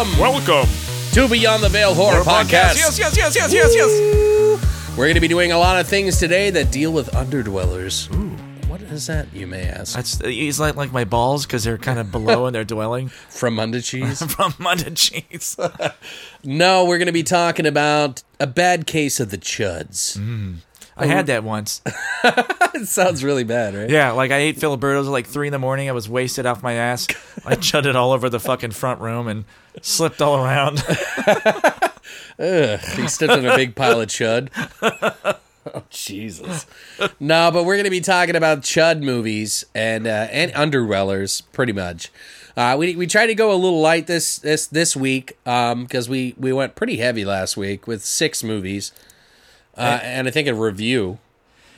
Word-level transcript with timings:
Welcome 0.00 0.18
Welcome. 0.18 0.68
to 1.12 1.28
Beyond 1.28 1.62
the 1.62 1.68
Veil 1.68 1.92
Horror, 1.92 2.22
Podcast. 2.22 2.74
Yes, 2.74 2.98
yes, 2.98 3.14
yes, 3.18 3.36
yes, 3.36 3.52
yes, 3.52 3.74
yes. 3.74 4.96
We're 4.96 5.04
going 5.04 5.14
to 5.16 5.20
be 5.20 5.28
doing 5.28 5.52
a 5.52 5.58
lot 5.58 5.78
of 5.78 5.86
things 5.86 6.18
today 6.18 6.48
that 6.48 6.72
deal 6.72 6.90
with 6.90 7.10
underdwellers. 7.10 8.10
Ooh. 8.14 8.30
What 8.66 8.80
is 8.80 9.08
that, 9.08 9.30
you 9.34 9.46
may 9.46 9.64
ask? 9.64 9.94
That's 9.94 10.18
he's 10.24 10.58
like 10.58 10.74
like 10.74 10.90
my 10.90 11.04
balls 11.04 11.44
because 11.44 11.64
they're 11.64 11.76
kind 11.76 11.98
of 11.98 12.10
below 12.12 12.46
and 12.46 12.54
they're 12.54 12.64
dwelling 12.64 13.08
From 13.08 13.56
Munda 13.56 13.82
Cheese? 13.82 14.22
from 14.34 14.54
Munda 14.58 14.90
cheese. 14.92 15.58
no, 16.44 16.86
we're 16.86 16.96
going 16.96 17.04
to 17.04 17.12
be 17.12 17.22
talking 17.22 17.66
about 17.66 18.22
a 18.38 18.46
bad 18.46 18.86
case 18.86 19.20
of 19.20 19.30
the 19.30 19.36
chuds. 19.36 20.16
Mm. 20.16 20.60
I 21.00 21.06
had 21.06 21.26
that 21.26 21.44
once. 21.44 21.82
It 22.72 22.86
sounds 22.86 23.22
really 23.22 23.44
bad, 23.44 23.74
right? 23.74 23.90
Yeah, 23.90 24.12
like 24.12 24.30
I 24.30 24.36
ate 24.38 24.56
Filibertos 24.56 25.04
at 25.04 25.10
like 25.10 25.26
three 25.26 25.48
in 25.48 25.52
the 25.52 25.58
morning. 25.58 25.90
I 25.90 25.92
was 25.92 26.08
wasted 26.08 26.46
off 26.46 26.62
my 26.62 26.74
ass. 26.74 27.06
I 27.44 27.54
chudded 27.56 27.94
all 27.94 28.12
over 28.12 28.30
the 28.30 28.40
fucking 28.40 28.70
front 28.70 29.00
room 29.00 29.28
and 29.28 29.44
slipped 29.82 30.22
all 30.22 30.42
around. 30.42 30.82
Ugh, 32.38 32.80
he 32.80 33.06
stepped 33.08 33.34
in 33.34 33.44
a 33.44 33.54
big 33.56 33.74
pile 33.74 34.00
of 34.00 34.08
chud. 34.08 34.48
Oh, 35.74 35.82
Jesus. 35.90 36.64
No, 37.18 37.50
but 37.52 37.64
we're 37.64 37.74
going 37.74 37.84
to 37.84 37.90
be 37.90 38.00
talking 38.00 38.36
about 38.36 38.60
chud 38.62 39.02
movies 39.02 39.64
and 39.74 40.06
uh, 40.06 40.28
and 40.30 40.50
underwellers, 40.52 41.42
pretty 41.52 41.72
much. 41.72 42.10
Uh, 42.56 42.76
we 42.78 42.96
we 42.96 43.06
tried 43.06 43.26
to 43.26 43.34
go 43.34 43.52
a 43.52 43.56
little 43.56 43.80
light 43.80 44.06
this 44.06 44.38
this 44.38 44.66
this 44.66 44.96
week 44.96 45.36
because 45.44 46.08
we 46.08 46.34
we 46.38 46.52
went 46.52 46.76
pretty 46.76 46.96
heavy 46.96 47.24
last 47.24 47.56
week 47.56 47.86
with 47.86 48.02
six 48.04 48.42
movies, 48.42 48.92
uh, 49.80 50.00
and 50.02 50.28
I 50.28 50.30
think 50.30 50.48
a 50.48 50.54
review. 50.54 51.18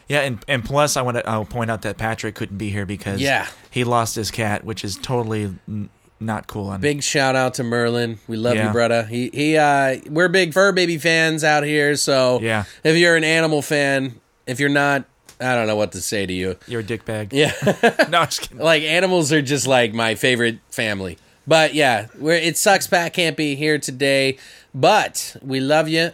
Yeah, 0.08 0.20
and 0.20 0.44
and 0.48 0.64
plus 0.64 0.96
I 0.96 1.02
want 1.02 1.16
to 1.18 1.28
I'll 1.28 1.44
point 1.44 1.70
out 1.70 1.82
that 1.82 1.96
Patrick 1.96 2.34
couldn't 2.34 2.58
be 2.58 2.70
here 2.70 2.84
because 2.84 3.20
Yeah. 3.20 3.46
he 3.70 3.84
lost 3.84 4.14
his 4.16 4.30
cat, 4.30 4.64
which 4.64 4.84
is 4.84 4.96
totally 4.96 5.54
n- 5.68 5.88
not 6.20 6.46
cool. 6.48 6.68
On 6.68 6.80
Big 6.80 7.02
shout 7.02 7.34
out 7.36 7.54
to 7.54 7.62
Merlin. 7.64 8.18
We 8.28 8.36
love 8.36 8.54
you, 8.56 8.60
Yeah. 8.62 8.72
brother. 8.72 9.04
He 9.04 9.30
he. 9.32 9.56
Uh, 9.56 9.98
we're 10.10 10.28
big 10.28 10.52
fur 10.52 10.72
baby 10.72 10.98
fans 10.98 11.44
out 11.44 11.64
here. 11.64 11.96
So 11.96 12.40
Yeah. 12.42 12.64
if 12.84 12.96
you're 12.96 13.16
an 13.16 13.24
animal 13.24 13.62
fan, 13.62 14.20
if 14.46 14.60
you're 14.60 14.68
not, 14.68 15.04
I 15.40 15.54
don't 15.54 15.66
know 15.66 15.76
what 15.76 15.92
to 15.92 16.00
say 16.00 16.26
to 16.26 16.32
you. 16.32 16.56
you're 16.66 16.80
a 16.80 16.84
dickbag. 16.84 17.28
Yeah. 17.32 17.52
no, 18.10 18.18
I'm 18.18 18.26
just 18.26 18.42
kidding. 18.42 18.58
like 18.58 18.82
animals 18.82 19.32
are 19.32 19.40
just 19.42 19.66
like 19.66 19.94
my 19.94 20.14
favorite 20.14 20.58
family. 20.70 21.16
But 21.46 21.74
yeah, 21.74 22.06
we're, 22.18 22.34
it 22.36 22.56
sucks 22.56 22.86
Pat 22.86 23.14
can't 23.14 23.36
be 23.36 23.54
here 23.56 23.78
today, 23.78 24.36
but 24.74 25.36
we 25.42 25.58
love 25.60 25.88
you. 25.88 26.10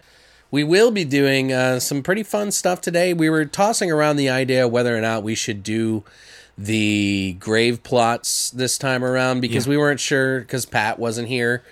We 0.51 0.65
will 0.65 0.91
be 0.91 1.05
doing 1.05 1.53
uh, 1.53 1.79
some 1.81 2.03
pretty 2.03 2.23
fun 2.23 2.51
stuff 2.53 2.81
today. 2.81 3.13
We 3.13 3.29
were 3.29 3.45
tossing 3.45 3.91
around 3.93 4.17
the 4.17 4.31
idea 4.31 4.67
whether 4.67 4.97
or 4.97 5.01
not 5.01 5.23
we 5.23 5.35
should 5.35 5.63
do 5.63 6.05
the 6.57 7.37
grave 7.39 7.83
plots 7.83 8.51
this 8.51 8.79
time 8.79 9.05
around 9.05 9.41
because 9.41 9.67
Yeah. 9.67 9.71
we 9.71 9.77
weren't 9.77 10.01
sure 10.01 10.41
because 10.41 10.65
Pat 10.67 10.99
wasn't 10.99 11.29
here, 11.29 11.63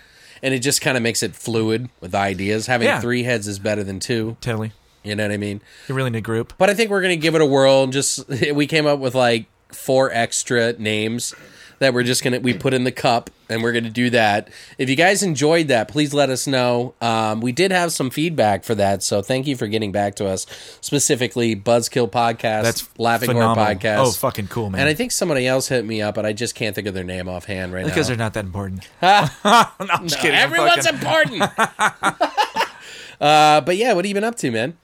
and 0.43 0.53
it 0.55 0.59
just 0.61 0.81
kind 0.81 0.97
of 0.97 1.03
makes 1.03 1.23
it 1.23 1.35
fluid 1.35 1.89
with 2.01 2.15
ideas. 2.15 2.67
Having 2.67 2.89
Yeah. 2.89 3.01
three 3.01 3.23
heads 3.25 3.49
is 3.49 3.59
better 3.59 3.83
than 3.83 3.99
two. 3.99 4.37
Totally. 4.41 4.73
You 5.03 5.15
know 5.17 5.25
what 5.25 5.33
I 5.33 5.37
mean? 5.39 5.61
You're 5.89 5.97
really 5.97 6.09
in 6.09 6.15
a 6.15 6.21
group. 6.21 6.53
But 6.59 6.69
I 6.69 6.75
think 6.75 6.91
we're 6.91 7.01
gonna 7.03 7.17
give 7.17 7.35
it 7.35 7.41
a 7.41 7.47
whirl. 7.47 7.87
Just 7.87 8.29
we 8.55 8.67
came 8.67 8.87
up 8.87 8.99
with 8.99 9.15
like 9.15 9.47
four 9.73 10.11
extra 10.13 10.75
names 10.75 11.35
that 11.79 11.95
we're 11.95 12.03
just 12.05 12.23
gonna 12.23 12.41
we 12.41 12.53
put 12.53 12.75
in 12.75 12.85
the 12.85 12.93
cup, 12.93 13.31
and 13.49 13.63
we're 13.63 13.73
gonna 13.73 13.91
do 13.91 14.11
that. 14.11 14.49
If 14.79 14.89
you 14.89 14.97
guys 14.97 15.23
enjoyed 15.23 15.69
that, 15.69 15.89
please 15.89 16.13
let 16.15 16.31
us 16.31 16.47
know. 16.47 16.95
Um, 17.01 17.41
we 17.41 17.53
did 17.53 17.71
have 17.71 17.93
some 17.93 18.11
feedback 18.11 18.65
for 18.65 18.75
that, 18.75 19.03
so 19.03 19.23
thank 19.23 19.47
you 19.47 19.57
for 19.57 19.67
getting 19.67 19.93
back 19.93 20.17
to 20.17 20.27
us. 20.27 20.47
Specifically, 20.81 21.55
Buzzkill 21.57 22.11
Podcast, 22.11 22.63
That's 22.63 22.89
Laughing 22.99 23.29
phenomenal. 23.29 23.65
Horror 23.65 23.77
Podcast. 23.77 23.99
Oh, 23.99 24.11
fucking 24.11 24.49
cool, 24.49 24.71
man. 24.71 24.81
And 24.81 24.89
I 24.89 24.95
think 24.95 25.13
somebody 25.13 25.47
else 25.47 25.69
hit 25.69 25.85
me 25.85 26.03
up, 26.03 26.15
but 26.15 26.27
I 26.27 26.33
just 26.33 26.55
can't 26.55 26.75
think 26.75 26.87
of 26.87 26.95
their 26.95 27.05
name 27.05 27.29
offhand 27.29 27.73
right 27.73 27.85
because 27.85 27.89
now. 27.89 27.95
Because 27.95 28.09
they're 28.09 28.17
not 28.17 28.35
that 28.35 28.45
important. 28.45 28.89
no, 29.03 29.29
I'm 29.45 30.09
just 30.09 30.21
kidding. 30.21 30.37
Everyone's 30.39 30.87
fucking- 30.87 30.99
important. 30.99 31.43
uh, 33.21 33.61
but 33.61 33.77
yeah, 33.77 33.93
what 33.93 34.05
have 34.05 34.09
you 34.09 34.15
been 34.15 34.25
up 34.25 34.37
to, 34.37 34.51
man? 34.51 34.77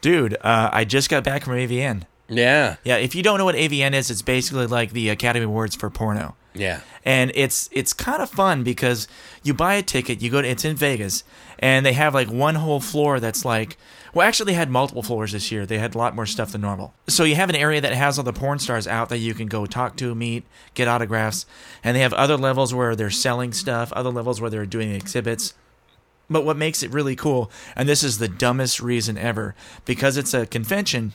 Dude, 0.00 0.34
uh, 0.40 0.70
I 0.72 0.84
just 0.84 1.08
got 1.08 1.24
back 1.24 1.44
from 1.44 1.54
AVN. 1.54 2.02
Yeah, 2.28 2.76
Yeah, 2.84 2.96
if 2.96 3.14
you 3.14 3.22
don't 3.22 3.38
know 3.38 3.44
what 3.44 3.54
AVN 3.54 3.92
is, 3.92 4.10
it's 4.10 4.22
basically 4.22 4.66
like 4.66 4.92
the 4.92 5.10
Academy 5.10 5.44
Awards 5.44 5.76
for 5.76 5.90
porno. 5.90 6.36
Yeah. 6.54 6.80
And 7.04 7.32
it's 7.34 7.68
it's 7.72 7.92
kind 7.92 8.22
of 8.22 8.30
fun 8.30 8.62
because 8.62 9.08
you 9.42 9.52
buy 9.52 9.74
a 9.74 9.82
ticket, 9.82 10.22
you 10.22 10.30
go 10.30 10.40
to 10.40 10.48
it's 10.48 10.64
in 10.64 10.76
Vegas, 10.76 11.24
and 11.58 11.84
they 11.84 11.92
have 11.92 12.14
like 12.14 12.30
one 12.30 12.54
whole 12.54 12.80
floor 12.80 13.20
that's 13.20 13.44
like 13.44 13.76
well 14.14 14.26
actually 14.26 14.52
they 14.52 14.56
had 14.56 14.70
multiple 14.70 15.02
floors 15.02 15.32
this 15.32 15.50
year. 15.50 15.66
They 15.66 15.78
had 15.78 15.94
a 15.94 15.98
lot 15.98 16.14
more 16.14 16.26
stuff 16.26 16.52
than 16.52 16.60
normal. 16.60 16.94
So 17.08 17.24
you 17.24 17.34
have 17.34 17.50
an 17.50 17.56
area 17.56 17.80
that 17.80 17.92
has 17.92 18.18
all 18.18 18.24
the 18.24 18.32
porn 18.32 18.58
stars 18.60 18.86
out 18.86 19.08
that 19.08 19.18
you 19.18 19.34
can 19.34 19.48
go 19.48 19.66
talk 19.66 19.96
to, 19.96 20.14
meet, 20.14 20.44
get 20.74 20.88
autographs, 20.88 21.44
and 21.82 21.96
they 21.96 22.00
have 22.00 22.14
other 22.14 22.36
levels 22.36 22.72
where 22.72 22.94
they're 22.96 23.10
selling 23.10 23.52
stuff, 23.52 23.92
other 23.92 24.10
levels 24.10 24.40
where 24.40 24.50
they're 24.50 24.66
doing 24.66 24.92
exhibits. 24.92 25.54
But 26.30 26.44
what 26.46 26.56
makes 26.56 26.82
it 26.82 26.90
really 26.90 27.16
cool, 27.16 27.50
and 27.76 27.86
this 27.86 28.02
is 28.02 28.16
the 28.18 28.28
dumbest 28.28 28.80
reason 28.80 29.18
ever, 29.18 29.54
because 29.84 30.16
it's 30.16 30.32
a 30.32 30.46
convention, 30.46 31.12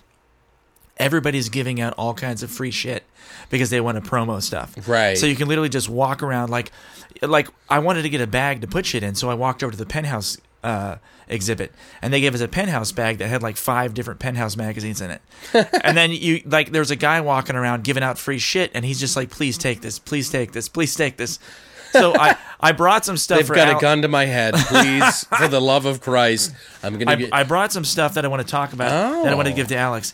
everybody's 0.99 1.49
giving 1.49 1.79
out 1.81 1.93
all 1.97 2.13
kinds 2.13 2.43
of 2.43 2.51
free 2.51 2.71
shit 2.71 3.03
because 3.49 3.69
they 3.69 3.81
want 3.81 4.03
to 4.03 4.09
promo 4.09 4.41
stuff. 4.41 4.75
Right. 4.87 5.17
So 5.17 5.25
you 5.25 5.35
can 5.35 5.47
literally 5.47 5.69
just 5.69 5.89
walk 5.89 6.21
around 6.21 6.49
like 6.49 6.71
like 7.21 7.47
I 7.69 7.79
wanted 7.79 8.03
to 8.03 8.09
get 8.09 8.21
a 8.21 8.27
bag 8.27 8.61
to 8.61 8.67
put 8.67 8.85
shit 8.85 9.03
in, 9.03 9.15
so 9.15 9.29
I 9.29 9.33
walked 9.33 9.63
over 9.63 9.71
to 9.71 9.77
the 9.77 9.85
penthouse 9.85 10.37
uh, 10.63 10.97
exhibit 11.27 11.71
and 12.01 12.11
they 12.13 12.19
gave 12.21 12.35
us 12.35 12.41
a 12.41 12.47
penthouse 12.47 12.91
bag 12.91 13.17
that 13.19 13.27
had 13.27 13.41
like 13.41 13.55
five 13.55 13.93
different 13.93 14.19
penthouse 14.19 14.57
magazines 14.57 14.99
in 15.01 15.11
it. 15.11 15.21
and 15.83 15.95
then 15.97 16.11
you 16.11 16.41
like 16.45 16.71
there's 16.71 16.91
a 16.91 16.95
guy 16.95 17.21
walking 17.21 17.55
around 17.55 17.83
giving 17.83 18.03
out 18.03 18.17
free 18.17 18.39
shit 18.39 18.71
and 18.73 18.83
he's 18.85 18.99
just 18.99 19.15
like, 19.15 19.29
please 19.29 19.57
take 19.57 19.81
this, 19.81 19.99
please 19.99 20.29
take 20.29 20.51
this, 20.51 20.67
please 20.69 20.95
take 20.95 21.17
this. 21.17 21.39
So 21.91 22.13
I, 22.15 22.37
I 22.59 22.71
brought 22.73 23.03
some 23.05 23.17
stuff 23.17 23.39
They've 23.39 23.47
got 23.49 23.67
Al- 23.69 23.77
a 23.77 23.81
gun 23.81 24.01
to 24.03 24.07
my 24.07 24.25
head. 24.25 24.53
Please, 24.53 25.23
for 25.37 25.47
the 25.47 25.59
love 25.61 25.85
of 25.85 26.01
Christ, 26.01 26.53
I'm 26.83 26.97
gonna 26.99 27.11
I, 27.11 27.15
get. 27.15 27.33
I 27.33 27.43
brought 27.43 27.71
some 27.71 27.85
stuff 27.85 28.13
that 28.15 28.25
I 28.25 28.27
want 28.27 28.45
to 28.45 28.47
talk 28.47 28.73
about 28.73 29.23
that 29.23 29.31
I 29.31 29.35
want 29.35 29.47
to 29.47 29.53
Oh. 29.53 29.55
give 29.55 29.69
to 29.69 29.77
Alex. 29.77 30.13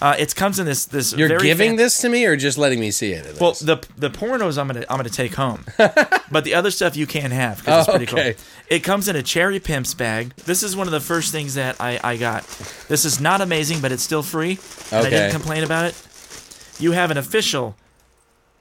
Uh, 0.00 0.14
it 0.18 0.34
comes 0.36 0.58
in 0.58 0.66
this 0.66 0.84
this. 0.86 1.12
You're 1.14 1.38
giving 1.38 1.70
fan- 1.70 1.76
this 1.76 1.98
to 2.02 2.08
me, 2.10 2.26
or 2.26 2.36
just 2.36 2.58
letting 2.58 2.80
me 2.80 2.90
see 2.90 3.12
it? 3.12 3.40
Well, 3.40 3.52
the 3.52 3.78
the 3.96 4.10
pornos 4.10 4.58
I'm 4.58 4.66
gonna 4.66 4.84
I'm 4.90 4.98
gonna 4.98 5.08
take 5.08 5.34
home, 5.34 5.64
but 5.78 6.44
the 6.44 6.54
other 6.54 6.70
stuff 6.70 6.96
you 6.96 7.06
can't 7.06 7.32
have 7.32 7.58
because 7.58 7.80
it's 7.80 7.88
Oh, 7.88 7.96
pretty 7.96 8.12
okay. 8.12 8.32
cool. 8.34 8.42
It 8.68 8.80
comes 8.80 9.08
in 9.08 9.16
a 9.16 9.22
cherry 9.22 9.58
pimps 9.58 9.94
bag. 9.94 10.34
This 10.44 10.62
is 10.62 10.76
one 10.76 10.86
of 10.86 10.92
the 10.92 11.00
first 11.00 11.32
things 11.32 11.54
that 11.54 11.80
I 11.80 11.98
I 12.04 12.16
got. 12.18 12.42
This 12.88 13.04
is 13.06 13.20
not 13.20 13.40
amazing, 13.40 13.80
but 13.80 13.90
it's 13.90 14.02
still 14.02 14.22
free. 14.22 14.58
And 14.92 15.06
I 15.06 15.10
didn't 15.10 15.32
complain 15.32 15.64
about 15.64 15.86
it. 15.86 16.76
You 16.78 16.92
have 16.92 17.10
an 17.10 17.16
official 17.16 17.74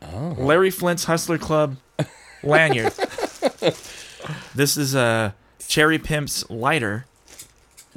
Oh. 0.01 0.35
Larry 0.37 0.69
Flynt's 0.71 1.03
Hustler 1.05 1.37
Club 1.37 1.77
lanyard. 2.43 2.93
this 4.55 4.77
is 4.77 4.95
a 4.95 5.33
cherry 5.67 5.97
pimps 5.99 6.49
lighter. 6.49 7.05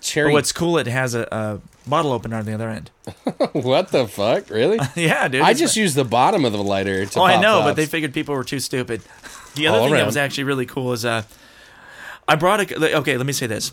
cherry. 0.00 0.28
But 0.30 0.34
what's 0.34 0.52
cool? 0.52 0.78
It 0.78 0.86
has 0.86 1.14
a, 1.14 1.28
a 1.30 1.60
bottle 1.88 2.12
opener 2.12 2.36
on 2.36 2.44
the 2.44 2.52
other 2.54 2.68
end. 2.68 2.90
what 3.52 3.88
the 3.90 4.06
fuck? 4.06 4.50
Really? 4.50 4.78
yeah, 4.96 5.26
dude. 5.28 5.42
I 5.42 5.54
just 5.54 5.76
used 5.76 5.94
the 5.96 6.04
bottom 6.04 6.44
of 6.44 6.52
the 6.52 6.62
lighter. 6.62 7.04
To 7.06 7.20
Oh, 7.20 7.24
I 7.24 7.40
know, 7.40 7.62
but 7.62 7.74
they 7.76 7.86
figured 7.86 8.12
people 8.14 8.34
were 8.34 8.44
too 8.44 8.60
stupid. 8.60 9.02
The 9.54 9.66
other 9.66 9.78
All 9.78 9.84
thing 9.86 9.94
that 9.94 10.06
was 10.06 10.16
actually 10.16 10.44
really 10.44 10.66
cool 10.66 10.92
is 10.92 11.04
uh, 11.04 11.22
I 12.26 12.36
brought 12.36 12.60
a. 12.70 12.96
Okay, 12.98 13.16
let 13.16 13.26
me 13.26 13.32
say 13.32 13.46
this. 13.46 13.72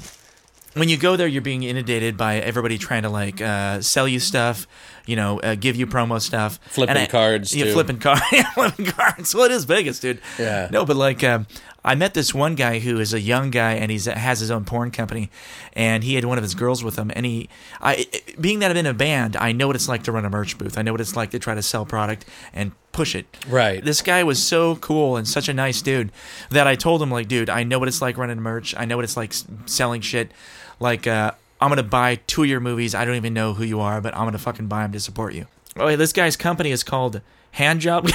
when 0.73 0.89
you 0.89 0.97
go 0.97 1.15
there, 1.15 1.27
you're 1.27 1.41
being 1.41 1.63
inundated 1.63 2.17
by 2.17 2.37
everybody 2.37 2.77
trying 2.77 3.03
to 3.03 3.09
like 3.09 3.41
uh, 3.41 3.81
sell 3.81 4.07
you 4.07 4.19
stuff, 4.19 4.67
you 5.05 5.15
know, 5.15 5.39
uh, 5.41 5.55
give 5.55 5.75
you 5.75 5.85
promo 5.87 6.19
stuff, 6.21 6.59
Flipping 6.69 6.95
And 6.95 7.03
I- 7.03 7.07
cards, 7.07 7.55
yeah, 7.55 7.65
too. 7.65 7.73
flipping 7.73 7.99
cards, 7.99 8.23
flipping 8.53 8.85
cards. 8.87 9.35
Well, 9.35 9.45
it 9.45 9.51
is 9.51 9.65
Vegas, 9.65 9.99
dude. 9.99 10.19
Yeah. 10.39 10.69
No, 10.71 10.85
but 10.85 10.95
like, 10.95 11.23
um, 11.23 11.47
I 11.85 11.93
met 11.93 12.15
this 12.15 12.33
one 12.33 12.55
guy 12.55 12.79
who 12.79 12.99
is 12.99 13.13
a 13.13 13.21
young 13.21 13.51
guy 13.51 13.73
and 13.73 13.91
he's 13.91 14.05
has 14.05 14.39
his 14.39 14.49
own 14.49 14.65
porn 14.65 14.89
company, 14.89 15.29
and 15.73 16.03
he 16.03 16.15
had 16.15 16.25
one 16.25 16.39
of 16.39 16.43
his 16.43 16.55
girls 16.55 16.83
with 16.83 16.97
him. 16.97 17.11
And 17.15 17.25
he, 17.25 17.47
I, 17.79 18.07
being 18.41 18.59
that 18.59 18.71
I'm 18.71 18.77
in 18.77 18.87
a 18.87 18.93
band, 18.93 19.37
I 19.37 19.51
know 19.51 19.67
what 19.67 19.75
it's 19.75 19.87
like 19.87 20.03
to 20.03 20.11
run 20.11 20.25
a 20.25 20.29
merch 20.29 20.57
booth. 20.57 20.79
I 20.79 20.81
know 20.81 20.91
what 20.91 20.99
it's 20.99 21.15
like 21.15 21.29
to 21.31 21.39
try 21.39 21.53
to 21.53 21.61
sell 21.61 21.85
product 21.85 22.25
and 22.53 22.71
push 22.91 23.13
it. 23.13 23.25
Right. 23.47 23.85
This 23.85 24.01
guy 24.01 24.23
was 24.23 24.41
so 24.41 24.77
cool 24.77 25.15
and 25.15 25.27
such 25.27 25.47
a 25.47 25.53
nice 25.53 25.81
dude 25.83 26.11
that 26.49 26.65
I 26.65 26.75
told 26.75 27.03
him 27.03 27.11
like, 27.11 27.27
dude, 27.27 27.49
I 27.49 27.63
know 27.63 27.77
what 27.77 27.87
it's 27.87 28.01
like 28.01 28.17
running 28.17 28.41
merch. 28.41 28.73
I 28.75 28.85
know 28.85 28.95
what 28.95 29.05
it's 29.05 29.15
like 29.15 29.33
selling 29.67 30.01
shit. 30.01 30.31
Like, 30.79 31.05
uh, 31.05 31.33
I'm 31.61 31.69
gonna 31.69 31.83
buy 31.83 32.15
two 32.27 32.43
of 32.43 32.49
your 32.49 32.59
movies. 32.59 32.95
I 32.95 33.05
don't 33.05 33.15
even 33.15 33.33
know 33.33 33.53
who 33.53 33.63
you 33.63 33.79
are, 33.79 34.01
but 34.01 34.15
I'm 34.15 34.25
gonna 34.25 34.39
fucking 34.39 34.67
buy 34.67 34.81
them 34.81 34.91
to 34.93 34.99
support 34.99 35.33
you. 35.35 35.45
Oh, 35.77 35.87
yeah, 35.87 35.97
this 35.97 36.13
guy's 36.13 36.35
company 36.37 36.71
is 36.71 36.83
called 36.83 37.21
Handjob. 37.55 38.11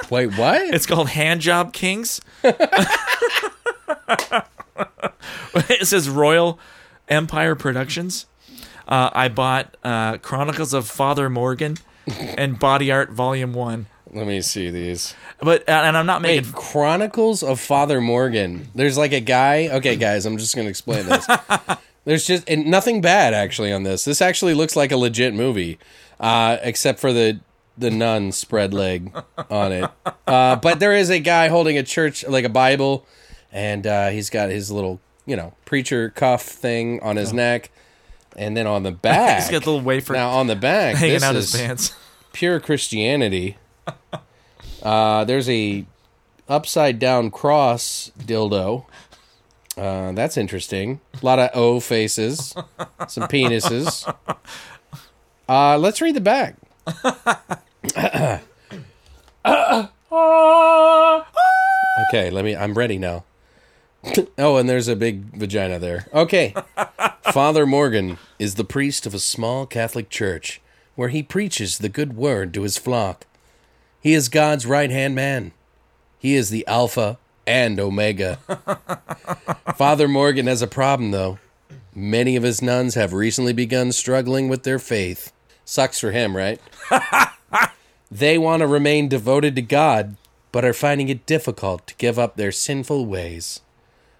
Wait, 0.10 0.38
what? 0.38 0.62
it's 0.74 0.86
called 0.86 1.08
hand 1.08 1.40
job 1.40 1.72
Kings. 1.72 2.20
it 2.42 2.56
says 5.86 6.08
Royal 6.08 6.58
Empire 7.08 7.54
Productions. 7.54 8.26
Uh, 8.86 9.10
I 9.12 9.28
bought 9.28 9.76
uh, 9.82 10.18
Chronicles 10.18 10.74
of 10.74 10.86
Father 10.86 11.30
Morgan 11.30 11.78
and 12.36 12.58
Body 12.58 12.92
Art 12.92 13.10
Volume 13.10 13.54
One. 13.54 13.86
Let 14.12 14.26
me 14.26 14.42
see 14.42 14.70
these. 14.70 15.14
But 15.40 15.68
uh, 15.68 15.72
and 15.72 15.96
I'm 15.96 16.06
not 16.06 16.22
Wait, 16.22 16.36
making 16.36 16.52
Chronicles 16.52 17.42
of 17.42 17.58
Father 17.58 18.00
Morgan. 18.00 18.68
There's 18.74 18.96
like 18.96 19.12
a 19.12 19.20
guy. 19.20 19.68
Okay, 19.68 19.96
guys, 19.96 20.26
I'm 20.26 20.38
just 20.38 20.54
going 20.54 20.66
to 20.66 20.70
explain 20.70 21.06
this. 21.06 21.26
There's 22.04 22.26
just 22.26 22.48
and 22.48 22.66
nothing 22.66 23.00
bad 23.00 23.34
actually 23.34 23.72
on 23.72 23.82
this. 23.82 24.04
This 24.04 24.22
actually 24.22 24.54
looks 24.54 24.76
like 24.76 24.92
a 24.92 24.96
legit 24.96 25.34
movie, 25.34 25.78
uh, 26.20 26.58
except 26.62 27.00
for 27.00 27.12
the 27.12 27.40
the 27.76 27.90
nun 27.90 28.32
spread 28.32 28.72
leg 28.72 29.12
on 29.50 29.72
it. 29.72 29.90
Uh, 30.26 30.56
but 30.56 30.78
there 30.80 30.92
is 30.94 31.10
a 31.10 31.18
guy 31.18 31.48
holding 31.48 31.76
a 31.78 31.82
church 31.82 32.24
like 32.26 32.44
a 32.44 32.48
Bible, 32.48 33.06
and 33.52 33.86
uh, 33.86 34.08
he's 34.08 34.30
got 34.30 34.50
his 34.50 34.70
little 34.70 35.00
you 35.26 35.36
know 35.36 35.54
preacher 35.64 36.10
cuff 36.10 36.42
thing 36.42 37.00
on 37.02 37.16
his 37.16 37.32
neck, 37.32 37.70
and 38.36 38.56
then 38.56 38.66
on 38.66 38.82
the 38.82 38.92
back, 38.92 39.40
He's 39.42 39.50
got 39.50 39.64
the 39.64 39.70
little 39.70 39.84
wafer 39.84 40.12
now 40.12 40.30
on 40.30 40.46
the 40.46 40.56
back, 40.56 40.96
hanging 40.96 41.14
this 41.14 41.22
out 41.22 41.36
is 41.36 41.52
his 41.52 41.60
pants. 41.60 41.94
pure 42.32 42.60
Christianity. 42.60 43.56
Uh, 44.82 45.24
there's 45.24 45.48
a 45.48 45.86
upside 46.48 46.98
down 46.98 47.30
cross 47.30 48.10
dildo. 48.18 48.84
Uh, 49.76 50.12
that's 50.12 50.36
interesting. 50.36 51.00
A 51.20 51.24
lot 51.26 51.38
of 51.38 51.50
O 51.54 51.80
faces, 51.80 52.54
some 53.08 53.24
penises. 53.28 54.12
Uh, 55.46 55.76
let's 55.76 56.00
read 56.00 56.16
the 56.16 56.22
back. 56.22 56.56
Okay, 62.08 62.30
let 62.30 62.44
me. 62.44 62.54
I'm 62.56 62.74
ready 62.74 62.98
now. 62.98 63.24
oh, 64.38 64.56
and 64.56 64.68
there's 64.68 64.88
a 64.88 64.96
big 64.96 65.36
vagina 65.36 65.78
there. 65.78 66.06
Okay. 66.12 66.54
Father 67.32 67.66
Morgan 67.66 68.18
is 68.38 68.56
the 68.56 68.64
priest 68.64 69.06
of 69.06 69.14
a 69.14 69.18
small 69.18 69.66
Catholic 69.66 70.10
church 70.10 70.60
where 70.94 71.08
he 71.08 71.22
preaches 71.22 71.78
the 71.78 71.88
good 71.88 72.16
word 72.16 72.52
to 72.54 72.62
his 72.62 72.78
flock. 72.78 73.26
He 74.00 74.14
is 74.14 74.28
God's 74.28 74.66
right 74.66 74.90
hand 74.90 75.14
man. 75.14 75.52
He 76.18 76.34
is 76.34 76.50
the 76.50 76.66
Alpha 76.66 77.18
and 77.46 77.80
Omega. 77.80 78.36
Father 79.76 80.08
Morgan 80.08 80.46
has 80.46 80.62
a 80.62 80.66
problem, 80.66 81.10
though. 81.10 81.38
Many 81.94 82.36
of 82.36 82.42
his 82.42 82.62
nuns 82.62 82.94
have 82.94 83.12
recently 83.12 83.52
begun 83.52 83.92
struggling 83.92 84.48
with 84.48 84.62
their 84.62 84.78
faith. 84.78 85.32
Sucks 85.64 85.98
for 85.98 86.10
him, 86.10 86.36
right? 86.36 86.60
they 88.10 88.38
want 88.38 88.60
to 88.60 88.66
remain 88.66 89.08
devoted 89.08 89.56
to 89.56 89.62
God, 89.62 90.16
but 90.52 90.64
are 90.64 90.72
finding 90.72 91.08
it 91.08 91.26
difficult 91.26 91.86
to 91.86 91.94
give 91.96 92.18
up 92.18 92.36
their 92.36 92.52
sinful 92.52 93.06
ways. 93.06 93.60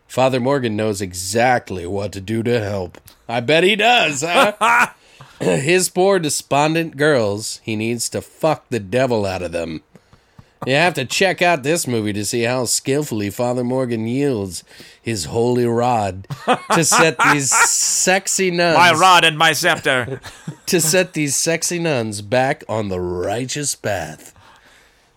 Father 0.06 0.40
Morgan 0.40 0.76
knows 0.76 1.00
exactly 1.00 1.86
what 1.86 2.12
to 2.12 2.20
do 2.20 2.42
to 2.42 2.60
help. 2.60 2.98
I 3.28 3.40
bet 3.40 3.64
he 3.64 3.76
does, 3.76 4.22
huh? 4.22 4.88
His 5.40 5.88
poor 5.88 6.18
despondent 6.18 6.96
girls, 6.96 7.60
he 7.64 7.74
needs 7.76 8.08
to 8.10 8.20
fuck 8.20 8.68
the 8.68 8.80
devil 8.80 9.26
out 9.26 9.42
of 9.42 9.52
them. 9.52 9.82
You 10.66 10.74
have 10.74 10.94
to 10.94 11.04
check 11.04 11.42
out 11.42 11.62
this 11.62 11.86
movie 11.86 12.12
to 12.12 12.24
see 12.24 12.42
how 12.42 12.64
skillfully 12.64 13.30
Father 13.30 13.64
Morgan 13.64 14.06
yields 14.06 14.64
his 15.00 15.26
holy 15.26 15.66
rod 15.66 16.26
to 16.72 16.84
set 16.84 17.18
these 17.32 17.50
sexy 17.70 18.50
nuns 18.50 18.76
My 18.76 18.92
rod 18.92 19.24
and 19.24 19.36
my 19.36 19.52
scepter. 19.52 20.20
to 20.66 20.80
set 20.80 21.12
these 21.12 21.36
sexy 21.36 21.78
nuns 21.78 22.22
back 22.22 22.64
on 22.68 22.88
the 22.88 23.00
righteous 23.00 23.74
path. 23.74 24.34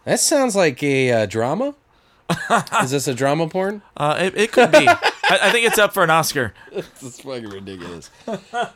That 0.03 0.19
sounds 0.19 0.55
like 0.55 0.81
a 0.83 1.11
uh, 1.11 1.25
drama. 1.25 1.75
Is 2.83 2.91
this 2.91 3.07
a 3.07 3.13
drama 3.13 3.47
porn? 3.47 3.81
Uh, 3.95 4.17
it, 4.19 4.37
it 4.37 4.51
could 4.51 4.71
be. 4.71 4.87
I, 5.29 5.39
I 5.43 5.51
think 5.51 5.65
it's 5.67 5.77
up 5.77 5.93
for 5.93 6.03
an 6.03 6.09
Oscar. 6.09 6.53
This 6.71 7.01
is 7.03 7.19
fucking 7.21 7.49
ridiculous. 7.49 8.09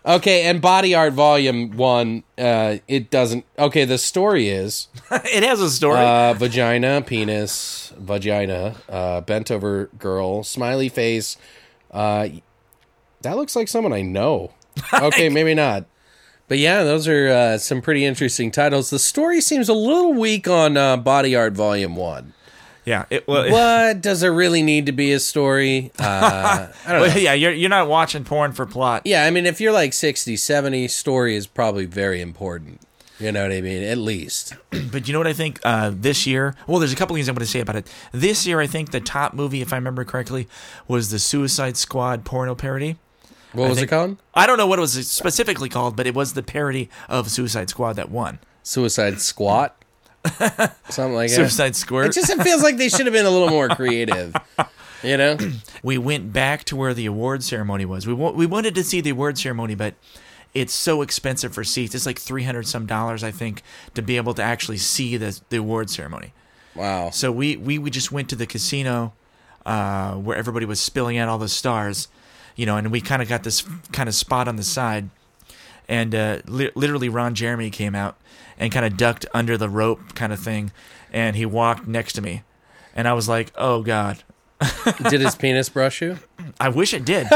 Okay, 0.06 0.44
and 0.44 0.62
Body 0.62 0.94
Art 0.96 1.14
Volume 1.14 1.72
One. 1.78 2.24
Uh, 2.38 2.78
it 2.88 3.10
doesn't. 3.10 3.46
Okay, 3.60 3.86
the 3.86 3.98
story 3.98 4.50
is 4.50 4.88
it 5.12 5.44
has 5.44 5.60
a 5.62 5.70
story. 5.70 6.00
uh, 6.00 6.34
vagina, 6.34 7.02
penis, 7.02 7.94
vagina, 7.98 8.76
uh, 8.90 9.22
bent 9.22 9.52
over 9.52 9.90
girl, 10.00 10.44
smiley 10.44 10.90
face. 10.90 11.38
Uh, 11.92 12.30
that 13.22 13.36
looks 13.38 13.56
like 13.56 13.68
someone 13.68 13.94
I 13.94 14.02
know. 14.02 14.52
Okay, 14.94 15.30
maybe 15.30 15.54
not. 15.54 15.86
But 16.48 16.58
yeah, 16.58 16.84
those 16.84 17.08
are 17.08 17.28
uh, 17.30 17.58
some 17.58 17.82
pretty 17.82 18.04
interesting 18.06 18.52
titles. 18.52 18.90
The 18.90 19.00
story 19.00 19.42
seems 19.42 19.70
a 19.70 19.74
little 19.74 20.14
weak 20.14 20.48
on 20.48 20.76
uh, 20.78 20.98
Body 20.98 21.36
Art 21.36 21.54
Volume 21.54 21.96
One. 21.96 22.34
Yeah. 22.86 23.06
It, 23.10 23.28
well, 23.28 23.50
What 23.90 24.02
does 24.02 24.24
it 24.24 24.30
really 24.30 24.62
need 24.64 24.86
to 24.88 24.92
be 24.92 25.12
a 25.14 25.20
story? 25.20 25.92
Uh, 26.00 26.68
I 26.86 26.92
don't 26.92 27.02
know. 27.02 27.08
well, 27.08 27.18
yeah. 27.18 27.34
You're 27.34 27.52
you're 27.54 27.70
not 27.70 27.88
watching 27.88 28.24
porn 28.24 28.52
for 28.54 28.66
plot. 28.66 29.04
Yeah, 29.06 29.26
I 29.26 29.32
mean, 29.32 29.46
if 29.46 29.60
you're 29.62 29.72
like 29.74 29.94
60, 29.94 30.36
70, 30.36 30.88
story 30.88 31.36
is 31.36 31.48
probably 31.48 31.86
very 31.86 32.22
important. 32.22 32.82
You 33.20 33.32
know 33.32 33.44
what 33.44 33.52
I 33.52 33.62
mean? 33.62 33.84
At 33.84 33.98
least. 34.00 34.56
But 34.92 35.08
you 35.08 35.14
know 35.14 35.20
what 35.20 35.28
I 35.28 35.34
think 35.34 35.60
uh, 35.64 35.92
this 35.94 36.26
year? 36.28 36.54
Well, 36.68 36.80
there's 36.80 36.92
a 36.92 36.96
couple 36.98 37.16
things 37.16 37.30
I'm 37.30 37.36
going 37.36 37.46
to 37.46 37.50
say 37.52 37.60
about 37.62 37.76
it. 37.78 37.90
This 38.12 38.46
year, 38.46 38.60
I 38.60 38.68
think 38.68 38.92
the 38.92 39.00
top 39.00 39.34
movie, 39.34 39.62
if 39.62 39.72
I 39.72 39.78
remember 39.78 40.04
correctly, 40.04 40.50
was 40.88 41.12
the 41.12 41.20
Suicide 41.20 41.78
Squad 41.78 42.26
porno 42.26 42.56
parody. 42.56 42.98
What 43.54 43.70
was 43.70 43.78
think- 43.78 43.88
it 43.88 43.96
called? 43.96 44.18
I 44.34 44.46
don't 44.48 44.58
know 44.58 44.68
what 44.68 44.80
it 44.80 44.82
was 44.82 45.08
specifically 45.08 45.70
called, 45.70 45.96
but 45.96 46.08
it 46.08 46.14
was 46.16 46.34
the 46.34 46.44
parody 46.44 46.90
of 47.08 47.30
Suicide 47.32 47.70
Squad 47.70 47.94
that 47.94 48.10
won. 48.12 48.40
Suicide 48.64 49.22
Squat? 49.22 49.76
Something 50.90 51.16
like 51.16 51.30
that. 51.30 51.36
Suicide 51.36 51.76
Squirt. 51.76 52.08
It 52.08 52.14
just 52.14 52.30
it 52.30 52.42
feels 52.44 52.62
like 52.64 52.78
they 52.78 52.90
should 52.90 53.06
have 53.06 53.14
been 53.14 53.26
a 53.26 53.32
little 53.32 53.50
more 53.50 53.70
creative. 53.70 54.36
You 55.04 55.18
know? 55.18 55.38
we 55.84 55.98
went 55.98 56.32
back 56.32 56.64
to 56.66 56.76
where 56.76 56.94
the 56.94 57.06
award 57.06 57.44
ceremony 57.44 57.86
was. 57.86 58.06
We 58.06 58.14
wa- 58.14 58.32
we 58.32 58.46
wanted 58.46 58.76
to 58.76 58.84
see 58.84 59.02
the 59.02 59.10
award 59.12 59.38
ceremony, 59.38 59.76
but 59.76 59.96
it's 60.54 60.74
so 60.74 61.02
expensive 61.02 61.54
for 61.54 61.64
seats. 61.64 61.96
It's 61.96 62.06
like 62.06 62.20
three 62.20 62.44
hundred 62.44 62.68
some 62.68 62.86
dollars, 62.86 63.24
I 63.24 63.32
think, 63.32 63.64
to 63.96 64.02
be 64.02 64.18
able 64.18 64.34
to 64.36 64.44
actually 64.44 64.78
see 64.78 65.18
the 65.18 65.40
the 65.50 65.58
award 65.58 65.90
ceremony. 65.90 66.34
Wow. 66.76 67.10
So 67.10 67.32
we 67.32 67.58
we, 67.58 67.80
we 67.80 67.90
just 67.90 68.12
went 68.12 68.30
to 68.30 68.36
the 68.36 68.46
casino 68.46 69.14
uh, 69.66 70.14
where 70.14 70.38
everybody 70.38 70.66
was 70.66 70.80
spilling 70.80 71.18
out 71.18 71.30
all 71.30 71.38
the 71.38 71.50
stars, 71.50 72.08
you 72.56 72.66
know, 72.66 72.78
and 72.78 72.92
we 72.92 73.02
kind 73.02 73.22
of 73.22 73.30
got 73.30 73.44
this 73.44 73.64
kind 73.92 74.08
of 74.10 74.16
spot 74.16 74.48
on 74.48 74.56
the 74.56 74.64
side, 74.64 75.10
and 75.92 76.16
uh, 76.16 76.40
li- 76.48 76.72
literally 76.74 77.10
Ron 77.10 77.36
Jeremy 77.36 77.70
came 77.70 77.94
out 77.94 78.18
and 78.58 78.72
kind 78.72 78.86
of 78.86 78.98
ducked 78.98 79.26
under 79.34 79.58
the 79.58 79.70
rope 79.70 80.16
kind 80.16 80.34
of 80.34 80.40
thing, 80.40 80.72
and 81.12 81.36
he 81.36 81.46
walked 81.46 81.88
next 81.88 82.14
to 82.14 82.22
me, 82.22 82.44
and 82.96 83.08
I 83.08 83.14
was 83.14 83.28
like, 83.30 83.52
oh 83.56 83.84
god, 83.84 84.24
Did 85.10 85.22
his 85.22 85.36
penis 85.36 85.70
brush 85.70 86.02
you? 86.02 86.20
I 86.60 86.70
wish 86.70 86.94
it 86.94 87.06
did. 87.06 87.28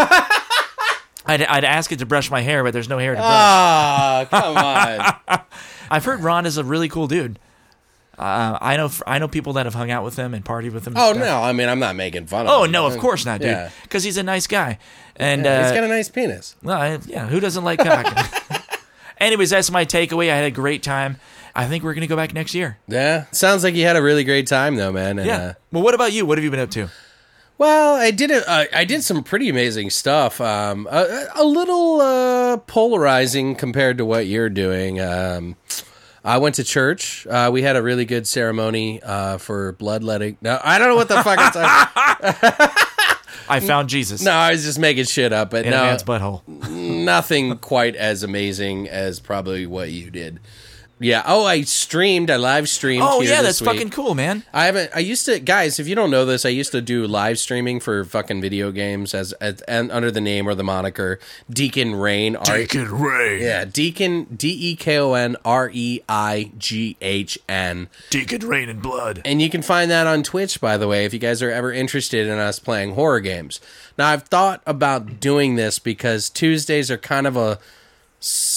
I'd, 1.27 1.41
I'd 1.41 1.63
ask 1.65 1.91
it 1.91 1.99
to 1.99 2.05
brush 2.05 2.29
my 2.29 2.41
hair, 2.41 2.63
but 2.63 2.71
there's 2.71 2.89
no 2.89 2.99
hair 2.99 3.13
to 3.13 3.17
brush. 3.17 3.25
Ah, 3.27 4.27
come 4.29 4.57
on. 4.57 5.39
I've 5.89 6.05
heard 6.05 6.21
Ron 6.21 6.45
is 6.45 6.57
a 6.57 6.63
really 6.63 6.87
cool 6.87 7.07
dude. 7.07 7.39
Uh, 8.17 8.57
I 8.61 8.77
know 8.77 8.89
I 9.05 9.19
know 9.19 9.27
people 9.27 9.53
that 9.53 9.65
have 9.65 9.73
hung 9.75 9.91
out 9.91 10.03
with 10.03 10.15
him 10.15 10.33
and 10.33 10.43
partied 10.43 10.71
with 10.73 10.87
him. 10.87 10.93
Oh, 10.95 11.11
stuff. 11.13 11.23
no. 11.23 11.41
I 11.41 11.51
mean, 11.53 11.67
I'm 11.69 11.79
not 11.79 11.95
making 11.95 12.27
fun 12.27 12.45
of 12.47 12.51
Oh 12.51 12.63
him. 12.63 12.71
no, 12.71 12.85
of 12.87 12.97
course 12.97 13.25
not, 13.25 13.41
dude. 13.41 13.49
Yeah. 13.49 13.69
Because 13.83 14.03
he's 14.03 14.17
a 14.17 14.23
nice 14.23 14.47
guy, 14.47 14.77
and 15.17 15.43
Yeah, 15.45 15.59
uh, 15.59 15.63
he's 15.63 15.71
got 15.73 15.83
a 15.83 15.87
nice 15.87 16.07
penis. 16.09 16.55
well, 16.63 16.79
I- 16.81 16.99
yeah, 17.05 17.27
who 17.27 17.39
doesn't 17.39 17.63
like 17.63 17.79
cock? 17.79 18.05
Anyways, 19.17 19.49
that's 19.49 19.71
my 19.71 19.85
takeaway. 19.85 20.31
I 20.31 20.35
had 20.35 20.45
a 20.45 20.51
great 20.51 20.83
time. 20.83 21.17
I 21.55 21.67
think 21.67 21.83
we're 21.85 21.93
gonna 21.93 22.07
go 22.07 22.17
back 22.17 22.33
next 22.33 22.53
year. 22.53 22.77
Yeah. 22.87 23.25
Sounds 23.31 23.63
like 23.63 23.75
you 23.75 23.85
had 23.85 23.95
a 23.95 24.01
really 24.01 24.23
great 24.25 24.45
time, 24.47 24.75
though, 24.75 24.91
man. 24.91 25.19
And, 25.19 25.27
Yeah. 25.27 25.37
uh, 25.37 25.53
well, 25.71 25.83
what 25.83 25.93
about 25.93 26.11
you? 26.11 26.25
What 26.25 26.37
have 26.37 26.43
you 26.43 26.51
been 26.51 26.59
up 26.59 26.71
to? 26.71 26.89
Well, 27.57 27.95
I 27.95 28.11
did 28.11 28.31
a, 28.31 28.49
uh, 28.49 28.65
I 28.73 28.83
did 28.83 29.03
some 29.05 29.23
pretty 29.23 29.47
amazing 29.47 29.89
stuff. 29.89 30.41
Um, 30.41 30.85
a, 30.91 31.27
a 31.35 31.45
little 31.45 32.01
uh, 32.01 32.57
polarizing 32.57 33.55
compared 33.55 33.97
to 33.99 34.05
what 34.05 34.27
you're 34.27 34.49
doing. 34.49 34.99
Um, 34.99 35.55
I 36.25 36.39
went 36.39 36.55
to 36.55 36.63
church. 36.63 37.27
Uh, 37.27 37.49
we 37.53 37.61
had 37.61 37.75
a 37.75 37.81
really 37.83 38.03
good 38.05 38.25
ceremony 38.25 39.01
uh, 39.03 39.37
for 39.37 39.73
bloodletting. 39.73 40.37
No, 40.41 40.59
I 40.63 40.79
don't 40.79 40.89
know 40.89 40.95
what 40.95 41.07
the 41.07 41.21
fuck 41.23 41.37
I'm 41.39 41.51
talking. 41.51 42.75
I 43.47 43.59
found 43.59 43.89
Jesus 43.89 44.23
No, 44.23 44.31
I 44.31 44.51
was 44.51 44.63
just 44.63 44.79
making 44.79 45.05
shit 45.05 45.31
up, 45.31 45.51
but 45.51 45.65
in 45.67 45.73
a 45.73 45.75
no, 45.77 45.83
man's 45.83 46.03
butthole. 46.03 46.41
nothing 46.71 47.55
quite 47.59 47.95
as 47.95 48.23
amazing 48.23 48.89
as 48.89 49.19
probably 49.19 49.67
what 49.67 49.91
you 49.91 50.09
did. 50.09 50.39
Yeah. 50.97 51.23
Oh, 51.25 51.43
I 51.43 51.61
streamed. 51.63 52.31
I 52.31 52.37
live 52.37 52.69
streamed. 52.69 53.03
Oh 53.05 53.19
here 53.19 53.31
yeah, 53.31 53.41
this 53.41 53.59
that's 53.59 53.61
week. 53.61 53.71
fucking 53.71 53.89
cool, 53.89 54.15
man. 54.15 54.43
I 54.53 54.65
haven't. 54.67 54.91
I 54.95 54.99
used 54.99 55.25
to, 55.25 55.39
guys. 55.39 55.77
If 55.77 55.89
you 55.89 55.95
don't 55.95 56.09
know 56.09 56.25
this, 56.25 56.45
I 56.45 56.49
used 56.49 56.71
to 56.71 56.81
do 56.81 57.05
live 57.05 57.37
streaming 57.37 57.81
for 57.81 58.05
fucking 58.05 58.39
video 58.41 58.71
games 58.71 59.13
as, 59.13 59.33
as 59.33 59.59
and 59.63 59.91
under 59.91 60.09
the 60.09 60.21
name 60.21 60.47
or 60.47 60.55
the 60.55 60.63
moniker 60.63 61.19
Dekon 61.51 61.95
Reighn. 61.95 62.37
R- 62.37 62.95
Ray. 62.95 63.43
yeah, 63.43 63.65
Dekon 63.65 64.37
D 64.37 64.47
E 64.71 64.75
K 64.77 64.97
O 64.97 65.13
N 65.13 65.35
R 65.43 65.69
E 65.73 65.99
I 66.07 66.51
G 66.57 66.95
H 67.01 67.37
N. 67.49 67.89
Dekon 68.09 68.43
Reighn 68.43 68.69
and 68.69 68.81
Blood. 68.81 69.21
And 69.25 69.41
you 69.41 69.49
can 69.49 69.61
find 69.61 69.91
that 69.91 70.07
on 70.07 70.23
Twitch, 70.23 70.61
by 70.61 70.77
the 70.77 70.87
way, 70.87 71.03
if 71.03 71.13
you 71.13 71.19
guys 71.19 71.41
are 71.41 71.51
ever 71.51 71.73
interested 71.73 72.25
in 72.27 72.37
us 72.39 72.57
playing 72.59 72.93
horror 72.93 73.19
games. 73.19 73.59
Now, 73.97 74.07
I've 74.09 74.23
thought 74.23 74.61
about 74.65 75.19
doing 75.19 75.55
this 75.55 75.77
because 75.77 76.29
Tuesdays 76.29 76.89
are 76.89 76.97
kind 76.97 77.27
of 77.27 77.35
a 77.35 77.59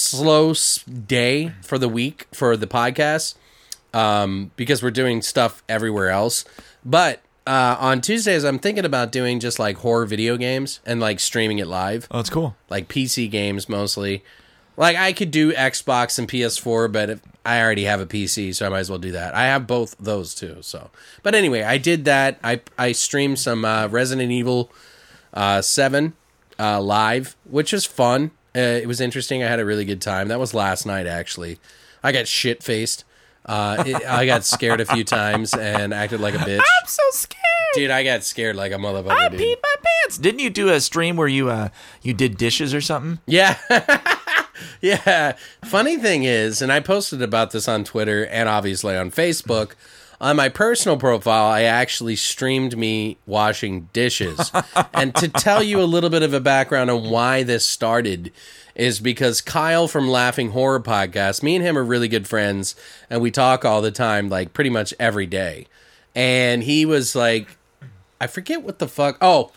slow 0.09 0.53
day 1.07 1.53
for 1.61 1.77
the 1.77 1.89
week 1.89 2.27
for 2.33 2.55
the 2.57 2.67
podcast 2.67 3.35
um, 3.93 4.51
because 4.55 4.81
we're 4.83 4.91
doing 4.91 5.21
stuff 5.21 5.63
everywhere 5.69 6.09
else. 6.09 6.45
But 6.85 7.21
uh, 7.47 7.77
on 7.79 8.01
Tuesdays, 8.01 8.43
I'm 8.43 8.59
thinking 8.59 8.85
about 8.85 9.11
doing 9.11 9.39
just 9.39 9.59
like 9.59 9.77
horror 9.77 10.05
video 10.05 10.37
games 10.37 10.79
and 10.85 10.99
like 10.99 11.19
streaming 11.19 11.59
it 11.59 11.67
live 11.67 12.07
Oh, 12.11 12.19
it's 12.19 12.29
cool. 12.29 12.55
like 12.69 12.87
PC 12.87 13.29
games 13.29 13.67
mostly. 13.69 14.23
Like 14.77 14.95
I 14.95 15.11
could 15.13 15.31
do 15.31 15.51
Xbox 15.51 16.17
and 16.19 16.27
PS4, 16.27 16.91
but 16.91 17.09
if, 17.09 17.19
I 17.45 17.61
already 17.61 17.83
have 17.85 17.99
a 17.99 18.05
PC, 18.05 18.55
so 18.55 18.65
I 18.65 18.69
might 18.69 18.79
as 18.79 18.89
well 18.89 18.99
do 18.99 19.11
that. 19.11 19.33
I 19.33 19.43
have 19.45 19.67
both 19.67 19.95
those 19.99 20.33
too. 20.35 20.57
So, 20.61 20.89
but 21.23 21.35
anyway, 21.35 21.63
I 21.63 21.77
did 21.77 22.05
that. 22.05 22.39
I 22.43 22.61
I 22.77 22.91
streamed 22.93 23.39
some 23.39 23.65
uh, 23.65 23.87
Resident 23.87 24.31
Evil 24.31 24.71
uh, 25.33 25.61
Seven 25.61 26.13
uh, 26.57 26.79
live, 26.79 27.35
which 27.43 27.73
is 27.73 27.85
fun. 27.85 28.31
Uh, 28.59 28.79
it 28.81 28.87
was 28.87 28.99
interesting. 28.99 29.41
I 29.43 29.47
had 29.47 29.59
a 29.59 29.65
really 29.65 29.85
good 29.85 30.01
time. 30.01 30.27
That 30.27 30.39
was 30.39 30.53
last 30.53 30.85
night 30.85 31.07
actually. 31.07 31.59
I 32.03 32.11
got 32.11 32.27
shit 32.27 32.61
faced. 32.63 33.05
Uh, 33.45 33.83
it, 33.85 34.05
I 34.05 34.25
got 34.25 34.43
scared 34.43 34.81
a 34.81 34.85
few 34.85 35.03
times 35.03 35.53
and 35.53 35.93
acted 35.93 36.19
like 36.19 36.35
a 36.35 36.39
bitch. 36.39 36.59
I'm 36.59 36.87
so 36.87 37.03
scared. 37.11 37.39
Dude, 37.73 37.89
I 37.89 38.03
got 38.03 38.23
scared 38.23 38.55
like 38.55 38.71
a 38.71 38.75
motherfucker. 38.75 39.11
I 39.11 39.29
dude. 39.29 39.39
peed 39.39 39.57
my 39.61 39.75
pants. 39.83 40.17
Didn't 40.17 40.39
you 40.39 40.49
do 40.49 40.69
a 40.69 40.79
stream 40.81 41.15
where 41.15 41.27
you 41.27 41.49
uh 41.49 41.69
you 42.01 42.13
did 42.13 42.37
dishes 42.37 42.73
or 42.73 42.81
something? 42.81 43.19
Yeah. 43.25 43.57
yeah. 44.81 45.33
Funny 45.63 45.97
thing 45.97 46.23
is, 46.23 46.61
and 46.61 46.71
I 46.71 46.79
posted 46.79 47.21
about 47.21 47.51
this 47.51 47.67
on 47.67 47.83
Twitter 47.83 48.25
and 48.25 48.49
obviously 48.49 48.95
on 48.95 49.11
Facebook. 49.11 49.71
On 50.21 50.35
my 50.35 50.49
personal 50.49 50.97
profile, 50.97 51.45
I 51.45 51.61
actually 51.61 52.17
streamed 52.17 52.77
me 52.77 53.17
washing 53.25 53.87
dishes. 53.93 54.51
and 54.93 55.15
to 55.15 55.29
tell 55.29 55.63
you 55.63 55.81
a 55.81 55.83
little 55.83 56.09
bit 56.09 56.23
of 56.23 56.33
a 56.33 56.41
background 56.41 56.89
on 56.89 57.09
why 57.09 57.43
this 57.43 57.65
started 57.65 58.33
is 58.75 58.99
because 58.99 59.39
Kyle 59.39 59.87
from 59.87 60.09
Laughing 60.09 60.51
Horror 60.51 60.81
Podcast, 60.81 61.41
me 61.41 61.55
and 61.55 61.63
him 61.63 61.77
are 61.77 61.83
really 61.83 62.09
good 62.09 62.27
friends, 62.27 62.75
and 63.09 63.21
we 63.21 63.31
talk 63.31 63.63
all 63.63 63.81
the 63.81 63.91
time, 63.91 64.27
like 64.27 64.53
pretty 64.53 64.69
much 64.69 64.93
every 64.99 65.25
day. 65.25 65.67
And 66.13 66.63
he 66.63 66.85
was 66.85 67.15
like, 67.15 67.57
I 68.19 68.27
forget 68.27 68.61
what 68.61 68.79
the 68.79 68.87
fuck. 68.89 69.17
Oh, 69.21 69.51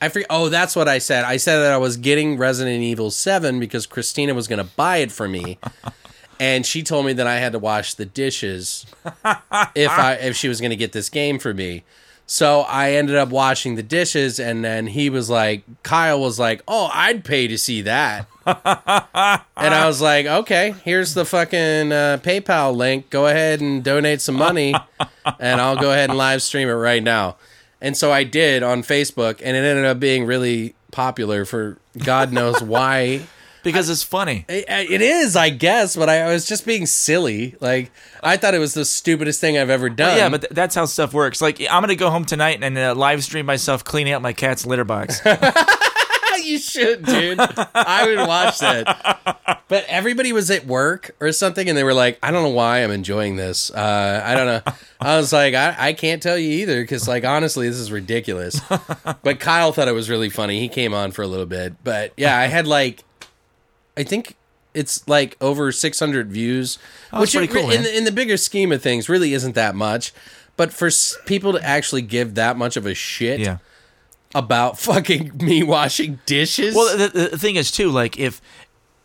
I 0.00 0.08
forget. 0.08 0.26
Oh, 0.28 0.48
that's 0.48 0.74
what 0.74 0.88
I 0.88 0.98
said. 0.98 1.24
I 1.24 1.36
said 1.36 1.58
that 1.60 1.72
I 1.72 1.76
was 1.78 1.96
getting 1.96 2.36
Resident 2.36 2.82
Evil 2.82 3.12
7 3.12 3.60
because 3.60 3.86
Christina 3.86 4.34
was 4.34 4.48
going 4.48 4.58
to 4.64 4.72
buy 4.74 4.98
it 4.98 5.12
for 5.12 5.28
me. 5.28 5.58
and 6.40 6.64
she 6.64 6.82
told 6.82 7.06
me 7.06 7.12
that 7.14 7.26
I 7.26 7.36
had 7.36 7.52
to 7.52 7.58
wash 7.58 7.94
the 7.94 8.06
dishes 8.06 8.86
if 9.74 9.90
I 9.90 10.18
if 10.20 10.36
she 10.36 10.48
was 10.48 10.60
going 10.60 10.70
to 10.70 10.76
get 10.76 10.92
this 10.92 11.08
game 11.08 11.38
for 11.38 11.54
me. 11.54 11.84
So 12.30 12.60
I 12.60 12.92
ended 12.92 13.16
up 13.16 13.30
washing 13.30 13.76
the 13.76 13.82
dishes 13.82 14.38
and 14.38 14.62
then 14.62 14.88
he 14.88 15.08
was 15.08 15.30
like 15.30 15.62
Kyle 15.82 16.20
was 16.20 16.38
like, 16.38 16.62
"Oh, 16.68 16.90
I'd 16.92 17.24
pay 17.24 17.48
to 17.48 17.56
see 17.56 17.82
that." 17.82 18.26
and 18.46 19.74
I 19.74 19.86
was 19.86 20.02
like, 20.02 20.26
"Okay, 20.26 20.74
here's 20.84 21.14
the 21.14 21.24
fucking 21.24 21.92
uh, 21.92 22.18
PayPal 22.22 22.76
link. 22.76 23.08
Go 23.08 23.26
ahead 23.26 23.60
and 23.60 23.82
donate 23.82 24.20
some 24.20 24.34
money 24.34 24.74
and 25.40 25.60
I'll 25.60 25.76
go 25.76 25.90
ahead 25.90 26.10
and 26.10 26.18
live 26.18 26.42
stream 26.42 26.68
it 26.68 26.72
right 26.72 27.02
now." 27.02 27.36
And 27.80 27.96
so 27.96 28.10
I 28.12 28.24
did 28.24 28.62
on 28.62 28.82
Facebook, 28.82 29.40
and 29.42 29.56
it 29.56 29.60
ended 29.60 29.84
up 29.84 30.00
being 30.00 30.26
really 30.26 30.74
popular 30.90 31.44
for 31.44 31.78
God 31.96 32.32
knows 32.32 32.62
why. 32.62 33.22
Because 33.62 33.88
it's 33.88 34.02
funny. 34.02 34.44
It, 34.48 34.64
it 34.68 35.02
is, 35.02 35.36
I 35.36 35.50
guess, 35.50 35.96
but 35.96 36.08
I, 36.08 36.20
I 36.20 36.28
was 36.32 36.46
just 36.46 36.64
being 36.64 36.86
silly. 36.86 37.56
Like 37.60 37.90
I 38.22 38.36
thought 38.36 38.54
it 38.54 38.58
was 38.58 38.74
the 38.74 38.84
stupidest 38.84 39.40
thing 39.40 39.58
I've 39.58 39.70
ever 39.70 39.90
done. 39.90 40.16
yeah, 40.16 40.28
but 40.28 40.42
th- 40.42 40.52
that's 40.52 40.74
how 40.74 40.84
stuff 40.84 41.12
works. 41.12 41.40
Like 41.40 41.60
I'm 41.60 41.82
gonna 41.82 41.96
go 41.96 42.10
home 42.10 42.24
tonight 42.24 42.60
and 42.62 42.76
uh, 42.78 42.94
live 42.94 43.22
stream 43.24 43.46
myself 43.46 43.84
cleaning 43.84 44.12
out 44.12 44.22
my 44.22 44.32
cat's 44.32 44.64
litter 44.64 44.84
box. 44.84 45.20
you 46.44 46.58
should, 46.58 47.04
dude. 47.04 47.38
I 47.40 48.06
would 48.06 48.26
watch 48.26 48.60
that. 48.60 49.62
But 49.68 49.84
everybody 49.88 50.32
was 50.32 50.50
at 50.50 50.64
work 50.66 51.14
or 51.20 51.30
something, 51.32 51.68
and 51.68 51.76
they 51.76 51.84
were 51.84 51.92
like, 51.92 52.18
"I 52.22 52.30
don't 52.30 52.42
know 52.42 52.48
why 52.50 52.82
I'm 52.82 52.90
enjoying 52.90 53.36
this. 53.36 53.70
Uh, 53.70 54.22
I 54.24 54.34
don't 54.34 54.46
know." 54.46 54.72
I 55.00 55.16
was 55.18 55.32
like, 55.32 55.54
"I, 55.54 55.74
I 55.78 55.92
can't 55.92 56.22
tell 56.22 56.38
you 56.38 56.50
either, 56.62 56.80
because 56.80 57.06
like 57.06 57.24
honestly, 57.24 57.68
this 57.68 57.76
is 57.78 57.92
ridiculous." 57.92 58.60
But 59.22 59.40
Kyle 59.40 59.72
thought 59.72 59.88
it 59.88 59.92
was 59.92 60.08
really 60.08 60.30
funny. 60.30 60.60
He 60.60 60.68
came 60.68 60.94
on 60.94 61.10
for 61.10 61.22
a 61.22 61.26
little 61.26 61.44
bit, 61.46 61.74
but 61.84 62.12
yeah, 62.16 62.38
I 62.38 62.46
had 62.46 62.66
like, 62.66 63.04
I 63.98 64.04
think 64.04 64.36
it's 64.74 65.06
like 65.08 65.36
over 65.40 65.72
600 65.72 66.30
views, 66.30 66.78
Oh, 67.12 67.20
which 67.20 67.32
pretty 67.32 67.52
it- 67.52 67.54
cool, 67.62 67.70
in, 67.70 67.82
man. 67.82 67.94
in 67.94 68.04
the 68.04 68.12
bigger 68.12 68.36
scheme 68.36 68.70
of 68.72 68.80
things 68.82 69.08
really 69.08 69.32
isn't 69.34 69.54
that 69.54 69.74
much. 69.74 70.12
But 70.56 70.72
for 70.72 70.86
s- 70.88 71.16
people 71.26 71.52
to 71.52 71.62
actually 71.64 72.02
give 72.02 72.34
that 72.36 72.56
much 72.56 72.76
of 72.76 72.84
a 72.86 72.94
shit 72.94 73.40
yeah. 73.40 73.58
about 74.34 74.78
fucking 74.88 75.36
me 75.38 75.62
washing 75.62 76.18
dishes. 76.26 76.74
Well, 76.74 76.96
the, 76.96 77.28
the 77.30 77.38
thing 77.38 77.56
is 77.56 77.70
too, 77.70 77.90
like 77.90 78.18
if 78.18 78.40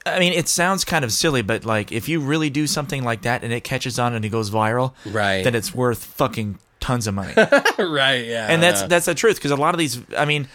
I 0.06 0.20
mean, 0.20 0.34
it 0.34 0.50
sounds 0.50 0.84
kind 0.84 1.06
of 1.06 1.12
silly, 1.14 1.42
but 1.44 1.64
like 1.64 1.92
if 1.92 2.10
you 2.10 2.20
really 2.20 2.50
do 2.50 2.68
something 2.68 3.04
like 3.04 3.22
that 3.22 3.44
and 3.44 3.54
it 3.54 3.64
catches 3.64 3.98
on 4.00 4.14
and 4.14 4.26
it 4.26 4.30
goes 4.30 4.52
viral, 4.52 4.94
Right. 5.06 5.44
Then 5.44 5.56
it's 5.56 5.74
worth 5.74 6.04
fucking 6.04 6.60
tons 6.82 7.08
of 7.08 7.14
money. 7.14 7.34
right, 7.78 8.26
yeah. 8.26 8.48
and 8.50 8.62
that's 8.62 8.82
yeah. 8.82 8.88
that's 8.88 9.06
the 9.06 9.16
truth 9.16 9.38
because 9.38 9.52
a 9.52 9.56
lot 9.56 9.74
of 9.74 9.80
these, 9.80 10.02
I 10.18 10.26
mean, 10.26 10.48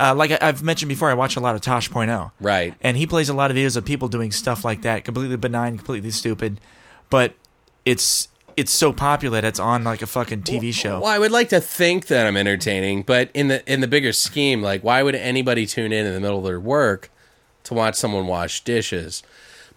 uh, 0.00 0.14
like 0.14 0.30
I, 0.30 0.38
I've 0.40 0.62
mentioned 0.62 0.88
before, 0.88 1.10
I 1.10 1.14
watch 1.14 1.36
a 1.36 1.40
lot 1.40 1.54
of 1.54 1.60
Tosh 1.60 1.90
Point 1.90 2.10
oh. 2.10 2.32
right. 2.40 2.74
and 2.80 2.96
he 2.96 3.06
plays 3.06 3.28
a 3.28 3.34
lot 3.34 3.50
of 3.50 3.56
videos 3.56 3.76
of 3.76 3.84
people 3.84 4.08
doing 4.08 4.32
stuff 4.32 4.64
like 4.64 4.82
that, 4.82 5.04
completely 5.04 5.36
benign, 5.36 5.76
completely 5.76 6.10
stupid, 6.10 6.60
but 7.10 7.34
it's 7.84 8.28
it's 8.56 8.72
so 8.72 8.92
popular 8.92 9.40
that 9.40 9.46
it's 9.46 9.60
on 9.60 9.84
like 9.84 10.02
a 10.02 10.06
fucking 10.06 10.42
TV 10.42 10.72
show. 10.72 11.00
Well, 11.00 11.10
I 11.10 11.18
would 11.18 11.30
like 11.30 11.48
to 11.50 11.60
think 11.60 12.08
that 12.08 12.26
I'm 12.26 12.36
entertaining, 12.36 13.02
but 13.02 13.30
in 13.34 13.48
the 13.48 13.72
in 13.72 13.80
the 13.80 13.88
bigger 13.88 14.12
scheme, 14.12 14.62
like 14.62 14.82
why 14.82 15.02
would 15.02 15.14
anybody 15.14 15.66
tune 15.66 15.92
in 15.92 16.06
in 16.06 16.14
the 16.14 16.20
middle 16.20 16.38
of 16.38 16.44
their 16.44 16.60
work 16.60 17.10
to 17.64 17.74
watch 17.74 17.94
someone 17.94 18.26
wash 18.26 18.62
dishes? 18.64 19.22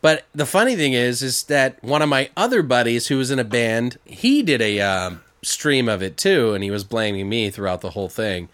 But 0.01 0.25
the 0.35 0.45
funny 0.45 0.75
thing 0.75 0.91
is, 0.91 1.21
is 1.21 1.43
that 1.43 1.81
one 1.81 2.01
of 2.01 2.09
my 2.09 2.29
other 2.35 2.61
buddies 2.61 3.07
who 3.07 3.17
was 3.17 3.31
in 3.31 3.39
a 3.39 3.45
band, 3.45 3.97
he 4.03 4.43
did 4.43 4.61
a 4.61 4.81
um, 4.81 5.22
stream 5.43 5.87
of 5.89 6.01
it 6.01 6.17
too, 6.17 6.53
and 6.53 6.63
he 6.63 6.71
was 6.71 6.83
blaming 6.83 7.29
me 7.29 7.49
throughout 7.49 7.81
the 7.81 7.91
whole 7.91 8.09
thing. 8.09 8.49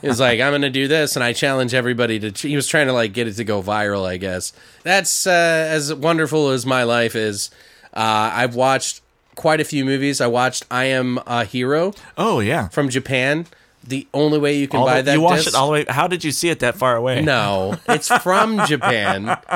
he 0.00 0.08
was 0.08 0.20
like, 0.20 0.40
"I'm 0.40 0.50
going 0.52 0.62
to 0.62 0.70
do 0.70 0.88
this," 0.88 1.16
and 1.16 1.24
I 1.24 1.32
challenge 1.32 1.74
everybody 1.74 2.18
to. 2.20 2.48
He 2.48 2.56
was 2.56 2.66
trying 2.68 2.86
to 2.88 2.92
like 2.92 3.12
get 3.12 3.26
it 3.28 3.34
to 3.34 3.44
go 3.44 3.62
viral. 3.62 4.06
I 4.06 4.16
guess 4.16 4.52
that's 4.82 5.26
uh, 5.26 5.30
as 5.30 5.92
wonderful 5.94 6.50
as 6.50 6.66
my 6.66 6.82
life 6.84 7.14
is. 7.16 7.50
Uh, 7.94 8.30
I've 8.34 8.54
watched 8.54 9.00
quite 9.34 9.60
a 9.60 9.64
few 9.64 9.84
movies. 9.84 10.20
I 10.20 10.26
watched 10.26 10.64
I 10.70 10.84
Am 10.86 11.18
a 11.26 11.44
Hero 11.44 11.92
Oh 12.16 12.40
yeah, 12.40 12.68
from 12.68 12.88
Japan. 12.88 13.46
The 13.84 14.06
only 14.14 14.38
way 14.38 14.56
you 14.58 14.68
can 14.68 14.78
all 14.78 14.86
buy 14.86 14.98
the, 15.02 15.06
that 15.10 15.14
you 15.14 15.20
watched 15.20 15.44
disc- 15.44 15.48
it 15.56 15.58
all 15.58 15.66
the 15.66 15.72
way. 15.72 15.84
How 15.88 16.06
did 16.06 16.22
you 16.22 16.30
see 16.30 16.48
it 16.50 16.60
that 16.60 16.76
far 16.76 16.94
away? 16.96 17.20
no, 17.20 17.76
it's 17.88 18.08
from 18.18 18.64
Japan. 18.66 19.36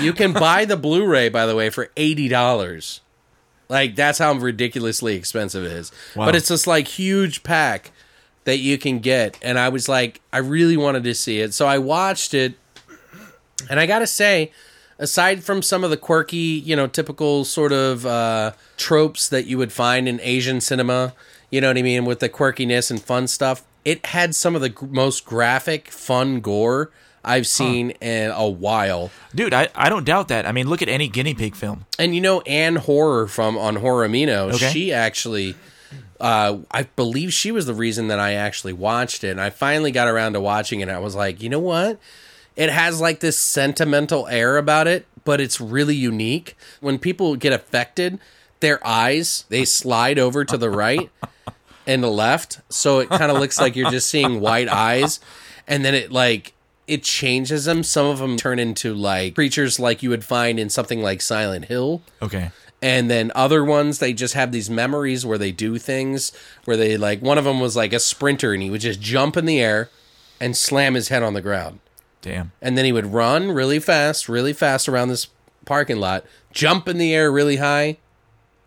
You 0.00 0.12
can 0.12 0.32
buy 0.32 0.64
the 0.64 0.76
Blu-ray, 0.76 1.28
by 1.30 1.44
the 1.46 1.56
way, 1.56 1.70
for 1.70 1.90
eighty 1.96 2.28
dollars. 2.28 3.00
Like 3.68 3.96
that's 3.96 4.18
how 4.18 4.32
ridiculously 4.32 5.14
expensive 5.14 5.64
it 5.64 5.72
is. 5.72 5.92
Wow. 6.16 6.26
But 6.26 6.36
it's 6.36 6.48
this 6.48 6.66
like 6.66 6.88
huge 6.88 7.42
pack 7.42 7.90
that 8.44 8.58
you 8.58 8.78
can 8.78 8.98
get, 8.98 9.38
and 9.42 9.58
I 9.58 9.68
was 9.68 9.88
like, 9.88 10.22
I 10.32 10.38
really 10.38 10.76
wanted 10.76 11.04
to 11.04 11.14
see 11.14 11.40
it, 11.40 11.52
so 11.52 11.66
I 11.66 11.76
watched 11.76 12.32
it, 12.32 12.54
and 13.68 13.78
I 13.78 13.84
gotta 13.84 14.06
say, 14.06 14.52
aside 14.98 15.44
from 15.44 15.60
some 15.60 15.84
of 15.84 15.90
the 15.90 15.98
quirky, 15.98 16.36
you 16.36 16.74
know, 16.74 16.86
typical 16.86 17.44
sort 17.44 17.72
of 17.72 18.06
uh, 18.06 18.52
tropes 18.78 19.28
that 19.28 19.44
you 19.44 19.58
would 19.58 19.70
find 19.70 20.08
in 20.08 20.18
Asian 20.22 20.62
cinema, 20.62 21.12
you 21.50 21.60
know 21.60 21.68
what 21.68 21.76
I 21.76 21.82
mean, 21.82 22.06
with 22.06 22.20
the 22.20 22.28
quirkiness 22.30 22.90
and 22.90 23.02
fun 23.02 23.26
stuff, 23.26 23.64
it 23.84 24.06
had 24.06 24.34
some 24.34 24.54
of 24.54 24.62
the 24.62 24.70
gr- 24.70 24.86
most 24.86 25.26
graphic, 25.26 25.90
fun 25.90 26.40
gore 26.40 26.90
I've 27.28 27.46
seen 27.46 27.90
in 27.90 28.30
a 28.30 28.48
while. 28.48 29.10
dude, 29.34 29.54
I, 29.54 29.68
I 29.74 29.88
don't 29.88 30.04
doubt 30.04 30.28
that. 30.28 30.46
I 30.46 30.52
mean, 30.52 30.68
look 30.68 30.82
at 30.82 30.88
any 30.88 31.08
guinea 31.08 31.34
pig 31.34 31.54
film. 31.54 31.84
And 31.98 32.14
you 32.14 32.20
know, 32.20 32.40
Anne 32.42 32.76
Horror 32.76 33.28
from 33.28 33.56
on 33.58 33.76
Horror 33.76 34.08
Amino, 34.08 34.52
Okay. 34.54 34.70
she 34.72 34.92
actually. 34.92 35.54
Uh, 36.20 36.58
I 36.72 36.82
believe 36.82 37.32
she 37.32 37.52
was 37.52 37.66
the 37.66 37.74
reason 37.74 38.08
that 38.08 38.18
I 38.18 38.32
actually 38.32 38.72
watched 38.72 39.22
it, 39.22 39.30
and 39.30 39.40
I 39.40 39.50
finally 39.50 39.92
got 39.92 40.08
around 40.08 40.32
to 40.32 40.40
watching 40.40 40.80
it. 40.80 40.84
And 40.84 40.90
I 40.90 40.98
was 40.98 41.14
like, 41.14 41.40
you 41.40 41.48
know 41.48 41.60
what? 41.60 42.00
It 42.56 42.70
has 42.70 43.00
like 43.00 43.20
this 43.20 43.38
sentimental 43.38 44.26
air 44.26 44.56
about 44.56 44.88
it, 44.88 45.06
but 45.24 45.40
it's 45.40 45.60
really 45.60 45.94
unique. 45.94 46.56
When 46.80 46.98
people 46.98 47.36
get 47.36 47.52
affected, 47.52 48.18
their 48.58 48.84
eyes 48.84 49.44
they 49.48 49.64
slide 49.64 50.18
over 50.18 50.44
to 50.44 50.56
the 50.56 50.70
right, 50.70 51.08
and 51.86 52.02
the 52.02 52.10
left, 52.10 52.60
so 52.68 52.98
it 52.98 53.08
kind 53.10 53.30
of 53.30 53.38
looks 53.38 53.60
like 53.60 53.76
you're 53.76 53.90
just 53.92 54.10
seeing 54.10 54.40
white 54.40 54.68
eyes, 54.68 55.20
and 55.68 55.84
then 55.84 55.94
it 55.94 56.10
like 56.10 56.52
it 56.88 57.02
changes 57.02 57.66
them. 57.66 57.82
Some 57.82 58.06
of 58.06 58.18
them 58.18 58.36
turn 58.36 58.58
into 58.58 58.94
like 58.94 59.34
creatures 59.34 59.78
like 59.78 60.02
you 60.02 60.10
would 60.10 60.24
find 60.24 60.58
in 60.58 60.70
something 60.70 61.02
like 61.02 61.20
Silent 61.20 61.66
Hill. 61.66 62.02
Okay. 62.22 62.50
And 62.80 63.10
then 63.10 63.32
other 63.34 63.64
ones, 63.64 63.98
they 63.98 64.12
just 64.12 64.34
have 64.34 64.52
these 64.52 64.70
memories 64.70 65.26
where 65.26 65.38
they 65.38 65.50
do 65.50 65.78
things 65.78 66.32
where 66.64 66.76
they 66.76 66.96
like. 66.96 67.20
One 67.20 67.36
of 67.38 67.44
them 67.44 67.58
was 67.60 67.74
like 67.76 67.92
a 67.92 67.98
sprinter, 67.98 68.52
and 68.52 68.62
he 68.62 68.70
would 68.70 68.80
just 68.80 69.00
jump 69.00 69.36
in 69.36 69.46
the 69.46 69.60
air 69.60 69.90
and 70.40 70.56
slam 70.56 70.94
his 70.94 71.08
head 71.08 71.24
on 71.24 71.34
the 71.34 71.40
ground, 71.42 71.80
Damn. 72.22 72.52
and 72.62 72.78
then 72.78 72.84
he 72.84 72.92
would 72.92 73.06
run 73.12 73.50
really 73.50 73.80
fast, 73.80 74.28
really 74.28 74.52
fast 74.52 74.88
around 74.88 75.08
this 75.08 75.26
parking 75.64 75.96
lot, 75.98 76.24
jump 76.52 76.86
in 76.86 76.98
the 76.98 77.12
air 77.12 77.32
really 77.32 77.56
high, 77.56 77.96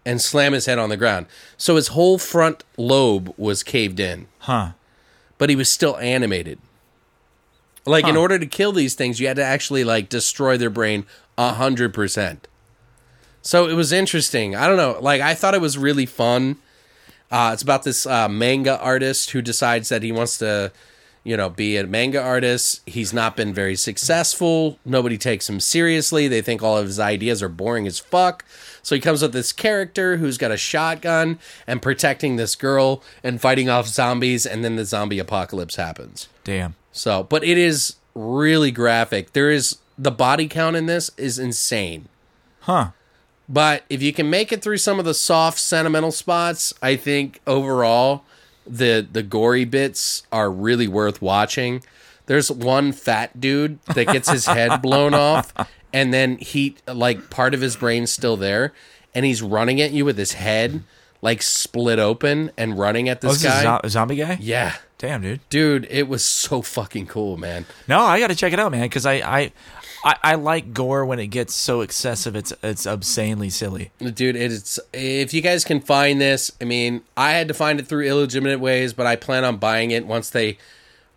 and 0.06 0.22
slam 0.22 0.52
his 0.52 0.66
head 0.66 0.78
on 0.78 0.90
the 0.90 0.98
ground. 0.98 1.26
So 1.56 1.78
his 1.78 1.88
whole 1.90 2.18
front 2.18 2.66
lobe 2.76 3.34
was 3.38 3.64
caved 3.64 4.02
in, 4.02 4.28
Huh. 4.40 4.72
but 5.38 5.50
he 5.50 5.56
was 5.56 5.72
still 5.72 5.98
animated. 6.00 6.60
Like 7.86 8.08
in 8.08 8.16
order 8.16 8.38
to 8.38 8.46
kill 8.46 8.72
these 8.72 8.94
things, 8.94 9.20
you 9.20 9.28
had 9.28 9.38
to 9.38 9.44
actually 9.44 9.84
like 9.84 10.08
destroy 10.08 10.58
their 10.58 10.70
brain 10.70 11.06
a 11.38 11.54
hundred 11.54 11.94
percent. 11.94 12.48
So 13.42 13.68
it 13.68 13.74
was 13.74 13.92
interesting. 13.92 14.56
I 14.56 14.68
don't 14.68 14.78
know. 14.78 14.98
Like 15.00 15.22
I 15.22 15.34
thought 15.34 15.56
it 15.56 15.62
was 15.62 15.78
really 15.78 16.06
fun. 16.06 16.58
Uh, 17.32 17.52
it's 17.54 17.64
about 17.64 17.84
this 17.84 18.06
uh, 18.06 18.28
manga 18.30 18.80
artist 18.80 19.32
who 19.32 19.42
decides 19.42 19.90
that 19.90 20.04
he 20.04 20.12
wants 20.12 20.38
to, 20.40 20.72
you 21.24 21.38
know, 21.38 21.50
be 21.50 21.78
a 21.78 21.88
manga 21.88 22.22
artist. 22.22 22.82
He's 22.86 23.14
not 23.14 23.36
been 23.38 23.54
very 23.54 23.76
successful. 23.76 24.78
Nobody 24.86 25.18
takes 25.18 25.50
him 25.50 25.60
seriously. 25.60 26.28
They 26.28 26.42
think 26.42 26.62
all 26.62 26.78
of 26.78 26.86
his 26.86 27.00
ideas 27.00 27.42
are 27.42 27.50
boring 27.50 27.88
as 27.88 28.00
fuck. 28.00 28.46
So 28.84 28.96
he 28.96 29.02
comes 29.02 29.22
with 29.22 29.32
this 29.34 29.54
character 29.54 30.18
who's 30.18 30.38
got 30.38 30.52
a 30.52 30.58
shotgun 30.58 31.40
and 31.66 31.82
protecting 31.82 32.36
this 32.36 32.56
girl 32.56 33.02
and 33.24 33.40
fighting 33.40 33.70
off 33.70 33.88
zombies, 33.88 34.46
and 34.46 34.64
then 34.64 34.76
the 34.76 34.86
zombie 34.86 35.20
apocalypse 35.20 35.78
happens. 35.78 36.28
Damn. 36.44 36.76
So, 36.92 37.24
but 37.24 37.44
it 37.44 37.58
is 37.58 37.96
really 38.16 38.72
graphic. 38.72 39.34
There 39.34 39.52
is 39.52 39.78
the 39.98 40.12
body 40.12 40.48
count 40.48 40.76
in 40.76 40.86
this 40.86 41.12
is 41.18 41.40
insane. 41.40 42.08
Huh. 42.62 42.92
But 43.48 43.84
if 43.90 44.02
you 44.02 44.14
can 44.14 44.30
make 44.30 44.52
it 44.52 44.62
through 44.62 44.78
some 44.78 45.00
of 45.00 45.06
the 45.06 45.14
soft 45.14 45.60
sentimental 45.60 46.12
spots, 46.12 46.74
I 46.82 46.96
think 46.96 47.42
overall 47.46 48.24
the 48.66 49.06
the 49.12 49.24
gory 49.24 49.66
bits 49.66 50.24
are 50.32 50.50
really 50.50 50.88
worth 50.88 51.22
watching. 51.22 51.84
There's 52.28 52.52
one 52.52 52.92
fat 52.94 53.40
dude 53.42 53.82
that 53.88 54.08
gets 54.08 54.30
his 54.30 54.46
head 54.46 54.82
blown 54.82 55.14
off 55.14 55.54
and 55.94 56.14
then 56.14 56.38
he 56.38 56.76
like 56.88 57.30
part 57.30 57.54
of 57.54 57.62
his 57.62 57.76
brain's 57.76 58.12
still 58.12 58.38
there 58.38 58.74
and 59.14 59.26
he's 59.26 59.42
running 59.42 59.82
at 59.82 59.92
you 59.92 60.06
with 60.06 60.18
his 60.18 60.34
head 60.34 60.84
like 61.22 61.42
split 61.42 62.00
open 62.00 62.52
and 62.58 62.78
running 62.80 63.08
at 63.10 63.24
Oh, 63.24 63.30
this 63.30 63.38
is 63.38 63.44
guy. 63.44 63.80
a 63.84 63.90
zombie 63.90 64.16
guy? 64.16 64.38
yeah. 64.42 64.76
Damn, 64.98 65.24
dude. 65.24 65.40
Dude, 65.50 65.88
it 65.90 66.08
was 66.08 66.24
so 66.24 66.62
fucking 66.62 67.08
cool, 67.08 67.36
man. 67.36 67.66
No, 67.88 68.02
I 68.02 68.20
got 68.20 68.28
to 68.28 68.36
check 68.36 68.54
it 68.54 68.60
out, 68.60 68.72
man, 68.72 68.84
because 68.84 69.08
I, 69.08 69.14
I, 69.14 69.52
I, 70.06 70.16
I 70.24 70.36
like 70.36 70.76
gore 70.76 71.08
when 71.08 71.18
it 71.20 71.28
gets 71.28 71.56
so 71.56 71.82
excessive. 71.82 72.36
It's 72.36 72.54
it's 72.62 72.86
obscenely 72.86 73.50
silly. 73.50 73.90
dude 74.00 74.36
it's 74.36 74.80
if 74.94 75.34
you 75.34 75.42
guys 75.42 75.64
can 75.66 75.80
find 75.82 76.22
this 76.22 76.52
i 76.62 76.66
mean 76.66 77.02
i 77.18 77.32
had 77.32 77.48
to 77.48 77.54
find 77.56 77.80
it 77.80 77.88
through 77.88 78.06
illegitimate 78.06 78.60
ways 78.60 78.94
but 78.94 79.06
i 79.08 79.16
plan 79.16 79.44
on 79.44 79.58
buying 79.58 79.90
it 79.92 80.06
once 80.08 80.30
they 80.30 80.58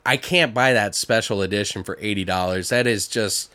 i 0.07 0.17
can't 0.19 0.53
buy 0.55 0.73
that 0.75 0.95
special 0.95 1.41
edition 1.43 1.83
for 1.83 1.97
$80 1.97 2.69
that 2.71 2.87
is 2.87 3.07
just 3.09 3.51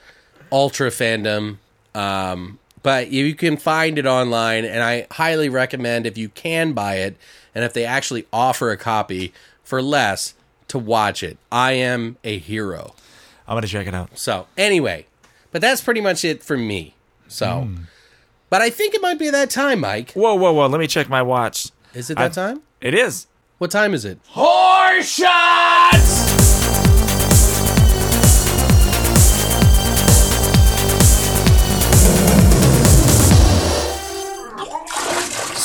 ultra 0.51 0.89
fandom 0.89 1.57
um 1.95 2.57
but 2.83 3.09
you 3.11 3.35
can 3.35 3.57
find 3.57 3.97
it 3.97 4.05
online 4.05 4.65
and 4.65 4.81
i 4.83 5.05
highly 5.11 5.49
recommend 5.49 6.05
if 6.05 6.17
you 6.17 6.29
can 6.29 6.73
buy 6.73 6.95
it 6.95 7.15
and 7.55 7.63
if 7.63 7.73
they 7.73 7.85
actually 7.85 8.25
offer 8.31 8.71
a 8.71 8.77
copy 8.77 9.33
for 9.63 9.81
less 9.81 10.33
to 10.67 10.77
watch 10.79 11.23
it 11.23 11.37
i 11.51 11.71
am 11.73 12.17
a 12.23 12.37
hero 12.37 12.93
I'm 13.47 13.55
gonna 13.55 13.65
check 13.67 13.87
it 13.87 13.95
out. 13.95 14.15
so 14.15 14.45
anyway, 14.57 15.07
but 15.51 15.59
that's 15.59 15.81
pretty 15.81 16.01
much 16.01 16.23
it 16.23 16.43
for 16.43 16.55
me. 16.55 16.93
So, 17.27 17.67
but 18.51 18.61
I 18.61 18.69
think 18.69 18.93
it 18.93 19.01
might 19.01 19.17
be 19.17 19.31
that 19.31 19.49
time, 19.49 19.79
Mike. 19.79 20.11
Whoa, 20.11 20.35
whoa, 20.35 20.53
whoa! 20.53 20.67
Let 20.67 20.79
me 20.79 20.85
check 20.85 21.09
my 21.09 21.23
watch. 21.23 21.71
Is 21.95 22.11
it 22.11 22.17
that 22.19 22.37
I- 22.37 22.41
time? 22.53 22.61
It 22.79 22.93
is. 22.93 23.25
What 23.57 23.71
time 23.71 23.95
is 23.95 24.05
it? 24.05 24.19
Horse 24.27 25.09
shots. 25.09 26.18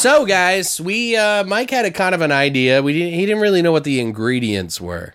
So, 0.04 0.26
guys, 0.26 0.82
we 0.82 1.16
uh, 1.16 1.44
Mike 1.44 1.70
had 1.70 1.86
a 1.86 1.90
kind 1.90 2.14
of 2.14 2.20
an 2.20 2.30
idea. 2.30 2.82
We 2.82 2.92
didn't, 2.92 3.14
he 3.14 3.24
didn't 3.24 3.40
really 3.40 3.62
know 3.62 3.72
what 3.72 3.84
the 3.84 4.00
ingredients 4.00 4.78
were. 4.78 5.14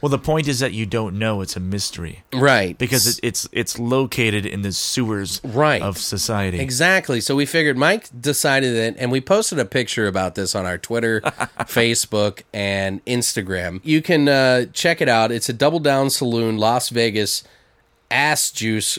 Well, 0.00 0.10
the 0.10 0.18
point 0.18 0.48
is 0.48 0.58
that 0.58 0.72
you 0.72 0.86
don't 0.86 1.20
know. 1.20 1.40
It's 1.40 1.54
a 1.54 1.60
mystery 1.60 2.24
Right. 2.32 2.76
because 2.76 3.06
it, 3.06 3.20
it's 3.22 3.48
it's 3.52 3.78
located 3.78 4.44
in 4.44 4.62
the 4.62 4.72
sewers 4.72 5.40
Right. 5.44 5.80
of 5.80 5.98
society. 5.98 6.58
Exactly. 6.58 7.20
So 7.20 7.36
we 7.36 7.46
figured 7.46 7.78
Mike 7.78 8.08
decided 8.20 8.74
it, 8.74 8.96
and 8.98 9.12
we 9.12 9.20
posted 9.20 9.60
a 9.60 9.64
picture 9.64 10.08
about 10.08 10.34
this 10.34 10.56
on 10.56 10.66
our 10.66 10.78
Twitter, 10.78 11.20
Facebook, 11.60 12.42
and 12.52 13.04
Instagram. 13.04 13.80
You 13.84 14.02
can 14.02 14.28
uh, 14.28 14.64
check 14.72 15.00
it 15.00 15.08
out. 15.08 15.30
It's 15.30 15.48
a 15.48 15.52
Double 15.52 15.78
Down 15.78 16.10
Saloon, 16.10 16.58
Las 16.58 16.88
Vegas, 16.88 17.44
ass 18.10 18.50
juice 18.50 18.98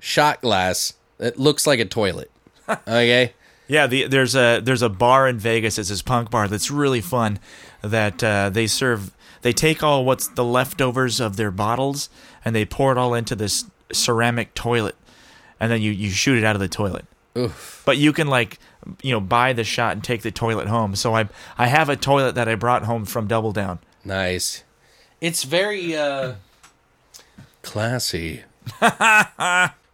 shot 0.00 0.40
glass 0.40 0.94
that 1.18 1.38
looks 1.38 1.66
like 1.66 1.80
a 1.80 1.84
toilet. 1.84 2.30
Okay. 2.88 3.32
Yeah, 3.68 3.86
the, 3.86 4.06
there's 4.06 4.34
a 4.34 4.60
there's 4.60 4.82
a 4.82 4.88
bar 4.88 5.28
in 5.28 5.38
Vegas. 5.38 5.78
It's 5.78 5.90
this 5.90 6.02
punk 6.02 6.30
bar 6.30 6.48
that's 6.48 6.70
really 6.70 7.00
fun. 7.00 7.38
That 7.82 8.24
uh, 8.24 8.50
they 8.50 8.66
serve. 8.66 9.14
They 9.42 9.52
take 9.52 9.82
all 9.84 10.04
what's 10.04 10.26
the 10.26 10.44
leftovers 10.44 11.20
of 11.20 11.36
their 11.36 11.52
bottles 11.52 12.10
and 12.44 12.56
they 12.56 12.64
pour 12.64 12.92
it 12.92 12.98
all 12.98 13.14
into 13.14 13.36
this 13.36 13.66
ceramic 13.92 14.54
toilet, 14.54 14.96
and 15.60 15.70
then 15.70 15.82
you 15.82 15.92
you 15.92 16.10
shoot 16.10 16.38
it 16.38 16.44
out 16.44 16.56
of 16.56 16.60
the 16.60 16.68
toilet. 16.68 17.04
Oof. 17.36 17.82
But 17.84 17.98
you 17.98 18.12
can 18.12 18.26
like 18.28 18.58
you 19.02 19.12
know 19.12 19.20
buy 19.20 19.52
the 19.52 19.64
shot 19.64 19.92
and 19.92 20.02
take 20.02 20.22
the 20.22 20.30
toilet 20.30 20.66
home. 20.66 20.96
So 20.96 21.14
I 21.14 21.28
I 21.58 21.66
have 21.66 21.88
a 21.88 21.96
toilet 21.96 22.34
that 22.36 22.48
I 22.48 22.54
brought 22.54 22.84
home 22.84 23.04
from 23.04 23.26
Double 23.26 23.52
Down. 23.52 23.80
Nice. 24.04 24.64
It's 25.20 25.44
very 25.44 25.94
uh 25.94 26.34
classy. 27.62 28.44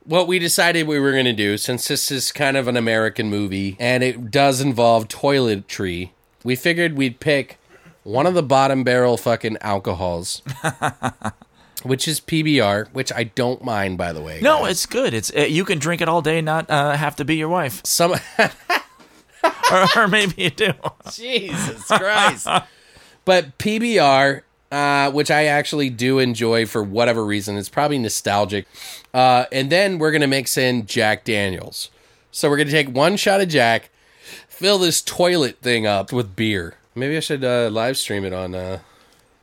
what 0.05 0.27
we 0.27 0.39
decided 0.39 0.87
we 0.87 0.99
were 0.99 1.13
going 1.13 1.25
to 1.25 1.33
do 1.33 1.57
since 1.57 1.89
this 1.89 2.11
is 2.11 2.33
kind 2.33 2.57
of 2.57 2.69
an 2.69 2.77
American 2.77 3.31
movie 3.31 3.77
and 3.81 4.03
it 4.03 4.31
does 4.31 4.61
involve 4.61 5.09
toiletry, 5.09 6.11
we 6.43 6.57
figured 6.57 6.97
we'd 6.97 7.21
pick 7.21 7.59
one 8.03 8.27
of 8.27 8.35
the 8.35 8.43
bottom 8.43 8.85
barrel 8.85 9.17
fucking 9.17 9.57
alcohols. 9.61 10.43
which 11.83 12.09
is 12.09 12.19
PBR, 12.19 12.89
which 12.93 13.13
I 13.13 13.25
don't 13.25 13.63
mind 13.63 13.99
by 13.99 14.13
the 14.13 14.23
way. 14.23 14.41
No, 14.41 14.61
guys. 14.61 14.71
it's 14.73 14.87
good. 14.87 15.15
It's 15.15 15.31
uh, 15.37 15.41
you 15.41 15.65
can 15.65 15.79
drink 15.79 16.01
it 16.01 16.09
all 16.09 16.23
day, 16.23 16.41
not 16.41 16.69
uh, 16.71 16.97
have 16.97 17.17
to 17.17 17.25
be 17.25 17.37
your 17.37 17.49
wife, 17.49 17.83
some 17.85 18.15
or, 19.71 19.87
or 19.97 20.09
maybe 20.09 20.43
you 20.43 20.51
do. 20.51 20.73
Jesus 21.13 21.87
Christ. 21.87 22.49
but 23.25 23.59
PBR, 23.59 24.43
uh, 24.75 25.09
which 25.13 25.31
I 25.31 25.45
actually 25.45 25.89
do 25.89 26.19
enjoy 26.19 26.67
for 26.67 26.83
whatever 26.83 27.25
reason, 27.25 27.57
it's 27.57 27.69
probably 27.69 27.97
nostalgic. 27.97 28.67
Uh, 29.13 29.45
and 29.53 29.71
then 29.71 29.99
we're 29.99 30.11
going 30.11 30.21
to 30.21 30.27
mix 30.27 30.57
in 30.57 30.87
Jack 30.87 31.23
Daniels. 31.23 31.91
So 32.33 32.51
we're 32.51 32.57
going 32.57 32.67
to 32.67 32.73
take 32.73 32.89
one 32.89 33.17
shot 33.17 33.41
of 33.41 33.49
Jack, 33.49 33.91
fill 34.49 34.79
this 34.79 35.01
toilet 35.01 35.59
thing 35.61 35.87
up 35.87 36.13
with 36.13 36.35
beer. 36.35 36.75
Maybe 36.97 37.17
I 37.17 37.21
should 37.21 37.45
uh, 37.45 37.69
live 37.71 37.97
stream 37.97 38.25
it 38.25 38.33
on 38.33 38.57
uh, 38.57 38.81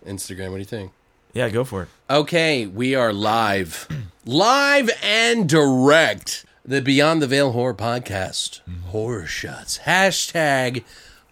Instagram. 0.05 0.49
What 0.49 0.57
do 0.57 0.59
you 0.59 0.65
think? 0.65 0.91
Yeah, 1.31 1.47
go 1.47 1.63
for 1.63 1.83
it. 1.83 1.89
Okay, 2.09 2.65
we 2.65 2.93
are 2.93 3.13
live. 3.13 3.87
live 4.25 4.89
and 5.01 5.47
direct. 5.47 6.45
The 6.65 6.81
Beyond 6.81 7.21
the 7.21 7.27
Veil 7.27 7.53
Horror 7.53 7.73
Podcast. 7.73 8.59
Horror 8.87 9.25
shots. 9.27 9.79
Hashtag 9.85 10.83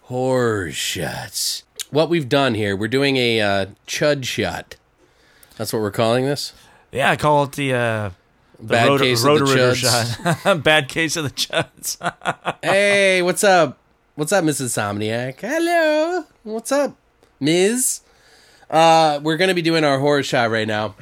horror 0.04 0.72
shots. 0.72 1.64
What 1.90 2.08
we've 2.08 2.28
done 2.28 2.54
here, 2.54 2.76
we're 2.76 2.88
doing 2.88 3.16
a 3.16 3.40
uh, 3.40 3.66
chud 3.86 4.24
shot. 4.24 4.76
That's 5.56 5.72
what 5.72 5.82
we're 5.82 5.90
calling 5.90 6.24
this. 6.24 6.52
Yeah, 6.92 7.10
I 7.10 7.16
call 7.16 7.44
it 7.44 7.52
the 7.52 7.74
uh, 7.74 8.10
the 8.58 8.64
Bad 8.66 8.98
case 9.00 9.24
of 9.24 9.38
the 9.40 9.44
chuds. 9.44 9.74
shot. 10.44 10.62
Bad 10.64 10.88
case 10.88 11.16
of 11.16 11.24
the 11.24 11.30
chuds. 11.30 12.56
hey, 12.62 13.22
what's 13.22 13.42
up? 13.44 13.78
What's 14.14 14.32
up, 14.32 14.44
Ms. 14.44 14.60
Insomniac? 14.60 15.40
Hello. 15.40 16.24
What's 16.44 16.70
up, 16.72 16.94
Ms.? 17.40 18.02
Uh, 18.68 19.18
we're 19.22 19.36
going 19.36 19.48
to 19.48 19.54
be 19.54 19.62
doing 19.62 19.82
our 19.82 19.98
horror 19.98 20.22
shot 20.22 20.50
right 20.50 20.66
now. 20.68 20.94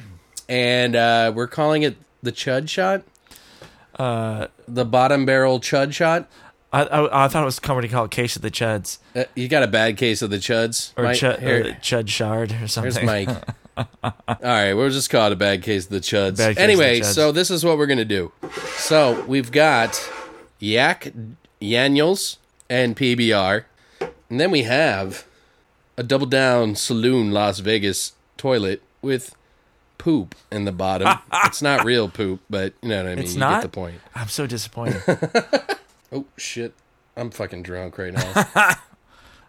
And 0.47 0.95
uh, 0.95 1.31
we're 1.35 1.47
calling 1.47 1.83
it 1.83 1.97
the 2.23 2.31
chud 2.31 2.67
shot. 2.69 3.03
Uh, 3.97 4.47
The 4.67 4.85
bottom 4.85 5.25
barrel 5.25 5.59
chud 5.59 5.93
shot. 5.93 6.27
I, 6.71 6.83
I 6.83 7.25
I 7.25 7.27
thought 7.27 7.41
it 7.41 7.45
was 7.45 7.59
coming 7.59 7.81
to 7.81 7.87
call 7.87 8.05
it 8.05 8.11
case 8.11 8.35
of 8.35 8.41
the 8.41 8.51
chuds 8.51 8.99
Uh, 9.15 9.23
you 9.35 9.47
got 9.47 9.63
a 9.63 9.67
bad 9.67 9.97
case 9.97 10.21
of 10.21 10.29
the 10.29 10.37
chuds. 10.37 10.93
or, 10.97 11.03
Mike? 11.03 11.17
Here- 11.17 11.61
or 11.61 11.63
chud 11.81 12.07
shard 12.09 12.55
or 12.61 12.67
something. 12.67 12.91
Here's 12.93 13.05
Mike. 13.27 13.29
All 14.03 14.13
right, 14.43 14.73
we'll 14.73 14.89
just 14.89 15.09
call 15.09 15.27
it 15.27 15.33
a 15.33 15.37
bad 15.37 15.63
case 15.63 15.85
of 15.85 15.91
the 15.91 15.99
chuds. 16.01 16.37
Bad 16.37 16.37
case 16.37 16.49
of 16.49 16.55
the 16.57 16.61
anyway, 16.61 16.99
chuds. 16.99 17.13
so 17.13 17.31
this 17.31 17.49
is 17.49 17.63
what 17.63 17.77
we're 17.77 17.87
gonna 17.87 18.03
do. 18.05 18.31
So 18.75 19.23
we've 19.25 19.51
got 19.51 20.09
Yak 20.59 21.11
Daniels 21.61 22.37
and 22.69 22.95
PBR, 22.95 23.63
and 24.29 24.39
then 24.39 24.51
we 24.51 24.63
have 24.63 25.25
a 25.97 26.03
double 26.03 26.25
down 26.27 26.75
saloon 26.75 27.31
Las 27.31 27.59
Vegas 27.59 28.13
toilet 28.37 28.81
with 29.01 29.33
poop 29.97 30.35
in 30.51 30.65
the 30.65 30.71
bottom. 30.71 31.17
it's 31.45 31.61
not 31.61 31.83
real 31.85 32.09
poop, 32.09 32.41
but 32.49 32.73
you 32.81 32.89
know 32.89 32.97
what 33.03 33.11
I 33.11 33.15
mean. 33.15 33.23
It's 33.23 33.33
you 33.33 33.39
not? 33.39 33.61
get 33.61 33.71
the 33.71 33.75
point. 33.75 34.01
I'm 34.13 34.27
so 34.27 34.45
disappointed. 34.45 35.01
Oh 36.11 36.25
shit. 36.37 36.73
I'm 37.15 37.31
fucking 37.31 37.63
drunk 37.63 37.97
right 37.97 38.13
now. 38.13 38.45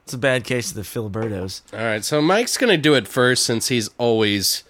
it's 0.05 0.13
a 0.15 0.19
bad 0.19 0.45
case 0.45 0.71
of 0.71 0.77
the 0.77 0.83
Filibertos. 0.83 1.63
All 1.73 1.79
right, 1.85 2.05
so 2.05 2.21
Mike's 2.21 2.57
gonna 2.57 2.77
do 2.77 2.95
it 2.95 3.07
first 3.09 3.45
since 3.45 3.69
he's 3.69 3.89
always 3.99 4.65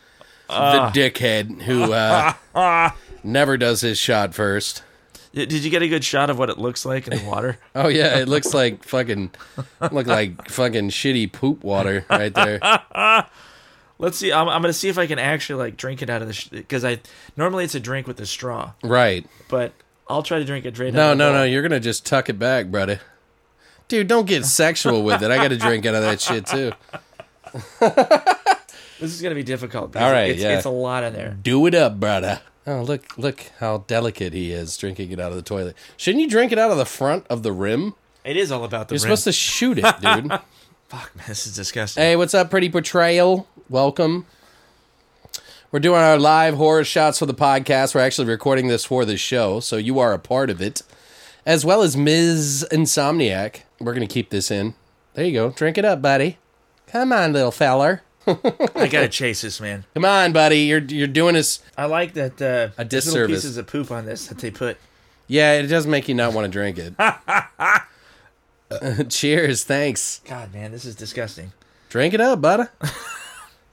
Ah. 0.53 0.91
the 0.91 1.01
dickhead 1.01 1.63
who 1.63 1.93
uh, 1.93 2.33
never 3.25 3.57
does 3.57 3.83
his 3.83 3.99
shot 3.99 4.35
first. 4.35 4.83
Did 5.33 5.53
you 5.53 5.71
get 5.71 5.81
a 5.81 5.87
good 5.89 6.03
shot 6.03 6.29
of 6.29 6.41
what 6.41 6.51
it 6.51 6.59
looks 6.59 6.85
like 6.85 7.07
in 7.07 7.17
the 7.17 7.25
water? 7.25 7.57
Oh 7.77 7.87
yeah, 7.87 8.19
it 8.19 8.27
looks 8.29 8.53
like 8.53 8.83
fucking 8.83 9.31
look 9.93 10.09
like 10.09 10.49
fucking 10.51 10.91
shitty 10.91 11.31
poop 11.33 11.63
water 11.63 12.05
right 12.11 12.35
there. 12.35 12.59
Let's 13.99 14.17
see. 14.19 14.33
I'm, 14.33 14.49
I'm 14.49 14.61
gonna 14.61 14.73
see 14.73 14.89
if 14.89 14.99
I 14.99 15.07
can 15.07 15.19
actually 15.21 15.63
like 15.63 15.77
drink 15.77 16.03
it 16.03 16.11
out 16.11 16.21
of 16.23 16.29
the 16.29 16.49
because 16.51 16.85
I 16.85 16.99
normally 17.37 17.63
it's 17.65 17.75
a 17.77 17.81
drink 17.81 18.07
with 18.09 18.19
a 18.21 18.27
straw, 18.27 18.73
Right. 18.83 19.25
but 19.49 19.73
I'll 20.11 20.23
try 20.23 20.39
to 20.39 20.45
drink 20.45 20.67
it 20.67 20.75
straight. 20.75 20.93
No, 20.93 21.09
out 21.09 21.13
of 21.13 21.19
the 21.19 21.25
no, 21.25 21.33
no. 21.33 21.45
You're 21.45 21.63
gonna 21.63 21.81
just 21.81 22.05
tuck 22.05 22.29
it 22.29 22.39
back, 22.39 22.71
buddy. 22.71 22.99
Dude, 23.89 24.09
don't 24.09 24.27
get 24.27 24.45
sexual 24.45 25.03
with 25.03 25.23
it. 25.23 25.31
I 25.31 25.37
got 25.37 25.49
to 25.49 25.57
drink 25.57 25.85
out 25.85 25.97
of 25.97 26.03
that 26.03 26.21
shit 26.21 26.47
too. 26.47 26.73
This 29.01 29.15
is 29.15 29.23
gonna 29.23 29.35
be 29.35 29.43
difficult. 29.43 29.97
All 29.97 30.13
right, 30.13 30.31
it's, 30.31 30.43
yeah. 30.43 30.57
it's 30.57 30.67
a 30.67 30.71
lot 30.71 31.03
in 31.05 31.15
there. 31.15 31.31
Do 31.43 31.67
it 31.67 31.75
up, 31.75 31.99
brother. 31.99 32.43
Oh, 32.67 32.83
look, 32.83 33.17
look 33.17 33.51
how 33.59 33.79
delicate 33.87 34.35
he 34.35 34.53
is 34.53 34.77
drinking 34.77 35.11
it 35.11 35.19
out 35.19 35.31
of 35.31 35.37
the 35.37 35.43
toilet. 35.43 35.75
Shouldn't 35.97 36.21
you 36.21 36.29
drink 36.29 36.53
it 36.53 36.59
out 36.59 36.71
of 36.71 36.77
the 36.77 36.85
front 36.85 37.27
of 37.31 37.43
the 37.43 37.51
rim? 37.51 37.95
It 38.25 38.37
is 38.37 38.53
all 38.53 38.63
about 38.63 38.89
the. 38.89 38.95
You're 38.95 38.99
rim. 38.99 39.17
supposed 39.17 39.25
to 39.25 39.33
shoot 39.33 39.79
it, 39.79 40.01
dude. 40.03 40.31
Fuck, 40.89 41.17
man, 41.17 41.25
this 41.29 41.47
is 41.47 41.57
disgusting. 41.57 42.03
hey, 42.03 42.15
what's 42.15 42.35
up, 42.35 42.51
pretty 42.51 42.69
portrayal? 42.69 43.49
Welcome. 43.71 44.27
We're 45.73 45.79
doing 45.81 46.01
our 46.01 46.19
live 46.19 46.55
horror 46.57 46.83
shots 46.85 47.19
for 47.21 47.27
the 47.27 47.35
podcast. 47.35 47.95
We're 47.95 48.01
actually 48.01 48.27
recording 48.27 48.67
this 48.69 48.85
for 48.85 49.05
the 49.05 49.17
show, 49.17 49.61
so 49.61 49.77
you 49.77 50.01
are 50.01 50.13
a 50.13 50.19
part 50.19 50.51
of 50.51 50.61
it, 50.61 50.83
as 51.47 51.65
well 51.65 51.83
as 51.83 51.97
Ms. 51.97 52.67
Insomniac. 52.73 53.61
We're 53.79 53.95
gonna 53.95 54.09
keep 54.09 54.31
this 54.31 54.51
in. 54.51 54.75
There 55.15 55.25
you 55.25 55.33
go. 55.33 55.51
Drink 55.51 55.79
it 55.79 55.85
up, 55.85 56.03
buddy. 56.03 56.39
Come 56.89 57.13
on, 57.13 57.33
little 57.33 57.53
feller. 57.53 58.03
I 58.27 58.89
gotta 58.91 59.09
chase 59.09 59.43
this, 59.43 59.61
man. 59.61 59.85
Come 59.95 60.05
on, 60.05 60.33
buddy. 60.33 60.63
You're 60.63 60.81
you're 60.81 61.07
doing 61.07 61.35
this. 61.35 61.61
I 61.79 61.87
like 61.87 62.15
that. 62.15 62.43
Uh, 62.43 62.71
A 62.77 62.85
there's 62.85 63.07
little 63.07 63.29
disservice. 63.29 63.43
pieces 63.43 63.57
of 63.57 63.69
poop 63.69 63.93
on 63.93 64.07
this 64.07 64.27
that 64.27 64.39
they 64.39 64.51
put. 64.51 64.77
Yeah, 65.29 65.53
it 65.53 65.69
does 65.69 65.87
make 65.87 66.09
you 66.09 66.15
not 66.15 66.35
want 66.35 66.47
to 66.47 66.51
drink 66.51 66.79
it. 66.79 66.95
Cheers. 69.09 69.63
Thanks. 69.63 70.21
God, 70.25 70.53
man, 70.53 70.73
this 70.73 70.85
is 70.85 70.97
disgusting. 70.97 71.53
Drink 71.89 72.13
it 72.15 72.21
up, 72.21 72.41
buddy. 72.41 72.65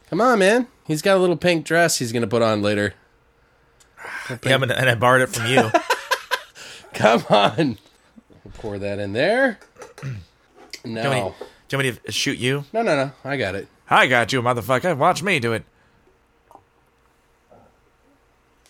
Come 0.09 0.21
on, 0.21 0.39
man. 0.39 0.67
He's 0.85 1.01
got 1.01 1.17
a 1.17 1.19
little 1.19 1.35
pink 1.37 1.65
dress 1.65 1.99
he's 1.99 2.11
gonna 2.11 2.27
put 2.27 2.41
on 2.41 2.61
later. 2.61 2.93
Yeah, 4.43 4.55
and 4.61 4.71
I 4.89 4.95
borrowed 4.95 5.21
it 5.21 5.27
from 5.29 5.45
you. 5.47 5.71
Come 6.93 7.23
on. 7.29 7.77
We'll 8.43 8.51
Pour 8.55 8.77
that 8.77 8.99
in 8.99 9.13
there. 9.13 9.59
Do 10.03 10.07
you, 10.83 10.93
me, 10.93 11.01
No. 11.01 11.35
do 11.67 11.77
you 11.77 11.83
want 11.83 11.95
me 11.95 11.99
to 12.05 12.11
shoot 12.11 12.37
you? 12.37 12.65
No, 12.73 12.81
no, 12.81 12.95
no. 12.95 13.11
I 13.23 13.37
got 13.37 13.55
it. 13.55 13.67
I 13.89 14.07
got 14.07 14.33
you, 14.33 14.41
motherfucker. 14.41 14.97
Watch 14.97 15.23
me 15.23 15.39
do 15.39 15.53
it. 15.53 15.63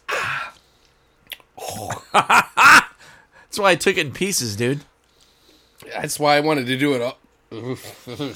That's 2.13 3.57
why 3.57 3.71
I 3.71 3.75
took 3.75 3.97
it 3.97 4.05
in 4.05 4.13
pieces, 4.13 4.55
dude. 4.55 4.81
That's 5.91 6.19
why 6.19 6.37
I 6.37 6.39
wanted 6.41 6.67
to 6.67 6.77
do 6.77 6.93
it. 6.93 7.01
All. 7.01 7.17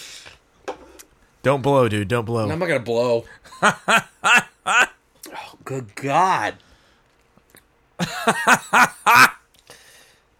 Don't 1.44 1.62
blow, 1.62 1.90
dude. 1.90 2.08
Don't 2.08 2.26
blow. 2.26 2.50
I'm 2.50 2.60
not 2.60 2.68
gonna 2.68 2.80
blow. 2.80 3.26
oh, 3.64 4.88
good 5.66 5.96
God. 5.96 6.56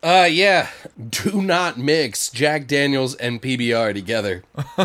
uh, 0.04 0.28
yeah. 0.30 0.70
Do 1.10 1.42
not 1.42 1.78
mix 1.78 2.30
Jack 2.30 2.68
Daniels 2.68 3.16
and 3.16 3.42
PBR 3.42 3.94
together. 3.94 4.44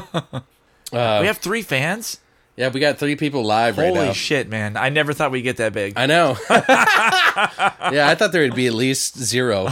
we 0.93 0.99
have 0.99 1.39
three 1.39 1.63
fans. 1.63 2.21
Yeah, 2.57 2.71
we 2.71 2.81
got 2.81 2.97
three 2.97 3.17
people 3.17 3.45
live 3.45 3.77
right 3.77 3.93
now. 3.93 4.01
Holy 4.01 4.15
shit, 4.15 4.49
man! 4.49 4.79
I 4.79 4.89
never 4.89 5.13
thought 5.13 5.31
we'd 5.31 5.43
get 5.43 5.59
that 5.59 5.75
big. 5.75 5.93
I 5.95 6.07
know. 6.07 6.39
yeah, 6.49 8.09
I 8.09 8.15
thought 8.15 8.33
there 8.33 8.41
would 8.41 8.55
be 8.55 8.67
at 8.67 8.73
least 8.73 9.19
zero. 9.19 9.69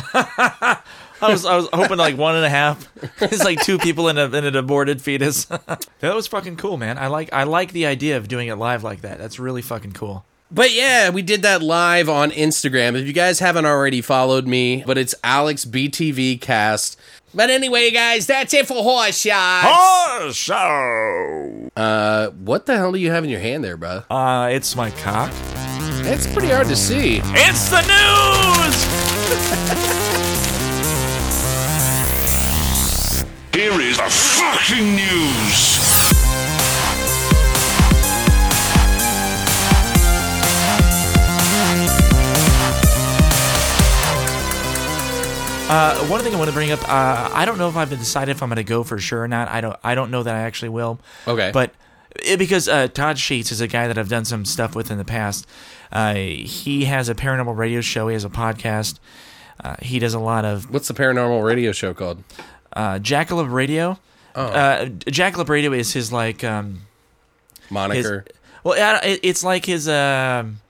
I 1.24 1.30
was 1.30 1.46
I 1.46 1.56
was 1.56 1.68
hoping 1.72 1.96
like 1.96 2.16
one 2.16 2.36
and 2.36 2.44
a 2.44 2.50
half. 2.50 2.88
It's 3.20 3.44
like 3.44 3.60
two 3.62 3.78
people 3.78 4.08
in 4.08 4.18
a 4.18 4.24
in 4.24 4.44
an 4.44 4.56
aborted 4.56 5.00
fetus. 5.00 5.44
that 6.00 6.14
was 6.14 6.26
fucking 6.26 6.56
cool, 6.56 6.76
man. 6.76 6.98
I 6.98 7.06
like 7.06 7.32
I 7.32 7.44
like 7.44 7.72
the 7.72 7.86
idea 7.86 8.16
of 8.16 8.28
doing 8.28 8.48
it 8.48 8.56
live 8.56 8.82
like 8.82 9.02
that. 9.02 9.18
That's 9.18 9.38
really 9.38 9.62
fucking 9.62 9.92
cool. 9.92 10.24
But 10.50 10.72
yeah, 10.72 11.10
we 11.10 11.22
did 11.22 11.42
that 11.42 11.62
live 11.62 12.08
on 12.08 12.30
Instagram. 12.30 13.00
If 13.00 13.06
you 13.06 13.12
guys 13.12 13.40
haven't 13.40 13.64
already 13.64 14.02
followed 14.02 14.46
me, 14.46 14.84
but 14.86 14.98
it's 14.98 15.14
Alex 15.24 15.64
BTV 15.64 16.40
Cast. 16.40 16.98
But 17.34 17.50
anyway, 17.50 17.90
guys, 17.90 18.26
that's 18.26 18.54
it 18.54 18.68
for 18.68 18.82
horse 18.82 19.18
shots. 19.18 19.66
Horse 19.68 20.36
show. 20.36 21.70
Uh, 21.74 22.28
what 22.30 22.66
the 22.66 22.76
hell 22.76 22.92
do 22.92 22.98
you 22.98 23.10
have 23.10 23.24
in 23.24 23.30
your 23.30 23.40
hand 23.40 23.64
there, 23.64 23.76
bro? 23.76 24.02
Uh, 24.08 24.50
it's 24.52 24.76
my 24.76 24.90
cock. 24.90 25.32
It's 26.06 26.32
pretty 26.32 26.48
hard 26.48 26.68
to 26.68 26.76
see. 26.76 27.20
It's 27.24 27.70
the 27.70 27.80
news. 27.80 29.80
is 33.84 33.96
the 33.98 34.08
fucking 34.08 34.96
news. 34.96 35.80
Uh, 45.66 46.06
one 46.06 46.20
thing 46.20 46.34
I 46.34 46.38
want 46.38 46.48
to 46.48 46.54
bring 46.54 46.70
up. 46.70 46.80
Uh, 46.82 47.30
I 47.32 47.44
don't 47.44 47.58
know 47.58 47.68
if 47.68 47.76
I've 47.76 47.90
decided 47.90 48.36
if 48.36 48.42
I'm 48.42 48.48
going 48.48 48.56
to 48.56 48.64
go 48.64 48.84
for 48.84 48.98
sure 48.98 49.22
or 49.22 49.28
not. 49.28 49.48
I 49.48 49.60
don't. 49.60 49.76
I 49.82 49.94
don't 49.94 50.10
know 50.10 50.22
that 50.22 50.34
I 50.34 50.40
actually 50.40 50.68
will. 50.68 51.00
Okay. 51.26 51.50
But 51.52 51.74
it, 52.22 52.38
because 52.38 52.68
uh, 52.68 52.88
Todd 52.88 53.18
Sheets 53.18 53.50
is 53.50 53.60
a 53.60 53.66
guy 53.66 53.88
that 53.88 53.98
I've 53.98 54.08
done 54.08 54.24
some 54.24 54.44
stuff 54.44 54.74
with 54.74 54.90
in 54.90 54.98
the 54.98 55.04
past. 55.04 55.46
Uh, 55.90 56.14
he 56.14 56.84
has 56.84 57.08
a 57.08 57.14
paranormal 57.14 57.56
radio 57.56 57.80
show. 57.80 58.08
He 58.08 58.12
has 58.14 58.24
a 58.24 58.30
podcast. 58.30 58.98
Uh, 59.62 59.76
he 59.80 59.98
does 59.98 60.14
a 60.14 60.18
lot 60.18 60.44
of 60.44 60.70
What's 60.70 60.88
the 60.88 60.94
paranormal 60.94 61.44
radio 61.44 61.72
show 61.72 61.94
called? 61.94 62.22
Uh, 62.74 62.98
Jackalope 62.98 63.52
Radio. 63.52 63.98
Oh. 64.34 64.46
Uh, 64.46 64.86
Jackalope 64.86 65.48
Radio 65.48 65.72
is 65.72 65.92
his 65.92 66.12
like. 66.12 66.44
Um, 66.44 66.82
his, 67.62 67.70
Moniker 67.70 68.24
well, 68.64 69.00
it's 69.04 69.44
like 69.44 69.66
his 69.66 69.88
um 69.88 70.60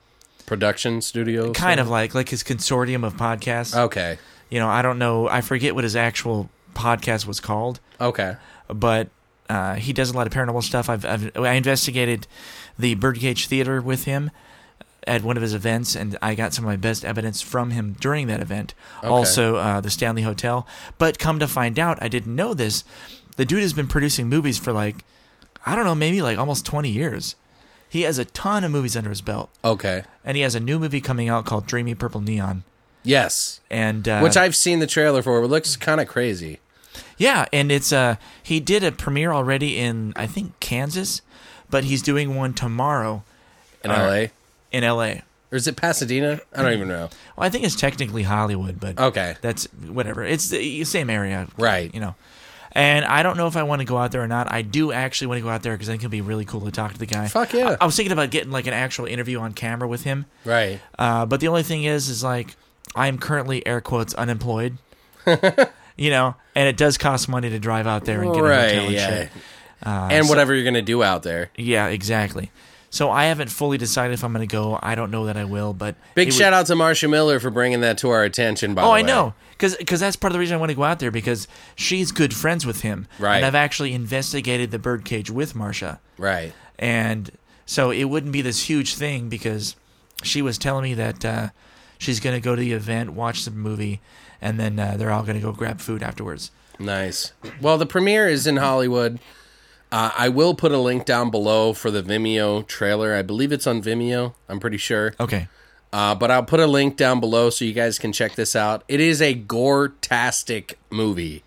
production 0.45 1.01
studio. 1.01 1.53
kind 1.53 1.79
of 1.79 1.89
like 1.89 2.13
like 2.13 2.29
his 2.29 2.43
consortium 2.43 3.05
of 3.05 3.15
podcasts. 3.15 3.75
Okay. 3.75 4.19
You 4.49 4.59
know, 4.59 4.67
I 4.67 4.81
don't 4.81 4.99
know. 4.99 5.27
I 5.27 5.41
forget 5.41 5.73
what 5.73 5.83
his 5.85 5.95
actual 5.95 6.49
podcast 6.75 7.25
was 7.25 7.39
called. 7.39 7.79
Okay. 7.99 8.35
but 8.67 9.07
uh, 9.49 9.75
he 9.75 9.93
does 9.93 10.09
a 10.09 10.13
lot 10.13 10.27
of 10.27 10.33
paranormal 10.33 10.63
stuff. 10.63 10.89
I've, 10.89 11.05
I've 11.05 11.37
I 11.37 11.53
investigated 11.53 12.27
the 12.77 12.95
Birdcage 12.95 13.47
Theater 13.47 13.81
with 13.81 14.03
him 14.03 14.31
at 15.07 15.21
one 15.23 15.37
of 15.37 15.43
his 15.43 15.53
events, 15.53 15.95
and 15.95 16.17
I 16.21 16.35
got 16.35 16.53
some 16.53 16.65
of 16.65 16.69
my 16.69 16.75
best 16.77 17.05
evidence 17.05 17.41
from 17.41 17.71
him 17.71 17.95
during 17.99 18.27
that 18.27 18.41
event. 18.41 18.73
Also, 19.03 19.55
uh, 19.57 19.79
the 19.81 19.89
Stanley 19.89 20.23
Hotel. 20.23 20.65
But 20.97 21.19
come 21.19 21.39
to 21.39 21.47
find 21.47 21.77
out, 21.77 21.97
I 22.01 22.07
didn't 22.07 22.35
know 22.35 22.53
this. 22.53 22.83
The 23.37 23.45
dude 23.45 23.61
has 23.61 23.73
been 23.73 23.87
producing 23.87 24.27
movies 24.29 24.57
for 24.57 24.71
like 24.71 25.03
I 25.65 25.75
don't 25.75 25.85
know, 25.85 25.95
maybe 25.95 26.21
like 26.21 26.37
almost 26.37 26.65
twenty 26.65 26.89
years. 26.89 27.35
He 27.89 28.01
has 28.01 28.17
a 28.17 28.25
ton 28.25 28.63
of 28.63 28.71
movies 28.71 28.97
under 28.97 29.09
his 29.09 29.21
belt, 29.21 29.49
Okay. 29.63 30.03
and 30.25 30.35
he 30.35 30.43
has 30.43 30.55
a 30.55 30.59
new 30.59 30.79
movie 30.79 30.99
coming 31.01 31.29
out 31.29 31.45
called 31.45 31.65
Dreaming 31.65 31.95
Purple 31.95 32.19
Neon. 32.21 32.63
Yes. 33.03 33.61
And 33.69 34.07
uh, 34.07 34.19
Which 34.21 34.35
I've 34.35 34.55
seen 34.55 34.79
the 34.79 34.87
trailer 34.87 35.21
for. 35.21 35.41
It 35.43 35.47
looks 35.47 35.75
kind 35.77 36.01
of 36.01 36.07
crazy. 36.07 36.59
Yeah, 37.17 37.45
and 37.53 37.71
it's 37.71 37.93
uh 37.93 38.15
he 38.41 38.59
did 38.59 38.83
a 38.83 38.91
premiere 38.91 39.31
already 39.31 39.77
in 39.77 40.13
I 40.15 40.27
think 40.27 40.59
Kansas, 40.59 41.21
but 41.69 41.83
he's 41.85 42.01
doing 42.01 42.35
one 42.35 42.53
tomorrow 42.53 43.23
In 43.83 43.91
All 43.91 43.97
LA. 44.07 44.25
In 44.75 44.83
LA. 44.83 45.21
Or 45.51 45.55
is 45.57 45.67
it 45.67 45.75
Pasadena? 45.77 46.39
I 46.55 46.61
don't 46.63 46.73
even 46.73 46.87
know. 46.87 47.09
Well, 47.37 47.45
I 47.45 47.49
think 47.49 47.63
it's 47.63 47.75
technically 47.75 48.23
Hollywood, 48.23 48.79
but 48.79 48.99
Okay. 48.99 49.35
that's 49.41 49.65
whatever. 49.87 50.23
It's 50.23 50.49
the 50.49 50.83
same 50.83 51.09
area, 51.09 51.47
Right. 51.57 51.93
You 51.93 52.01
know. 52.01 52.15
And 52.73 53.05
I 53.05 53.23
don't 53.23 53.37
know 53.37 53.47
if 53.47 53.55
I 53.55 53.63
want 53.63 53.79
to 53.79 53.85
go 53.85 53.97
out 53.97 54.11
there 54.11 54.21
or 54.21 54.27
not. 54.27 54.51
I 54.51 54.61
do 54.61 54.91
actually 54.91 55.27
want 55.27 55.37
to 55.37 55.43
go 55.43 55.49
out 55.49 55.63
there 55.63 55.73
because 55.75 55.87
I 55.87 55.93
think 55.93 56.01
it'd 56.01 56.11
be 56.11 56.19
really 56.19 56.43
cool 56.43 56.59
to 56.61 56.71
talk 56.71 56.91
to 56.91 56.99
the 56.99 57.05
guy. 57.05 57.27
Fuck 57.29 57.53
yeah. 57.53 57.77
I, 57.79 57.83
I 57.83 57.85
was 57.85 57.95
thinking 57.95 58.11
about 58.11 58.31
getting 58.31 58.51
like 58.51 58.67
an 58.67 58.73
actual 58.73 59.05
interview 59.05 59.39
on 59.39 59.53
camera 59.53 59.87
with 59.87 60.03
him. 60.03 60.25
Right. 60.43 60.81
Uh, 60.99 61.25
but 61.25 61.39
the 61.39 61.47
only 61.47 61.63
thing 61.63 61.85
is, 61.85 62.09
is 62.09 62.21
like 62.21 62.57
I 62.93 63.07
am 63.07 63.17
currently 63.17 63.65
air 63.65 63.79
quotes 63.79 64.13
unemployed. 64.15 64.77
you 65.97 66.09
know, 66.09 66.35
and 66.53 66.67
it 66.67 66.75
does 66.75 66.97
cost 66.97 67.29
money 67.29 67.49
to 67.49 67.59
drive 67.59 67.87
out 67.87 68.03
there 68.05 68.21
and 68.21 68.33
get 68.33 68.43
a 68.43 68.47
hotel 68.47 68.57
Right. 68.65 68.75
and 68.75 68.93
Yeah. 68.93 69.07
shit. 69.09 69.29
Uh, 69.85 70.07
and 70.11 70.27
whatever 70.29 70.53
you're 70.53 70.65
gonna 70.65 70.81
do 70.81 71.01
out 71.03 71.23
there. 71.23 71.51
Yeah, 71.55 71.87
exactly. 71.87 72.51
So 72.95 73.11
I 73.11 73.25
haven't 73.25 73.49
fully 73.49 73.77
decided 73.77 74.13
if 74.13 74.23
I'm 74.23 74.31
going 74.31 74.47
to 74.47 74.49
go. 74.49 74.79
I 74.81 74.95
don't 74.95 75.11
know 75.11 75.25
that 75.25 75.35
I 75.35 75.43
will, 75.43 75.73
but 75.73 75.95
Big 76.13 76.29
would- 76.29 76.33
shout 76.33 76.53
out 76.53 76.65
to 76.67 76.75
Marsha 76.75 77.09
Miller 77.09 77.41
for 77.41 77.49
bringing 77.49 77.81
that 77.81 77.97
to 77.97 78.09
our 78.09 78.23
attention. 78.23 78.73
By 78.73 78.83
Oh, 78.83 78.91
I 78.91 79.01
know, 79.01 79.33
because 79.57 79.99
that's 79.99 80.15
part 80.15 80.31
of 80.31 80.35
the 80.35 80.39
reason 80.39 80.55
I 80.55 80.59
want 80.61 80.69
to 80.69 80.77
go 80.77 80.85
out 80.85 80.99
there 80.99 81.11
because 81.11 81.45
she's 81.75 82.13
good 82.13 82.33
friends 82.33 82.65
with 82.65 82.83
him, 82.83 83.05
Right. 83.19 83.35
And 83.35 83.45
I've 83.45 83.53
actually 83.53 83.91
investigated 83.91 84.71
the 84.71 84.79
birdcage 84.79 85.29
with 85.29 85.55
Marsha, 85.55 85.99
Right. 86.17 86.53
and 86.79 87.31
so 87.65 87.91
it 87.91 88.05
wouldn't 88.05 88.31
be 88.31 88.41
this 88.41 88.69
huge 88.69 88.95
thing 88.95 89.27
because 89.27 89.75
she 90.23 90.41
was 90.41 90.57
telling 90.57 90.83
me 90.83 90.93
that 90.93 91.25
uh, 91.25 91.49
she's 91.97 92.21
going 92.21 92.37
to 92.37 92.41
go 92.41 92.55
to 92.55 92.61
the 92.61 92.71
event, 92.71 93.11
watch 93.11 93.43
the 93.43 93.51
movie, 93.51 93.99
and 94.41 94.57
then 94.57 94.79
uh, 94.79 94.95
they're 94.97 95.11
all 95.11 95.23
going 95.23 95.35
to 95.35 95.41
go 95.45 95.51
grab 95.51 95.81
food 95.81 96.01
afterwards. 96.01 96.49
Nice. 96.79 97.33
Well, 97.59 97.77
the 97.77 97.85
premiere 97.85 98.29
is 98.29 98.47
in 98.47 98.55
Hollywood. 98.55 99.19
Uh, 99.95 100.11
I 100.17 100.27
will 100.27 100.55
put 100.55 100.73
a 100.73 100.77
link 100.77 101.05
down 101.05 101.31
below 101.31 101.71
for 101.71 101.89
the 101.89 102.03
Vimeo 102.03 102.67
trailer. 102.67 103.15
I 103.15 103.21
believe 103.21 103.53
it's 103.53 103.65
on 103.65 103.81
Vimeo. 103.81 104.33
I'm 104.49 104.59
pretty 104.59 104.75
sure. 104.75 105.15
Okay. 105.21 105.47
Uh, 105.93 106.13
but 106.13 106.29
I'll 106.29 106.43
put 106.43 106.59
a 106.59 106.67
link 106.67 106.97
down 106.97 107.21
below 107.21 107.49
so 107.49 107.63
you 107.63 107.71
guys 107.71 107.97
can 107.97 108.11
check 108.11 108.35
this 108.35 108.57
out. 108.57 108.83
It 108.89 108.99
is 108.99 109.21
a 109.21 109.33
gore-tastic 109.33 110.77
movie. 110.89 111.45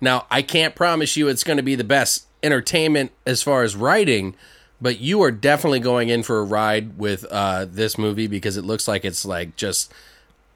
Now, 0.00 0.26
I 0.30 0.42
can't 0.42 0.76
promise 0.76 1.16
you 1.16 1.26
it's 1.26 1.42
going 1.42 1.56
to 1.56 1.62
be 1.64 1.74
the 1.74 1.82
best 1.82 2.28
entertainment 2.40 3.10
as 3.26 3.42
far 3.42 3.64
as 3.64 3.74
writing, 3.74 4.36
but 4.80 5.00
you 5.00 5.20
are 5.24 5.32
definitely 5.32 5.80
going 5.80 6.08
in 6.08 6.22
for 6.22 6.38
a 6.38 6.44
ride 6.44 6.98
with 6.98 7.24
uh, 7.32 7.64
this 7.68 7.98
movie 7.98 8.28
because 8.28 8.56
it 8.56 8.62
looks 8.64 8.86
like 8.86 9.04
it's 9.04 9.24
like 9.24 9.56
just 9.56 9.92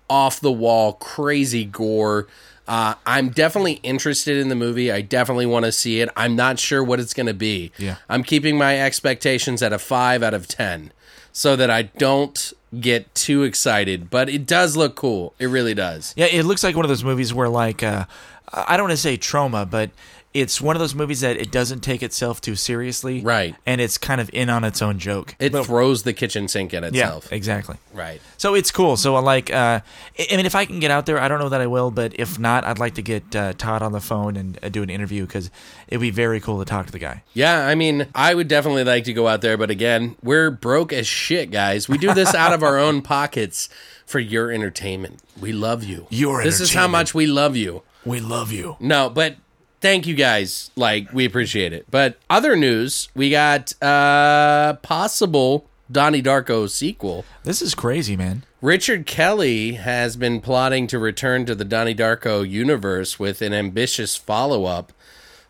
off 0.08 0.38
the 0.38 0.52
wall, 0.52 0.92
crazy 0.92 1.64
gore. 1.64 2.28
Uh, 2.68 2.94
I'm 3.04 3.30
definitely 3.30 3.74
interested 3.82 4.36
in 4.36 4.48
the 4.48 4.54
movie. 4.54 4.92
I 4.92 5.00
definitely 5.00 5.46
want 5.46 5.64
to 5.64 5.72
see 5.72 6.00
it. 6.00 6.08
I'm 6.16 6.36
not 6.36 6.58
sure 6.58 6.82
what 6.82 7.00
it's 7.00 7.12
going 7.14 7.26
to 7.26 7.34
be. 7.34 7.72
Yeah. 7.76 7.96
I'm 8.08 8.22
keeping 8.22 8.56
my 8.56 8.80
expectations 8.80 9.62
at 9.62 9.72
a 9.72 9.78
five 9.78 10.22
out 10.22 10.34
of 10.34 10.46
10 10.46 10.92
so 11.32 11.56
that 11.56 11.70
I 11.70 11.82
don't 11.82 12.52
get 12.78 13.12
too 13.14 13.42
excited, 13.42 14.10
but 14.10 14.28
it 14.28 14.46
does 14.46 14.76
look 14.76 14.94
cool. 14.94 15.34
It 15.38 15.46
really 15.46 15.74
does. 15.74 16.14
Yeah, 16.16 16.26
it 16.26 16.44
looks 16.44 16.62
like 16.62 16.76
one 16.76 16.84
of 16.84 16.88
those 16.88 17.04
movies 17.04 17.34
where, 17.34 17.48
like, 17.48 17.82
uh, 17.82 18.04
I 18.52 18.76
don't 18.76 18.84
want 18.84 18.92
to 18.92 19.02
say 19.02 19.16
trauma, 19.16 19.66
but 19.66 19.90
it's 20.34 20.60
one 20.62 20.74
of 20.76 20.80
those 20.80 20.94
movies 20.94 21.20
that 21.20 21.36
it 21.36 21.50
doesn't 21.50 21.80
take 21.80 22.02
itself 22.02 22.40
too 22.40 22.54
seriously, 22.56 23.20
Right. 23.20 23.54
And 23.66 23.80
it's 23.80 23.98
kind 23.98 24.20
of 24.20 24.30
in 24.32 24.48
on 24.48 24.64
its 24.64 24.80
own 24.80 24.98
joke. 24.98 25.34
It 25.38 25.52
But- 25.52 25.66
throws 25.66 26.04
the 26.04 26.12
kitchen 26.14 26.48
sink 26.48 26.72
at 26.72 26.84
itself. 26.84 26.94
yeah, 26.94 27.06
itself. 27.08 27.32
exactly. 27.32 27.76
Right. 27.92 28.20
So 28.38 28.54
it's 28.54 28.70
cool. 28.70 28.96
So 28.96 29.14
I 29.14 29.20
like, 29.20 29.52
uh, 29.52 29.80
I 30.18 30.26
I 30.32 30.36
mean, 30.36 30.46
if 30.46 30.54
I 30.54 30.64
can 30.64 30.80
get 30.80 30.90
out 30.90 31.04
there, 31.06 31.18
I 31.20 31.28
don't 31.28 31.38
know 31.38 31.50
that 31.50 31.60
I 31.60 31.66
will, 31.66 31.90
but 31.90 32.12
if 32.18 32.38
not, 32.38 32.64
I'd 32.64 32.78
like 32.78 32.94
to 32.94 33.02
get 33.02 33.36
uh, 33.36 33.52
Todd 33.58 33.82
on 33.82 33.92
the 33.92 34.00
phone 34.00 34.36
and 34.36 34.58
uh, 34.62 34.68
do 34.70 34.82
an 34.82 34.88
interview 34.90 35.26
because 35.26 35.50
it'd 35.88 36.00
be 36.00 36.10
very 36.10 36.40
cool 36.40 36.58
to 36.58 36.64
talk 36.64 36.86
to 36.86 36.92
the 36.92 36.98
guy. 36.98 37.22
Yeah, 37.34 37.66
I 37.66 37.74
mean, 37.74 38.06
I 38.14 38.34
would 38.34 38.48
definitely 38.48 38.84
like 38.84 39.04
to 39.04 39.12
go 39.12 39.28
out 39.28 39.42
there, 39.42 39.56
but 39.58 39.70
again, 39.70 40.16
we're 40.22 40.50
broke 40.50 40.92
as 40.94 41.06
shit, 41.06 41.50
guys. 41.50 41.88
We 41.90 41.98
do 41.98 42.14
this 42.14 42.34
out 42.42 42.52
of 42.54 42.62
our 42.62 42.78
own 42.78 43.02
pockets 43.02 43.68
for 44.06 44.18
your 44.18 44.50
entertainment. 44.50 45.20
We 45.38 45.52
love 45.52 45.84
you. 45.84 46.06
Your 46.08 46.42
This 46.42 46.60
is 46.60 46.72
how 46.72 46.88
much 46.88 47.14
we 47.14 47.26
love 47.26 47.54
you. 47.56 47.82
We 48.04 48.20
love 48.20 48.50
you. 48.50 48.76
No, 48.80 49.10
but 49.10 49.36
thank 49.82 50.06
you 50.06 50.14
guys. 50.14 50.70
Like, 50.76 51.12
we 51.12 51.24
appreciate 51.26 51.72
it. 51.74 51.86
But 51.90 52.16
other 52.30 52.56
news, 52.56 53.08
we 53.14 53.28
got 53.30 53.74
uh 53.82 54.74
possible 54.82 55.66
Donnie 55.90 56.22
Darko 56.22 56.70
sequel. 56.70 57.24
This 57.44 57.60
is 57.60 57.74
crazy, 57.74 58.16
man. 58.16 58.44
Richard 58.62 59.04
Kelly 59.06 59.72
has 59.72 60.16
been 60.16 60.40
plotting 60.40 60.86
to 60.86 60.98
return 60.98 61.44
to 61.46 61.54
the 61.54 61.64
Donnie 61.64 61.94
Darko 61.94 62.48
universe 62.48 63.18
with 63.18 63.42
an 63.42 63.52
ambitious 63.52 64.16
follow 64.16 64.64
up. 64.64 64.92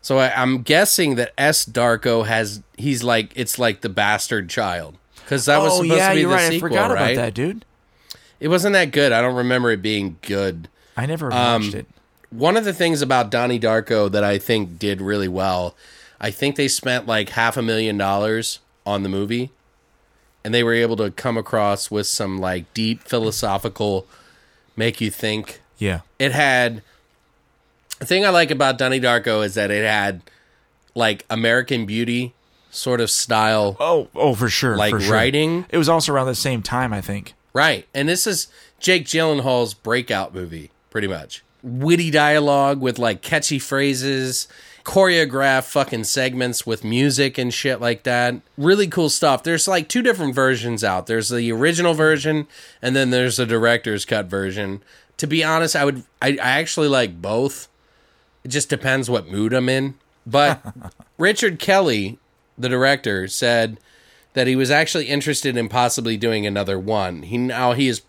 So 0.00 0.18
I, 0.18 0.32
I'm 0.34 0.62
guessing 0.62 1.14
that 1.16 1.32
S 1.38 1.64
Darko 1.64 2.26
has 2.26 2.62
he's 2.76 3.04
like 3.04 3.30
it's 3.36 3.58
like 3.58 3.82
the 3.82 3.88
bastard 3.88 4.48
child 4.50 4.96
because 5.16 5.44
that 5.44 5.58
was 5.60 5.74
oh 5.74 5.82
supposed 5.82 5.98
yeah, 5.98 6.08
to 6.08 6.14
be 6.16 6.22
the 6.22 6.28
right. 6.28 6.50
sequel, 6.50 6.66
I 6.66 6.70
forgot 6.70 6.90
right? 6.90 7.12
about 7.12 7.14
that, 7.22 7.34
dude. 7.34 7.64
It 8.40 8.48
wasn't 8.48 8.72
that 8.72 8.90
good. 8.90 9.12
I 9.12 9.20
don't 9.22 9.36
remember 9.36 9.70
it 9.70 9.82
being 9.82 10.16
good. 10.22 10.68
I 10.96 11.06
never 11.06 11.32
Um, 11.32 11.62
watched 11.62 11.74
it. 11.74 11.86
One 12.32 12.56
of 12.56 12.64
the 12.64 12.72
things 12.72 13.02
about 13.02 13.30
Donnie 13.30 13.60
Darko 13.60 14.10
that 14.10 14.24
I 14.24 14.38
think 14.38 14.78
did 14.78 15.00
really 15.00 15.28
well, 15.28 15.74
I 16.20 16.30
think 16.30 16.56
they 16.56 16.68
spent 16.68 17.06
like 17.06 17.30
half 17.30 17.56
a 17.56 17.62
million 17.62 17.98
dollars 17.98 18.58
on 18.86 19.02
the 19.02 19.08
movie, 19.08 19.50
and 20.44 20.52
they 20.54 20.64
were 20.64 20.72
able 20.74 20.96
to 20.96 21.10
come 21.10 21.36
across 21.36 21.90
with 21.90 22.06
some 22.06 22.38
like 22.38 22.72
deep 22.74 23.02
philosophical, 23.02 24.06
make 24.76 25.00
you 25.00 25.10
think 25.10 25.60
Yeah. 25.78 26.00
it 26.18 26.32
had 26.32 26.82
the 27.98 28.06
thing 28.06 28.24
I 28.24 28.30
like 28.30 28.50
about 28.50 28.78
Donnie 28.78 29.00
Darko 29.00 29.44
is 29.44 29.54
that 29.54 29.70
it 29.70 29.84
had 29.84 30.22
like 30.94 31.24
American 31.30 31.86
Beauty 31.86 32.32
sort 32.70 33.00
of 33.00 33.10
style, 33.10 33.76
Oh, 33.78 34.08
oh, 34.14 34.34
for 34.34 34.48
sure. 34.48 34.76
like 34.76 34.90
for 34.90 35.00
sure. 35.00 35.12
writing, 35.12 35.66
It 35.68 35.76
was 35.78 35.88
also 35.88 36.12
around 36.12 36.26
the 36.26 36.34
same 36.34 36.62
time, 36.62 36.92
I 36.92 37.00
think. 37.02 37.34
right? 37.52 37.86
And 37.94 38.08
this 38.08 38.26
is 38.26 38.48
Jake 38.80 39.04
Gyllenhaal's 39.04 39.74
breakout 39.74 40.34
movie, 40.34 40.70
pretty 40.90 41.06
much. 41.06 41.42
Witty 41.62 42.10
dialogue 42.10 42.80
with 42.80 42.98
like 42.98 43.22
catchy 43.22 43.58
phrases, 43.58 44.48
choreographed 44.84 45.64
fucking 45.64 46.04
segments 46.04 46.66
with 46.66 46.84
music 46.84 47.38
and 47.38 47.54
shit 47.54 47.80
like 47.80 48.02
that. 48.02 48.34
Really 48.58 48.88
cool 48.88 49.08
stuff. 49.08 49.42
There's 49.42 49.68
like 49.68 49.88
two 49.88 50.02
different 50.02 50.34
versions 50.34 50.82
out. 50.82 51.06
There's 51.06 51.28
the 51.28 51.52
original 51.52 51.94
version, 51.94 52.46
and 52.80 52.96
then 52.96 53.10
there's 53.10 53.36
the 53.36 53.46
director's 53.46 54.04
cut 54.04 54.26
version. 54.26 54.82
To 55.18 55.26
be 55.26 55.44
honest, 55.44 55.76
I 55.76 55.84
would 55.84 56.04
I, 56.20 56.30
I 56.30 56.60
actually 56.60 56.88
like 56.88 57.22
both. 57.22 57.68
It 58.44 58.48
just 58.48 58.68
depends 58.68 59.08
what 59.08 59.28
mood 59.28 59.52
I'm 59.52 59.68
in. 59.68 59.94
But 60.26 60.62
Richard 61.18 61.58
Kelly, 61.58 62.18
the 62.58 62.68
director, 62.68 63.28
said 63.28 63.78
that 64.34 64.46
he 64.46 64.56
was 64.56 64.70
actually 64.70 65.06
interested 65.06 65.56
in 65.56 65.68
possibly 65.68 66.16
doing 66.16 66.46
another 66.46 66.78
one. 66.78 67.22
He 67.22 67.38
now 67.38 67.72
he 67.72 67.88
is 67.88 68.02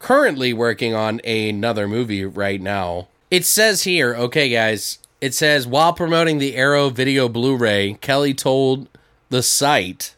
currently 0.00 0.52
working 0.52 0.92
on 0.92 1.20
another 1.20 1.86
movie 1.86 2.24
right 2.24 2.60
now. 2.60 3.06
It 3.30 3.46
says 3.46 3.84
here, 3.84 4.16
okay 4.16 4.48
guys, 4.48 4.98
it 5.20 5.34
says 5.34 5.68
while 5.68 5.92
promoting 5.92 6.38
the 6.38 6.56
Arrow 6.56 6.90
video 6.90 7.28
Blu-ray, 7.28 7.94
Kelly 8.00 8.34
told 8.34 8.88
the 9.28 9.44
site 9.44 10.16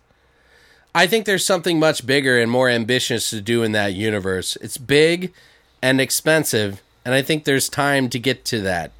I 0.94 1.06
think 1.06 1.24
there's 1.24 1.44
something 1.44 1.78
much 1.78 2.06
bigger 2.06 2.38
and 2.38 2.50
more 2.50 2.68
ambitious 2.68 3.30
to 3.30 3.40
do 3.40 3.62
in 3.62 3.72
that 3.72 3.94
universe. 3.94 4.56
It's 4.60 4.76
big 4.76 5.32
and 5.80 6.00
expensive, 6.02 6.82
and 7.04 7.14
I 7.14 7.22
think 7.22 7.44
there's 7.44 7.70
time 7.70 8.10
to 8.10 8.18
get 8.18 8.44
to 8.46 8.60
that. 8.60 8.92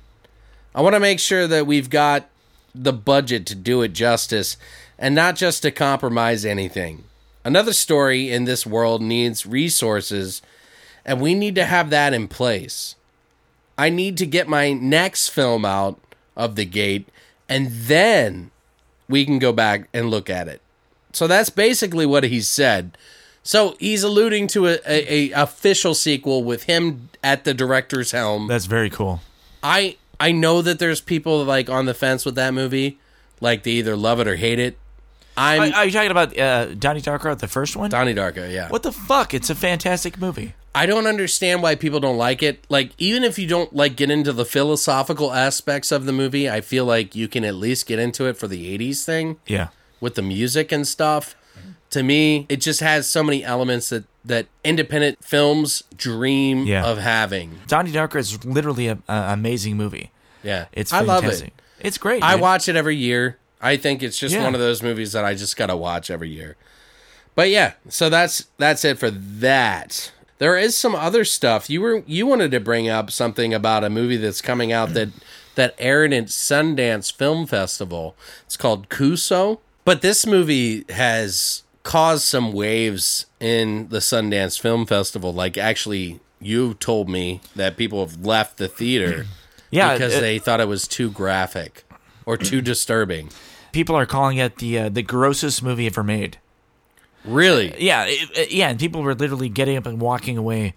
I 0.74 0.80
want 0.80 0.94
to 0.94 1.00
make 1.00 1.20
sure 1.20 1.46
that 1.46 1.66
we've 1.66 1.90
got 1.90 2.28
the 2.74 2.94
budget 2.94 3.44
to 3.46 3.54
do 3.54 3.82
it 3.82 3.92
justice 3.92 4.56
and 4.98 5.14
not 5.14 5.36
just 5.36 5.62
to 5.62 5.70
compromise 5.70 6.46
anything. 6.46 7.04
Another 7.44 7.74
story 7.74 8.30
in 8.30 8.44
this 8.44 8.66
world 8.66 9.02
needs 9.02 9.44
resources, 9.44 10.40
and 11.04 11.20
we 11.20 11.34
need 11.34 11.54
to 11.56 11.64
have 11.64 11.90
that 11.90 12.14
in 12.14 12.28
place. 12.28 12.96
I 13.76 13.88
need 13.88 14.16
to 14.18 14.26
get 14.26 14.48
my 14.48 14.72
next 14.72 15.30
film 15.30 15.64
out 15.64 15.98
of 16.36 16.56
the 16.56 16.64
gate, 16.64 17.08
and 17.48 17.70
then 17.70 18.50
we 19.08 19.24
can 19.24 19.38
go 19.38 19.52
back 19.52 19.88
and 19.92 20.10
look 20.10 20.30
at 20.30 20.48
it. 20.48 20.60
So 21.12 21.26
that's 21.26 21.50
basically 21.50 22.06
what 22.06 22.24
he 22.24 22.40
said. 22.40 22.96
So 23.42 23.76
he's 23.80 24.02
alluding 24.02 24.46
to 24.48 24.68
a, 24.68 24.78
a, 24.86 25.30
a 25.30 25.42
official 25.42 25.94
sequel 25.94 26.44
with 26.44 26.64
him 26.64 27.10
at 27.22 27.44
the 27.44 27.54
director's 27.54 28.12
helm. 28.12 28.46
That's 28.46 28.66
very 28.66 28.88
cool. 28.88 29.20
I 29.62 29.96
I 30.20 30.32
know 30.32 30.62
that 30.62 30.78
there's 30.78 31.00
people 31.00 31.44
like 31.44 31.68
on 31.68 31.86
the 31.86 31.94
fence 31.94 32.24
with 32.24 32.36
that 32.36 32.54
movie, 32.54 32.98
like 33.40 33.64
they 33.64 33.72
either 33.72 33.96
love 33.96 34.20
it 34.20 34.28
or 34.28 34.36
hate 34.36 34.60
it. 34.60 34.78
I'm 35.36 35.72
Are, 35.72 35.76
are 35.76 35.84
you 35.86 35.90
talking 35.92 36.10
about 36.10 36.38
uh, 36.38 36.74
Donnie 36.74 37.00
Darko, 37.00 37.38
the 37.38 37.48
first 37.48 37.74
one? 37.76 37.90
Donnie 37.90 38.14
Darko, 38.14 38.52
yeah. 38.52 38.68
What 38.68 38.82
the 38.82 38.92
fuck? 38.92 39.32
It's 39.34 39.48
a 39.50 39.54
fantastic 39.54 40.20
movie. 40.20 40.54
I 40.74 40.86
don't 40.86 41.06
understand 41.06 41.62
why 41.62 41.74
people 41.74 42.00
don't 42.00 42.16
like 42.16 42.42
it. 42.42 42.64
Like 42.68 42.92
even 42.98 43.24
if 43.24 43.38
you 43.38 43.46
don't 43.46 43.74
like 43.74 43.96
get 43.96 44.10
into 44.10 44.32
the 44.32 44.44
philosophical 44.44 45.32
aspects 45.32 45.92
of 45.92 46.06
the 46.06 46.12
movie, 46.12 46.48
I 46.48 46.60
feel 46.60 46.84
like 46.84 47.14
you 47.14 47.28
can 47.28 47.44
at 47.44 47.54
least 47.54 47.86
get 47.86 47.98
into 47.98 48.26
it 48.26 48.36
for 48.36 48.48
the 48.48 48.78
80s 48.78 49.04
thing 49.04 49.36
Yeah. 49.46 49.68
with 50.00 50.14
the 50.14 50.22
music 50.22 50.72
and 50.72 50.86
stuff. 50.88 51.34
To 51.90 52.02
me, 52.02 52.46
it 52.48 52.62
just 52.62 52.80
has 52.80 53.06
so 53.06 53.22
many 53.22 53.44
elements 53.44 53.90
that 53.90 54.04
that 54.24 54.46
independent 54.64 55.22
films 55.24 55.82
dream 55.96 56.64
Yeah. 56.64 56.84
of 56.86 56.98
having. 56.98 57.58
Donnie 57.66 57.90
Darko 57.92 58.16
is 58.16 58.42
literally 58.44 58.86
an 58.88 59.02
amazing 59.08 59.76
movie. 59.76 60.10
Yeah. 60.42 60.66
It's 60.72 60.92
I 60.92 61.00
love 61.00 61.24
it. 61.24 61.52
It's 61.80 61.98
great. 61.98 62.22
I 62.22 62.32
dude. 62.34 62.40
watch 62.40 62.68
it 62.68 62.76
every 62.76 62.96
year. 62.96 63.36
I 63.62 63.77
think 63.77 64.03
it's 64.03 64.18
just 64.18 64.35
Yeah. 64.35 64.42
one 64.42 64.55
of 64.55 64.61
those 64.61 64.83
movies 64.83 65.12
that 65.12 65.25
I 65.25 65.35
just 65.35 65.57
gotta 65.57 65.77
watch 65.77 66.11
every 66.11 66.31
year. 66.31 66.57
But 67.35 67.48
yeah, 67.51 67.72
so 67.88 68.11
that's 68.11 68.46
that's 68.59 68.85
it 68.85 68.98
for 68.98 69.11
that. 69.11 70.12
There 70.38 70.59
is 70.59 70.77
some 70.77 70.94
other 70.94 71.25
stuff. 71.25 71.70
You 71.70 71.81
were 71.81 72.03
you 72.07 72.27
wanted 72.27 72.51
to 72.51 72.61
bring 72.61 72.88
up 72.88 73.11
something 73.11 73.55
about 73.55 73.85
a 73.85 73.90
movie 73.90 74.16
that's 74.16 74.42
coming 74.42 74.72
out 74.72 74.92
that 74.94 75.09
that 75.55 75.75
aired 75.79 76.12
at 76.12 76.27
Sundance 76.27 77.14
Film 77.14 77.46
Festival. 77.46 78.16
It's 78.44 78.57
called 78.57 78.88
Kuso. 78.88 79.61
But 79.85 80.01
this 80.03 80.27
movie 80.27 80.85
has 80.90 81.62
caused 81.83 82.25
some 82.25 82.53
waves 82.53 83.27
in 83.40 83.88
the 83.88 83.98
Sundance 83.98 84.61
Film 84.61 84.87
Festival. 84.87 85.33
Like 85.33 85.57
actually 85.57 86.20
you 86.40 86.75
told 86.75 87.09
me 87.09 87.40
that 87.55 87.77
people 87.77 88.05
have 88.05 88.25
left 88.27 88.57
the 88.59 88.68
theater 88.68 89.27
Yeah, 89.70 89.92
because 89.94 90.14
it- 90.16 90.20
they 90.20 90.38
thought 90.38 90.61
it 90.61 90.68
was 90.68 90.87
too 90.88 91.11
graphic 91.11 91.85
or 92.27 92.37
too 92.37 92.61
disturbing. 92.61 93.31
People 93.72 93.96
are 93.96 94.06
calling 94.06 94.38
it 94.38 94.56
the 94.56 94.78
uh, 94.78 94.88
the 94.88 95.02
grossest 95.02 95.62
movie 95.62 95.87
ever 95.87 96.02
made. 96.04 96.38
Really? 97.24 97.74
Yeah, 97.78 98.04
it, 98.06 98.30
it- 98.37 98.52
yeah, 98.52 98.68
and 98.68 98.78
people 98.78 99.02
were 99.02 99.14
literally 99.14 99.48
getting 99.48 99.76
up 99.76 99.87
and 99.87 100.00
walking 100.00 100.37
away 100.37 100.74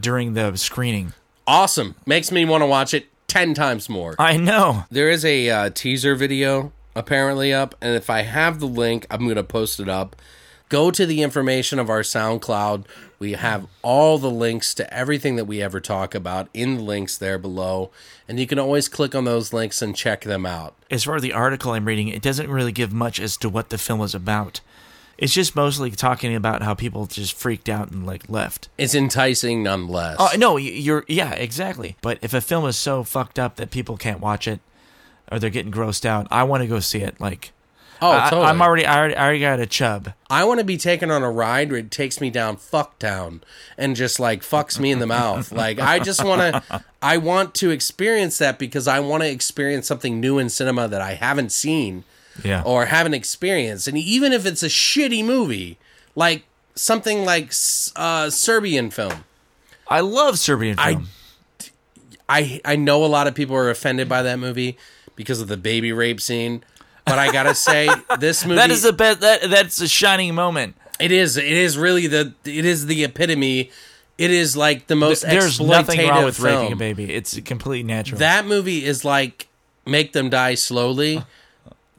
during 0.00 0.34
the 0.34 0.56
screening. 0.56 1.12
Awesome. 1.46 1.96
Makes 2.06 2.30
me 2.30 2.44
want 2.44 2.62
to 2.62 2.66
watch 2.66 2.94
it 2.94 3.06
10 3.26 3.54
times 3.54 3.88
more. 3.88 4.14
I 4.18 4.36
know. 4.36 4.84
There 4.90 5.10
is 5.10 5.24
a 5.24 5.50
uh, 5.50 5.70
teaser 5.70 6.14
video 6.14 6.72
apparently 6.94 7.52
up, 7.52 7.74
and 7.80 7.96
if 7.96 8.08
I 8.10 8.22
have 8.22 8.60
the 8.60 8.66
link, 8.66 9.06
I'm 9.10 9.24
going 9.24 9.34
to 9.36 9.42
post 9.42 9.80
it 9.80 9.88
up. 9.88 10.14
Go 10.72 10.90
to 10.90 11.04
the 11.04 11.20
information 11.20 11.78
of 11.78 11.90
our 11.90 12.00
SoundCloud. 12.00 12.86
We 13.18 13.32
have 13.32 13.66
all 13.82 14.16
the 14.16 14.30
links 14.30 14.72
to 14.72 14.90
everything 14.90 15.36
that 15.36 15.44
we 15.44 15.60
ever 15.60 15.80
talk 15.80 16.14
about 16.14 16.48
in 16.54 16.78
the 16.78 16.82
links 16.82 17.18
there 17.18 17.36
below, 17.36 17.90
and 18.26 18.40
you 18.40 18.46
can 18.46 18.58
always 18.58 18.88
click 18.88 19.14
on 19.14 19.26
those 19.26 19.52
links 19.52 19.82
and 19.82 19.94
check 19.94 20.22
them 20.22 20.46
out. 20.46 20.74
As 20.90 21.04
far 21.04 21.16
as 21.16 21.20
the 21.20 21.34
article 21.34 21.72
I'm 21.72 21.84
reading, 21.84 22.08
it 22.08 22.22
doesn't 22.22 22.48
really 22.50 22.72
give 22.72 22.90
much 22.90 23.20
as 23.20 23.36
to 23.36 23.50
what 23.50 23.68
the 23.68 23.76
film 23.76 24.00
is 24.00 24.14
about. 24.14 24.62
It's 25.18 25.34
just 25.34 25.54
mostly 25.54 25.90
talking 25.90 26.34
about 26.34 26.62
how 26.62 26.72
people 26.72 27.04
just 27.04 27.34
freaked 27.34 27.68
out 27.68 27.90
and 27.90 28.06
like 28.06 28.30
left. 28.30 28.70
It's 28.78 28.94
enticing 28.94 29.62
nonetheless. 29.62 30.16
Oh 30.18 30.30
no, 30.38 30.56
you're 30.56 31.04
yeah, 31.06 31.32
exactly. 31.32 31.96
But 32.00 32.16
if 32.22 32.32
a 32.32 32.40
film 32.40 32.64
is 32.64 32.78
so 32.78 33.04
fucked 33.04 33.38
up 33.38 33.56
that 33.56 33.70
people 33.70 33.98
can't 33.98 34.20
watch 34.20 34.48
it 34.48 34.60
or 35.30 35.38
they're 35.38 35.50
getting 35.50 35.70
grossed 35.70 36.06
out, 36.06 36.28
I 36.30 36.44
want 36.44 36.62
to 36.62 36.66
go 36.66 36.80
see 36.80 37.00
it. 37.00 37.20
Like, 37.20 37.52
oh, 38.02 38.10
I, 38.10 38.28
totally. 38.30 38.46
I'm 38.48 38.60
already, 38.60 38.84
I 38.84 38.98
already, 38.98 39.16
I 39.16 39.22
already 39.24 39.40
got 39.40 39.60
a 39.60 39.66
chub. 39.66 40.12
I 40.28 40.44
want 40.44 40.58
to 40.60 40.64
be 40.64 40.76
taken 40.76 41.10
on 41.10 41.22
a 41.22 41.30
ride 41.30 41.70
where 41.70 41.78
it 41.80 41.90
takes 41.90 42.20
me 42.20 42.28
down 42.30 42.56
Fucktown 42.56 43.40
and 43.78 43.96
just 43.96 44.20
like 44.20 44.42
fucks 44.42 44.78
me 44.78 44.90
in 44.90 44.98
the 44.98 45.06
mouth. 45.06 45.50
Like 45.62 45.78
I 45.78 45.98
just 46.00 46.24
want 46.24 46.40
to, 46.68 46.84
I 47.00 47.16
want 47.18 47.54
to 47.56 47.70
experience 47.70 48.38
that 48.38 48.58
because 48.58 48.86
I 48.88 49.00
want 49.00 49.22
to 49.22 49.30
experience 49.30 49.86
something 49.86 50.20
new 50.20 50.38
in 50.38 50.48
cinema 50.48 50.88
that 50.88 51.00
I 51.00 51.14
haven't 51.14 51.52
seen 51.52 52.04
Yeah. 52.44 52.62
or 52.66 52.86
haven't 52.86 53.14
experienced. 53.14 53.86
And 53.88 53.96
even 53.96 54.32
if 54.32 54.44
it's 54.46 54.62
a 54.62 54.68
shitty 54.68 55.24
movie, 55.24 55.78
like 56.16 56.44
something 56.74 57.24
like 57.24 57.52
uh, 57.96 58.30
Serbian 58.30 58.90
film, 58.90 59.24
I 59.88 60.00
love 60.00 60.38
Serbian 60.38 60.78
I- 60.78 60.92
film. 60.94 61.08
I 62.28 62.60
I 62.64 62.76
know 62.76 63.04
a 63.04 63.06
lot 63.06 63.26
of 63.26 63.34
people 63.34 63.56
are 63.56 63.68
offended 63.68 64.08
by 64.08 64.22
that 64.22 64.38
movie 64.38 64.78
because 65.16 65.40
of 65.40 65.48
the 65.48 65.56
baby 65.56 65.92
rape 65.92 66.20
scene. 66.20 66.64
But 67.04 67.18
I 67.18 67.32
gotta 67.32 67.54
say, 67.54 67.88
this 68.18 68.44
movie 68.44 68.56
that 68.56 68.70
is 68.70 68.82
the 68.82 68.92
best. 68.92 69.20
That 69.20 69.50
that's 69.50 69.80
a 69.80 69.88
shining 69.88 70.34
moment. 70.34 70.76
It 71.00 71.10
is. 71.10 71.36
It 71.36 71.44
is 71.44 71.76
really 71.76 72.06
the. 72.06 72.32
It 72.44 72.64
is 72.64 72.86
the 72.86 73.04
epitome. 73.04 73.70
It 74.18 74.30
is 74.30 74.56
like 74.56 74.86
the 74.86 74.94
most. 74.94 75.22
There's 75.22 75.60
nothing 75.60 76.08
wrong 76.08 76.24
with 76.24 76.36
film. 76.36 76.46
raping 76.46 76.72
a 76.72 76.76
baby. 76.76 77.12
It's 77.12 77.38
completely 77.40 77.82
natural. 77.82 78.18
That 78.18 78.46
movie 78.46 78.84
is 78.84 79.04
like 79.04 79.48
make 79.84 80.12
them 80.12 80.30
die 80.30 80.54
slowly, 80.54 81.24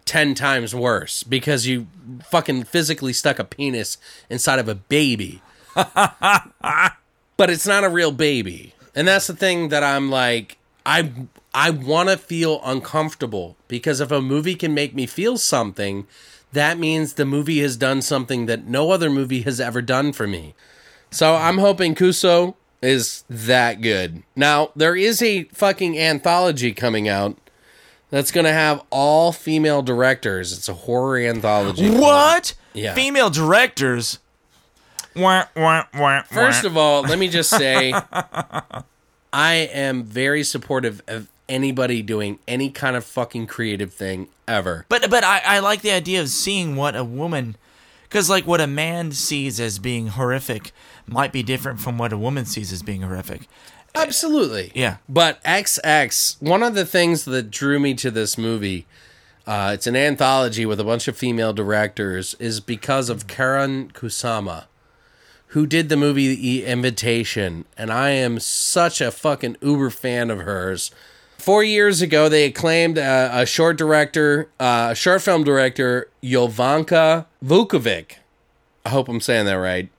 ten 0.05 0.35
times 0.35 0.73
worse 0.73 1.23
because 1.23 1.67
you 1.67 1.87
fucking 2.29 2.63
physically 2.63 3.13
stuck 3.13 3.39
a 3.39 3.43
penis 3.43 3.97
inside 4.29 4.59
of 4.59 4.69
a 4.69 4.75
baby. 4.75 5.41
but 5.75 7.49
it's 7.49 7.67
not 7.67 7.83
a 7.83 7.89
real 7.89 8.11
baby, 8.11 8.73
and 8.95 9.07
that's 9.07 9.27
the 9.27 9.35
thing 9.35 9.69
that 9.69 9.83
I'm 9.83 10.09
like. 10.09 10.57
I 10.85 11.11
I 11.53 11.69
want 11.69 12.09
to 12.09 12.17
feel 12.17 12.61
uncomfortable 12.63 13.57
because 13.67 13.99
if 13.99 14.11
a 14.11 14.21
movie 14.21 14.55
can 14.55 14.73
make 14.73 14.95
me 14.95 15.05
feel 15.05 15.37
something, 15.37 16.07
that 16.51 16.79
means 16.79 17.13
the 17.13 17.25
movie 17.25 17.59
has 17.61 17.77
done 17.77 18.01
something 18.01 18.45
that 18.47 18.65
no 18.65 18.91
other 18.91 19.09
movie 19.09 19.41
has 19.41 19.59
ever 19.59 19.81
done 19.81 20.13
for 20.13 20.27
me. 20.27 20.55
So 21.11 21.35
I'm 21.35 21.59
hoping 21.59 21.93
Kuso 21.93 22.55
is 22.81 23.23
that 23.29 23.81
good. 23.81 24.23
Now, 24.35 24.71
there 24.75 24.95
is 24.95 25.21
a 25.21 25.43
fucking 25.45 25.97
anthology 25.97 26.73
coming 26.73 27.07
out 27.07 27.37
that's 28.09 28.31
going 28.31 28.45
to 28.45 28.53
have 28.53 28.83
all 28.89 29.31
female 29.31 29.81
directors. 29.81 30.55
It's 30.55 30.69
a 30.69 30.73
horror 30.73 31.17
anthology. 31.17 31.89
what? 31.89 32.55
Yeah. 32.73 32.93
Female 32.93 33.29
directors. 33.29 34.19
First 36.29 36.65
of 36.65 36.75
all, 36.77 37.03
let 37.03 37.19
me 37.19 37.27
just 37.27 37.49
say 37.49 37.93
I 39.33 39.53
am 39.53 40.03
very 40.03 40.43
supportive 40.43 41.01
of 41.07 41.27
anybody 41.53 42.01
doing 42.01 42.39
any 42.47 42.69
kind 42.69 42.95
of 42.95 43.05
fucking 43.05 43.47
creative 43.47 43.93
thing 43.93 44.27
ever. 44.47 44.85
But 44.89 45.09
but 45.09 45.23
I, 45.23 45.41
I 45.45 45.59
like 45.59 45.81
the 45.81 45.91
idea 45.91 46.19
of 46.19 46.29
seeing 46.29 46.75
what 46.75 46.95
a 46.95 47.03
woman, 47.03 47.55
because 48.03 48.29
like 48.29 48.47
what 48.47 48.59
a 48.59 48.67
man 48.67 49.11
sees 49.11 49.59
as 49.59 49.79
being 49.79 50.07
horrific 50.07 50.71
might 51.05 51.31
be 51.31 51.43
different 51.43 51.79
from 51.79 51.97
what 51.97 52.11
a 52.11 52.17
woman 52.17 52.45
sees 52.45 52.73
as 52.73 52.81
being 52.81 53.01
horrific. 53.01 53.47
Absolutely. 53.95 54.71
Yeah. 54.73 54.97
But 55.07 55.43
XX, 55.43 56.41
one 56.41 56.63
of 56.63 56.73
the 56.73 56.85
things 56.85 57.25
that 57.25 57.51
drew 57.51 57.79
me 57.79 57.93
to 57.95 58.09
this 58.09 58.37
movie, 58.37 58.87
uh, 59.45 59.71
it's 59.75 59.85
an 59.85 59.95
anthology 59.95 60.65
with 60.65 60.79
a 60.79 60.83
bunch 60.83 61.07
of 61.07 61.15
female 61.15 61.53
directors, 61.53 62.33
is 62.39 62.59
because 62.59 63.09
of 63.09 63.27
Karyn 63.27 63.91
Kusama, 63.91 64.65
who 65.47 65.67
did 65.67 65.89
the 65.89 65.97
movie 65.97 66.35
The 66.35 66.65
Invitation. 66.65 67.65
And 67.77 67.91
I 67.91 68.09
am 68.09 68.39
such 68.39 68.99
a 68.99 69.11
fucking 69.11 69.57
uber 69.61 69.91
fan 69.91 70.31
of 70.31 70.39
hers. 70.39 70.89
Four 71.43 71.65
years 71.65 72.01
ago, 72.01 72.29
they 72.29 72.45
acclaimed 72.45 72.97
uh, 72.97 73.29
a 73.33 73.45
short 73.45 73.77
director, 73.77 74.47
uh, 74.61 74.93
short 74.93 75.23
film 75.23 75.43
director, 75.43 76.09
Jovanka 76.23 77.25
Vuckovic. 77.43 78.13
I 78.85 78.89
hope 78.91 79.09
I'm 79.09 79.19
saying 79.19 79.47
that 79.47 79.55
right. 79.55 79.89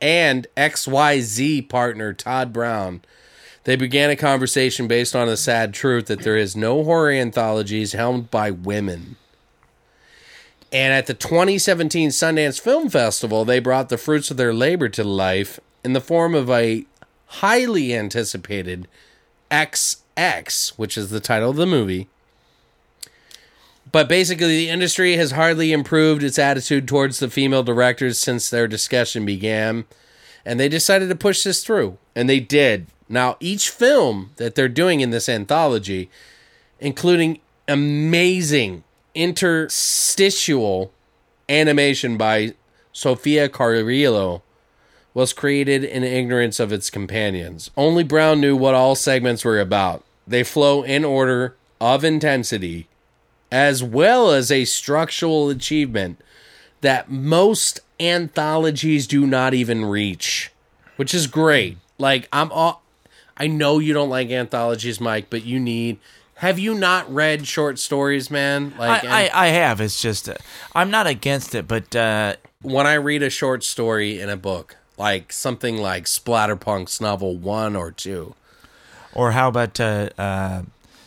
And 0.00 0.48
XYZ 0.56 1.68
partner, 1.68 2.12
Todd 2.12 2.52
Brown. 2.52 3.02
They 3.62 3.76
began 3.76 4.10
a 4.10 4.16
conversation 4.16 4.88
based 4.88 5.14
on 5.14 5.28
the 5.28 5.36
sad 5.36 5.72
truth 5.74 6.06
that 6.06 6.22
there 6.22 6.36
is 6.36 6.56
no 6.56 6.82
horror 6.82 7.12
anthologies 7.12 7.92
helmed 7.92 8.28
by 8.28 8.50
women. 8.50 9.14
And 10.72 10.92
at 10.92 11.06
the 11.06 11.14
2017 11.14 12.08
Sundance 12.10 12.60
Film 12.60 12.90
Festival, 12.90 13.44
they 13.44 13.60
brought 13.60 13.90
the 13.90 13.96
fruits 13.96 14.32
of 14.32 14.36
their 14.36 14.52
labor 14.52 14.88
to 14.88 15.04
life 15.04 15.60
in 15.84 15.92
the 15.92 16.00
form 16.00 16.34
of 16.34 16.50
a 16.50 16.84
highly 17.26 17.94
anticipated 17.94 18.88
XX, 20.20 20.70
which 20.76 20.98
is 20.98 21.10
the 21.10 21.20
title 21.20 21.50
of 21.50 21.56
the 21.56 21.66
movie. 21.66 22.08
But 23.92 24.08
basically, 24.08 24.56
the 24.56 24.68
industry 24.68 25.16
has 25.16 25.32
hardly 25.32 25.72
improved 25.72 26.22
its 26.22 26.38
attitude 26.38 26.86
towards 26.86 27.18
the 27.18 27.30
female 27.30 27.62
directors 27.62 28.18
since 28.18 28.48
their 28.48 28.68
discussion 28.68 29.24
began. 29.24 29.84
And 30.44 30.60
they 30.60 30.68
decided 30.68 31.08
to 31.08 31.16
push 31.16 31.42
this 31.42 31.64
through. 31.64 31.98
And 32.14 32.28
they 32.28 32.40
did. 32.40 32.86
Now, 33.08 33.36
each 33.40 33.70
film 33.70 34.30
that 34.36 34.54
they're 34.54 34.68
doing 34.68 35.00
in 35.00 35.10
this 35.10 35.28
anthology, 35.28 36.08
including 36.78 37.40
amazing 37.66 38.84
interstitial 39.14 40.92
animation 41.48 42.16
by 42.16 42.54
Sofia 42.92 43.48
Carrillo, 43.48 44.42
was 45.12 45.32
created 45.32 45.82
in 45.82 46.04
ignorance 46.04 46.60
of 46.60 46.72
its 46.72 46.90
companions. 46.90 47.70
Only 47.76 48.04
Brown 48.04 48.40
knew 48.40 48.54
what 48.56 48.74
all 48.74 48.94
segments 48.94 49.44
were 49.44 49.60
about. 49.60 50.04
They 50.30 50.44
flow 50.44 50.84
in 50.84 51.04
order 51.04 51.56
of 51.80 52.04
intensity, 52.04 52.86
as 53.50 53.82
well 53.82 54.30
as 54.30 54.52
a 54.52 54.64
structural 54.64 55.50
achievement 55.50 56.20
that 56.82 57.10
most 57.10 57.80
anthologies 57.98 59.08
do 59.08 59.26
not 59.26 59.54
even 59.54 59.84
reach, 59.84 60.52
which 60.94 61.12
is 61.12 61.26
great. 61.26 61.78
Like 61.98 62.28
I'm 62.32 62.52
all, 62.52 62.82
I 63.36 63.48
know 63.48 63.80
you 63.80 63.92
don't 63.92 64.08
like 64.08 64.30
anthologies, 64.30 65.00
Mike, 65.00 65.26
but 65.30 65.44
you 65.44 65.58
need. 65.58 65.98
Have 66.36 66.60
you 66.60 66.74
not 66.74 67.12
read 67.12 67.48
short 67.48 67.80
stories, 67.80 68.30
man? 68.30 68.72
Like 68.78 69.04
I, 69.04 69.26
I, 69.26 69.46
I 69.46 69.46
have. 69.48 69.80
It's 69.80 70.00
just 70.00 70.28
uh, 70.28 70.36
I'm 70.76 70.92
not 70.92 71.08
against 71.08 71.56
it, 71.56 71.66
but 71.66 71.94
uh, 71.96 72.36
when 72.62 72.86
I 72.86 72.94
read 72.94 73.24
a 73.24 73.30
short 73.30 73.64
story 73.64 74.20
in 74.20 74.30
a 74.30 74.36
book, 74.36 74.76
like 74.96 75.32
something 75.32 75.78
like 75.78 76.04
Splatterpunk's 76.04 77.00
novel 77.00 77.36
one 77.36 77.74
or 77.74 77.90
two, 77.90 78.36
or 79.14 79.32
how 79.32 79.48
about 79.48 79.78
uh, 79.80 80.10
uh, 80.18 80.62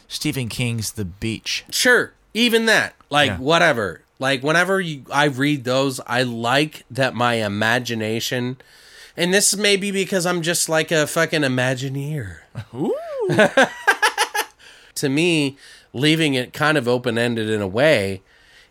Stephen 0.07 0.49
King's 0.49 0.91
The 0.93 1.05
Beach? 1.05 1.63
sure, 1.71 2.13
even 2.33 2.65
that, 2.67 2.95
like 3.09 3.27
Yeah. 3.29 3.37
whatever. 3.37 4.01
Like 4.19 4.41
whenever 4.43 4.79
you, 4.79 5.03
I 5.11 5.25
read 5.25 5.63
those, 5.65 5.99
I 6.07 6.23
like 6.23 6.85
that 6.91 7.13
my 7.13 7.35
imagination, 7.35 8.57
and 9.17 9.33
this 9.33 9.55
may 9.55 9.75
be 9.75 9.91
because 9.91 10.25
I'm 10.25 10.41
just 10.41 10.69
like 10.69 10.91
a 10.91 11.05
fucking 11.07 11.41
Imagineer. 11.41 12.37
to 14.95 15.09
me, 15.09 15.57
leaving 15.93 16.33
it 16.35 16.53
kind 16.53 16.77
of 16.77 16.87
open 16.87 17.17
ended 17.17 17.49
in 17.49 17.61
a 17.61 17.67
way 17.67 18.21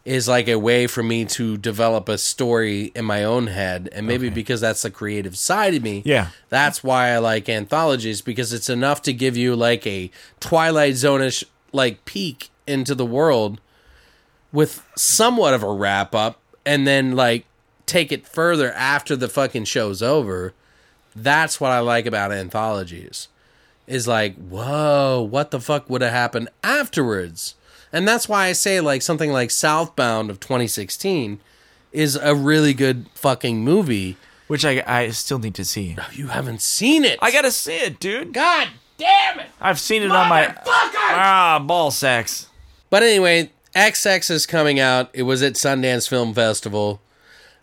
is 0.04 0.26
like 0.26 0.48
a 0.48 0.58
way 0.58 0.86
for 0.86 1.02
me 1.02 1.24
to 1.24 1.56
develop 1.56 2.08
a 2.08 2.18
story 2.18 2.90
in 2.94 3.04
my 3.04 3.22
own 3.22 3.46
head. 3.46 3.88
And 3.92 4.06
maybe 4.06 4.28
because 4.30 4.60
that's 4.60 4.82
the 4.82 4.90
creative 4.90 5.36
side 5.36 5.74
of 5.74 5.82
me. 5.82 6.02
Yeah. 6.04 6.28
That's 6.48 6.82
why 6.82 7.10
I 7.10 7.18
like 7.18 7.48
anthologies 7.48 8.20
because 8.20 8.52
it's 8.52 8.68
enough 8.68 9.02
to 9.02 9.12
give 9.12 9.36
you 9.36 9.54
like 9.54 9.86
a 9.86 10.10
Twilight 10.40 10.96
Zone-ish 10.96 11.44
like 11.72 12.04
peek 12.04 12.50
into 12.66 12.94
the 12.94 13.06
world 13.06 13.60
with 14.52 14.86
somewhat 14.96 15.54
of 15.54 15.62
a 15.62 15.72
wrap 15.72 16.14
up 16.14 16.40
and 16.66 16.86
then 16.86 17.14
like 17.14 17.46
take 17.86 18.12
it 18.12 18.26
further 18.26 18.72
after 18.72 19.16
the 19.16 19.28
fucking 19.28 19.64
show's 19.64 20.02
over. 20.02 20.52
That's 21.14 21.60
what 21.60 21.70
I 21.70 21.78
like 21.80 22.06
about 22.06 22.32
anthologies. 22.32 23.28
Is 23.86 24.08
like, 24.08 24.36
whoa, 24.36 25.20
what 25.28 25.50
the 25.50 25.60
fuck 25.60 25.90
would 25.90 26.02
have 26.02 26.12
happened 26.12 26.48
afterwards? 26.62 27.54
And 27.92 28.08
that's 28.08 28.28
why 28.28 28.46
I 28.46 28.52
say 28.52 28.80
like 28.80 29.02
something 29.02 29.30
like 29.32 29.50
Southbound 29.50 30.30
of 30.30 30.40
2016 30.40 31.40
is 31.92 32.16
a 32.16 32.34
really 32.34 32.72
good 32.74 33.06
fucking 33.14 33.62
movie. 33.62 34.16
which 34.46 34.64
I 34.64 34.82
I 34.86 35.10
still 35.10 35.38
need 35.38 35.54
to 35.56 35.64
see. 35.64 35.96
You 36.12 36.28
haven't 36.28 36.62
seen 36.62 37.04
it. 37.04 37.18
I 37.22 37.30
gotta 37.30 37.50
see 37.52 37.76
it, 37.76 38.00
dude. 38.00 38.32
God 38.32 38.68
damn 38.98 39.40
it. 39.40 39.46
I've 39.60 39.80
seen 39.80 40.02
it 40.02 40.10
on 40.10 40.28
my 40.28 40.54
ah 40.66 41.62
ball 41.66 41.90
sacks. 41.90 42.48
But 42.90 43.02
anyway, 43.02 43.50
XX 43.74 44.30
is 44.30 44.46
coming 44.46 44.78
out. 44.80 45.08
It 45.14 45.22
was 45.22 45.42
at 45.42 45.54
Sundance 45.54 46.08
Film 46.08 46.34
Festival. 46.34 47.00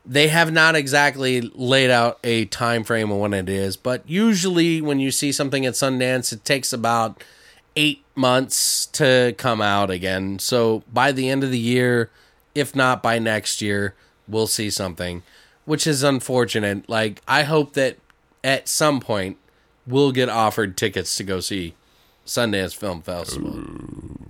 They 0.05 0.29
have 0.29 0.51
not 0.51 0.75
exactly 0.75 1.41
laid 1.41 1.91
out 1.91 2.17
a 2.23 2.45
time 2.45 2.83
frame 2.83 3.11
of 3.11 3.19
when 3.19 3.33
it 3.33 3.47
is, 3.49 3.77
but 3.77 4.01
usually 4.09 4.81
when 4.81 4.99
you 4.99 5.11
see 5.11 5.31
something 5.31 5.65
at 5.67 5.73
Sundance, 5.75 6.33
it 6.33 6.43
takes 6.45 6.73
about 6.73 7.23
eight 7.79 8.03
months 8.13 8.85
to 8.87 9.33
come 9.37 9.61
out 9.61 9.89
again. 9.89 10.39
So 10.39 10.83
by 10.91 11.11
the 11.11 11.29
end 11.29 11.43
of 11.43 11.51
the 11.51 11.59
year, 11.59 12.09
if 12.53 12.75
not 12.75 13.01
by 13.01 13.19
next 13.19 13.61
year, 13.61 13.95
we'll 14.27 14.47
see 14.47 14.69
something, 14.69 15.23
which 15.63 15.87
is 15.87 16.03
unfortunate. 16.03 16.89
Like, 16.89 17.21
I 17.27 17.43
hope 17.43 17.73
that 17.73 17.97
at 18.43 18.67
some 18.67 18.99
point 18.99 19.37
we'll 19.87 20.11
get 20.11 20.27
offered 20.27 20.75
tickets 20.75 21.15
to 21.15 21.23
go 21.23 21.39
see 21.39 21.75
Sundance 22.25 22.75
Film 22.75 23.01
Festival 23.01 23.63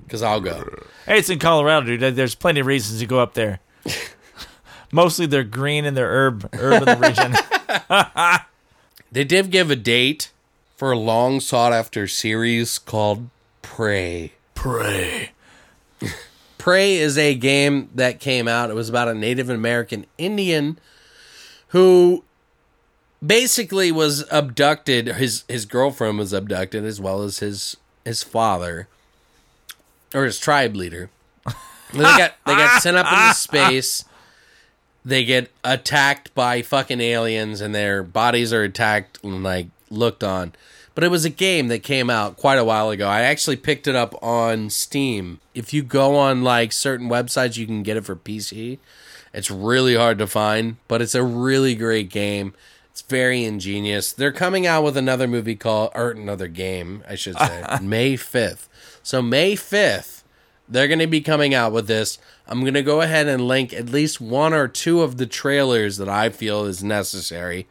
because 0.04 0.22
I'll 0.22 0.41
go. 0.41 0.70
Hey, 1.06 1.18
it's 1.18 1.30
in 1.30 1.39
Colorado, 1.39 1.97
dude. 1.97 2.16
There's 2.16 2.36
plenty 2.36 2.60
of 2.60 2.68
reasons 2.68 3.00
to 3.00 3.08
go 3.08 3.20
up 3.20 3.34
there. 3.34 3.60
Mostly 4.91 5.26
they're 5.26 5.43
green 5.43 5.86
and 5.86 5.97
they're 5.97 6.10
herb 6.10 6.54
herb 6.54 6.88
in 6.88 7.00
the 7.00 7.08
region. 7.08 7.36
They 9.12 9.24
did 9.24 9.50
give 9.50 9.72
a 9.72 9.76
date 9.76 10.32
for 10.76 10.91
a 10.91 10.97
long 10.97 11.39
sought 11.39 11.74
after 11.74 12.08
series 12.08 12.78
called 12.78 13.30
Prey. 13.80 14.34
Pray. 14.55 15.32
Prey 16.57 16.97
is 16.97 17.17
a 17.17 17.34
game 17.34 17.89
that 17.95 18.19
came 18.19 18.45
out. 18.45 18.69
It 18.69 18.73
was 18.73 18.89
about 18.89 19.07
a 19.07 19.13
Native 19.13 19.49
American 19.49 20.05
Indian 20.17 20.77
who 21.69 22.25
basically 23.25 23.89
was 23.89 24.25
abducted. 24.30 25.07
His 25.07 25.45
his 25.47 25.63
girlfriend 25.65 26.17
was 26.17 26.34
abducted 26.34 26.84
as 26.84 26.99
well 26.99 27.21
as 27.21 27.39
his 27.39 27.77
his 28.03 28.21
father 28.21 28.89
or 30.13 30.25
his 30.25 30.39
tribe 30.39 30.75
leader. 30.75 31.09
they 31.93 31.99
got 32.03 32.34
they 32.45 32.55
got 32.55 32.82
sent 32.82 32.97
up 32.97 33.09
into 33.09 33.34
space. 33.39 34.03
They 35.05 35.23
get 35.23 35.53
attacked 35.63 36.36
by 36.36 36.63
fucking 36.63 36.99
aliens 36.99 37.61
and 37.61 37.73
their 37.73 38.03
bodies 38.03 38.51
are 38.51 38.63
attacked 38.63 39.23
and 39.23 39.41
like 39.41 39.67
looked 39.89 40.21
on. 40.21 40.51
But 41.00 41.06
it 41.06 41.12
was 41.12 41.24
a 41.24 41.30
game 41.30 41.70
that 41.70 41.82
came 41.82 42.10
out 42.10 42.36
quite 42.36 42.60
a 42.60 42.64
while 42.66 42.89
ago. 42.89 43.08
I 43.08 43.22
actually 43.22 43.56
picked 43.56 43.88
it 43.88 43.95
up 43.95 44.22
on 44.22 44.70
Steam. 44.70 45.39
If 45.56 45.74
you 45.74 45.82
go 45.82 46.18
on 46.18 46.43
like 46.43 46.74
certain 46.74 47.08
websites, 47.08 47.56
you 47.56 47.66
can 47.66 47.84
get 47.84 47.95
it 47.95 48.04
for 48.04 48.18
PC. 48.18 48.80
It's 49.34 49.50
really 49.50 49.95
hard 49.95 50.18
to 50.18 50.28
find, 50.28 50.76
but 50.89 51.02
it's 51.02 51.16
a 51.16 51.24
really 51.24 51.74
great 51.74 52.10
game. 52.10 52.54
It's 52.91 53.02
very 53.02 53.45
ingenious. 53.45 54.12
They're 54.12 54.34
coming 54.34 54.68
out 54.68 54.84
with 54.84 54.97
another 54.97 55.26
movie 55.26 55.56
called, 55.56 55.91
or 55.95 56.12
another 56.12 56.50
game, 56.50 57.02
I 57.08 57.16
should 57.16 57.38
say, 57.38 57.64
May 57.82 58.16
5th. 58.16 58.68
So, 59.02 59.22
May 59.22 59.56
5th, 59.56 60.24
they're 60.68 60.89
going 60.89 61.00
to 61.00 61.08
be 61.08 61.22
coming 61.22 61.54
out 61.54 61.72
with 61.72 61.88
this. 61.88 62.20
I'm 62.45 62.60
going 62.60 62.74
to 62.74 62.84
go 62.84 63.00
ahead 63.00 63.30
and 63.30 63.47
link 63.47 63.72
at 63.72 63.88
least 63.88 64.20
one 64.20 64.54
or 64.54 64.68
two 64.68 65.02
of 65.02 65.16
the 65.16 65.28
trailers 65.28 65.95
that 65.95 66.10
I 66.10 66.28
feel 66.30 66.66
is 66.66 66.84
necessary. 66.84 67.68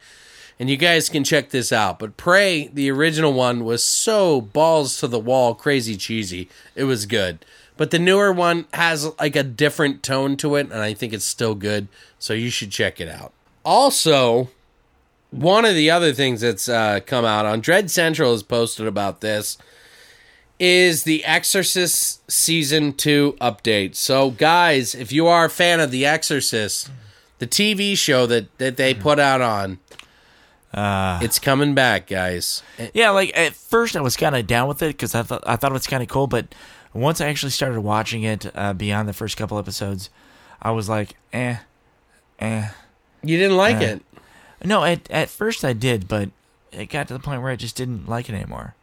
And 0.59 0.69
you 0.69 0.75
guys 0.75 1.07
can 1.07 1.23
check 1.23 1.51
this 1.51 1.71
out. 1.71 1.99
But 1.99 2.17
Prey, 2.17 2.67
the 2.67 2.91
original 2.91 3.31
one, 3.31 3.63
was 3.63 3.81
so 3.81 4.41
balls 4.41 4.97
to 4.97 5.07
the 5.07 5.19
wall, 5.19 5.55
crazy 5.55 5.95
cheesy. 5.95 6.49
It 6.75 6.83
was 6.83 7.05
good. 7.05 7.45
But 7.77 7.91
the 7.91 7.99
newer 7.99 8.33
one 8.33 8.65
has 8.73 9.17
like 9.19 9.37
a 9.37 9.43
different 9.43 10.03
tone 10.03 10.35
to 10.37 10.57
it, 10.57 10.69
and 10.69 10.81
I 10.81 10.93
think 10.93 11.13
it's 11.13 11.23
still 11.23 11.55
good. 11.55 11.87
So 12.19 12.33
you 12.33 12.49
should 12.49 12.71
check 12.71 12.99
it 12.99 13.07
out. 13.07 13.31
Also, 13.63 14.49
one 15.31 15.63
of 15.63 15.75
the 15.75 15.89
other 15.89 16.11
things 16.11 16.41
that's 16.41 16.67
uh, 16.67 16.99
come 17.05 17.23
out 17.23 17.45
on 17.45 17.61
Dread 17.61 17.89
Central 17.89 18.33
has 18.33 18.43
posted 18.43 18.85
about 18.85 19.21
this 19.21 19.57
is 20.59 21.03
the 21.03 21.23
Exorcist 21.23 22.29
season 22.29 22.91
two 22.91 23.37
update. 23.39 23.95
So, 23.95 24.31
guys, 24.31 24.93
if 24.93 25.13
you 25.13 25.27
are 25.27 25.45
a 25.45 25.49
fan 25.49 25.79
of 25.79 25.89
the 25.91 26.05
Exorcist, 26.05 26.91
the 27.37 27.47
TV 27.47 27.97
show 27.97 28.25
that 28.25 28.57
that 28.57 28.75
they 28.75 28.93
put 28.93 29.19
out 29.19 29.39
on, 29.39 29.79
it's 30.73 31.39
coming 31.39 31.73
back, 31.75 32.07
guys. 32.07 32.61
Yeah, 32.93 33.09
like 33.11 33.31
at 33.37 33.53
first 33.53 33.95
I 33.95 34.01
was 34.01 34.15
kind 34.15 34.35
of 34.35 34.45
down 34.47 34.67
with 34.67 34.81
it 34.81 34.87
because 34.89 35.15
I 35.15 35.23
thought 35.23 35.43
I 35.47 35.55
thought 35.55 35.71
it 35.71 35.73
was 35.73 35.87
kind 35.87 36.03
of 36.03 36.09
cool, 36.09 36.27
but 36.27 36.53
once 36.93 37.21
I 37.21 37.27
actually 37.27 37.51
started 37.51 37.81
watching 37.81 38.23
it 38.23 38.45
uh, 38.55 38.73
beyond 38.73 39.07
the 39.09 39.13
first 39.13 39.37
couple 39.37 39.57
episodes, 39.59 40.09
I 40.61 40.71
was 40.71 40.89
like, 40.89 41.15
eh, 41.33 41.57
eh. 42.39 42.69
You 43.23 43.37
didn't 43.37 43.57
like 43.57 43.77
Uh, 43.77 43.79
it. 43.85 44.01
No, 44.63 44.83
at 44.83 45.09
at 45.09 45.29
first 45.29 45.63
I 45.65 45.73
did, 45.73 46.07
but 46.07 46.29
it 46.71 46.87
got 46.87 47.07
to 47.07 47.13
the 47.13 47.19
point 47.19 47.41
where 47.41 47.51
I 47.51 47.55
just 47.55 47.75
didn't 47.75 48.07
like 48.07 48.29
it 48.29 48.35
anymore. 48.35 48.75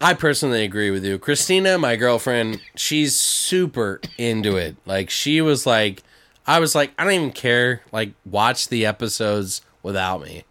I 0.00 0.12
personally 0.14 0.64
agree 0.64 0.90
with 0.90 1.04
you. 1.04 1.18
Christina, 1.18 1.78
my 1.78 1.96
girlfriend, 1.96 2.60
she's 2.76 3.18
super 3.18 4.00
into 4.18 4.56
it. 4.56 4.76
Like 4.86 5.08
she 5.10 5.40
was 5.40 5.66
like 5.66 6.02
I 6.46 6.58
was 6.60 6.74
like, 6.74 6.92
I 6.98 7.04
don't 7.04 7.12
even 7.14 7.30
care. 7.32 7.82
Like 7.92 8.12
watch 8.24 8.68
the 8.68 8.84
episodes 8.86 9.62
without 9.82 10.22
me. 10.22 10.44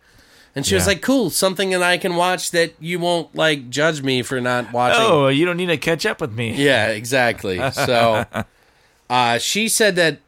And 0.55 0.65
she 0.65 0.75
was 0.75 0.85
like, 0.85 1.01
"Cool, 1.01 1.31
something 1.31 1.71
that 1.71 1.81
I 1.81 1.97
can 1.97 2.15
watch 2.15 2.51
that 2.51 2.75
you 2.79 2.99
won't 2.99 3.33
like 3.33 3.69
judge 3.71 4.03
me 4.03 4.21
for 4.21 4.39
not 4.39 4.71
watching." 4.71 5.01
Oh, 5.01 5.27
you 5.27 5.45
don't 5.45 5.57
need 5.57 5.67
to 5.67 5.77
catch 5.77 6.05
up 6.05 6.21
with 6.21 6.33
me. 6.33 6.53
Yeah, 6.53 6.87
exactly. 6.89 7.59
So 7.71 8.25
uh, 9.09 9.39
she 9.39 9.67
said 9.67 9.95
that 9.95 10.19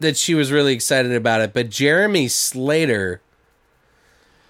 that 0.00 0.16
she 0.16 0.34
was 0.34 0.50
really 0.50 0.72
excited 0.72 1.12
about 1.12 1.42
it, 1.42 1.52
but 1.52 1.68
Jeremy 1.68 2.28
Slater 2.28 3.20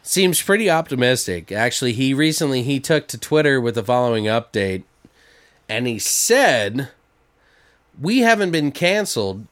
seems 0.02 0.40
pretty 0.40 0.70
optimistic. 0.70 1.50
Actually, 1.50 1.94
he 1.94 2.14
recently 2.14 2.62
he 2.62 2.78
took 2.78 3.08
to 3.08 3.18
Twitter 3.18 3.60
with 3.60 3.74
the 3.74 3.82
following 3.82 4.24
update 4.24 4.84
and 5.68 5.88
he 5.88 5.98
said, 5.98 6.90
"We 8.00 8.20
haven't 8.20 8.52
been 8.52 8.70
canceled. 8.70 9.46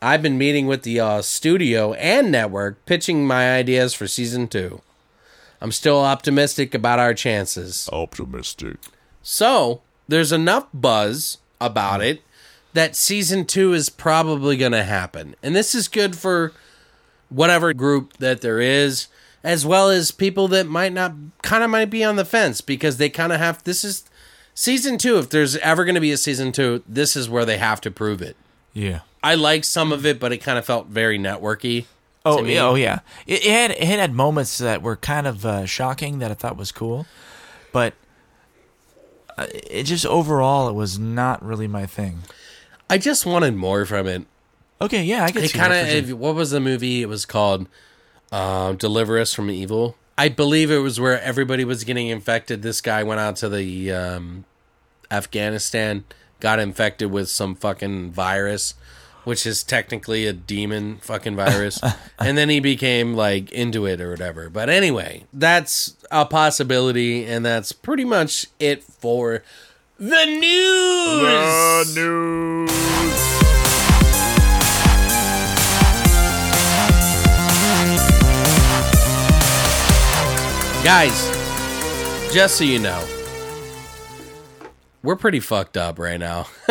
I've 0.00 0.22
been 0.22 0.36
meeting 0.36 0.66
with 0.66 0.82
the 0.82 1.00
uh, 1.00 1.22
studio 1.22 1.94
and 1.94 2.30
network 2.30 2.84
pitching 2.84 3.26
my 3.26 3.56
ideas 3.56 3.94
for 3.94 4.06
season 4.06 4.48
2. 4.48 4.82
I'm 5.60 5.72
still 5.72 6.00
optimistic 6.00 6.74
about 6.74 6.98
our 6.98 7.14
chances." 7.14 7.88
Optimistic. 7.92 8.76
So 9.22 9.82
there's 10.08 10.32
enough 10.32 10.66
buzz 10.72 11.38
about 11.60 12.02
it 12.02 12.22
that 12.74 12.96
season 12.96 13.46
two 13.46 13.72
is 13.72 13.88
probably 13.88 14.56
going 14.56 14.72
to 14.72 14.84
happen. 14.84 15.34
And 15.42 15.56
this 15.56 15.74
is 15.74 15.88
good 15.88 16.16
for 16.16 16.52
whatever 17.28 17.72
group 17.72 18.18
that 18.18 18.42
there 18.42 18.60
is, 18.60 19.06
as 19.42 19.64
well 19.64 19.88
as 19.88 20.10
people 20.10 20.48
that 20.48 20.66
might 20.66 20.92
not, 20.92 21.14
kind 21.42 21.64
of 21.64 21.70
might 21.70 21.90
be 21.90 22.04
on 22.04 22.16
the 22.16 22.24
fence 22.24 22.60
because 22.60 22.98
they 22.98 23.08
kind 23.08 23.32
of 23.32 23.38
have, 23.38 23.62
this 23.64 23.84
is 23.84 24.04
season 24.54 24.98
two. 24.98 25.18
If 25.18 25.30
there's 25.30 25.56
ever 25.58 25.84
going 25.84 25.94
to 25.94 26.00
be 26.00 26.12
a 26.12 26.16
season 26.16 26.52
two, 26.52 26.82
this 26.86 27.16
is 27.16 27.30
where 27.30 27.44
they 27.44 27.58
have 27.58 27.80
to 27.82 27.90
prove 27.90 28.20
it. 28.20 28.36
Yeah. 28.72 29.00
I 29.22 29.36
liked 29.36 29.64
some 29.64 29.92
of 29.92 30.04
it, 30.04 30.18
but 30.20 30.32
it 30.32 30.38
kind 30.38 30.58
of 30.58 30.66
felt 30.66 30.88
very 30.88 31.18
networky. 31.18 31.86
Oh 32.24 32.44
yeah, 32.44 32.66
oh 32.66 32.74
yeah. 32.74 33.00
It, 33.26 33.44
it 33.44 33.50
had 33.50 33.70
it 33.72 33.84
had 33.84 34.12
moments 34.12 34.58
that 34.58 34.82
were 34.82 34.96
kind 34.96 35.26
of 35.26 35.44
uh, 35.44 35.66
shocking 35.66 36.18
that 36.20 36.30
I 36.30 36.34
thought 36.34 36.56
was 36.56 36.72
cool, 36.72 37.06
but 37.72 37.94
uh, 39.36 39.46
it 39.52 39.84
just 39.84 40.06
overall 40.06 40.68
it 40.68 40.74
was 40.74 40.98
not 40.98 41.44
really 41.44 41.68
my 41.68 41.86
thing. 41.86 42.20
I 42.88 42.98
just 42.98 43.26
wanted 43.26 43.54
more 43.54 43.84
from 43.84 44.06
it. 44.06 44.26
Okay, 44.80 45.04
yeah, 45.04 45.24
I 45.24 45.30
get 45.30 45.44
it 45.44 45.52
kind 45.52 45.72
of 45.72 46.18
what 46.18 46.34
was 46.34 46.50
the 46.50 46.60
movie 46.60 47.02
it 47.02 47.08
was 47.08 47.24
called 47.26 47.68
uh, 48.34 48.72
deliver 48.72 49.18
us 49.18 49.32
from 49.32 49.48
evil 49.48 49.96
i 50.18 50.28
believe 50.28 50.68
it 50.68 50.78
was 50.78 50.98
where 50.98 51.20
everybody 51.22 51.64
was 51.64 51.84
getting 51.84 52.08
infected 52.08 52.62
this 52.62 52.80
guy 52.80 53.02
went 53.02 53.20
out 53.20 53.36
to 53.36 53.48
the 53.48 53.92
um, 53.92 54.44
afghanistan 55.10 56.04
got 56.40 56.58
infected 56.58 57.10
with 57.10 57.28
some 57.28 57.54
fucking 57.54 58.10
virus 58.10 58.74
which 59.24 59.46
is 59.46 59.62
technically 59.62 60.26
a 60.26 60.32
demon 60.32 60.96
fucking 60.98 61.36
virus 61.36 61.80
and 62.18 62.38
then 62.38 62.48
he 62.48 62.60
became 62.60 63.14
like 63.14 63.50
into 63.52 63.86
it 63.86 64.00
or 64.00 64.10
whatever 64.10 64.48
but 64.48 64.68
anyway 64.68 65.24
that's 65.32 65.96
a 66.10 66.24
possibility 66.24 67.24
and 67.24 67.44
that's 67.44 67.72
pretty 67.72 68.04
much 68.04 68.46
it 68.58 68.82
for 68.82 69.42
the 69.98 70.24
news 70.24 71.96
News, 71.96 72.70
Guys, 80.84 81.30
just 82.30 82.56
so 82.56 82.64
you 82.64 82.78
know, 82.78 83.02
we're 85.02 85.16
pretty 85.16 85.40
fucked 85.40 85.78
up 85.78 85.98
right 85.98 86.20
now. 86.20 86.46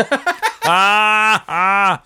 ah, 0.66 1.43
ah. 1.47 2.04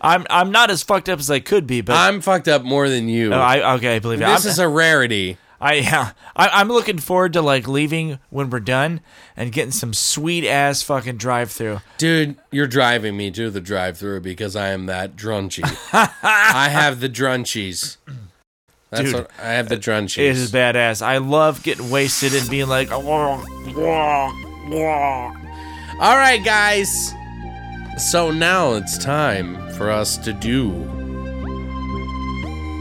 I'm 0.00 0.26
I'm 0.30 0.50
not 0.50 0.70
as 0.70 0.82
fucked 0.82 1.08
up 1.08 1.18
as 1.18 1.30
I 1.30 1.40
could 1.40 1.66
be, 1.66 1.80
but 1.80 1.96
I'm 1.96 2.20
fucked 2.20 2.48
up 2.48 2.62
more 2.62 2.88
than 2.88 3.08
you. 3.08 3.32
Oh, 3.34 3.38
I 3.38 3.74
okay, 3.74 3.96
I 3.96 3.98
believe 3.98 4.20
it. 4.20 4.26
this 4.26 4.44
I'm, 4.44 4.50
is 4.50 4.58
a 4.58 4.68
rarity. 4.68 5.36
I 5.60 5.74
yeah, 5.74 6.12
I, 6.34 6.48
I'm 6.48 6.68
looking 6.68 6.98
forward 6.98 7.34
to 7.34 7.42
like 7.42 7.68
leaving 7.68 8.18
when 8.30 8.48
we're 8.48 8.60
done 8.60 9.02
and 9.36 9.52
getting 9.52 9.72
some 9.72 9.92
sweet 9.92 10.46
ass 10.46 10.82
fucking 10.82 11.18
drive 11.18 11.50
through. 11.50 11.80
Dude, 11.98 12.36
you're 12.50 12.66
driving 12.66 13.14
me 13.16 13.30
to 13.32 13.50
the 13.50 13.60
drive-through 13.60 14.20
because 14.20 14.56
I 14.56 14.68
am 14.68 14.86
that 14.86 15.16
drunchy. 15.16 15.64
I 15.92 16.68
have 16.70 17.00
the 17.00 17.10
drunchies. 17.10 17.98
That's 18.88 19.04
Dude, 19.04 19.14
what 19.14 19.30
I 19.38 19.52
have 19.52 19.68
the 19.68 19.76
drunchies. 19.76 20.18
It 20.18 20.36
is 20.36 20.50
badass. 20.50 21.02
I 21.02 21.18
love 21.18 21.62
getting 21.62 21.90
wasted 21.90 22.34
and 22.34 22.48
being 22.48 22.68
like, 22.68 22.88
"Oh, 22.90 23.04
All 26.00 26.16
right, 26.16 26.42
guys. 26.42 27.12
So 28.00 28.30
now 28.30 28.72
it's 28.76 28.96
time 28.96 29.70
for 29.72 29.90
us 29.90 30.16
to 30.16 30.32
do 30.32 30.72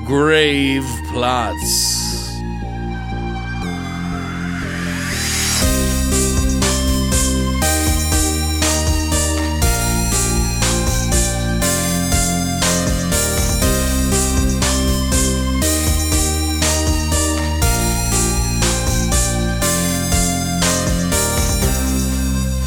grave 0.07 0.86
plots. 1.11 2.28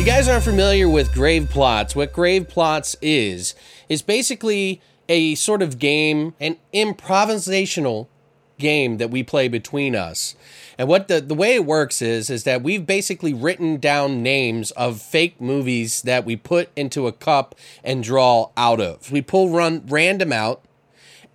You 0.03 0.09
guys 0.09 0.27
aren't 0.27 0.43
familiar 0.43 0.89
with 0.89 1.15
grave 1.15 1.49
plots, 1.49 1.95
what 1.95 2.13
grave 2.13 2.49
plots 2.49 2.97
is 3.01 3.55
is 3.89 4.03
basically 4.03 4.81
a 5.09 5.37
sort 5.37 5.63
of 5.63 5.79
game, 5.79 6.35
an 6.41 6.57
improvisational 6.75 8.09
game 8.59 8.97
that 8.97 9.13
we 9.13 9.23
play 9.23 9.47
between 9.47 9.95
us. 9.95 10.35
And 10.77 10.89
what 10.89 11.07
the 11.07 11.21
the 11.21 11.37
way 11.37 11.55
it 11.55 11.65
works 11.65 12.03
is 12.03 12.31
is 12.31 12.43
that 12.43 12.65
we've 12.65 12.85
basically 12.85 13.33
written 13.33 13.77
down 13.77 14.25
names 14.25 14.73
of 14.73 15.01
fake 15.01 15.41
movies 15.41 16.03
that 16.03 16.25
we 16.25 16.35
put 16.35 16.71
into 16.75 17.07
a 17.07 17.13
cup 17.13 17.55
and 17.85 18.03
draw 18.03 18.51
out 18.57 18.81
of. 18.81 19.13
We 19.13 19.23
pull 19.23 19.51
run 19.51 19.85
random 19.87 20.33
out 20.33 20.65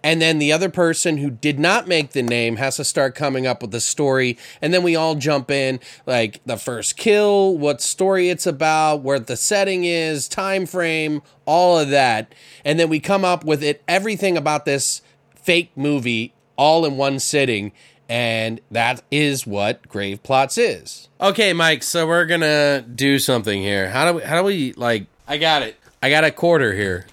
and 0.08 0.22
then 0.22 0.40
the 0.40 0.54
other 0.54 0.70
person 0.70 1.18
who 1.18 1.30
did 1.30 1.60
not 1.60 1.86
make 1.86 2.12
the 2.12 2.24
name 2.24 2.56
has 2.56 2.78
to 2.78 2.86
start 2.86 3.14
coming 3.14 3.46
up 3.46 3.62
with 3.62 3.72
the 3.72 3.82
story. 3.82 4.38
And 4.62 4.74
then 4.74 4.82
we 4.82 4.96
all 4.96 5.16
jump 5.16 5.52
in 5.52 5.82
like 6.06 6.40
the 6.46 6.56
first 6.56 6.96
kill 6.96 7.58
what 7.58 7.82
story 7.82 8.30
it's 8.30 8.48
about 8.48 9.02
where 9.02 9.20
the 9.20 9.36
setting 9.36 9.84
is 9.84 10.30
time 10.30 10.66
frame 10.66 11.22
all 11.46 11.78
of 11.78 11.90
that. 11.90 12.34
And 12.64 12.80
then 12.80 12.88
we 12.88 13.02
come 13.02 13.26
up 13.26 13.44
with 13.44 13.62
it 13.62 13.84
everything 13.86 14.38
about 14.38 14.64
this 14.64 15.02
fake 15.36 15.72
movie 15.76 16.34
all 16.56 16.86
in 16.86 16.96
one 16.96 17.20
sitting. 17.20 17.74
And 18.08 18.62
that 18.72 19.04
is 19.12 19.46
what 19.46 19.90
grave 19.90 20.24
plots 20.24 20.58
is. 20.58 21.10
Okay 21.20 21.52
mike 21.52 21.84
so 21.84 22.08
we're 22.08 22.26
gonna 22.26 22.82
do 22.82 23.20
something 23.20 23.62
here. 23.62 23.90
How 23.90 24.10
do 24.10 24.20
we 24.20 24.24
how 24.24 24.38
do 24.38 24.46
we 24.46 24.72
like 24.72 25.08
i 25.28 25.38
got 25.38 25.64
it. 25.64 25.76
I 26.02 26.10
got 26.10 26.24
a 26.24 26.32
quarter 26.32 26.74
here 26.74 27.08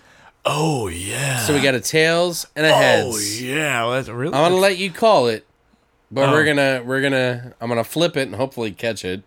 oh 0.45 0.89
yeah, 0.89 1.39
so 1.39 1.55
we 1.55 1.61
got 1.61 1.75
a 1.75 1.81
tails 1.81 2.47
and 2.57 2.67
a 2.67 2.71
oh, 2.71 2.75
heads. 2.75 3.17
oh 3.17 3.45
yeah." 3.45 3.83
Well, 3.83 3.93
that's 3.93 4.09
really. 4.09 4.35
I'm 4.35 4.51
gonna 4.53 4.57
let 4.57 4.79
you 4.79 4.91
call 4.91 5.29
it, 5.29 5.47
but 6.11 6.29
Oh. 6.29 6.33
we're 6.33 6.45
gonna 6.45 6.83
we're 6.85 7.01
gonna 7.03 7.55
I'm 7.61 7.69
gonna 7.69 7.85
flip 7.85 8.17
it 8.17 8.23
and 8.27 8.35
hopefully 8.37 8.73
catch 8.73 9.05
it 9.05 9.23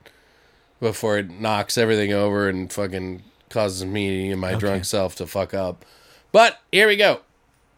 before 0.79 1.17
it 1.17 1.29
knocks 1.29 1.77
everything 1.77 2.13
over 2.13 2.47
and 2.49 2.71
fucking 2.71 3.23
causes 3.49 3.85
me 3.85 4.31
and 4.31 4.39
my 4.41 4.53
drunk 4.55 4.85
self 4.85 5.15
to 5.15 5.25
fuck 5.27 5.53
up. 5.53 5.83
But 6.31 6.59
here 6.71 6.87
we 6.87 6.95
go. 6.97 7.21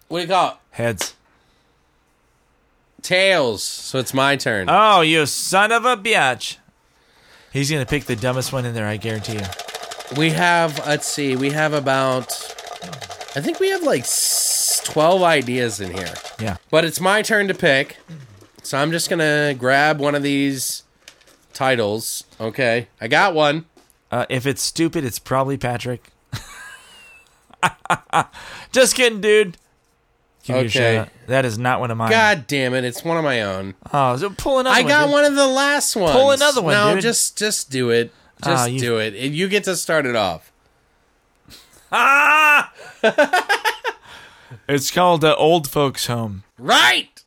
What 0.08 0.20
do 0.20 0.24
you 0.24 0.28
call 0.30 0.52
it? 0.52 0.58
Heads. 0.72 1.16
Tails. 3.02 3.64
So 3.64 4.00
it's 4.00 4.14
my 4.14 4.36
turn. 4.36 4.68
Oh, 4.70 5.02
you 5.02 5.26
son 5.26 5.72
of 5.72 5.86
a 5.86 5.96
bitch! 5.96 6.58
He's 7.54 7.72
gonna 7.72 7.86
pick 7.86 8.06
the 8.06 8.16
dumbest 8.16 8.52
one 8.52 8.66
in 8.66 8.74
there. 8.74 8.86
I 8.88 8.98
guarantee 8.98 9.34
you. 9.34 9.46
we 10.18 10.32
have 10.32 10.86
let's 10.86 11.08
see, 11.08 11.36
we 11.36 11.52
have 11.52 11.74
about 11.74 12.28
I 13.36 13.42
think 13.42 13.60
we 13.60 13.70
have 13.70 13.84
like 13.84 14.06
twelve 14.86 15.22
ideas 15.24 15.80
in 15.80 15.94
here. 15.94 16.14
Yeah. 16.40 16.58
But 16.72 16.86
it's 16.86 17.00
my 17.00 17.22
turn 17.22 17.48
to 17.48 17.54
pick. 17.54 17.98
So 18.64 18.78
I'm 18.78 18.92
just 18.92 19.10
gonna 19.10 19.56
grab 19.58 20.00
one 20.00 20.16
of 20.16 20.24
these 20.24 20.84
titles. 21.54 22.24
Okay. 22.40 22.88
I 23.00 23.08
got 23.08 23.34
one. 23.34 23.66
Uh, 24.12 24.26
if 24.30 24.46
it's 24.48 24.62
stupid, 24.62 25.06
it's 25.06 25.20
probably 25.20 25.58
Patrick. 25.58 26.10
Just 28.72 28.96
kidding, 28.96 29.22
dude. 29.22 29.58
Give 30.44 30.56
Okay. 30.68 31.06
That 31.28 31.46
is 31.46 31.58
not 31.60 31.80
one 31.80 31.92
of 31.92 31.98
mine. 31.98 32.10
God 32.10 32.48
damn 32.48 32.74
it! 32.74 32.84
It's 32.84 33.04
one 33.04 33.18
of 33.18 33.24
my 33.24 33.42
own. 33.42 33.76
Oh, 33.94 34.16
so 34.18 34.30
pull 34.32 34.60
another 34.60 34.76
I 34.76 34.82
got 34.84 35.04
dude. 35.06 35.12
one 35.12 35.26
of 35.26 35.36
the 35.36 35.46
last 35.48 35.96
ones. 35.96 36.14
Pull 36.16 36.32
another 36.32 36.62
one, 36.62 36.74
No, 36.74 36.94
dude. 36.96 37.04
just 37.04 37.38
just 37.38 37.70
do 37.70 37.90
it. 37.92 38.12
Ah, 38.42 38.46
Just 38.52 38.72
you- 38.72 38.80
do 38.80 38.98
it. 38.98 39.14
And 39.16 39.36
You 39.36 39.48
get 39.50 39.66
to 39.66 39.76
start 39.76 40.06
it 40.06 40.16
off. 40.16 40.52
Ah! 41.92 42.74
it's 44.68 44.92
called 44.92 45.24
uh, 45.24 45.36
Old 45.36 45.70
Folks 45.70 46.08
Home. 46.08 46.44
Right. 46.58 47.24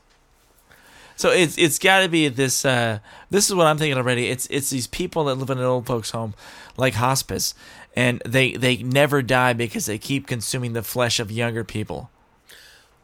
So 1.17 1.31
it's 1.31 1.57
it's 1.57 1.79
got 1.79 2.01
to 2.01 2.09
be 2.09 2.29
this. 2.29 2.65
Uh, 2.65 2.99
this 3.31 3.49
is 3.49 3.55
what 3.55 3.67
I'm 3.67 3.79
thinking 3.79 3.97
already. 3.97 4.29
It's 4.29 4.47
it's 4.51 4.71
these 4.71 4.87
people 4.87 5.25
that 5.25 5.37
live 5.37 5.51
in 5.51 5.59
an 5.59 5.65
old 5.65 5.87
folks' 5.87 6.11
home, 6.11 6.35
like 6.77 6.95
hospice, 6.95 7.55
and 7.95 8.21
they 8.27 8.53
they 8.53 8.79
never 8.79 9.23
die 9.23 9.53
because 9.53 9.87
they 9.87 9.99
keep 9.99 10.27
consuming 10.27 10.73
the 10.73 10.83
flesh 10.83 11.21
of 11.21 11.31
younger 11.31 11.63
people. 11.63 12.11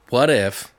What 0.09 0.30
if? 0.30 0.72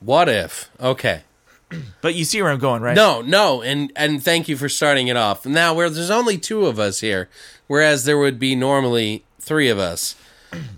What 0.00 0.28
if? 0.28 0.70
Okay. 0.80 1.22
But 2.00 2.14
you 2.14 2.24
see 2.24 2.40
where 2.40 2.50
I'm 2.50 2.58
going, 2.58 2.80
right? 2.80 2.96
No, 2.96 3.20
no, 3.20 3.60
and 3.60 3.92
and 3.94 4.22
thank 4.22 4.48
you 4.48 4.56
for 4.56 4.70
starting 4.70 5.08
it 5.08 5.18
off. 5.18 5.44
Now, 5.44 5.74
where 5.74 5.90
there's 5.90 6.08
only 6.10 6.38
two 6.38 6.64
of 6.64 6.78
us 6.78 7.00
here, 7.00 7.28
whereas 7.66 8.06
there 8.06 8.16
would 8.16 8.38
be 8.38 8.54
normally 8.54 9.24
three 9.48 9.68
of 9.70 9.78
us. 9.78 10.14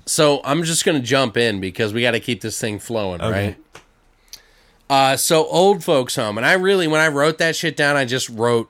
So 0.07 0.41
I'm 0.45 0.63
just 0.65 0.85
gonna 0.85 1.01
jump 1.01 1.37
in 1.37 1.61
because 1.61 1.93
we 1.93 2.03
got 2.03 2.13
to 2.13 2.21
keep 2.21 2.41
this 2.41 2.59
thing 2.61 2.79
flowing, 2.79 3.21
Okay. 3.21 3.31
right? 3.49 3.57
Uh, 4.89 5.17
so 5.17 5.47
old 5.47 5.85
folks 5.85 6.17
home, 6.17 6.37
and 6.37 6.45
I 6.47 6.55
really, 6.55 6.89
when 6.89 7.01
I 7.01 7.07
wrote 7.09 7.39
that 7.39 7.55
shit 7.55 7.77
down, 7.77 7.97
I 7.97 8.05
just 8.05 8.29
wrote 8.29 8.69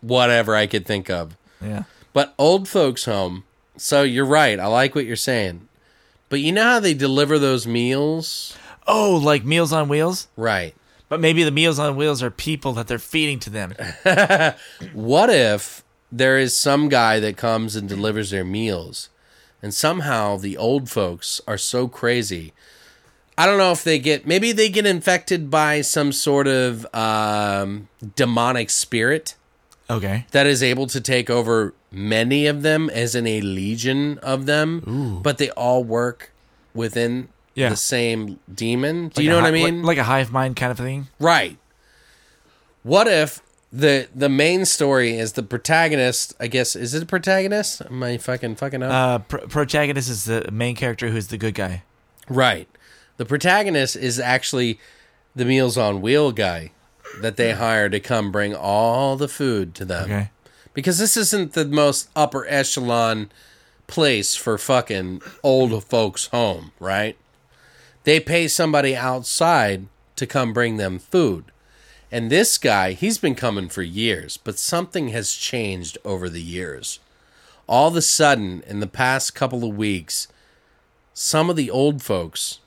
whatever 0.00 0.54
I 0.56 0.66
could 0.66 0.86
think 0.86 1.10
of. 1.10 1.36
Yeah. 1.60 1.82
But 2.14 2.34
old 2.38 2.68
folks 2.68 3.04
home. 3.04 3.44
So 3.76 4.02
you're 4.02 4.24
right. 4.24 4.58
I 4.58 4.66
like 4.66 4.94
what 4.94 5.04
you're 5.04 5.16
saying. 5.16 5.68
But 6.30 6.40
you 6.40 6.52
know 6.52 6.62
how 6.64 6.80
they 6.80 6.94
deliver 6.94 7.38
those 7.38 7.66
meals? 7.66 8.56
Oh, 8.86 9.16
like 9.22 9.44
Meals 9.44 9.72
on 9.72 9.88
Wheels. 9.88 10.28
Right. 10.36 10.74
But 11.10 11.20
maybe 11.20 11.42
the 11.44 11.50
Meals 11.50 11.78
on 11.78 11.94
Wheels 11.96 12.22
are 12.22 12.30
people 12.30 12.72
that 12.74 12.86
they're 12.88 12.98
feeding 12.98 13.38
to 13.40 13.50
them. 13.50 13.74
What 14.94 15.28
if 15.30 15.84
there 16.10 16.38
is 16.38 16.56
some 16.56 16.88
guy 16.88 17.20
that 17.20 17.36
comes 17.36 17.76
and 17.76 17.86
delivers 17.88 18.30
their 18.30 18.44
meals, 18.44 19.10
and 19.62 19.72
somehow 19.74 20.36
the 20.36 20.56
old 20.56 20.88
folks 20.90 21.40
are 21.46 21.58
so 21.58 21.88
crazy? 21.88 22.52
I 23.36 23.46
don't 23.46 23.58
know 23.58 23.70
if 23.72 23.84
they 23.84 23.98
get 23.98 24.26
maybe 24.26 24.50
they 24.52 24.68
get 24.68 24.84
infected 24.86 25.50
by 25.50 25.80
some 25.82 26.10
sort 26.12 26.46
of 26.48 26.86
um, 26.94 27.88
demonic 28.16 28.68
spirit 28.70 29.36
Okay. 29.90 30.26
that 30.32 30.46
is 30.46 30.62
able 30.62 30.86
to 30.88 31.00
take 31.00 31.30
over 31.30 31.72
many 31.90 32.46
of 32.46 32.62
them, 32.62 32.90
as 32.90 33.14
in 33.14 33.26
a 33.26 33.40
legion 33.40 34.18
of 34.18 34.44
them, 34.46 35.20
but 35.22 35.38
they 35.38 35.50
all 35.52 35.82
work 35.84 36.30
within 36.74 37.28
Yeah. 37.54 37.70
the 37.70 37.76
same 37.76 38.38
demon. 38.52 39.08
Do 39.08 39.12
Like 39.20 39.24
you 39.24 39.30
know 39.30 39.36
what 39.36 39.46
I 39.46 39.50
mean? 39.52 39.78
Like, 39.82 39.96
like 39.96 39.98
a 39.98 40.04
hive 40.04 40.30
mind 40.32 40.56
kind 40.56 40.70
of 40.72 40.76
thing. 40.78 41.06
Right. 41.18 41.56
What 42.82 43.06
if 43.08 43.40
the 43.72 44.08
the 44.14 44.28
main 44.28 44.64
story 44.64 45.16
is 45.18 45.32
the 45.34 45.42
protagonist? 45.42 46.34
I 46.40 46.46
guess 46.46 46.74
is 46.76 46.94
it 46.94 47.02
a 47.02 47.06
protagonist? 47.06 47.82
Am 47.82 48.02
I 48.02 48.16
fucking 48.18 48.56
fucking 48.56 48.82
up? 48.82 48.90
Uh, 48.92 49.18
pr- 49.24 49.46
protagonist 49.48 50.08
is 50.08 50.24
the 50.24 50.48
main 50.50 50.74
character 50.76 51.08
who's 51.10 51.28
the 51.28 51.38
good 51.38 51.54
guy. 51.54 51.82
right. 52.28 52.68
The 53.18 53.24
protagonist 53.26 53.96
is 53.96 54.20
actually 54.20 54.78
the 55.34 55.44
Meals 55.44 55.76
on 55.76 56.00
Wheel 56.00 56.30
guy 56.30 56.70
that 57.20 57.36
they 57.36 57.52
hire 57.52 57.88
to 57.88 57.98
come 57.98 58.30
bring 58.30 58.54
all 58.54 59.16
the 59.16 59.26
food 59.26 59.74
to 59.74 59.84
them. 59.84 60.04
Okay. 60.04 60.30
Because 60.72 60.98
this 60.98 61.16
isn't 61.16 61.54
the 61.54 61.64
most 61.64 62.08
upper 62.14 62.46
echelon 62.46 63.32
place 63.88 64.36
for 64.36 64.56
fucking 64.56 65.20
old 65.42 65.82
folks 65.82 66.26
home, 66.28 66.70
right? 66.78 67.16
They 68.04 68.20
pay 68.20 68.46
somebody 68.46 68.94
outside 68.94 69.86
to 70.14 70.24
come 70.24 70.52
bring 70.52 70.76
them 70.76 71.00
food. 71.00 71.46
And 72.10 72.30
this 72.30 72.56
guy, 72.56 72.92
he's 72.92 73.18
been 73.18 73.34
coming 73.34 73.68
for 73.68 73.82
years, 73.82 74.38
but 74.38 74.58
something 74.58 75.08
has 75.08 75.32
changed 75.32 75.98
over 76.04 76.28
the 76.28 76.42
years. 76.42 77.00
All 77.66 77.88
of 77.88 77.96
a 77.96 78.02
sudden, 78.02 78.62
in 78.66 78.80
the 78.80 78.86
past 78.86 79.34
couple 79.34 79.62
of 79.62 79.76
weeks, 79.76 80.26
some 81.12 81.50
of 81.50 81.56
the 81.56 81.70
old 81.70 82.02
folks 82.02 82.60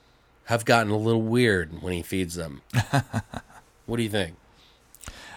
have 0.44 0.64
gotten 0.64 0.92
a 0.92 0.96
little 0.96 1.22
weird 1.22 1.82
when 1.82 1.92
he 1.92 2.02
feeds 2.02 2.34
them. 2.34 2.62
what 3.86 3.96
do 3.96 4.02
you 4.02 4.08
think? 4.08 4.36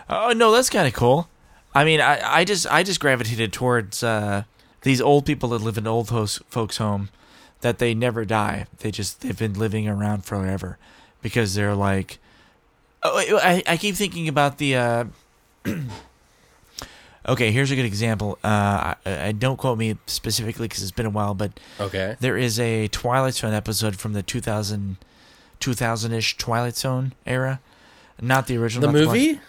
Oh 0.07 0.33
no, 0.33 0.51
that's 0.51 0.69
kind 0.69 0.87
of 0.87 0.93
cool. 0.93 1.29
I 1.73 1.83
mean, 1.83 1.99
I, 1.99 2.39
I 2.39 2.43
just 2.45 2.67
I 2.71 2.83
just 2.83 2.99
gravitated 2.99 3.51
towards 3.51 4.03
uh, 4.03 4.43
these 4.81 5.01
old 5.01 5.25
people 5.25 5.49
that 5.49 5.61
live 5.61 5.77
in 5.77 5.87
old 5.87 6.09
host, 6.09 6.41
folks' 6.47 6.77
home 6.77 7.09
that 7.61 7.79
they 7.79 7.93
never 7.93 8.23
die. 8.23 8.67
They 8.79 8.91
just 8.91 9.21
they've 9.21 9.37
been 9.37 9.53
living 9.53 9.87
around 9.87 10.25
forever 10.25 10.77
because 11.21 11.55
they're 11.55 11.73
like 11.73 12.19
Oh, 13.13 13.39
I, 13.43 13.63
I 13.67 13.77
keep 13.77 13.95
thinking 13.95 14.27
about 14.27 14.57
the. 14.57 14.75
Uh, 14.75 15.05
okay, 17.27 17.51
here's 17.51 17.71
a 17.71 17.75
good 17.75 17.85
example. 17.85 18.37
Uh, 18.43 18.93
I, 19.05 19.27
I 19.27 19.31
don't 19.31 19.57
quote 19.57 19.77
me 19.77 19.97
specifically 20.07 20.67
because 20.67 20.81
it's 20.83 20.91
been 20.91 21.05
a 21.05 21.09
while, 21.11 21.33
but 21.33 21.59
Okay. 21.79 22.15
there 22.19 22.37
is 22.37 22.59
a 22.59 22.87
Twilight 22.89 23.33
Zone 23.35 23.53
episode 23.53 23.97
from 23.97 24.13
the 24.13 24.23
2000 24.23 24.97
2000-ish 25.59 26.37
Twilight 26.37 26.75
Zone 26.75 27.13
era. 27.25 27.59
Not 28.21 28.47
the 28.47 28.57
original. 28.57 28.91
The 28.91 28.99
not 28.99 29.07
movie? 29.07 29.39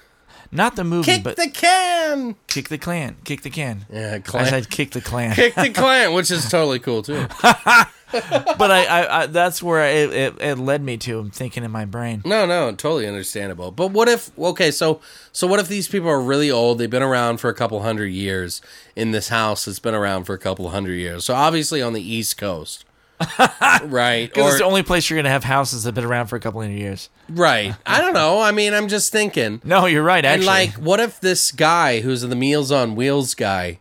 Not 0.56 0.74
the 0.76 0.84
movie, 0.84 1.12
Kick 1.12 1.22
but 1.24 1.36
the 1.36 1.48
can. 1.50 2.34
kick 2.48 2.68
the 2.68 2.78
clan, 2.78 3.16
kick 3.24 3.42
the 3.42 3.50
can. 3.50 3.86
Yeah, 3.92 4.14
I 4.14 4.18
clan. 4.20 4.46
said 4.46 4.70
kick 4.70 4.90
the 4.92 5.00
clan. 5.00 5.34
Kick 5.34 5.54
the 5.54 5.70
clan, 5.74 6.12
which 6.14 6.30
is 6.30 6.48
totally 6.50 6.78
cool 6.78 7.02
too. 7.02 7.26
but 7.42 8.70
I, 8.70 8.84
I, 8.86 9.22
I 9.22 9.26
that's 9.26 9.62
where 9.62 9.86
it, 9.86 10.12
it, 10.12 10.34
it 10.40 10.58
led 10.58 10.82
me 10.82 10.96
to. 10.98 11.18
I'm 11.18 11.30
thinking 11.30 11.62
in 11.64 11.70
my 11.70 11.84
brain. 11.84 12.22
No, 12.24 12.46
no, 12.46 12.70
totally 12.70 13.06
understandable. 13.06 13.70
But 13.70 13.88
what 13.92 14.08
if 14.08 14.36
okay, 14.38 14.70
so 14.70 15.00
so 15.32 15.46
what 15.46 15.60
if 15.60 15.68
these 15.68 15.86
people 15.88 16.08
are 16.08 16.20
really 16.20 16.50
old? 16.50 16.78
They've 16.78 16.88
been 16.88 17.02
around 17.02 17.38
for 17.38 17.50
a 17.50 17.54
couple 17.54 17.82
hundred 17.82 18.06
years 18.06 18.62
in 18.94 19.10
this 19.10 19.28
house 19.28 19.66
that's 19.66 19.78
been 19.78 19.94
around 19.94 20.24
for 20.24 20.34
a 20.34 20.38
couple 20.38 20.68
hundred 20.70 20.94
years. 20.94 21.24
So 21.26 21.34
obviously 21.34 21.82
on 21.82 21.92
the 21.92 22.02
East 22.02 22.38
Coast. 22.38 22.84
right. 23.84 24.28
Because 24.32 24.52
it's 24.52 24.58
the 24.58 24.64
only 24.66 24.82
place 24.82 25.08
you're 25.08 25.18
gonna 25.18 25.30
have 25.30 25.44
houses 25.44 25.84
that've 25.84 25.94
been 25.94 26.04
around 26.04 26.26
for 26.26 26.36
a 26.36 26.40
couple 26.40 26.60
hundred 26.60 26.78
years. 26.78 27.08
right. 27.28 27.74
I 27.84 28.00
don't 28.00 28.14
know. 28.14 28.40
I 28.40 28.52
mean, 28.52 28.74
I'm 28.74 28.88
just 28.88 29.12
thinking. 29.12 29.60
No, 29.64 29.86
you're 29.86 30.02
right. 30.02 30.24
And 30.24 30.42
Actually, 30.42 30.46
like, 30.46 30.74
what 30.74 31.00
if 31.00 31.20
this 31.20 31.52
guy 31.52 32.00
who's 32.00 32.22
the 32.22 32.36
Meals 32.36 32.70
on 32.70 32.94
Wheels 32.94 33.34
guy, 33.34 33.78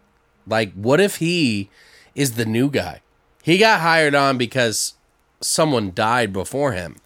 like, 0.48 0.74
what 0.74 1.00
if 1.00 1.18
he 1.18 1.70
is 2.14 2.34
the 2.36 2.46
new 2.46 2.70
guy? 2.70 3.02
He 3.44 3.58
got 3.58 3.82
hired 3.82 4.16
on 4.16 4.38
because 4.38 4.94
someone 5.42 5.92
died 5.94 6.32
before 6.34 6.72
him. 6.72 6.98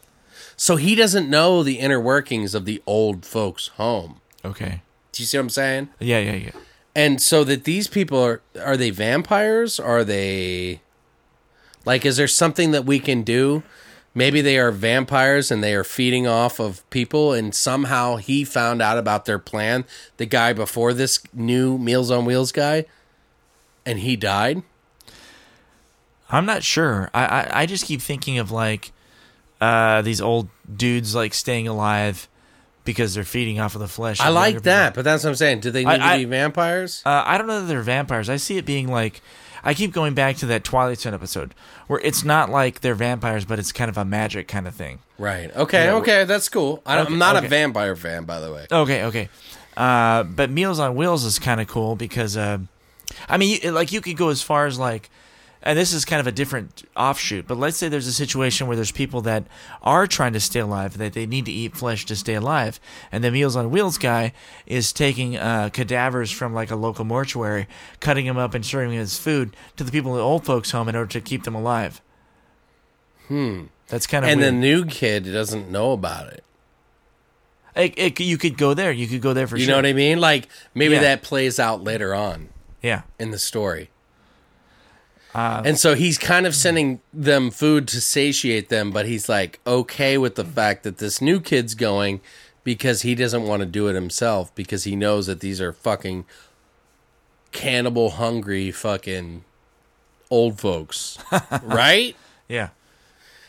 So 0.56 0.76
he 0.76 0.94
doesn't 0.96 1.30
know 1.30 1.64
the 1.64 1.80
inner 1.80 2.00
workings 2.00 2.54
of 2.54 2.66
the 2.66 2.82
old 2.86 3.26
folks' 3.26 3.68
home. 3.70 4.22
okay. 4.46 4.82
Do 5.12 5.24
you 5.24 5.28
see 5.28 5.38
what 5.38 5.44
I'm 5.44 5.50
saying? 5.50 5.90
Yeah, 6.00 6.20
yeah, 6.20 6.34
yeah. 6.36 6.52
And 6.96 7.22
so 7.22 7.44
that 7.44 7.64
these 7.66 7.88
people 7.88 8.20
are 8.24 8.42
are 8.62 8.78
they 8.78 8.90
vampires? 8.90 9.80
Are 9.80 10.04
they 10.04 10.82
like 11.86 12.06
is 12.06 12.18
there 12.18 12.28
something 12.28 12.72
that 12.72 12.86
we 12.86 13.00
can 13.00 13.24
do? 13.24 13.64
Maybe 14.16 14.42
they 14.42 14.58
are 14.58 14.72
vampires 14.72 15.52
and 15.52 15.64
they 15.64 15.74
are 15.76 15.84
feeding 15.84 16.26
off 16.28 16.60
of 16.60 16.88
people 16.90 17.32
and 17.32 17.54
somehow 17.54 18.16
he 18.18 18.44
found 18.44 18.82
out 18.82 18.98
about 18.98 19.26
their 19.26 19.40
plan, 19.40 19.86
the 20.18 20.26
guy 20.26 20.52
before 20.52 20.94
this 20.94 21.20
new 21.34 21.78
Meals 21.78 22.10
on 22.10 22.26
Wheels 22.26 22.52
guy, 22.52 22.86
and 23.86 24.00
he 24.00 24.16
died? 24.16 24.64
I'm 26.30 26.46
not 26.46 26.64
sure. 26.64 27.10
I, 27.14 27.26
I, 27.26 27.62
I 27.62 27.66
just 27.66 27.86
keep 27.86 28.02
thinking 28.02 28.38
of 28.40 28.52
like 28.52 28.92
uh, 29.62 30.02
these 30.02 30.22
old 30.22 30.50
dudes 30.74 31.16
like 31.16 31.34
staying 31.34 31.68
alive 31.68 32.28
because 32.86 33.14
they're 33.14 33.24
feeding 33.24 33.60
off 33.60 33.76
of 33.76 33.82
the 33.82 33.88
flesh. 33.88 34.20
I 34.20 34.30
like 34.30 34.64
that, 34.64 34.94
but 34.96 35.04
that's 35.04 35.24
what 35.24 35.30
I'm 35.32 35.36
saying. 35.36 35.60
Do 35.62 35.72
they 35.72 35.86
need 35.86 36.00
I- 36.02 36.18
to 36.18 36.24
be 36.24 36.26
vampires? 36.30 37.04
Uh, 37.06 37.24
I 37.26 37.38
don't 37.38 37.48
know 37.48 37.62
that 37.62 37.68
they're 37.68 37.82
vampires. 37.82 38.30
I 38.30 38.38
see 38.38 38.58
it 38.58 38.66
being 38.66 38.88
like. 38.88 39.22
I 39.64 39.74
keep 39.74 39.92
going 39.94 40.14
back 40.14 40.38
to 40.38 40.46
that 40.48 40.64
Twilight 40.64 41.00
Zone 41.00 41.14
episode 41.14 41.54
where 41.88 42.00
it's 42.00 42.24
not 42.24 42.50
like 42.50 42.82
they're 42.82 42.96
vampires, 42.96 43.46
but 43.46 43.60
it's 43.60 43.72
kind 43.72 43.90
of 43.90 43.98
a 43.98 44.06
magic 44.06 44.48
kind 44.48 44.68
of 44.68 44.76
thing. 44.76 45.00
Right. 45.18 45.54
Okay, 45.56 45.86
Yeah, 45.86 45.96
okay, 45.96 46.24
that's 46.26 46.48
cool. 46.50 46.82
I 46.86 46.96
don't, 46.96 47.06
Okay, 47.06 47.14
I'm 47.14 47.20
not 47.20 47.36
okay. 47.38 47.46
a 47.46 47.50
vampire 47.50 47.96
fan, 47.96 48.24
by 48.24 48.40
the 48.40 48.52
way. 48.54 48.68
Okay, 48.72 49.04
okay. 49.06 49.30
Uh, 49.76 50.24
but 50.24 50.50
Meals 50.50 50.80
on 50.80 50.96
Wheels 50.96 51.24
is 51.26 51.40
kind 51.40 51.60
of 51.62 51.68
cool 51.68 51.96
because, 51.96 52.36
uh, 52.38 52.60
I 53.28 53.38
mean, 53.38 53.60
you, 53.62 53.72
like 53.72 53.92
you 53.92 54.02
could 54.02 54.18
go 54.18 54.30
as 54.30 54.42
far 54.42 54.66
as 54.66 54.78
like, 54.80 55.10
and 55.62 55.78
this 55.78 55.92
is 55.94 56.06
kind 56.06 56.20
of 56.20 56.28
a 56.28 56.32
different 56.32 56.84
offshoot. 56.96 57.48
But 57.48 57.58
let's 57.58 57.78
say 57.78 57.90
there's 57.90 58.08
a 58.08 58.14
situation 58.14 58.68
where 58.68 58.76
there's 58.76 58.92
people 58.92 59.22
that 59.22 59.44
are 59.84 60.08
trying 60.08 60.34
to 60.34 60.40
stay 60.40 60.60
alive, 60.62 60.98
that 60.98 61.14
they 61.14 61.26
need 61.26 61.46
to 61.46 61.52
eat 61.52 61.76
flesh 61.76 62.06
to 62.06 62.16
stay 62.16 62.36
alive, 62.36 62.80
and 63.12 63.24
the 63.24 63.32
Meals 63.32 63.56
on 63.56 63.70
Wheels 63.72 63.98
guy 63.98 64.32
is 64.66 64.94
taking 64.94 65.38
uh, 65.38 65.70
cadavers 65.70 66.32
from 66.32 66.54
like 66.54 66.72
a 66.72 66.76
local 66.76 67.06
mortuary, 67.06 67.68
cutting 68.00 68.26
them 68.26 68.38
up 68.38 68.54
and 68.54 68.66
serving 68.66 68.92
them 68.92 69.00
as 69.00 69.18
food 69.20 69.56
to 69.78 69.84
the 69.84 69.92
people 69.92 70.12
in 70.12 70.18
the 70.18 70.24
old 70.24 70.46
folks' 70.46 70.72
home 70.72 70.88
in 70.90 70.96
order 70.96 71.10
to 71.12 71.22
keep 71.22 71.44
them 71.44 71.56
alive. 71.56 72.02
Hmm. 73.28 73.66
That's 73.88 74.08
kind 74.08 74.24
of 74.26 74.32
And 74.32 74.42
the 74.42 74.52
new 74.52 74.86
kid 74.86 75.24
doesn't 75.26 75.70
know 75.70 75.92
about 75.94 76.32
it. 76.34 76.44
It, 77.76 77.94
it, 77.98 78.20
you 78.20 78.38
could 78.38 78.58
go 78.58 78.74
there. 78.74 78.92
You 78.92 79.08
could 79.08 79.22
go 79.22 79.34
there 79.34 79.48
for 79.48 79.58
You 79.58 79.66
sure. 79.66 79.72
know 79.74 79.78
what 79.78 79.86
I 79.86 79.94
mean? 79.94 80.20
Like 80.20 80.48
maybe 80.74 80.96
Yeah. 80.96 81.02
that 81.02 81.22
plays 81.24 81.60
out 81.60 81.84
later 81.84 82.14
on 82.14 82.50
Yeah. 82.82 83.04
in 83.20 83.32
the 83.32 83.40
story. 83.40 83.90
Uh, 85.34 85.62
And 85.66 85.78
so 85.78 85.94
he's 85.96 86.18
kind 86.18 86.48
of 86.48 86.56
sending 86.56 87.02
them 87.14 87.52
food 87.52 87.88
to 87.90 88.02
satiate 88.02 88.70
them, 88.70 88.92
but 88.92 89.06
he's 89.06 89.30
like 89.30 89.60
okay 89.66 90.18
with 90.18 90.36
the 90.36 90.46
fact 90.46 90.84
that 90.84 90.98
this 90.98 91.22
new 91.22 91.40
kid's 91.40 91.76
going 91.76 92.20
because 92.64 93.04
he 93.04 93.16
doesn't 93.16 93.44
want 93.44 93.62
to 93.62 93.66
do 93.66 93.88
it 93.88 93.94
himself 93.94 94.54
because 94.56 94.84
he 94.84 94.96
knows 94.96 95.28
that 95.28 95.40
these 95.40 95.62
are 95.62 95.72
fucking 95.72 96.26
cannibal 97.52 98.12
hungry 98.12 98.72
fucking 98.72 99.44
old 100.30 100.60
folks. 100.60 101.18
right? 101.64 102.16
yeah. 102.48 102.70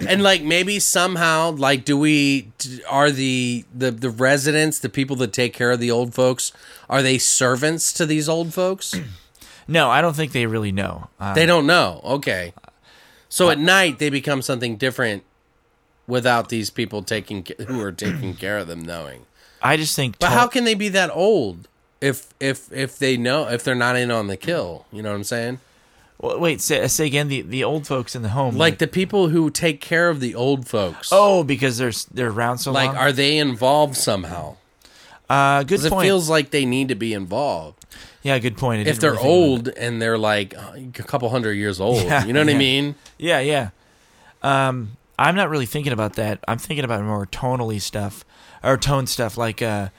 and 0.07 0.23
like 0.23 0.43
maybe 0.43 0.79
somehow 0.79 1.51
like 1.51 1.85
do 1.85 1.97
we 1.99 2.51
are 2.89 3.11
the 3.11 3.65
the 3.75 3.91
the 3.91 4.09
residents 4.11 4.79
the 4.79 4.89
people 4.89 5.15
that 5.17 5.31
take 5.33 5.53
care 5.53 5.71
of 5.71 5.79
the 5.81 5.91
old 5.91 6.15
folks 6.15 6.53
are 6.89 7.03
they 7.03 7.19
servants 7.19 7.93
to 7.93 8.07
these 8.07 8.27
old 8.27 8.55
folks 8.55 8.95
No, 9.71 9.89
I 9.89 10.03
don't 10.03 10.15
think 10.17 10.33
they 10.33 10.47
really 10.47 10.73
know. 10.73 11.09
Uh, 11.19 11.33
they 11.35 11.47
don't 11.47 11.67
know 11.67 12.01
okay 12.05 12.53
so 13.29 13.49
at 13.51 13.59
night 13.59 13.99
they 14.01 14.11
become 14.11 14.43
something 14.43 14.77
different 14.77 15.23
without 16.07 16.49
these 16.49 16.71
people 16.71 17.03
taking 17.03 17.47
who 17.69 17.81
are 17.81 17.93
taking 17.93 18.35
care 18.35 18.59
of 18.59 18.67
them 18.67 18.83
knowing 18.83 19.25
I 19.63 19.77
just 19.77 19.95
think. 19.95 20.19
but 20.19 20.29
to- 20.31 20.35
how 20.35 20.47
can 20.49 20.65
they 20.65 20.75
be 20.75 20.89
that 20.91 21.11
old 21.15 21.69
if 22.01 22.27
if 22.41 22.73
if 22.73 22.99
they 22.99 23.17
know 23.17 23.47
if 23.49 23.63
they're 23.63 23.75
not 23.75 23.97
in 23.97 24.11
on 24.11 24.27
the 24.27 24.37
kill 24.37 24.87
you 24.93 25.03
know 25.03 25.11
what 25.11 25.17
i'm 25.17 25.25
saying 25.25 25.61
Well, 26.19 26.39
wait, 26.41 26.61
say, 26.61 26.87
say 26.89 27.07
again. 27.07 27.29
The 27.29 27.43
the 27.43 27.63
old 27.65 27.87
folks 27.87 28.15
in 28.17 28.23
the 28.23 28.31
home, 28.31 28.57
like 28.57 28.79
the 28.79 28.87
people 28.89 29.29
who 29.29 29.51
take 29.51 29.81
care 29.81 30.09
of 30.11 30.19
the 30.21 30.35
old 30.35 30.67
folks 30.69 31.09
oh, 31.13 31.45
because 31.45 31.79
they're 31.79 31.93
they're 32.13 32.29
around 32.31 32.59
so 32.59 32.73
like 32.73 32.89
long. 32.89 32.97
are 32.97 33.13
they 33.13 33.39
involved 33.39 33.97
somehow 33.97 34.57
uh, 35.31 35.61
good 35.63 35.69
Because 35.81 35.85
it 35.87 36.01
feels 36.01 36.29
like 36.29 36.51
they 36.51 36.65
need 36.67 36.89
to 36.89 36.95
be 36.97 37.15
involved. 37.15 37.80
Yeah, 38.23 38.39
good 38.39 38.57
point. 38.57 38.87
If 38.87 39.01
they're 39.01 39.13
really 39.13 39.29
old 39.29 39.69
and 39.69 40.01
they're 40.01 40.19
like 40.19 40.55
a 40.55 40.91
couple 40.93 41.29
hundred 41.31 41.55
years 41.55 41.81
old, 41.81 42.03
Yeah, 42.03 42.25
you 42.25 42.33
know 42.33 42.41
what 42.41 42.49
I 42.49 42.57
mean? 42.59 42.95
Yeah, 43.19 43.41
yeah. 43.41 43.71
Um, 44.43 44.97
I'm 45.19 45.35
not 45.35 45.51
really 45.51 45.67
thinking 45.67 45.93
about 45.93 46.15
that. 46.15 46.43
I'm 46.49 46.59
thinking 46.59 46.85
about 46.85 47.05
more 47.05 47.27
tonally 47.27 47.81
stuff 47.81 48.25
or 48.63 48.77
tone 48.77 49.07
stuff. 49.07 49.37
Like, 49.37 49.61
uh, 49.61 49.91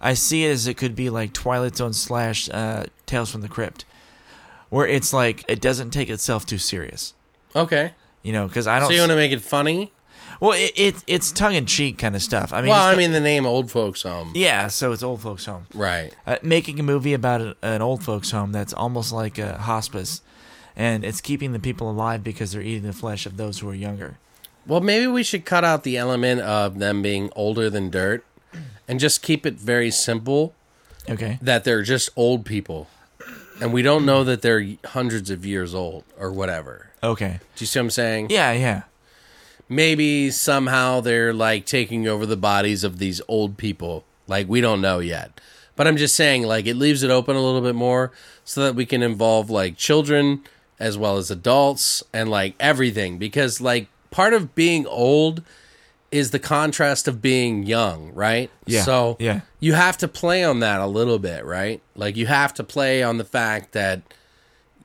I 0.00 0.14
see 0.14 0.44
it 0.44 0.50
as 0.50 0.66
it 0.66 0.74
could 0.74 0.94
be 0.94 1.08
like 1.10 1.32
Twilight 1.32 1.76
Zone 1.76 1.92
slash 1.92 2.48
uh, 2.50 2.84
Tales 3.06 3.30
from 3.30 3.40
the 3.40 3.48
Crypt, 3.48 3.84
where 4.68 4.86
it's 4.86 5.12
like 5.12 5.44
it 5.48 5.60
doesn't 5.60 5.90
take 5.90 6.10
itself 6.10 6.44
too 6.44 6.58
serious. 6.58 7.14
Okay. 7.54 7.92
You 8.22 8.32
know, 8.32 8.46
because 8.46 8.66
I 8.66 8.78
don't. 8.78 8.88
So 8.88 8.94
you 8.94 9.00
want 9.00 9.12
to 9.12 9.16
make 9.16 9.32
it 9.32 9.40
funny? 9.40 9.92
Well, 10.40 10.52
it, 10.52 10.72
it 10.76 10.94
it's 11.06 11.32
tongue 11.32 11.54
in 11.54 11.66
cheek 11.66 11.98
kind 11.98 12.14
of 12.16 12.22
stuff. 12.22 12.52
I 12.52 12.60
mean, 12.60 12.70
well, 12.70 12.86
I 12.86 12.94
mean 12.96 13.12
the 13.12 13.20
name 13.20 13.46
Old 13.46 13.70
Folks 13.70 14.02
Home. 14.02 14.32
yeah. 14.34 14.68
So 14.68 14.92
it's 14.92 15.02
old 15.02 15.20
folks' 15.20 15.44
home. 15.46 15.66
Right. 15.74 16.14
uh, 16.26 16.36
making 16.42 16.78
a 16.80 16.82
movie 16.82 17.14
about 17.14 17.40
a, 17.40 17.56
an 17.62 17.82
old 17.82 18.02
folks 18.02 18.30
home 18.30 18.52
that's 18.52 18.72
almost 18.72 19.12
like 19.12 19.38
a 19.38 19.58
hospice 19.58 20.22
and 20.78 21.04
it's 21.04 21.20
keeping 21.22 21.52
the 21.52 21.58
people 21.58 21.90
alive 21.90 22.22
because 22.22 22.52
they're 22.52 22.60
eating 22.62 22.82
the 22.82 22.92
flesh 22.92 23.24
of 23.24 23.36
those 23.38 23.60
who 23.60 23.68
are 23.70 23.74
younger 23.74 24.18
Well, 24.66 24.80
maybe 24.82 25.06
we 25.06 25.22
should 25.22 25.44
cut 25.46 25.64
out 25.64 25.84
the 25.84 25.96
element 25.96 26.42
of 26.42 26.78
them 26.78 27.00
being 27.00 27.30
older 27.34 27.70
than 27.70 27.88
dirt 27.90 28.24
and 28.86 29.00
just 29.00 29.22
keep 29.22 29.46
it 29.46 29.54
very 29.54 29.90
simple 29.90 30.54
okay 31.08 31.38
that 31.40 31.64
they're 31.64 31.82
just 31.82 32.10
old 32.16 32.44
people. 32.44 32.88
And 33.60 33.72
we 33.72 33.80
don't 33.80 34.04
know 34.04 34.22
that 34.24 34.42
they're 34.42 34.62
hundreds 34.84 35.30
of 35.30 35.46
years 35.46 35.74
old 35.74 36.04
or 36.18 36.30
whatever. 36.30 36.90
okay 37.02 37.40
Do 37.56 37.62
you 37.62 37.66
see 37.66 37.78
what 37.78 37.84
I'm 37.84 37.90
saying? 37.90 38.26
yeah 38.30 38.52
yeah 38.52 38.82
maybe 39.68 40.30
somehow 40.30 41.00
they're 41.00 41.32
like 41.32 41.66
taking 41.66 42.06
over 42.06 42.26
the 42.26 42.36
bodies 42.36 42.84
of 42.84 42.98
these 42.98 43.20
old 43.28 43.56
people. 43.56 44.04
Like 44.26 44.48
we 44.48 44.60
don't 44.60 44.80
know 44.80 44.98
yet. 44.98 45.40
But 45.76 45.86
I'm 45.86 45.96
just 45.96 46.16
saying 46.16 46.42
like 46.44 46.66
it 46.66 46.76
leaves 46.76 47.02
it 47.02 47.10
open 47.10 47.36
a 47.36 47.40
little 47.40 47.60
bit 47.60 47.74
more 47.74 48.12
so 48.44 48.64
that 48.64 48.74
we 48.74 48.86
can 48.86 49.02
involve 49.02 49.50
like 49.50 49.76
children 49.76 50.42
as 50.78 50.96
well 50.96 51.16
as 51.16 51.30
adults 51.30 52.02
and 52.12 52.30
like 52.30 52.54
everything 52.60 53.18
because 53.18 53.60
like 53.60 53.88
part 54.10 54.32
of 54.32 54.54
being 54.54 54.86
old 54.86 55.42
is 56.10 56.30
the 56.30 56.38
contrast 56.38 57.08
of 57.08 57.20
being 57.20 57.64
young, 57.64 58.12
right? 58.14 58.50
Yeah, 58.64 58.82
So 58.82 59.16
yeah. 59.18 59.40
you 59.60 59.74
have 59.74 59.98
to 59.98 60.08
play 60.08 60.44
on 60.44 60.60
that 60.60 60.80
a 60.80 60.86
little 60.86 61.18
bit, 61.18 61.44
right? 61.44 61.82
Like 61.94 62.16
you 62.16 62.26
have 62.26 62.54
to 62.54 62.64
play 62.64 63.02
on 63.02 63.18
the 63.18 63.24
fact 63.24 63.72
that 63.72 64.02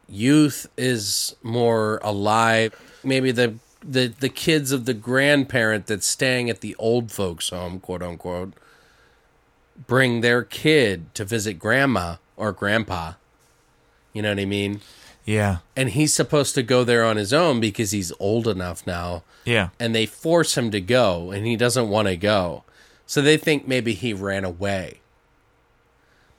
youth 0.09 0.67
is 0.77 1.35
more 1.43 1.99
alive. 2.03 2.75
Maybe 3.03 3.31
the 3.31 3.55
the 3.83 4.07
the 4.07 4.29
kids 4.29 4.71
of 4.71 4.85
the 4.85 4.93
grandparent 4.93 5.87
that's 5.87 6.07
staying 6.07 6.49
at 6.49 6.61
the 6.61 6.75
old 6.75 7.11
folks 7.11 7.49
home, 7.49 7.79
quote 7.79 8.01
unquote, 8.03 8.53
bring 9.87 10.21
their 10.21 10.43
kid 10.43 11.13
to 11.15 11.25
visit 11.25 11.53
grandma 11.55 12.15
or 12.37 12.51
grandpa. 12.51 13.13
You 14.13 14.21
know 14.21 14.29
what 14.29 14.39
I 14.39 14.45
mean? 14.45 14.81
yeah 15.23 15.57
And 15.75 15.89
he's 15.89 16.13
supposed 16.13 16.55
to 16.55 16.63
go 16.63 16.83
there 16.83 17.05
on 17.05 17.15
his 17.15 17.31
own 17.31 17.59
because 17.59 17.91
he's 17.91 18.11
old 18.19 18.47
enough 18.47 18.87
now 18.87 19.21
yeah 19.45 19.69
and 19.79 19.93
they 19.93 20.07
force 20.07 20.57
him 20.57 20.71
to 20.71 20.81
go 20.81 21.29
and 21.29 21.45
he 21.45 21.55
doesn't 21.55 21.89
want 21.89 22.07
to 22.07 22.17
go. 22.17 22.63
So 23.05 23.21
they 23.21 23.37
think 23.37 23.67
maybe 23.67 23.93
he 23.93 24.13
ran 24.13 24.43
away. 24.43 24.99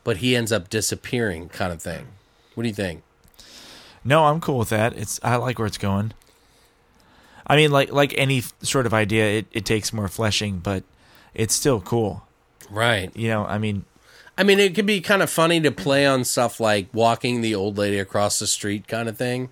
But 0.04 0.16
he 0.18 0.34
ends 0.34 0.50
up 0.50 0.68
disappearing 0.68 1.48
kind 1.48 1.72
of 1.72 1.80
thing. 1.80 2.08
What 2.54 2.64
do 2.64 2.68
you 2.68 2.74
think? 2.74 3.02
No, 4.04 4.24
I'm 4.24 4.40
cool 4.40 4.58
with 4.58 4.70
that. 4.70 4.96
It's 4.96 5.20
I 5.22 5.36
like 5.36 5.58
where 5.58 5.66
it's 5.66 5.78
going. 5.78 6.12
I 7.46 7.56
mean, 7.56 7.70
like 7.70 7.92
like 7.92 8.14
any 8.16 8.42
sort 8.62 8.86
of 8.86 8.94
idea, 8.94 9.38
it, 9.38 9.46
it 9.52 9.64
takes 9.64 9.92
more 9.92 10.08
fleshing, 10.08 10.58
but 10.58 10.84
it's 11.34 11.54
still 11.54 11.80
cool. 11.80 12.24
Right. 12.70 13.14
You 13.16 13.28
know, 13.28 13.44
I 13.44 13.58
mean, 13.58 13.84
I 14.38 14.44
mean, 14.44 14.58
it 14.58 14.74
could 14.74 14.86
be 14.86 15.00
kind 15.00 15.22
of 15.22 15.30
funny 15.30 15.60
to 15.60 15.70
play 15.70 16.06
on 16.06 16.24
stuff 16.24 16.60
like 16.60 16.88
walking 16.92 17.40
the 17.40 17.54
old 17.54 17.76
lady 17.76 17.98
across 17.98 18.38
the 18.38 18.46
street 18.46 18.88
kind 18.88 19.08
of 19.08 19.16
thing, 19.16 19.50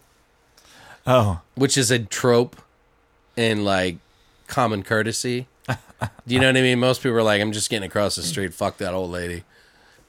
oh, 1.06 1.40
which 1.54 1.76
is 1.76 1.90
a 1.90 1.98
trope 1.98 2.56
in 3.36 3.64
like 3.64 3.98
common 4.46 4.82
courtesy. 4.82 5.46
Do 5.68 6.34
you 6.34 6.40
know 6.40 6.46
what 6.46 6.56
I 6.56 6.62
mean? 6.62 6.80
Most 6.80 7.02
people 7.02 7.18
are 7.18 7.22
like, 7.22 7.40
I'm 7.42 7.52
just 7.52 7.68
getting 7.68 7.86
across 7.86 8.16
the 8.16 8.22
street. 8.22 8.54
Fuck 8.54 8.78
that 8.78 8.94
old 8.94 9.10
lady. 9.10 9.44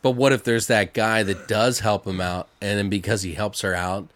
But 0.01 0.11
what 0.11 0.31
if 0.31 0.43
there's 0.43 0.67
that 0.67 0.93
guy 0.93 1.21
that 1.23 1.47
does 1.47 1.81
help 1.81 2.07
him 2.07 2.21
out, 2.21 2.47
and 2.61 2.79
then 2.79 2.89
because 2.89 3.23
he 3.23 3.33
helps 3.33 3.61
her 3.61 3.75
out, 3.75 4.07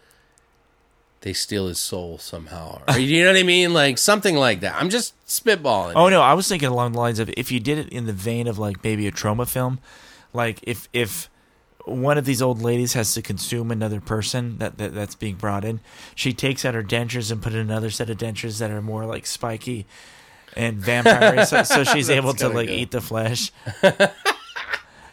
they 1.26 1.32
steal 1.32 1.66
his 1.66 1.80
soul 1.80 2.18
somehow? 2.18 2.80
Or, 2.88 2.98
you 2.98 3.24
know 3.24 3.32
what 3.32 3.38
I 3.38 3.42
mean? 3.42 3.74
Like 3.74 3.98
something 3.98 4.36
like 4.36 4.60
that. 4.60 4.76
I'm 4.80 4.90
just 4.90 5.12
spitballing. 5.26 5.94
oh 5.96 6.08
no, 6.08 6.22
I 6.22 6.34
was 6.34 6.46
thinking 6.46 6.68
along 6.68 6.92
the 6.92 7.00
lines 7.00 7.18
of 7.18 7.28
if 7.36 7.50
you 7.50 7.58
did 7.58 7.78
it 7.78 7.88
in 7.88 8.06
the 8.06 8.12
vein 8.12 8.46
of 8.46 8.58
like 8.58 8.82
maybe 8.84 9.08
a 9.08 9.12
Troma 9.12 9.48
film, 9.48 9.80
like 10.32 10.60
if 10.62 10.88
if 10.92 11.28
one 11.84 12.16
of 12.16 12.24
these 12.26 12.40
old 12.40 12.62
ladies 12.62 12.92
has 12.92 13.12
to 13.14 13.22
consume 13.22 13.72
another 13.72 14.00
person 14.00 14.58
that, 14.58 14.78
that 14.78 14.94
that's 14.94 15.16
being 15.16 15.34
brought 15.34 15.64
in, 15.64 15.80
she 16.14 16.32
takes 16.32 16.64
out 16.64 16.74
her 16.74 16.82
dentures 16.82 17.32
and 17.32 17.42
put 17.42 17.52
in 17.54 17.58
another 17.58 17.90
set 17.90 18.08
of 18.08 18.18
dentures 18.18 18.60
that 18.60 18.70
are 18.70 18.82
more 18.82 19.04
like 19.04 19.26
spiky 19.26 19.84
and 20.56 20.76
vampire, 20.76 21.44
so, 21.44 21.64
so 21.64 21.84
she's 21.84 22.08
able 22.18 22.34
to 22.34 22.48
like 22.48 22.68
good. 22.68 22.78
eat 22.78 22.90
the 22.92 23.00
flesh. 23.00 23.50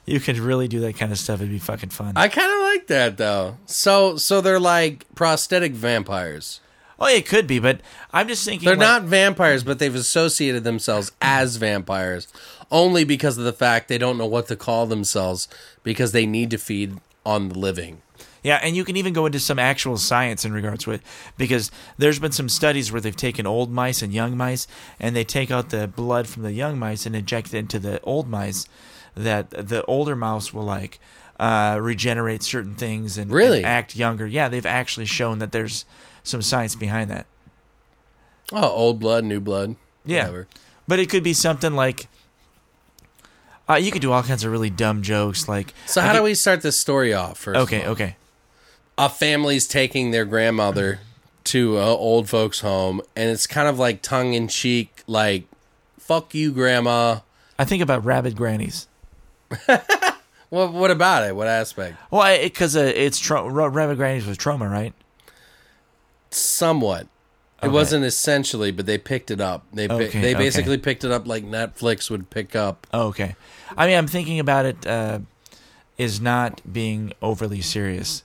you 0.06 0.20
could 0.20 0.38
really 0.38 0.68
do 0.68 0.80
that 0.82 0.98
kind 0.98 1.12
of 1.12 1.18
stuff. 1.18 1.40
It'd 1.40 1.50
be 1.52 1.60
fucking 1.60 1.90
fun. 1.90 2.14
I 2.16 2.28
kind 2.28 2.52
of 2.52 2.60
like 2.60 2.88
that 2.88 3.18
though. 3.18 3.58
So 3.66 4.18
so 4.18 4.42
they're 4.42 4.60
like 4.60 5.06
prosthetic 5.16 5.74
vampires. 5.74 6.60
oh, 7.00 7.08
it 7.08 7.26
could 7.26 7.48
be, 7.48 7.60
but 7.60 7.82
I'm 8.12 8.28
just 8.28 8.46
thinking 8.46 8.66
They're 8.68 8.76
like- 8.78 9.02
not 9.02 9.04
vampires, 9.04 9.64
but 9.64 9.80
they've 9.80 9.94
associated 9.96 10.64
themselves 10.64 11.12
as 11.22 11.56
vampires 11.58 12.28
only 12.72 13.04
because 13.04 13.38
of 13.38 13.44
the 13.44 13.54
fact 13.54 13.88
they 13.88 13.98
don't 13.98 14.18
know 14.18 14.26
what 14.26 14.48
to 14.48 14.56
call 14.56 14.86
themselves 14.88 15.48
because 15.84 16.12
they 16.12 16.26
need 16.26 16.50
to 16.52 16.58
feed 16.58 16.98
on 17.26 17.50
the 17.50 17.58
living. 17.60 18.02
Yeah, 18.42 18.60
and 18.62 18.76
you 18.76 18.84
can 18.84 18.98
even 18.98 19.14
go 19.14 19.26
into 19.26 19.40
some 19.40 19.58
actual 19.60 19.96
science 19.98 20.44
in 20.44 20.52
regards 20.52 20.84
to 20.84 20.92
it 20.92 21.02
because 21.38 21.72
there's 21.98 22.20
been 22.20 22.34
some 22.34 22.50
studies 22.50 22.92
where 22.92 23.00
they've 23.00 23.16
taken 23.16 23.48
old 23.48 23.72
mice 23.72 24.02
and 24.02 24.14
young 24.14 24.36
mice 24.36 24.68
and 25.00 25.16
they 25.16 25.24
take 25.24 25.50
out 25.50 25.70
the 25.70 25.88
blood 25.88 26.28
from 26.28 26.44
the 26.44 26.52
young 26.52 26.78
mice 26.78 27.06
and 27.06 27.16
inject 27.16 27.54
it 27.54 27.58
into 27.58 27.80
the 27.80 28.02
old 28.02 28.28
mice 28.28 28.66
that 29.16 29.50
the 29.52 29.84
older 29.86 30.16
mouse 30.16 30.54
will 30.54 30.64
like 30.64 31.00
uh, 31.40 31.78
regenerate 31.82 32.44
certain 32.44 32.76
things 32.76 33.18
and, 33.18 33.26
and 33.26 33.34
Really? 33.34 33.64
act 33.64 33.96
younger. 33.96 34.26
Yeah, 34.28 34.50
they've 34.50 34.66
actually 34.66 35.06
shown 35.06 35.40
that 35.40 35.52
there's 35.52 35.86
some 36.24 36.42
science 36.42 36.76
behind 36.76 37.10
that. 37.12 37.26
Oh, 38.52 38.70
old 38.70 39.00
blood, 39.00 39.24
new 39.24 39.40
blood. 39.40 39.76
Yeah. 40.06 40.20
Whatever. 40.24 40.48
But 40.88 41.00
it 41.00 41.10
could 41.10 41.24
be 41.24 41.34
something 41.34 41.74
like 41.74 42.08
uh, 43.70 43.76
you 43.76 43.92
could 43.92 44.02
do 44.02 44.12
all 44.12 44.24
kinds 44.24 44.44
of 44.44 44.52
really 44.52 44.70
dumb 44.70 45.02
jokes 45.02 45.48
like 45.48 45.74
So 45.86 46.02
how 46.02 46.14
do 46.14 46.22
we 46.22 46.36
start 46.36 46.62
this 46.62 46.78
story 46.80 47.14
off 47.14 47.38
first? 47.38 47.56
of 47.58 47.64
Okay, 47.64 47.84
all? 47.86 47.92
okay. 47.94 48.16
A 48.98 49.10
family's 49.10 49.66
taking 49.68 50.12
their 50.12 50.26
grandmother 50.26 51.00
to 51.46 51.78
an 51.78 51.84
old 51.84 52.30
folks 52.30 52.60
home 52.60 53.02
and 53.16 53.30
it's 53.30 53.48
kind 53.48 53.68
of 53.68 53.80
like 53.80 54.02
tongue 54.02 54.34
in 54.34 54.48
cheek 54.48 55.04
like 55.08 55.46
fuck 56.00 56.34
you 56.36 56.52
grandma. 56.52 57.20
I 57.58 57.66
think 57.66 57.82
about 57.82 58.04
rabid 58.06 58.36
grannies. 58.36 58.88
Well, 60.50 60.72
what 60.72 60.92
about 60.92 61.24
it? 61.28 61.36
What 61.36 61.48
aspect? 61.48 61.98
Well, 62.12 62.40
because 62.44 62.76
uh, 62.76 62.82
it's 62.96 63.18
tra- 63.18 63.50
ra- 63.50 63.66
rabid 63.72 63.98
grannies 63.98 64.28
was 64.28 64.38
Troma, 64.38 64.70
right? 64.70 64.94
Somewhat. 66.30 67.08
It 67.64 67.72
wasn't 67.72 68.04
essentially, 68.04 68.72
but 68.72 68.86
they 68.86 68.98
picked 68.98 69.32
it 69.32 69.40
up. 69.40 69.66
They 69.74 69.88
pi- 69.88 69.94
Okay, 69.96 70.22
they 70.22 70.36
okay. 70.36 70.44
basically 70.44 70.78
picked 70.78 71.06
it 71.06 71.12
up 71.12 71.26
like 71.26 71.46
Netflix 71.46 72.10
would 72.12 72.30
pick 72.30 72.56
up. 72.58 72.86
Oh, 72.94 73.08
okay. 73.08 73.36
I 73.78 73.88
mean, 73.88 73.98
I'm 73.98 74.06
thinking 74.08 74.38
about 74.40 74.66
it 74.66 74.86
uh, 74.86 75.20
is 75.98 76.20
not 76.20 76.62
being 76.72 77.14
overly 77.22 77.62
serious. 77.62 78.24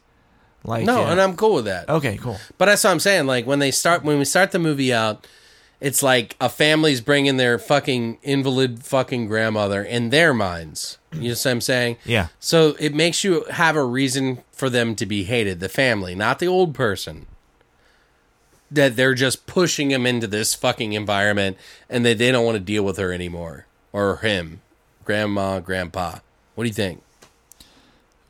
Like 0.65 0.85
No, 0.85 1.05
uh, 1.05 1.11
and 1.13 1.21
I'm 1.21 1.37
cool 1.37 1.55
with 1.55 1.67
that. 1.67 1.89
okay, 1.89 2.17
cool. 2.17 2.37
But 2.59 2.65
that's 2.67 2.83
what 2.83 2.91
I'm 2.91 2.99
saying. 3.01 3.27
Like 3.27 3.47
when 3.47 3.61
they 3.61 3.71
start, 3.71 4.03
when 4.03 4.19
we 4.19 4.25
start 4.25 4.51
the 4.51 4.59
movie 4.59 4.93
out, 4.93 5.25
it's 5.81 6.03
like 6.03 6.35
a 6.41 6.49
family's 6.49 7.01
bringing 7.01 7.37
their 7.37 7.59
fucking 7.61 8.19
invalid 8.25 8.83
fucking 8.83 9.29
grandmother 9.29 9.83
in 9.83 10.11
their 10.11 10.35
minds. 10.35 10.98
You 11.13 11.21
know 11.21 11.29
what 11.31 11.47
I'm 11.47 11.61
saying? 11.61 11.97
Yeah. 12.05 12.29
So 12.39 12.77
it 12.79 12.95
makes 12.95 13.25
you 13.25 13.45
have 13.51 13.77
a 13.77 13.85
reason 13.85 14.43
for 14.53 14.69
them 14.69 14.95
to 14.97 15.07
be 15.07 15.25
hated, 15.25 15.61
the 15.61 15.69
family, 15.69 16.15
not 16.15 16.39
the 16.39 16.47
old 16.49 16.75
person. 16.75 17.27
That 18.71 18.97
they're 18.97 19.15
just 19.15 19.47
pushing 19.47 19.91
him 19.91 20.05
into 20.05 20.27
this 20.27 20.55
fucking 20.55 20.93
environment 20.93 21.57
and 21.89 22.05
that 22.05 22.19
they 22.19 22.31
don't 22.31 22.45
want 22.45 22.57
to 22.57 22.61
deal 22.63 22.83
with 22.83 22.99
her 22.99 23.13
anymore. 23.13 23.67
Or 23.93 24.17
him. 24.19 24.61
Grandma, 25.05 25.61
grandpa. 25.61 26.19
What 26.55 26.65
do 26.65 26.69
you 26.69 26.75
think? 26.75 27.03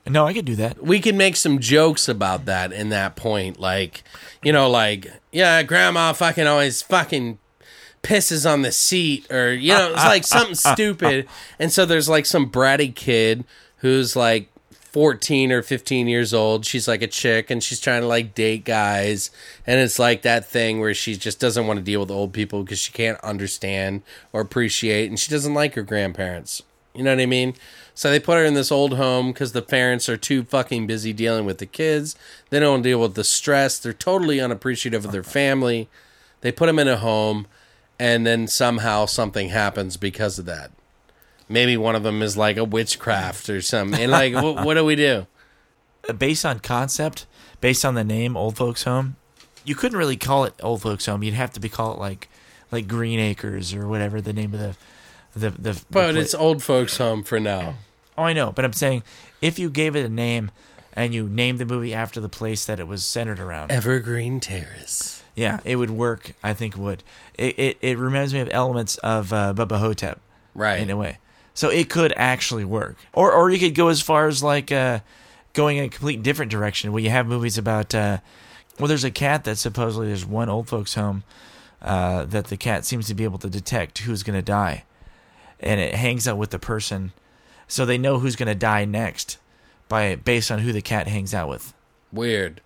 No, 0.07 0.27
I 0.27 0.33
could 0.33 0.45
do 0.47 0.55
that. 0.57 0.83
we 0.83 1.01
can 1.01 1.17
make 1.19 1.37
some 1.37 1.59
jokes 1.59 2.09
about 2.09 2.47
that 2.47 2.73
in 2.73 2.89
that 2.89 3.15
point 3.15 3.61
like 3.61 4.03
you 4.43 4.53
know 4.53 4.71
like 4.71 5.07
yeah 5.33 5.63
grandma 5.63 6.15
fucking 6.15 6.47
always 6.47 6.81
fucking 6.81 7.39
pisses 8.09 8.51
on 8.51 8.63
the 8.63 8.73
seat 8.73 9.31
or 9.31 9.53
you 9.53 9.73
know 9.73 9.93
it's 9.93 10.05
like 10.05 10.25
something 10.25 10.55
stupid 10.75 11.29
and 11.59 11.71
so 11.71 11.85
there's 11.85 12.09
like 12.09 12.25
some 12.25 12.51
bratty 12.51 12.95
kid 12.95 13.45
who's 13.79 14.17
like 14.17 14.49
14 14.71 15.53
or 15.53 15.61
15 15.61 16.09
years 16.09 16.33
old 16.33 16.65
she's 16.65 16.89
like 16.89 17.03
a 17.03 17.07
chick 17.07 17.51
and 17.51 17.63
she's 17.63 17.79
trying 17.79 18.01
to 18.01 18.07
like 18.07 18.35
date 18.35 18.65
guys 18.65 19.31
and 19.67 19.79
it's 19.79 19.99
like 19.99 20.23
that 20.23 20.47
thing 20.47 20.81
where 20.81 20.95
she 20.95 21.17
just 21.17 21.39
doesn't 21.39 21.67
want 21.67 21.79
to 21.79 21.85
deal 21.85 22.01
with 22.01 22.11
old 22.11 22.33
people 22.33 22.63
because 22.63 22.79
she 22.79 22.93
can't 22.93 23.21
understand 23.21 24.01
or 24.33 24.41
appreciate 24.41 25.11
and 25.11 25.21
she 25.21 25.31
doesn't 25.31 25.53
like 25.53 25.75
her 25.75 25.83
grandparents 25.83 26.63
you 26.95 27.03
know 27.03 27.11
what 27.15 27.21
i 27.21 27.27
mean 27.27 27.55
so 27.99 28.13
they 28.13 28.21
put 28.21 28.37
her 28.37 28.45
in 28.45 28.55
this 28.55 28.71
old 28.71 28.97
home 28.97 29.33
because 29.33 29.51
the 29.51 29.61
parents 29.61 30.09
are 30.09 30.17
too 30.17 30.45
fucking 30.45 30.87
busy 30.87 31.13
dealing 31.13 31.45
with 31.45 31.59
the 31.59 31.67
kids. 31.67 32.15
They 32.49 32.61
don't 32.61 32.83
deal 32.83 33.01
with 33.01 33.17
the 33.17 33.25
stress. 33.25 33.77
They're 33.77 33.93
totally 33.93 34.41
unappreciative 34.41 35.05
of 35.05 35.11
their 35.11 35.25
family. 35.25 35.89
They 36.41 36.53
put 36.53 36.67
them 36.67 36.79
in 36.79 36.87
a 36.87 36.99
home, 36.99 37.49
and 37.99 38.27
then 38.27 38.47
somehow 38.47 39.07
something 39.07 39.49
happens 39.49 39.97
because 39.97 40.39
of 40.39 40.45
that. 40.47 40.71
Maybe 41.49 41.77
one 41.77 41.95
of 41.97 42.03
them 42.03 42.21
is 42.23 42.37
like 42.37 42.57
a 42.57 42.65
witchcraft 42.65 43.49
or 43.49 43.61
something. 43.63 44.01
And 44.03 44.13
like, 44.13 44.35
what, 44.35 44.65
what 44.67 44.75
do 44.75 44.85
we 44.85 44.97
do? 44.97 45.27
Uh, 46.09 46.13
Based 46.13 46.45
on 46.45 46.61
concept, 46.61 47.27
based 47.61 47.85
on 47.85 47.95
the 47.95 48.05
name 48.05 48.37
Old 48.37 48.57
Folks 48.57 48.83
Home, 48.85 49.17
you 49.65 49.75
couldn't 49.75 49.99
really 49.99 50.17
call 50.17 50.45
it 50.45 50.55
Old 50.63 50.83
Folks 50.83 51.07
Home. 51.07 51.23
You'd 51.23 51.35
have 51.35 51.53
to 51.55 51.61
be 51.61 51.69
call 51.69 51.95
it 51.95 51.99
like 51.99 52.29
like 52.71 52.87
Green 52.87 53.19
Acres 53.19 53.73
or 53.75 53.89
whatever 53.89 54.21
the 54.21 54.33
name 54.35 54.53
of 54.55 54.61
the 54.61 54.77
the 55.35 55.51
the. 55.51 55.73
the 55.73 55.85
But 55.91 56.13
pla- 56.13 56.21
it's 56.21 56.35
old 56.35 56.63
folks' 56.63 56.99
home 56.99 57.23
for 57.23 57.41
now. 57.41 57.75
oh, 58.17 58.23
I 58.25 58.33
know, 58.35 58.53
but 58.53 58.65
I'm 58.65 58.73
saying 58.75 59.03
if 59.41 59.59
you 59.59 59.71
gave 59.71 59.97
it 59.97 60.05
a 60.05 60.09
name 60.11 60.51
and 60.93 61.15
you 61.15 61.29
named 61.29 61.59
the 61.61 61.67
movie 61.67 61.95
after 61.95 62.21
the 62.21 62.29
place 62.29 62.65
that 62.67 62.79
it 62.81 62.87
was 62.87 63.05
centered 63.05 63.41
around, 63.41 63.71
Evergreen 63.71 64.39
Terrace. 64.41 65.18
Yeah, 65.39 65.61
it 65.65 65.77
would 65.77 65.91
work. 65.91 66.33
I 66.43 66.53
think 66.53 66.75
it 66.75 66.81
would. 66.81 67.05
It 67.35 67.59
it, 67.59 67.79
it 67.81 67.99
reminds 67.99 68.35
me 68.35 68.41
of 68.41 68.49
elements 68.51 68.97
of 68.99 69.33
uh, 69.33 69.55
Bubba 69.55 69.79
Ho-Tep. 69.79 70.21
Right. 70.55 70.81
in 70.81 70.91
a 70.91 70.97
way. 70.97 71.19
So 71.55 71.69
it 71.69 71.89
could 71.89 72.13
actually 72.17 72.65
work. 72.65 72.97
Or 73.13 73.31
or 73.33 73.49
you 73.51 73.59
could 73.59 73.77
go 73.77 73.89
as 73.89 74.01
far 74.03 74.27
as 74.27 74.43
like 74.43 74.73
uh, 74.73 75.01
going 75.53 75.77
in 75.77 75.85
a 75.85 75.89
complete 75.89 76.23
different 76.23 76.51
direction 76.51 76.93
where 76.93 77.03
you 77.03 77.11
have 77.11 77.27
movies 77.27 77.57
about 77.57 77.95
uh, 77.95 78.19
well 78.79 78.89
there's 78.89 79.05
a 79.05 79.11
cat 79.13 79.45
that 79.45 79.57
supposedly 79.57 80.09
there's 80.09 80.27
one 80.27 80.49
old 80.49 80.69
folks 80.69 80.95
home 80.95 81.23
uh, 81.81 82.25
that 82.25 82.47
the 82.47 82.57
cat 82.57 82.85
seems 82.85 83.07
to 83.07 83.15
be 83.15 83.23
able 83.25 83.39
to 83.39 83.49
detect 83.49 83.99
who's 83.99 84.25
going 84.25 84.37
to 84.39 84.43
die. 84.43 84.85
And 85.61 85.81
it 85.81 85.95
hangs 85.95 86.27
out 86.27 86.39
with 86.39 86.51
the 86.51 86.59
person 86.59 87.13
so 87.69 87.85
they 87.85 87.99
know 87.99 88.19
who's 88.19 88.37
going 88.37 88.49
to 88.49 88.55
die 88.55 88.85
next 88.85 89.39
by 89.89 90.17
based 90.17 90.51
on 90.51 90.61
who 90.61 90.73
the 90.73 90.83
cat 90.83 91.07
hangs 91.07 91.35
out 91.35 91.49
with. 91.49 91.75
Weird. 92.13 92.61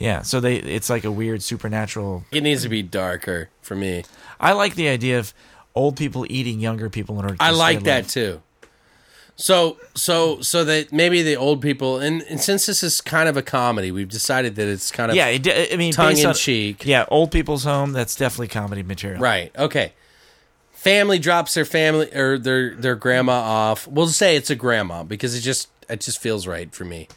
Yeah, 0.00 0.22
so 0.22 0.40
they 0.40 0.56
it's 0.56 0.90
like 0.90 1.04
a 1.04 1.12
weird 1.12 1.42
supernatural. 1.42 2.24
It 2.32 2.42
needs 2.42 2.62
to 2.62 2.68
be 2.68 2.82
darker 2.82 3.50
for 3.62 3.76
me. 3.76 4.02
I 4.40 4.52
like 4.52 4.74
the 4.74 4.88
idea 4.88 5.18
of 5.20 5.32
old 5.74 5.96
people 5.96 6.26
eating 6.28 6.58
younger 6.58 6.90
people 6.90 7.18
in 7.18 7.24
order 7.26 7.36
to 7.36 7.42
I 7.42 7.50
like 7.50 7.84
that 7.84 8.00
alive. 8.00 8.08
too. 8.08 8.42
So 9.36 9.76
so 9.94 10.40
so 10.40 10.64
that 10.64 10.92
maybe 10.92 11.22
the 11.22 11.36
old 11.36 11.62
people 11.62 11.98
and, 11.98 12.22
and 12.22 12.40
since 12.40 12.66
this 12.66 12.82
is 12.82 13.00
kind 13.00 13.28
of 13.28 13.36
a 13.36 13.42
comedy, 13.42 13.90
we've 13.92 14.08
decided 14.08 14.56
that 14.56 14.68
it's 14.68 14.90
kind 14.90 15.10
of 15.10 15.16
Yeah, 15.16 15.28
it, 15.28 15.72
I 15.72 15.76
mean, 15.76 15.92
tongue 15.92 16.16
in 16.18 16.26
on- 16.26 16.34
cheek. 16.34 16.84
Yeah, 16.84 17.04
old 17.10 17.30
people's 17.30 17.64
home. 17.64 17.92
That's 17.92 18.16
definitely 18.16 18.48
comedy 18.48 18.82
material. 18.82 19.20
Right. 19.20 19.50
Okay. 19.56 19.92
Family 20.72 21.18
drops 21.18 21.52
their 21.54 21.64
family 21.66 22.10
or 22.14 22.38
their 22.38 22.74
their 22.74 22.94
grandma 22.94 23.32
off. 23.32 23.86
We'll 23.86 24.08
say 24.08 24.36
it's 24.36 24.48
a 24.50 24.56
grandma 24.56 25.04
because 25.04 25.34
it 25.34 25.40
just 25.40 25.68
it 25.90 26.00
just 26.00 26.20
feels 26.20 26.46
right 26.46 26.74
for 26.74 26.84
me. 26.86 27.08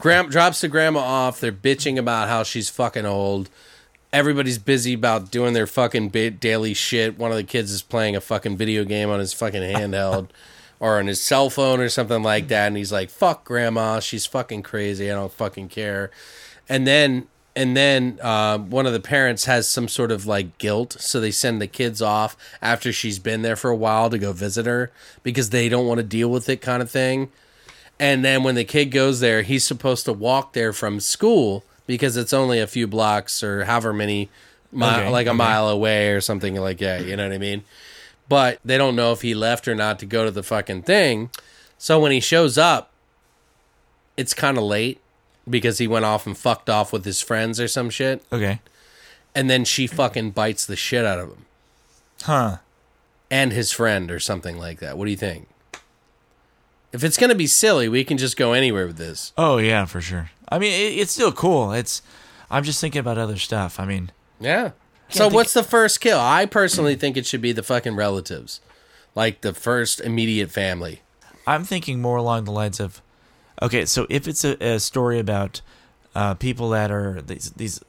Gram 0.00 0.28
drops 0.28 0.60
the 0.60 0.68
grandma 0.68 1.00
off. 1.00 1.40
They're 1.40 1.52
bitching 1.52 1.98
about 1.98 2.28
how 2.28 2.42
she's 2.42 2.68
fucking 2.68 3.06
old, 3.06 3.50
everybody's 4.14 4.58
busy 4.58 4.94
about 4.94 5.30
doing 5.30 5.52
their 5.52 5.66
fucking 5.66 6.08
ba- 6.10 6.30
daily 6.30 6.72
shit. 6.72 7.18
One 7.18 7.32
of 7.32 7.36
the 7.36 7.44
kids 7.44 7.72
is 7.72 7.82
playing 7.82 8.16
a 8.16 8.20
fucking 8.20 8.56
video 8.56 8.84
game 8.84 9.10
on 9.10 9.18
his 9.18 9.32
fucking 9.32 9.62
handheld 9.62 10.28
or 10.80 10.98
on 10.98 11.08
his 11.08 11.20
cell 11.20 11.50
phone 11.50 11.80
or 11.80 11.88
something 11.88 12.22
like 12.22 12.48
that, 12.48 12.68
and 12.68 12.76
he's 12.76 12.92
like, 12.92 13.10
"Fuck 13.10 13.44
grandma, 13.44 14.00
she's 14.00 14.24
fucking 14.24 14.62
crazy. 14.62 15.10
I 15.10 15.14
don't 15.14 15.32
fucking 15.32 15.68
care." 15.68 16.10
And 16.68 16.86
then 16.86 17.26
and 17.56 17.76
then 17.76 18.18
uh, 18.22 18.58
one 18.58 18.86
of 18.86 18.92
the 18.92 19.00
parents 19.00 19.44
has 19.44 19.68
some 19.68 19.88
sort 19.88 20.10
of 20.10 20.26
like 20.26 20.58
guilt, 20.58 20.96
so 21.00 21.20
they 21.20 21.30
send 21.30 21.60
the 21.60 21.66
kids 21.66 22.00
off 22.00 22.36
after 22.62 22.92
she's 22.92 23.18
been 23.18 23.42
there 23.42 23.56
for 23.56 23.70
a 23.70 23.76
while 23.76 24.10
to 24.10 24.18
go 24.18 24.32
visit 24.32 24.66
her 24.66 24.92
because 25.22 25.50
they 25.50 25.68
don't 25.68 25.86
want 25.86 25.98
to 25.98 26.04
deal 26.04 26.30
with 26.30 26.48
it, 26.48 26.60
kind 26.60 26.82
of 26.82 26.90
thing. 26.90 27.30
And 28.04 28.24
then 28.24 28.42
when 28.42 28.54
the 28.54 28.64
kid 28.64 28.86
goes 28.86 29.20
there, 29.20 29.40
he's 29.42 29.64
supposed 29.64 30.04
to 30.04 30.12
walk 30.12 30.52
there 30.52 30.72
from 30.74 31.00
school 31.00 31.64
because 31.86 32.16
it's 32.16 32.32
only 32.34 32.60
a 32.60 32.66
few 32.66 32.86
blocks 32.86 33.42
or 33.42 33.64
however 33.64 33.92
many, 33.94 34.28
Okay, 34.74 35.08
like 35.08 35.26
a 35.26 35.30
okay. 35.30 35.36
mile 35.36 35.68
away 35.68 36.10
or 36.10 36.20
something 36.20 36.54
like 36.56 36.78
that. 36.78 37.04
You 37.06 37.16
know 37.16 37.26
what 37.26 37.32
I 37.34 37.38
mean? 37.38 37.62
But 38.28 38.58
they 38.64 38.76
don't 38.76 38.96
know 38.96 39.12
if 39.12 39.22
he 39.22 39.34
left 39.34 39.68
or 39.68 39.74
not 39.74 39.98
to 40.00 40.06
go 40.06 40.24
to 40.24 40.30
the 40.30 40.42
fucking 40.42 40.82
thing. 40.82 41.30
So 41.78 41.98
when 42.00 42.10
he 42.12 42.20
shows 42.20 42.58
up, 42.58 42.90
it's 44.16 44.34
kind 44.34 44.58
of 44.58 44.64
late 44.64 45.00
because 45.48 45.78
he 45.78 45.86
went 45.86 46.04
off 46.04 46.26
and 46.26 46.36
fucked 46.36 46.68
off 46.68 46.92
with 46.92 47.04
his 47.04 47.20
friends 47.22 47.58
or 47.60 47.68
some 47.68 47.88
shit. 47.90 48.22
Okay. 48.32 48.60
And 49.34 49.48
then 49.48 49.64
she 49.64 49.86
fucking 49.86 50.32
bites 50.32 50.66
the 50.66 50.76
shit 50.76 51.04
out 51.04 51.18
of 51.18 51.28
him 51.30 51.44
Huh. 52.22 52.56
and 53.30 53.52
his 53.52 53.72
friend 53.72 54.10
or 54.10 54.18
something 54.20 54.58
like 54.58 54.80
that. 54.80 54.98
What 54.98 55.04
do 55.06 55.10
you 55.10 55.16
think? 55.16 55.48
If 56.94 57.02
it's 57.02 57.16
going 57.16 57.30
to 57.30 57.34
be 57.34 57.48
silly, 57.48 57.88
we 57.88 58.04
can 58.04 58.18
just 58.18 58.36
go 58.36 58.52
anywhere 58.52 58.86
with 58.86 58.98
this. 58.98 59.32
Oh 59.36 59.58
yeah, 59.58 59.84
for 59.84 60.00
sure. 60.00 60.30
I 60.48 60.60
mean, 60.60 60.70
it, 60.72 60.96
it's 61.00 61.10
still 61.10 61.32
cool. 61.32 61.72
It's. 61.72 62.02
I'm 62.48 62.62
just 62.62 62.80
thinking 62.80 63.00
about 63.00 63.18
other 63.18 63.36
stuff. 63.36 63.80
I 63.80 63.84
mean, 63.84 64.12
Yeah. 64.38 64.70
So 65.08 65.28
what's 65.28 65.52
the 65.52 65.64
first 65.64 66.00
kill? 66.00 66.20
I 66.20 66.46
personally 66.46 66.94
think 66.94 67.16
it 67.16 67.26
should 67.26 67.42
be 67.42 67.50
the 67.50 67.64
fucking 67.64 67.96
relatives. 67.96 68.60
Like 69.16 69.40
the 69.40 69.52
first 69.52 70.00
immediate 70.00 70.52
family. 70.52 71.02
I'm 71.48 71.64
thinking 71.64 72.00
more 72.00 72.16
along 72.16 72.44
the 72.44 72.52
lines 72.52 72.78
of, 72.78 73.02
okay, 73.60 73.84
so 73.86 74.06
if 74.08 74.26
it's 74.28 74.44
a, 74.44 74.56
a 74.64 74.80
story 74.80 75.18
about 75.18 75.60
uh, 76.14 76.34
people 76.34 76.70
that 76.70 76.92
are 76.92 77.20
these 77.20 77.50
these 77.50 77.80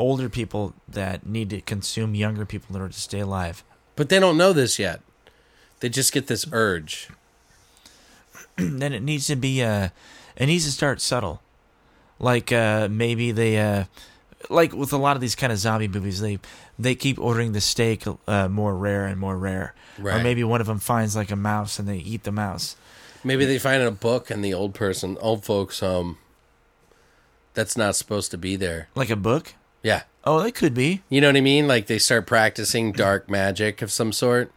older 0.00 0.28
people 0.28 0.74
that 0.88 1.24
need 1.24 1.50
to 1.50 1.60
consume 1.60 2.16
younger 2.16 2.44
people 2.44 2.74
in 2.74 2.82
order 2.82 2.92
to 2.92 3.00
stay 3.00 3.20
alive, 3.20 3.62
But 3.94 4.08
they 4.08 4.18
don't 4.18 4.36
know 4.36 4.52
this 4.52 4.80
yet. 4.80 5.00
They 5.78 5.88
just 5.88 6.12
get 6.12 6.26
this 6.26 6.44
urge. 6.50 7.08
then 8.78 8.92
it 8.92 9.02
needs 9.02 9.26
to 9.28 9.36
be 9.36 9.62
uh, 9.62 9.88
it 10.36 10.46
needs 10.46 10.64
to 10.64 10.72
start 10.72 11.00
subtle, 11.00 11.40
like 12.18 12.52
uh, 12.52 12.88
maybe 12.90 13.30
they 13.30 13.58
uh, 13.58 13.84
like 14.50 14.72
with 14.72 14.92
a 14.92 14.96
lot 14.96 15.16
of 15.16 15.20
these 15.20 15.34
kind 15.34 15.52
of 15.52 15.58
zombie 15.58 15.88
movies, 15.88 16.20
they 16.20 16.38
they 16.78 16.94
keep 16.94 17.18
ordering 17.18 17.52
the 17.52 17.60
steak 17.60 18.04
uh, 18.26 18.48
more 18.48 18.76
rare 18.76 19.06
and 19.06 19.20
more 19.20 19.36
rare, 19.36 19.74
right. 19.98 20.20
or 20.20 20.22
maybe 20.22 20.44
one 20.44 20.60
of 20.60 20.66
them 20.66 20.78
finds 20.78 21.16
like 21.16 21.30
a 21.30 21.36
mouse 21.36 21.78
and 21.78 21.88
they 21.88 21.98
eat 21.98 22.24
the 22.24 22.32
mouse. 22.32 22.76
Maybe 23.24 23.44
they 23.44 23.58
find 23.58 23.82
a 23.82 23.90
book 23.90 24.30
and 24.30 24.44
the 24.44 24.54
old 24.54 24.74
person, 24.74 25.18
old 25.20 25.44
folks 25.44 25.82
um, 25.82 26.18
that's 27.54 27.76
not 27.76 27.96
supposed 27.96 28.30
to 28.30 28.38
be 28.38 28.56
there. 28.56 28.88
Like 28.94 29.10
a 29.10 29.16
book? 29.16 29.54
Yeah. 29.82 30.02
Oh, 30.24 30.40
that 30.42 30.54
could 30.54 30.74
be. 30.74 31.02
You 31.08 31.20
know 31.20 31.28
what 31.28 31.36
I 31.36 31.40
mean? 31.40 31.66
Like 31.66 31.86
they 31.86 31.98
start 31.98 32.26
practicing 32.26 32.92
dark 32.92 33.28
magic 33.28 33.82
of 33.82 33.90
some 33.90 34.12
sort. 34.12 34.52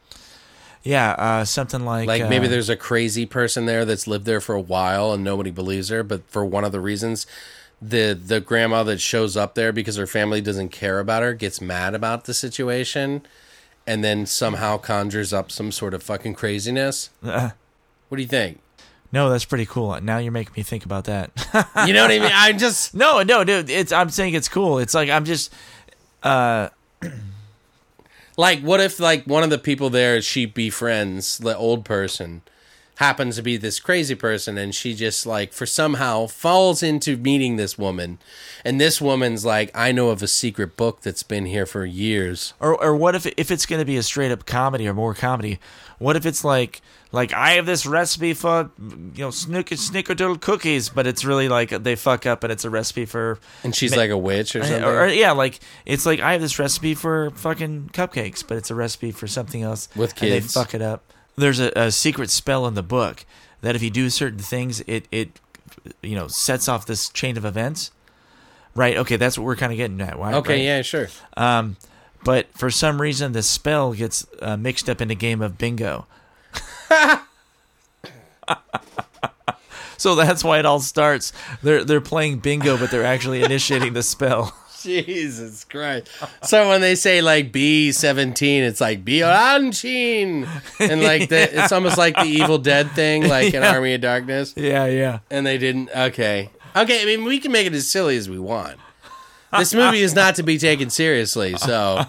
Yeah, 0.83 1.11
uh, 1.11 1.45
something 1.45 1.85
like 1.85 2.07
Like 2.07 2.27
maybe 2.27 2.47
uh, 2.47 2.49
there's 2.49 2.69
a 2.69 2.75
crazy 2.75 3.25
person 3.25 3.65
there 3.65 3.85
that's 3.85 4.07
lived 4.07 4.25
there 4.25 4.41
for 4.41 4.55
a 4.55 4.61
while 4.61 5.13
and 5.13 5.23
nobody 5.23 5.51
believes 5.51 5.89
her, 5.89 6.01
but 6.03 6.27
for 6.29 6.43
one 6.45 6.63
of 6.63 6.71
the 6.71 6.79
reasons 6.79 7.27
the 7.81 8.13
the 8.13 8.39
grandma 8.39 8.83
that 8.83 9.01
shows 9.01 9.35
up 9.35 9.55
there 9.55 9.71
because 9.71 9.95
her 9.95 10.05
family 10.05 10.39
doesn't 10.39 10.69
care 10.69 10.99
about 10.99 11.23
her 11.23 11.33
gets 11.33 11.59
mad 11.59 11.95
about 11.95 12.25
the 12.25 12.33
situation 12.33 13.23
and 13.87 14.03
then 14.03 14.23
somehow 14.27 14.77
conjures 14.77 15.33
up 15.33 15.51
some 15.51 15.71
sort 15.71 15.95
of 15.95 16.03
fucking 16.03 16.35
craziness. 16.35 17.09
uh, 17.23 17.49
What 18.09 18.17
do 18.17 18.21
you 18.21 18.29
think? 18.29 18.59
no, 19.13 19.29
that's 19.29 19.45
pretty 19.45 19.65
cool. 19.65 19.99
Now 19.99 20.19
you're 20.19 20.31
making 20.31 20.53
me 20.55 20.63
think 20.63 20.85
about 20.85 21.05
that. 21.05 21.31
You 21.87 21.93
know 21.93 22.03
what 22.03 22.11
I 22.11 22.19
mean? 22.19 22.31
I'm 22.33 22.57
just 22.59 22.93
no, 23.03 23.23
no, 23.23 23.43
dude. 23.43 23.69
It's 23.69 23.91
I'm 23.91 24.09
saying 24.09 24.35
it's 24.35 24.47
cool. 24.47 24.77
It's 24.77 24.93
like 24.93 25.09
I'm 25.09 25.25
just 25.25 25.51
uh 26.23 26.69
like 28.41 28.59
what 28.61 28.81
if 28.81 28.99
like 28.99 29.23
one 29.25 29.43
of 29.43 29.51
the 29.51 29.59
people 29.59 29.91
there 29.91 30.19
she 30.19 30.47
befriends 30.47 31.37
the 31.37 31.55
old 31.55 31.85
person 31.85 32.41
happens 32.95 33.35
to 33.35 33.43
be 33.43 33.55
this 33.55 33.79
crazy 33.79 34.15
person 34.15 34.57
and 34.57 34.73
she 34.73 34.95
just 34.95 35.27
like 35.27 35.53
for 35.53 35.67
somehow 35.67 36.25
falls 36.25 36.81
into 36.81 37.15
meeting 37.17 37.55
this 37.55 37.77
woman 37.77 38.17
and 38.65 38.81
this 38.81 38.99
woman's 38.99 39.45
like 39.45 39.69
i 39.75 39.91
know 39.91 40.09
of 40.09 40.23
a 40.23 40.27
secret 40.27 40.75
book 40.75 41.01
that's 41.01 41.21
been 41.21 41.45
here 41.45 41.67
for 41.67 41.85
years 41.85 42.55
or 42.59 42.75
or 42.83 42.95
what 42.95 43.13
if 43.13 43.27
if 43.37 43.51
it's 43.51 43.67
going 43.67 43.79
to 43.79 43.85
be 43.85 43.95
a 43.95 44.03
straight 44.03 44.31
up 44.31 44.47
comedy 44.47 44.87
or 44.87 44.93
more 44.93 45.13
comedy? 45.13 45.59
What 45.99 46.15
if 46.15 46.25
it's 46.25 46.43
like 46.43 46.81
like 47.11 47.33
I 47.33 47.51
have 47.51 47.65
this 47.65 47.85
recipe 47.85 48.33
for 48.33 48.71
you 48.79 49.11
know 49.17 49.31
snicker 49.31 49.75
snickerdoodle 49.75 50.41
cookies, 50.41 50.89
but 50.89 51.07
it's 51.07 51.25
really 51.25 51.49
like 51.49 51.69
they 51.69 51.95
fuck 51.95 52.25
up 52.25 52.43
and 52.43 52.51
it's 52.51 52.63
a 52.63 52.69
recipe 52.69 53.05
for 53.05 53.39
and 53.63 53.75
she's 53.75 53.91
Ma- 53.91 53.97
like 53.97 54.09
a 54.11 54.17
witch 54.17 54.55
or 54.55 54.63
something 54.63 54.83
or, 54.83 55.01
or, 55.01 55.07
yeah, 55.07 55.31
like 55.31 55.59
it's 55.85 56.05
like 56.05 56.19
I 56.21 56.33
have 56.33 56.41
this 56.41 56.57
recipe 56.57 56.95
for 56.95 57.31
fucking 57.31 57.91
cupcakes, 57.93 58.45
but 58.47 58.57
it's 58.57 58.71
a 58.71 58.75
recipe 58.75 59.11
for 59.11 59.27
something 59.27 59.61
else. 59.61 59.89
With 59.95 60.21
and 60.21 60.31
they 60.31 60.39
fuck 60.41 60.73
it 60.73 60.81
up. 60.81 61.03
There's 61.35 61.59
a, 61.59 61.71
a 61.75 61.91
secret 61.91 62.29
spell 62.29 62.65
in 62.67 62.75
the 62.75 62.83
book 62.83 63.25
that 63.61 63.75
if 63.75 63.83
you 63.83 63.89
do 63.89 64.09
certain 64.09 64.39
things, 64.39 64.81
it 64.81 65.07
it 65.11 65.39
you 66.01 66.15
know 66.15 66.27
sets 66.27 66.69
off 66.69 66.85
this 66.85 67.09
chain 67.09 67.37
of 67.37 67.45
events. 67.45 67.91
Right. 68.73 68.95
Okay, 68.95 69.17
that's 69.17 69.37
what 69.37 69.43
we're 69.43 69.57
kind 69.57 69.73
of 69.73 69.77
getting 69.77 69.99
at. 69.99 70.17
Why? 70.17 70.33
okay 70.35 70.53
right? 70.53 70.61
yeah 70.61 70.81
sure 70.81 71.09
Um, 71.35 71.75
but 72.23 72.47
for 72.53 72.69
some 72.69 73.01
reason, 73.01 73.33
the 73.33 73.43
spell 73.43 73.93
gets 73.93 74.25
uh, 74.41 74.55
mixed 74.55 74.89
up 74.89 75.01
in 75.01 75.11
a 75.11 75.15
game 75.15 75.41
of 75.41 75.57
bingo. 75.57 76.05
so 79.97 80.15
that's 80.15 80.43
why 80.43 80.59
it 80.59 80.65
all 80.65 80.79
starts. 80.79 81.31
They're 81.63 81.83
they're 81.83 82.01
playing 82.01 82.39
bingo, 82.39 82.77
but 82.77 82.91
they're 82.91 83.05
actually 83.05 83.43
initiating 83.43 83.93
the 83.93 84.03
spell. 84.03 84.55
jesus 84.81 85.63
christ 85.65 86.07
so 86.41 86.67
when 86.69 86.81
they 86.81 86.95
say 86.95 87.21
like 87.21 87.51
b17 87.51 88.61
it's 88.61 88.81
like 88.81 89.05
b-19 89.05 90.47
and 90.79 91.03
like 91.03 91.29
the, 91.29 91.37
it's 91.63 91.71
almost 91.71 91.99
like 91.99 92.15
the 92.15 92.23
evil 92.23 92.57
dead 92.57 92.89
thing 92.93 93.27
like 93.27 93.53
an 93.53 93.61
army 93.63 93.93
of 93.93 94.01
darkness 94.01 94.55
Yeah, 94.57 94.87
yeah. 94.87 95.19
and 95.29 95.45
they 95.45 95.59
didn't. 95.59 95.91
Okay, 95.95 96.49
okay. 96.75 97.01
I 97.03 97.05
mean, 97.05 97.23
we 97.25 97.37
can 97.39 97.51
make 97.51 97.67
it 97.67 97.73
as 97.73 97.87
silly 97.87 98.17
as 98.17 98.27
we 98.27 98.39
want. 98.39 98.79
This 99.55 99.71
movie 99.75 100.01
is 100.01 100.15
not 100.15 100.33
to 100.37 100.43
be 100.43 100.57
taken 100.57 100.89
seriously. 100.89 101.55
So, 101.57 102.05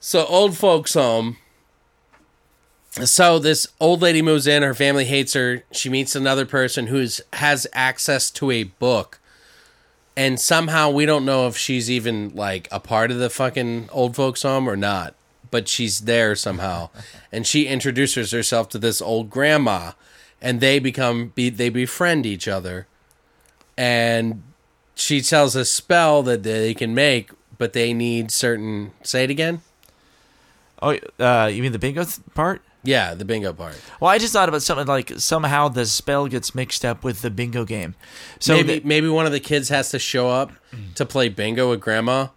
so 0.00 0.24
old 0.24 0.56
folks 0.56 0.94
home. 0.94 1.36
So 3.00 3.38
this 3.38 3.66
old 3.80 4.02
lady 4.02 4.20
moves 4.20 4.46
in. 4.46 4.62
Her 4.62 4.74
family 4.74 5.06
hates 5.06 5.32
her. 5.32 5.64
She 5.72 5.88
meets 5.88 6.14
another 6.14 6.44
person 6.44 6.88
who's 6.88 7.22
has 7.32 7.66
access 7.72 8.30
to 8.32 8.50
a 8.50 8.64
book, 8.64 9.18
and 10.14 10.38
somehow 10.38 10.90
we 10.90 11.06
don't 11.06 11.24
know 11.24 11.46
if 11.46 11.56
she's 11.56 11.90
even 11.90 12.34
like 12.34 12.68
a 12.70 12.78
part 12.78 13.10
of 13.10 13.18
the 13.18 13.30
fucking 13.30 13.88
old 13.92 14.14
folks 14.14 14.42
home 14.42 14.68
or 14.68 14.76
not. 14.76 15.14
But 15.50 15.68
she's 15.68 16.00
there 16.00 16.34
somehow, 16.34 16.90
and 17.30 17.46
she 17.46 17.66
introduces 17.66 18.30
herself 18.30 18.68
to 18.70 18.78
this 18.78 19.00
old 19.00 19.30
grandma, 19.30 19.92
and 20.40 20.60
they 20.60 20.78
become 20.78 21.28
be, 21.34 21.48
they 21.48 21.70
befriend 21.70 22.26
each 22.26 22.46
other, 22.46 22.86
and 23.76 24.42
she 24.94 25.22
tells 25.22 25.56
a 25.56 25.64
spell 25.64 26.22
that 26.24 26.42
they 26.42 26.74
can 26.74 26.94
make, 26.94 27.30
but 27.56 27.72
they 27.72 27.94
need 27.94 28.30
certain. 28.30 28.92
Say 29.02 29.24
it 29.24 29.30
again. 29.30 29.62
Oh, 30.80 30.98
uh, 31.18 31.50
you 31.52 31.62
mean 31.62 31.72
the 31.72 31.78
bingo 31.78 32.04
part? 32.34 32.62
Yeah, 32.84 33.14
the 33.14 33.24
bingo 33.24 33.52
part. 33.52 33.80
Well, 34.00 34.10
I 34.10 34.18
just 34.18 34.32
thought 34.32 34.48
about 34.48 34.62
something 34.62 34.86
like 34.86 35.12
somehow 35.18 35.68
the 35.68 35.86
spell 35.86 36.26
gets 36.26 36.54
mixed 36.54 36.84
up 36.84 37.04
with 37.04 37.22
the 37.22 37.30
bingo 37.30 37.64
game. 37.64 37.94
So 38.40 38.54
maybe 38.54 38.80
the- 38.80 38.86
maybe 38.86 39.08
one 39.08 39.26
of 39.26 39.32
the 39.32 39.40
kids 39.40 39.68
has 39.68 39.90
to 39.90 39.98
show 39.98 40.28
up 40.28 40.52
to 40.96 41.06
play 41.06 41.28
bingo 41.28 41.70
with 41.70 41.80
grandma, 41.80 42.28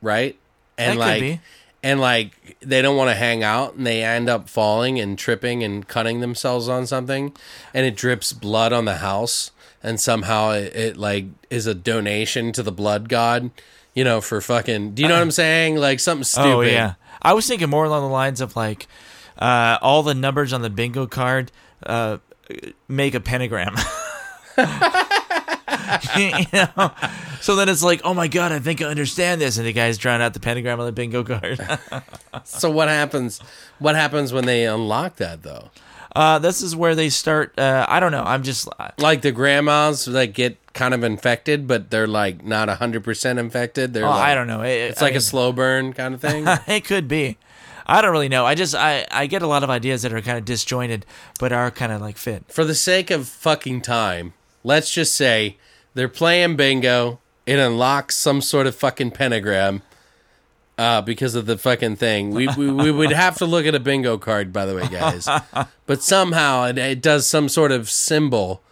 right? 0.00 0.38
And 0.78 0.98
like 0.98 1.40
and 1.82 2.00
like 2.00 2.56
they 2.60 2.80
don't 2.80 2.96
want 2.96 3.10
to 3.10 3.14
hang 3.14 3.42
out 3.42 3.74
and 3.74 3.86
they 3.86 4.02
end 4.02 4.28
up 4.28 4.48
falling 4.48 4.98
and 5.00 5.18
tripping 5.18 5.62
and 5.62 5.86
cutting 5.86 6.20
themselves 6.20 6.68
on 6.68 6.86
something 6.86 7.34
and 7.74 7.84
it 7.84 7.96
drips 7.96 8.32
blood 8.32 8.72
on 8.72 8.84
the 8.84 8.96
house 8.96 9.50
and 9.82 10.00
somehow 10.00 10.50
it, 10.50 10.74
it 10.74 10.96
like 10.96 11.26
is 11.50 11.66
a 11.66 11.74
donation 11.74 12.52
to 12.52 12.62
the 12.62 12.72
blood 12.72 13.08
god, 13.08 13.50
you 13.94 14.04
know, 14.04 14.20
for 14.20 14.40
fucking 14.40 14.94
Do 14.94 15.02
you 15.02 15.08
know 15.08 15.14
what 15.14 15.22
I'm 15.22 15.30
saying? 15.44 15.76
Like 15.76 16.00
something 16.00 16.22
oh, 16.22 16.24
stupid. 16.24 16.50
Oh 16.52 16.60
yeah, 16.60 16.94
I 17.20 17.32
was 17.34 17.46
thinking 17.46 17.68
more 17.68 17.84
along 17.84 18.02
the 18.02 18.12
lines 18.12 18.40
of 18.40 18.54
like 18.56 18.86
uh, 19.38 19.78
all 19.82 20.02
the 20.02 20.14
numbers 20.14 20.52
on 20.52 20.62
the 20.62 20.70
bingo 20.70 21.06
card 21.06 21.50
uh, 21.86 22.18
make 22.88 23.14
a 23.14 23.20
pentagram. 23.20 23.74
you 26.16 26.30
know, 26.52 26.90
so 27.40 27.56
then 27.56 27.68
it's 27.68 27.82
like, 27.82 28.00
oh 28.04 28.14
my 28.14 28.28
god, 28.28 28.52
I 28.52 28.58
think 28.58 28.82
I 28.82 28.86
understand 28.86 29.40
this, 29.40 29.56
and 29.58 29.66
the 29.66 29.72
guy's 29.72 29.98
drawing 29.98 30.20
out 30.22 30.34
the 30.34 30.40
pentagram 30.40 30.78
on 30.80 30.86
the 30.86 30.92
bingo 30.92 31.24
card. 31.24 31.60
So 32.44 32.70
what 32.70 32.88
happens 32.88 33.40
what 33.78 33.94
happens 33.94 34.32
when 34.32 34.46
they 34.46 34.66
unlock 34.66 35.16
that 35.16 35.42
though? 35.42 35.70
uh, 36.16 36.38
this 36.38 36.60
is 36.62 36.74
where 36.74 36.94
they 36.94 37.08
start. 37.08 37.56
Uh, 37.58 37.84
I 37.88 38.00
don't 38.00 38.10
know. 38.10 38.24
I'm 38.24 38.42
just 38.42 38.68
Like 38.98 39.22
the 39.22 39.32
grandmas 39.32 40.06
that 40.06 40.28
get 40.28 40.56
kind 40.72 40.92
of 40.94 41.04
infected, 41.04 41.66
but 41.68 41.90
they're 41.90 42.06
like 42.08 42.42
not 42.44 42.68
hundred 42.68 43.04
percent 43.04 43.38
infected. 43.38 43.92
They're 43.94 44.06
Oh, 44.06 44.10
like, 44.10 44.22
I 44.30 44.34
don't 44.34 44.46
know. 44.46 44.62
It- 44.62 44.90
It's 44.90 45.02
I 45.02 45.04
like 45.06 45.12
mean- 45.12 45.18
a 45.18 45.20
slow 45.22 45.52
burn 45.52 45.92
kind 45.92 46.14
of 46.14 46.20
thing. 46.20 46.46
it 46.66 46.84
could 46.84 47.06
be. 47.06 47.36
I 47.86 48.00
don't 48.02 48.12
really 48.12 48.28
know. 48.28 48.44
I 48.46 48.54
just 48.54 48.74
I 48.74 49.06
I 49.10 49.26
get 49.26 49.42
a 49.42 49.46
lot 49.46 49.62
of 49.62 49.70
ideas 49.70 50.02
that 50.02 50.12
are 50.12 50.20
kind 50.20 50.38
of 50.38 50.44
disjointed, 50.44 51.06
but 51.38 51.52
are 51.52 51.70
kind 51.70 51.92
of 51.92 52.00
like 52.00 52.16
fit. 52.16 52.44
For 52.48 52.64
the 52.64 52.74
sake 52.74 53.10
of 53.10 53.28
fucking 53.28 53.82
time, 53.82 54.34
let's 54.64 54.92
just 54.92 55.14
say 55.14 55.56
they're 55.94 56.08
playing 56.08 56.56
bingo. 56.56 57.20
It 57.46 57.58
unlocks 57.58 58.14
some 58.14 58.40
sort 58.40 58.66
of 58.66 58.74
fucking 58.76 59.12
pentagram. 59.12 59.82
Uh, 60.78 61.02
because 61.02 61.34
of 61.34 61.44
the 61.44 61.58
fucking 61.58 61.94
thing, 61.96 62.30
we, 62.30 62.48
we 62.56 62.70
we 62.70 62.90
would 62.90 63.12
have 63.12 63.36
to 63.36 63.44
look 63.44 63.66
at 63.66 63.74
a 63.74 63.78
bingo 63.78 64.16
card, 64.16 64.52
by 64.52 64.64
the 64.64 64.74
way, 64.74 64.88
guys. 64.88 65.28
But 65.86 66.02
somehow 66.02 66.64
it, 66.64 66.78
it 66.78 67.02
does 67.02 67.28
some 67.28 67.48
sort 67.50 67.72
of 67.72 67.90
symbol 67.90 68.62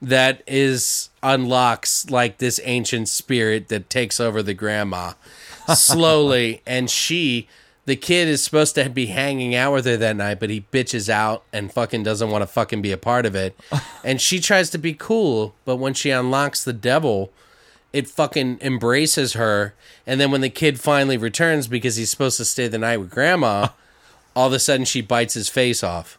that 0.00 0.42
is 0.46 1.10
unlocks 1.22 2.08
like 2.10 2.38
this 2.38 2.60
ancient 2.64 3.08
spirit 3.08 3.68
that 3.68 3.90
takes 3.90 4.20
over 4.20 4.42
the 4.42 4.54
grandma 4.54 5.14
slowly 5.74 6.62
and 6.66 6.88
she 6.88 7.48
the 7.88 7.96
kid 7.96 8.28
is 8.28 8.44
supposed 8.44 8.74
to 8.74 8.90
be 8.90 9.06
hanging 9.06 9.54
out 9.54 9.72
with 9.72 9.86
her 9.86 9.96
that 9.96 10.14
night 10.14 10.38
but 10.38 10.50
he 10.50 10.60
bitches 10.70 11.08
out 11.08 11.42
and 11.54 11.72
fucking 11.72 12.02
doesn't 12.02 12.30
want 12.30 12.42
to 12.42 12.46
fucking 12.46 12.82
be 12.82 12.92
a 12.92 12.98
part 12.98 13.24
of 13.24 13.34
it. 13.34 13.58
And 14.04 14.20
she 14.20 14.40
tries 14.40 14.68
to 14.70 14.78
be 14.78 14.92
cool 14.92 15.54
but 15.64 15.76
when 15.76 15.94
she 15.94 16.10
unlocks 16.10 16.62
the 16.62 16.74
devil 16.74 17.32
it 17.90 18.06
fucking 18.06 18.58
embraces 18.60 19.32
her. 19.32 19.74
And 20.06 20.20
then 20.20 20.30
when 20.30 20.42
the 20.42 20.50
kid 20.50 20.78
finally 20.78 21.16
returns 21.16 21.66
because 21.66 21.96
he's 21.96 22.10
supposed 22.10 22.36
to 22.36 22.44
stay 22.44 22.68
the 22.68 22.76
night 22.76 22.98
with 22.98 23.10
grandma 23.10 23.68
all 24.36 24.48
of 24.48 24.52
a 24.52 24.58
sudden 24.58 24.84
she 24.84 25.00
bites 25.00 25.32
his 25.32 25.48
face 25.48 25.82
off 25.82 26.17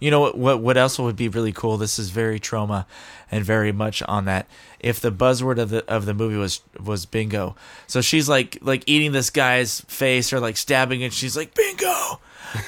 You 0.00 0.10
know 0.10 0.20
what? 0.20 0.36
What 0.38 0.60
what 0.60 0.76
else 0.76 0.98
would 0.98 1.14
be 1.16 1.28
really 1.28 1.52
cool? 1.52 1.76
This 1.76 1.98
is 1.98 2.10
very 2.10 2.40
Troma, 2.40 2.86
and 3.30 3.44
very 3.44 3.70
much 3.70 4.02
on 4.04 4.24
that. 4.24 4.46
If 4.80 4.98
the 5.00 5.12
buzzword 5.12 5.58
of 5.58 5.68
the 5.70 5.84
of 5.86 6.06
the 6.06 6.14
movie 6.14 6.36
was 6.36 6.62
was 6.82 7.04
bingo, 7.06 7.54
so 7.86 8.00
she's 8.00 8.28
like 8.28 8.58
like 8.62 8.82
eating 8.86 9.12
this 9.12 9.28
guy's 9.30 9.82
face 9.82 10.32
or 10.32 10.40
like 10.40 10.56
stabbing 10.56 11.02
it. 11.02 11.12
She's 11.12 11.36
like 11.36 11.54
bingo, 11.54 12.20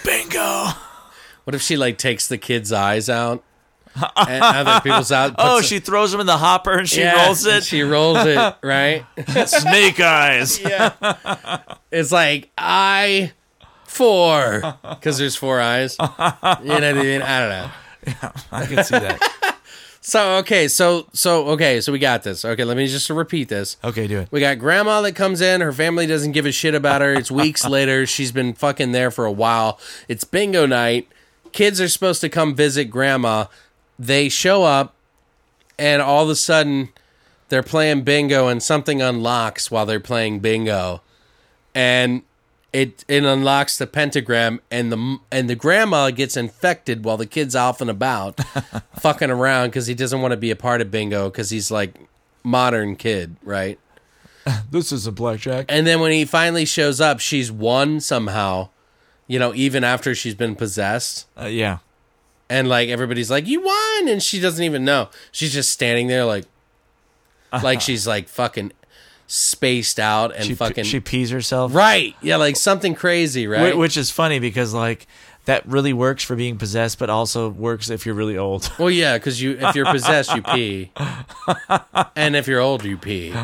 bingo. 0.04 0.66
What 1.44 1.56
if 1.56 1.62
she 1.62 1.76
like 1.76 1.98
takes 1.98 2.28
the 2.28 2.38
kid's 2.38 2.70
eyes 2.72 3.08
out 3.08 3.42
and 3.96 4.44
other 4.44 4.80
people's 4.80 5.10
out? 5.10 5.34
Oh, 5.38 5.58
it- 5.58 5.64
she 5.64 5.80
throws 5.80 6.12
them 6.12 6.20
in 6.20 6.26
the 6.28 6.36
hopper 6.36 6.70
and 6.78 6.88
she 6.88 7.00
Yeah, 7.00 7.24
rolls 7.26 7.44
it. 7.46 7.64
She 7.64 7.82
rolls 7.82 8.18
it 8.24 8.54
right. 8.62 9.04
Snake 9.48 9.98
eyes. 9.98 10.60
yeah, 10.60 10.92
it's 11.90 12.12
like 12.12 12.50
I 12.56 13.32
four 13.92 14.60
because 14.88 15.18
there's 15.18 15.36
four 15.36 15.60
eyes. 15.60 15.96
You 16.00 16.06
know 16.06 16.74
what 16.74 16.84
I 16.84 16.92
mean? 16.92 17.22
I 17.22 17.40
don't 17.40 17.48
know. 17.48 17.70
Yeah, 18.06 18.32
I 18.50 18.66
can 18.66 18.84
see 18.84 18.98
that. 18.98 19.20
So 20.04 20.38
okay, 20.38 20.66
so 20.66 21.06
so 21.12 21.46
okay, 21.50 21.80
so 21.80 21.92
we 21.92 22.00
got 22.00 22.24
this. 22.24 22.44
Okay, 22.44 22.64
let 22.64 22.76
me 22.76 22.88
just 22.88 23.08
repeat 23.08 23.48
this. 23.48 23.76
Okay, 23.84 24.08
do 24.08 24.18
it. 24.18 24.28
We 24.32 24.40
got 24.40 24.58
grandma 24.58 25.00
that 25.02 25.12
comes 25.12 25.40
in. 25.40 25.60
Her 25.60 25.72
family 25.72 26.08
doesn't 26.08 26.32
give 26.32 26.44
a 26.44 26.50
shit 26.50 26.74
about 26.74 27.02
her. 27.02 27.14
It's 27.14 27.30
weeks 27.30 27.64
later. 27.68 28.04
She's 28.04 28.32
been 28.32 28.52
fucking 28.52 28.90
there 28.90 29.12
for 29.12 29.24
a 29.26 29.30
while. 29.30 29.78
It's 30.08 30.24
bingo 30.24 30.66
night. 30.66 31.06
Kids 31.52 31.80
are 31.80 31.86
supposed 31.86 32.20
to 32.22 32.28
come 32.28 32.56
visit 32.56 32.86
grandma. 32.86 33.44
They 33.96 34.28
show 34.28 34.64
up, 34.64 34.96
and 35.78 36.02
all 36.02 36.24
of 36.24 36.30
a 36.30 36.34
sudden, 36.34 36.88
they're 37.48 37.62
playing 37.62 38.02
bingo, 38.02 38.48
and 38.48 38.60
something 38.60 39.00
unlocks 39.00 39.70
while 39.70 39.86
they're 39.86 40.00
playing 40.00 40.40
bingo, 40.40 41.00
and 41.76 42.22
it 42.72 43.04
it 43.08 43.24
unlocks 43.24 43.76
the 43.76 43.86
pentagram, 43.86 44.60
and 44.70 44.90
the 44.90 45.18
and 45.30 45.48
the 45.50 45.54
grandma 45.54 46.10
gets 46.10 46.36
infected 46.36 47.04
while 47.04 47.16
the 47.16 47.26
kid's 47.26 47.54
off 47.54 47.80
and 47.80 47.90
about, 47.90 48.40
fucking 48.98 49.30
around 49.30 49.68
because 49.68 49.86
he 49.86 49.94
doesn't 49.94 50.20
want 50.20 50.32
to 50.32 50.36
be 50.36 50.50
a 50.50 50.56
part 50.56 50.80
of 50.80 50.90
bingo 50.90 51.28
because 51.28 51.50
he's 51.50 51.70
like 51.70 51.94
modern 52.42 52.96
kid, 52.96 53.36
right? 53.42 53.78
This 54.72 54.90
is 54.90 55.06
a 55.06 55.12
blackjack. 55.12 55.66
And 55.68 55.86
then 55.86 56.00
when 56.00 56.10
he 56.10 56.24
finally 56.24 56.64
shows 56.64 57.00
up, 57.00 57.20
she's 57.20 57.52
won 57.52 58.00
somehow, 58.00 58.70
you 59.28 59.38
know, 59.38 59.54
even 59.54 59.84
after 59.84 60.16
she's 60.16 60.34
been 60.34 60.56
possessed. 60.56 61.28
Uh, 61.40 61.44
yeah. 61.44 61.78
And 62.50 62.68
like 62.68 62.88
everybody's 62.88 63.30
like, 63.30 63.46
You 63.46 63.60
won 63.60 64.08
and 64.08 64.20
she 64.20 64.40
doesn't 64.40 64.64
even 64.64 64.84
know. 64.84 65.10
She's 65.30 65.52
just 65.52 65.70
standing 65.70 66.08
there 66.08 66.24
like 66.24 66.46
like 67.62 67.80
she's 67.86 68.04
like 68.06 68.28
fucking 68.28 68.72
spaced 69.26 69.98
out 69.98 70.34
and 70.34 70.44
She 70.44 70.54
fucking 70.54 70.84
she 70.84 71.00
pees 71.00 71.30
herself. 71.30 71.74
Right. 71.74 72.14
Yeah, 72.20 72.36
like 72.36 72.56
something 72.56 72.94
crazy, 72.94 73.46
right? 73.46 73.76
Which 73.76 73.96
is 73.96 74.10
funny 74.10 74.38
because 74.38 74.74
like 74.74 75.06
that 75.44 75.66
really 75.66 75.92
works 75.92 76.22
for 76.22 76.36
being 76.36 76.56
possessed, 76.56 76.98
but 76.98 77.10
also 77.10 77.48
works 77.48 77.90
if 77.90 78.06
you're 78.06 78.14
really 78.14 78.38
old. 78.38 78.70
well, 78.78 78.90
yeah, 78.90 79.18
because 79.18 79.42
you 79.42 79.58
if 79.58 79.74
you're 79.74 79.86
possessed, 79.86 80.34
you 80.34 80.42
pee, 80.42 80.92
and 82.16 82.36
if 82.36 82.46
you're 82.46 82.60
old, 82.60 82.84
you 82.84 82.96
pee. 82.96 83.34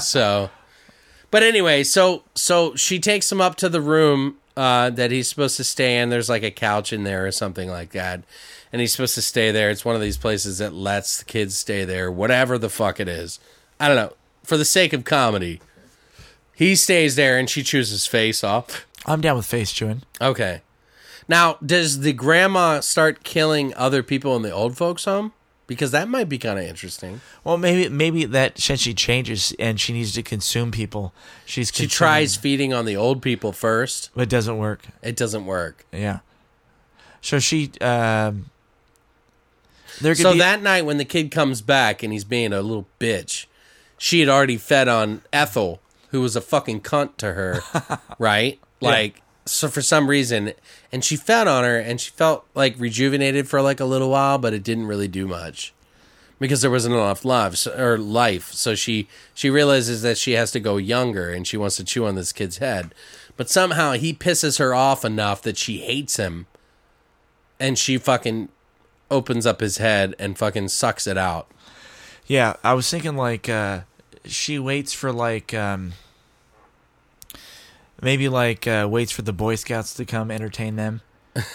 So, 0.00 0.50
but 1.30 1.42
anyway, 1.42 1.82
so 1.82 2.22
so 2.34 2.74
she 2.76 2.98
takes 2.98 3.30
him 3.30 3.40
up 3.40 3.56
to 3.56 3.68
the 3.68 3.80
room 3.80 4.36
uh, 4.56 4.90
that 4.90 5.10
he's 5.10 5.28
supposed 5.28 5.56
to 5.56 5.64
stay 5.64 5.98
in. 5.98 6.10
There's 6.10 6.28
like 6.28 6.42
a 6.42 6.50
couch 6.50 6.92
in 6.92 7.04
there 7.04 7.26
or 7.26 7.32
something 7.32 7.68
like 7.68 7.90
that, 7.92 8.22
and 8.72 8.80
he's 8.80 8.92
supposed 8.92 9.16
to 9.16 9.22
stay 9.22 9.50
there. 9.50 9.70
It's 9.70 9.84
one 9.84 9.96
of 9.96 10.00
these 10.00 10.18
places 10.18 10.58
that 10.58 10.72
lets 10.72 11.18
the 11.18 11.24
kids 11.24 11.58
stay 11.58 11.84
there, 11.84 12.12
whatever 12.12 12.58
the 12.58 12.70
fuck 12.70 13.00
it 13.00 13.08
is. 13.08 13.40
I 13.80 13.88
don't 13.88 13.96
know. 13.96 14.12
For 14.50 14.56
the 14.56 14.64
sake 14.64 14.92
of 14.92 15.04
comedy, 15.04 15.60
he 16.56 16.74
stays 16.74 17.14
there, 17.14 17.38
and 17.38 17.48
she 17.48 17.62
chews 17.62 17.90
his 17.90 18.04
face 18.08 18.42
off. 18.42 18.84
I'm 19.06 19.20
down 19.20 19.36
with 19.36 19.46
face 19.46 19.70
chewing. 19.70 20.02
Okay. 20.20 20.62
Now, 21.28 21.56
does 21.64 22.00
the 22.00 22.12
grandma 22.12 22.80
start 22.80 23.22
killing 23.22 23.72
other 23.76 24.02
people 24.02 24.34
in 24.34 24.42
the 24.42 24.50
old 24.50 24.76
folks' 24.76 25.04
home? 25.04 25.34
Because 25.68 25.92
that 25.92 26.08
might 26.08 26.28
be 26.28 26.36
kind 26.36 26.58
of 26.58 26.64
interesting. 26.64 27.20
Well, 27.44 27.58
maybe 27.58 27.88
maybe 27.88 28.24
that 28.24 28.58
since 28.58 28.80
she 28.80 28.92
changes 28.92 29.54
and 29.60 29.80
she 29.80 29.92
needs 29.92 30.14
to 30.14 30.22
consume 30.24 30.72
people, 30.72 31.14
she's 31.46 31.68
She 31.68 31.84
consuming- 31.84 31.90
tries 31.90 32.34
feeding 32.34 32.74
on 32.74 32.86
the 32.86 32.96
old 32.96 33.22
people 33.22 33.52
first. 33.52 34.10
but 34.16 34.22
it 34.22 34.28
doesn't 34.30 34.58
work. 34.58 34.82
It 35.00 35.14
doesn't 35.14 35.46
work. 35.46 35.86
Yeah. 35.92 36.18
So 37.20 37.38
she 37.38 37.70
um 37.80 38.50
there 40.00 40.16
could 40.16 40.22
So 40.22 40.32
be 40.32 40.40
that 40.40 40.60
night 40.60 40.84
when 40.84 40.96
the 40.96 41.04
kid 41.04 41.30
comes 41.30 41.62
back 41.62 42.02
and 42.02 42.12
he's 42.12 42.24
being 42.24 42.52
a 42.52 42.62
little 42.62 42.88
bitch, 42.98 43.46
she 44.02 44.20
had 44.20 44.30
already 44.30 44.56
fed 44.56 44.88
on 44.88 45.20
Ethel, 45.30 45.78
who 46.08 46.22
was 46.22 46.34
a 46.34 46.40
fucking 46.40 46.80
cunt 46.80 47.18
to 47.18 47.34
her, 47.34 47.60
right? 48.18 48.58
Like 48.80 49.20
so 49.44 49.68
for 49.68 49.82
some 49.82 50.08
reason 50.08 50.54
and 50.90 51.04
she 51.04 51.16
fed 51.16 51.46
on 51.46 51.64
her 51.64 51.78
and 51.78 52.00
she 52.00 52.10
felt 52.10 52.46
like 52.54 52.78
rejuvenated 52.78 53.46
for 53.46 53.60
like 53.60 53.78
a 53.78 53.84
little 53.84 54.08
while, 54.08 54.38
but 54.38 54.54
it 54.54 54.62
didn't 54.62 54.86
really 54.86 55.06
do 55.06 55.26
much. 55.28 55.74
Because 56.38 56.62
there 56.62 56.70
wasn't 56.70 56.94
enough 56.94 57.26
love 57.26 57.58
so- 57.58 57.76
or 57.78 57.98
life, 57.98 58.52
so 58.52 58.74
she 58.74 59.06
she 59.34 59.50
realizes 59.50 60.00
that 60.00 60.16
she 60.16 60.32
has 60.32 60.50
to 60.52 60.60
go 60.60 60.78
younger, 60.78 61.28
and 61.30 61.46
she 61.46 61.58
wants 61.58 61.76
to 61.76 61.84
chew 61.84 62.06
on 62.06 62.14
this 62.14 62.32
kid's 62.32 62.56
head. 62.56 62.94
But 63.36 63.50
somehow 63.50 63.92
he 63.92 64.14
pisses 64.14 64.58
her 64.58 64.74
off 64.74 65.04
enough 65.04 65.42
that 65.42 65.58
she 65.58 65.80
hates 65.80 66.16
him, 66.16 66.46
and 67.58 67.78
she 67.78 67.98
fucking 67.98 68.48
opens 69.10 69.44
up 69.44 69.60
his 69.60 69.76
head 69.76 70.14
and 70.18 70.38
fucking 70.38 70.68
sucks 70.68 71.06
it 71.06 71.18
out. 71.18 71.50
Yeah, 72.26 72.54
I 72.64 72.72
was 72.72 72.88
thinking 72.88 73.16
like 73.16 73.46
uh 73.50 73.80
she 74.24 74.58
waits 74.58 74.92
for 74.92 75.12
like 75.12 75.54
um 75.54 75.92
maybe 78.00 78.28
like 78.28 78.66
uh 78.66 78.86
waits 78.90 79.12
for 79.12 79.22
the 79.22 79.32
Boy 79.32 79.54
Scouts 79.54 79.94
to 79.94 80.04
come 80.04 80.30
entertain 80.30 80.76
them 80.76 81.00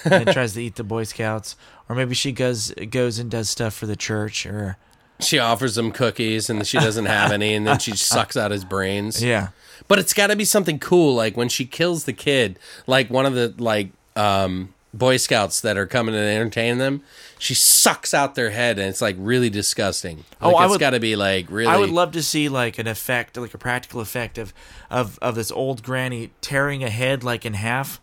and 0.03 0.28
tries 0.34 0.53
to 0.53 0.63
eat 0.63 0.76
the 0.76 0.84
Boy 0.84 1.03
Scouts 1.03 1.55
or 1.89 1.95
maybe 1.95 2.16
she 2.16 2.32
goes 2.32 2.72
goes 2.89 3.20
and 3.20 3.30
does 3.30 3.49
stuff 3.49 3.74
for 3.74 3.86
the 3.86 3.95
church 3.95 4.45
or 4.45 4.78
She 5.20 5.39
offers 5.39 5.78
him 5.78 5.91
cookies, 5.93 6.49
and 6.49 6.68
she 6.68 6.78
doesn't 6.78 7.05
have 7.05 7.32
any, 7.32 7.53
and 7.53 7.66
then 7.66 7.80
she 7.80 7.91
sucks 7.95 8.36
out 8.36 8.51
his 8.51 8.66
brains. 8.66 9.24
yeah. 9.24 9.49
But 9.88 9.97
it's 9.99 10.13
got 10.13 10.28
to 10.28 10.36
be 10.36 10.43
something 10.45 10.78
cool, 10.80 11.16
like 11.16 11.38
when 11.38 11.47
she 11.47 11.66
kills 11.66 12.03
the 12.05 12.11
kid, 12.13 12.59
like 12.86 13.09
one 13.09 13.26
of 13.26 13.34
the 13.34 13.53
like 13.57 13.91
um, 14.18 14.74
Boy 14.93 15.16
Scouts 15.18 15.61
that 15.61 15.78
are 15.78 15.86
coming 15.86 16.13
to 16.16 16.20
entertain 16.20 16.80
them. 16.80 17.01
She 17.38 17.53
sucks 17.53 18.13
out 18.13 18.36
their 18.36 18.49
head, 18.51 18.79
and 18.79 18.88
it's 18.88 19.01
like 19.01 19.15
really 19.19 19.49
disgusting. 19.49 20.23
Oh, 20.41 20.51
Like, 20.51 20.55
I 20.55 20.65
it's 20.67 20.77
got 20.77 20.91
to 20.91 20.99
be 20.99 21.15
like 21.15 21.47
really. 21.49 21.71
I 21.71 21.77
would 21.77 21.89
love 21.89 22.11
to 22.13 22.23
see 22.23 22.49
like 22.49 22.79
an 22.79 22.88
effect, 22.88 23.38
like 23.38 23.53
a 23.53 23.57
practical 23.57 24.01
effect 24.01 24.38
of 24.38 24.53
of 24.89 25.19
of 25.21 25.36
this 25.36 25.51
old 25.51 25.83
granny 25.83 26.31
tearing 26.41 26.83
a 26.83 26.89
head 26.89 27.23
like 27.23 27.45
in 27.45 27.53
half, 27.53 27.99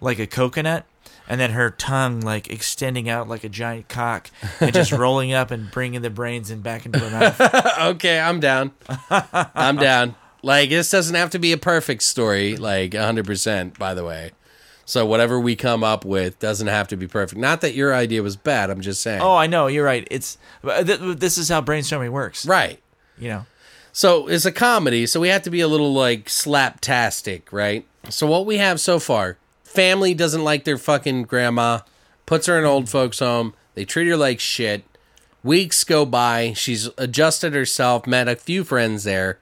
like 0.00 0.18
a 0.18 0.26
coconut, 0.26 0.84
and 1.28 1.40
then 1.40 1.52
her 1.52 1.70
tongue 1.70 2.20
like 2.20 2.50
extending 2.50 3.08
out 3.08 3.28
like 3.28 3.44
a 3.44 3.48
giant 3.48 3.88
cock 3.88 4.30
and 4.60 4.72
just 4.74 4.92
rolling 5.04 5.32
up 5.32 5.50
and 5.50 5.70
bringing 5.70 6.02
the 6.02 6.10
brains 6.10 6.50
in 6.50 6.60
back 6.60 6.84
into 6.86 6.98
her 6.98 7.10
mouth. 7.10 7.78
okay, 7.80 8.20
I'm 8.20 8.40
down. 8.40 8.72
I'm 9.10 9.76
down. 9.76 10.14
Like 10.42 10.68
this 10.70 10.90
doesn't 10.90 11.14
have 11.16 11.30
to 11.30 11.38
be 11.38 11.52
a 11.52 11.58
perfect 11.58 12.02
story, 12.02 12.56
like 12.56 12.92
100. 12.92 13.26
percent 13.26 13.78
By 13.78 13.94
the 13.94 14.04
way, 14.04 14.32
so 14.86 15.04
whatever 15.04 15.38
we 15.38 15.54
come 15.56 15.84
up 15.84 16.04
with 16.04 16.38
doesn't 16.38 16.68
have 16.68 16.88
to 16.88 16.96
be 16.96 17.06
perfect. 17.06 17.38
Not 17.38 17.60
that 17.60 17.74
your 17.74 17.92
idea 17.94 18.22
was 18.22 18.36
bad. 18.36 18.70
I'm 18.70 18.80
just 18.80 19.02
saying. 19.02 19.20
Oh, 19.20 19.36
I 19.36 19.46
know 19.48 19.66
you're 19.66 19.84
right. 19.84 20.06
It's 20.10 20.38
th- 20.64 21.18
this 21.18 21.36
is 21.36 21.50
how 21.50 21.60
brainstorming 21.60 22.10
works. 22.10 22.46
right. 22.46 22.80
You 23.18 23.28
know. 23.28 23.46
So 23.92 24.28
it's 24.28 24.44
a 24.44 24.52
comedy, 24.52 25.06
so 25.06 25.20
we 25.20 25.28
have 25.28 25.42
to 25.42 25.50
be 25.50 25.60
a 25.60 25.68
little 25.68 25.92
like 25.92 26.26
slaptastic, 26.26 27.50
right? 27.50 27.86
So 28.10 28.26
what 28.26 28.46
we 28.46 28.58
have 28.58 28.78
so 28.80 28.98
far, 28.98 29.38
family 29.64 30.14
doesn't 30.14 30.44
like 30.44 30.64
their 30.64 30.76
fucking 30.78 31.24
grandma, 31.24 31.80
puts 32.26 32.46
her 32.46 32.58
in 32.58 32.64
old 32.64 32.88
folks 32.88 33.18
home, 33.20 33.54
they 33.74 33.84
treat 33.84 34.06
her 34.08 34.16
like 34.16 34.38
shit. 34.38 34.84
Weeks 35.42 35.82
go 35.84 36.04
by. 36.04 36.52
She's 36.54 36.90
adjusted 36.98 37.54
herself, 37.54 38.06
met 38.06 38.28
a 38.28 38.36
few 38.36 38.64
friends 38.64 39.04
there. 39.04 39.38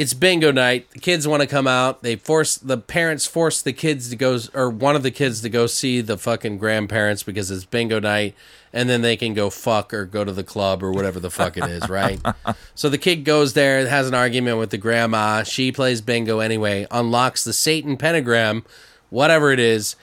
It's 0.00 0.14
bingo 0.14 0.50
night. 0.50 0.90
The 0.92 0.98
kids 0.98 1.28
want 1.28 1.42
to 1.42 1.46
come 1.46 1.66
out. 1.66 2.02
They 2.02 2.16
force 2.16 2.56
the 2.56 2.78
parents 2.78 3.26
force 3.26 3.60
the 3.60 3.74
kids 3.74 4.08
to 4.08 4.16
go, 4.16 4.38
or 4.54 4.70
one 4.70 4.96
of 4.96 5.02
the 5.02 5.10
kids 5.10 5.42
to 5.42 5.50
go 5.50 5.66
see 5.66 6.00
the 6.00 6.16
fucking 6.16 6.56
grandparents 6.56 7.22
because 7.22 7.50
it's 7.50 7.66
bingo 7.66 8.00
night, 8.00 8.34
and 8.72 8.88
then 8.88 9.02
they 9.02 9.14
can 9.14 9.34
go 9.34 9.50
fuck 9.50 9.92
or 9.92 10.06
go 10.06 10.24
to 10.24 10.32
the 10.32 10.42
club 10.42 10.82
or 10.82 10.90
whatever 10.90 11.20
the 11.20 11.30
fuck 11.30 11.58
it 11.58 11.64
is, 11.64 11.86
right? 11.90 12.18
so 12.74 12.88
the 12.88 12.96
kid 12.96 13.26
goes 13.26 13.52
there, 13.52 13.86
has 13.86 14.08
an 14.08 14.14
argument 14.14 14.56
with 14.56 14.70
the 14.70 14.78
grandma. 14.78 15.42
She 15.42 15.70
plays 15.70 16.00
bingo 16.00 16.38
anyway, 16.38 16.86
unlocks 16.90 17.44
the 17.44 17.52
Satan 17.52 17.98
pentagram, 17.98 18.64
whatever 19.10 19.52
it 19.52 19.60
is, 19.60 19.96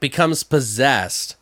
becomes 0.00 0.42
possessed, 0.42 1.36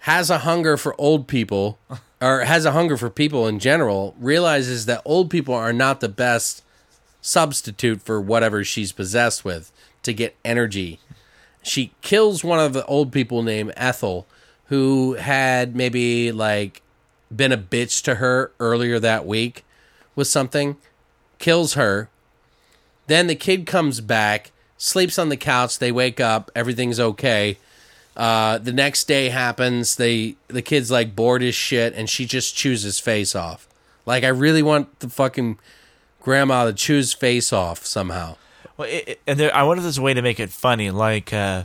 has 0.00 0.30
a 0.30 0.38
hunger 0.38 0.76
for 0.76 1.00
old 1.00 1.28
people, 1.28 1.78
or 2.20 2.40
has 2.40 2.64
a 2.64 2.72
hunger 2.72 2.96
for 2.96 3.08
people 3.08 3.46
in 3.46 3.60
general, 3.60 4.16
realizes 4.18 4.86
that 4.86 5.00
old 5.04 5.30
people 5.30 5.54
are 5.54 5.72
not 5.72 6.00
the 6.00 6.08
best 6.08 6.63
substitute 7.24 8.02
for 8.02 8.20
whatever 8.20 8.62
she's 8.62 8.92
possessed 8.92 9.46
with 9.46 9.72
to 10.02 10.12
get 10.12 10.36
energy. 10.44 11.00
She 11.62 11.92
kills 12.02 12.44
one 12.44 12.60
of 12.60 12.74
the 12.74 12.84
old 12.84 13.12
people 13.12 13.42
named 13.42 13.72
Ethel, 13.78 14.26
who 14.66 15.14
had 15.14 15.74
maybe 15.74 16.30
like 16.30 16.82
been 17.34 17.50
a 17.50 17.56
bitch 17.56 18.02
to 18.02 18.16
her 18.16 18.52
earlier 18.60 19.00
that 19.00 19.26
week 19.26 19.64
with 20.14 20.28
something, 20.28 20.76
kills 21.38 21.74
her. 21.74 22.10
Then 23.06 23.26
the 23.26 23.34
kid 23.34 23.64
comes 23.64 24.02
back, 24.02 24.52
sleeps 24.76 25.18
on 25.18 25.30
the 25.30 25.36
couch. 25.38 25.78
They 25.78 25.92
wake 25.92 26.20
up, 26.20 26.50
everything's 26.54 27.00
okay. 27.00 27.56
Uh, 28.14 28.58
the 28.58 28.72
next 28.72 29.04
day 29.04 29.30
happens. 29.30 29.96
They 29.96 30.36
the 30.48 30.62
kid's 30.62 30.90
like 30.90 31.16
bored 31.16 31.42
as 31.42 31.54
shit, 31.54 31.94
and 31.94 32.08
she 32.08 32.26
just 32.26 32.54
chews 32.54 32.82
his 32.82 33.00
face 33.00 33.34
off. 33.34 33.66
Like 34.04 34.24
I 34.24 34.28
really 34.28 34.62
want 34.62 35.00
the 35.00 35.08
fucking 35.08 35.58
grandma 36.24 36.70
to 36.72 36.92
his 36.94 37.12
face 37.12 37.52
off 37.52 37.84
somehow. 37.86 38.36
Well, 38.76 38.88
it, 38.88 39.08
it- 39.08 39.20
and 39.26 39.38
there, 39.38 39.54
I 39.54 39.62
wonder 39.62 39.80
if 39.80 39.84
there's 39.84 39.98
a 39.98 40.02
way 40.02 40.14
to 40.14 40.22
make 40.22 40.40
it 40.40 40.50
funny. 40.50 40.90
Like 40.90 41.32
uh, 41.32 41.64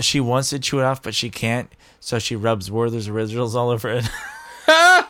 she 0.00 0.20
wants 0.20 0.50
to 0.50 0.58
chew 0.58 0.80
it 0.80 0.84
off, 0.84 1.02
but 1.02 1.14
she 1.14 1.28
can't, 1.28 1.70
so 2.00 2.18
she 2.18 2.36
rubs 2.36 2.70
Werther's 2.70 3.08
originals 3.08 3.54
all 3.54 3.68
over 3.70 3.90
it. 3.90 4.08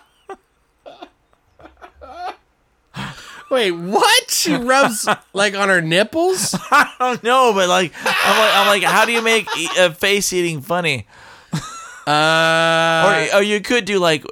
Wait, 3.51 3.71
what? 3.73 4.31
She 4.31 4.55
rubs 4.55 5.07
like 5.33 5.55
on 5.55 5.69
her 5.69 5.81
nipples? 5.81 6.57
I 6.71 6.91
don't 6.99 7.23
know, 7.23 7.53
but 7.55 7.69
like 7.69 7.93
I'm 8.05 8.39
like 8.39 8.55
I'm 8.57 8.67
like, 8.67 8.83
how 8.83 9.05
do 9.05 9.13
you 9.13 9.23
make 9.23 9.47
e- 9.57 9.69
uh, 9.79 9.91
face 9.91 10.33
eating 10.33 10.61
funny? 10.61 11.07
Uh, 12.07 13.29
Or, 13.33 13.39
or 13.39 13.43
you 13.43 13.61
could 13.61 13.85
do 13.85 13.99
like, 13.99 14.25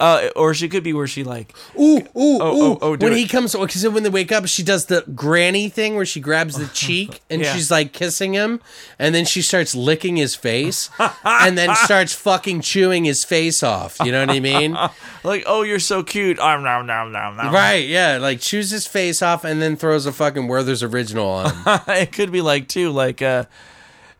uh, 0.00 0.30
or 0.34 0.54
she 0.54 0.68
could 0.68 0.82
be 0.82 0.92
where 0.92 1.06
she 1.06 1.22
like, 1.22 1.54
ooh, 1.78 1.98
ooh, 1.98 2.08
oh, 2.16 2.72
ooh. 2.72 2.78
oh, 2.80 2.96
do 2.96 3.04
when 3.06 3.12
it. 3.12 3.18
he 3.18 3.28
comes, 3.28 3.54
because 3.54 3.86
when 3.88 4.02
they 4.02 4.08
wake 4.08 4.32
up, 4.32 4.46
she 4.48 4.62
does 4.62 4.86
the 4.86 5.04
granny 5.14 5.68
thing 5.68 5.94
where 5.94 6.06
she 6.06 6.18
grabs 6.20 6.56
the 6.56 6.66
cheek 6.74 7.20
and 7.30 7.42
Yeah. 7.42 7.52
she's 7.54 7.70
like 7.70 7.92
kissing 7.92 8.32
him, 8.32 8.60
and 8.98 9.14
then 9.14 9.24
she 9.26 9.42
starts 9.42 9.74
licking 9.74 10.16
his 10.16 10.34
face, 10.34 10.88
and 11.24 11.56
then 11.56 11.74
starts 11.76 12.14
fucking 12.14 12.62
chewing 12.62 13.04
his 13.04 13.24
face 13.24 13.62
off. 13.62 13.98
You 14.02 14.10
know 14.10 14.20
what 14.26 14.30
I 14.34 14.40
mean? 14.40 14.72
like, 15.22 15.44
oh, 15.46 15.62
you're 15.62 15.78
so 15.78 16.02
cute. 16.02 16.40
I'm 16.40 16.62
nom, 16.62 16.86
nom, 16.86 17.12
nom, 17.12 17.36
nom. 17.36 17.52
right? 17.54 17.86
Yeah, 17.86 18.16
like 18.16 18.40
chews 18.40 18.70
his 18.70 18.86
face 18.86 19.20
off 19.20 19.44
and 19.44 19.60
then 19.60 19.76
throws 19.76 20.06
a 20.06 20.12
fucking 20.12 20.48
Werther's 20.48 20.82
original 20.82 21.28
on 21.28 21.50
him. 21.54 21.80
it 21.88 22.12
could 22.12 22.32
be 22.32 22.40
like 22.40 22.68
too, 22.68 22.90
like 22.90 23.20
uh, 23.20 23.44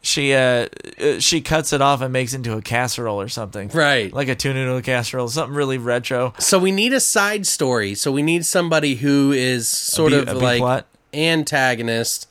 she 0.02 0.32
uh, 0.32 0.66
uh, 1.00 1.18
she 1.18 1.40
cuts 1.40 1.72
it 1.72 1.82
off 1.82 2.00
and 2.00 2.12
makes 2.12 2.32
it 2.32 2.36
into 2.36 2.56
a 2.56 2.62
casserole 2.62 3.20
or 3.20 3.28
something. 3.28 3.68
Right. 3.68 4.12
Like 4.12 4.28
a 4.28 4.34
tuna 4.34 4.64
noodle 4.64 4.80
casserole, 4.82 5.28
something 5.28 5.54
really 5.54 5.78
retro. 5.78 6.32
So 6.38 6.58
we 6.58 6.72
need 6.72 6.92
a 6.92 7.00
side 7.00 7.46
story. 7.46 7.94
So 7.94 8.10
we 8.10 8.22
need 8.22 8.46
somebody 8.46 8.96
who 8.96 9.32
is 9.32 9.68
sort 9.68 10.12
B- 10.12 10.18
of 10.18 10.40
like 10.40 10.60
plot? 10.60 10.86
antagonist, 11.12 12.28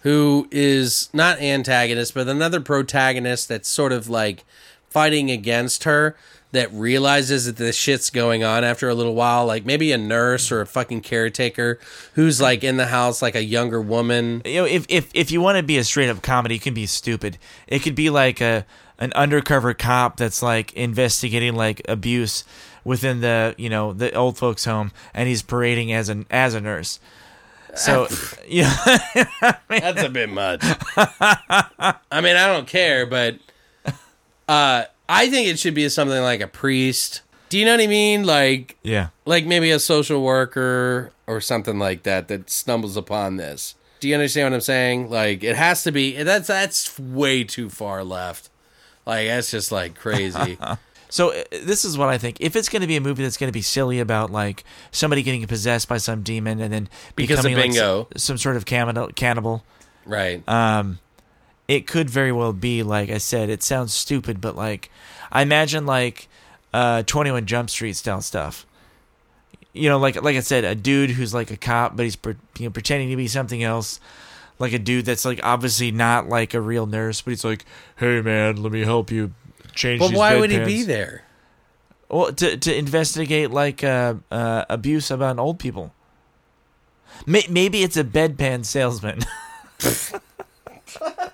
who 0.00 0.48
is 0.50 1.10
not 1.12 1.40
antagonist, 1.40 2.14
but 2.14 2.26
another 2.28 2.60
protagonist 2.60 3.48
that's 3.48 3.68
sort 3.68 3.92
of 3.92 4.08
like 4.08 4.44
fighting 4.88 5.30
against 5.30 5.84
her. 5.84 6.16
That 6.52 6.72
realizes 6.72 7.46
that 7.46 7.56
this 7.56 7.76
shit's 7.76 8.10
going 8.10 8.42
on 8.42 8.64
after 8.64 8.88
a 8.88 8.94
little 8.94 9.14
while, 9.14 9.46
like 9.46 9.64
maybe 9.64 9.92
a 9.92 9.98
nurse 9.98 10.50
or 10.50 10.60
a 10.60 10.66
fucking 10.66 11.02
caretaker 11.02 11.78
who's 12.14 12.40
like 12.40 12.64
in 12.64 12.76
the 12.76 12.86
house, 12.86 13.22
like 13.22 13.36
a 13.36 13.44
younger 13.44 13.80
woman. 13.80 14.42
you 14.44 14.56
know, 14.56 14.64
if 14.64 14.84
if 14.88 15.10
if 15.14 15.30
you 15.30 15.40
want 15.40 15.58
to 15.58 15.62
be 15.62 15.78
a 15.78 15.84
straight 15.84 16.08
up 16.10 16.22
comedy, 16.22 16.56
it 16.56 16.62
can 16.62 16.74
be 16.74 16.86
stupid. 16.86 17.38
It 17.68 17.80
could 17.80 17.94
be 17.94 18.10
like 18.10 18.40
a 18.40 18.66
an 18.98 19.12
undercover 19.14 19.74
cop 19.74 20.16
that's 20.16 20.42
like 20.42 20.72
investigating 20.74 21.54
like 21.54 21.82
abuse 21.88 22.44
within 22.84 23.20
the 23.20 23.54
you 23.56 23.68
know 23.68 23.92
the 23.92 24.12
old 24.14 24.36
folks 24.36 24.64
home, 24.64 24.92
and 25.14 25.28
he's 25.28 25.42
parading 25.42 25.92
as 25.92 26.08
an 26.08 26.26
as 26.30 26.54
a 26.54 26.60
nurse. 26.60 27.00
So 27.74 28.08
yeah, 28.48 28.76
That's 29.68 30.02
a 30.02 30.08
bit 30.08 30.28
much. 30.28 30.60
I 30.96 32.20
mean, 32.20 32.36
I 32.36 32.46
don't 32.46 32.66
care, 32.66 33.06
but 33.06 33.38
uh, 34.48 34.84
I 35.10 35.28
think 35.28 35.48
it 35.48 35.58
should 35.58 35.74
be 35.74 35.88
something 35.88 36.22
like 36.22 36.40
a 36.40 36.46
priest. 36.46 37.22
Do 37.48 37.58
you 37.58 37.64
know 37.64 37.72
what 37.72 37.80
I 37.80 37.88
mean? 37.88 38.24
Like, 38.24 38.76
yeah. 38.84 39.08
like 39.24 39.44
maybe 39.44 39.72
a 39.72 39.80
social 39.80 40.22
worker 40.22 41.10
or 41.26 41.40
something 41.40 41.80
like 41.80 42.04
that 42.04 42.28
that 42.28 42.48
stumbles 42.48 42.96
upon 42.96 43.36
this. 43.36 43.74
Do 43.98 44.08
you 44.08 44.14
understand 44.14 44.46
what 44.46 44.54
I'm 44.54 44.60
saying? 44.60 45.10
Like, 45.10 45.42
it 45.42 45.56
has 45.56 45.82
to 45.82 45.90
be. 45.90 46.22
That's 46.22 46.46
that's 46.46 46.96
way 46.98 47.42
too 47.42 47.68
far 47.68 48.04
left. 48.04 48.50
Like, 49.04 49.26
that's 49.26 49.50
just 49.50 49.72
like 49.72 49.96
crazy. 49.96 50.56
So 51.10 51.32
uh, 51.32 51.42
this 51.50 51.84
is 51.84 51.98
what 51.98 52.08
I 52.08 52.18
think. 52.18 52.36
If 52.40 52.56
it's 52.56 52.68
going 52.68 52.82
to 52.82 52.86
be 52.86 52.96
a 52.96 53.00
movie 53.00 53.24
that's 53.24 53.36
going 53.36 53.48
to 53.48 53.52
be 53.52 53.62
silly 53.62 53.98
about 53.98 54.30
like 54.30 54.62
somebody 54.92 55.24
getting 55.24 55.44
possessed 55.46 55.88
by 55.88 55.98
some 55.98 56.22
demon 56.22 56.60
and 56.60 56.72
then 56.72 56.88
Because 57.16 57.40
of 57.40 57.46
becoming 57.46 57.72
like, 57.72 57.78
some, 57.80 58.06
some 58.16 58.38
sort 58.38 58.56
of 58.56 58.64
cannibal, 58.64 59.08
cannibal, 59.08 59.64
right. 60.06 60.48
um, 60.48 61.00
it 61.70 61.86
could 61.86 62.10
very 62.10 62.32
well 62.32 62.52
be 62.52 62.82
like 62.82 63.10
I 63.10 63.18
said. 63.18 63.48
It 63.48 63.62
sounds 63.62 63.94
stupid, 63.94 64.40
but 64.40 64.56
like 64.56 64.90
I 65.30 65.42
imagine 65.42 65.86
like 65.86 66.26
uh, 66.74 67.04
Twenty 67.04 67.30
One 67.30 67.46
Jump 67.46 67.70
Street 67.70 67.94
style 67.94 68.20
stuff. 68.20 68.66
You 69.72 69.88
know, 69.88 69.98
like 69.98 70.20
like 70.20 70.36
I 70.36 70.40
said, 70.40 70.64
a 70.64 70.74
dude 70.74 71.10
who's 71.10 71.32
like 71.32 71.52
a 71.52 71.56
cop, 71.56 71.96
but 71.96 72.02
he's 72.02 72.16
pre- 72.16 72.34
you 72.58 72.64
know 72.64 72.70
pretending 72.72 73.10
to 73.10 73.16
be 73.16 73.28
something 73.28 73.62
else. 73.62 74.00
Like 74.58 74.72
a 74.72 74.80
dude 74.80 75.04
that's 75.04 75.24
like 75.24 75.38
obviously 75.44 75.92
not 75.92 76.28
like 76.28 76.54
a 76.54 76.60
real 76.60 76.86
nurse, 76.86 77.20
but 77.20 77.30
he's 77.30 77.44
like, 77.44 77.64
"Hey 77.96 78.20
man, 78.20 78.60
let 78.60 78.72
me 78.72 78.80
help 78.80 79.12
you 79.12 79.32
change." 79.72 80.00
But 80.00 80.12
why 80.12 80.36
would 80.36 80.50
he 80.50 80.58
bedpans." 80.58 80.66
be 80.66 80.82
there? 80.82 81.22
Well, 82.08 82.32
to 82.32 82.56
to 82.56 82.76
investigate 82.76 83.52
like 83.52 83.84
uh, 83.84 84.14
uh, 84.32 84.64
abuse 84.68 85.12
about 85.12 85.38
old 85.38 85.60
people. 85.60 85.94
Maybe 87.26 87.84
it's 87.84 87.96
a 87.96 88.02
bedpan 88.02 88.64
salesman. 88.64 89.20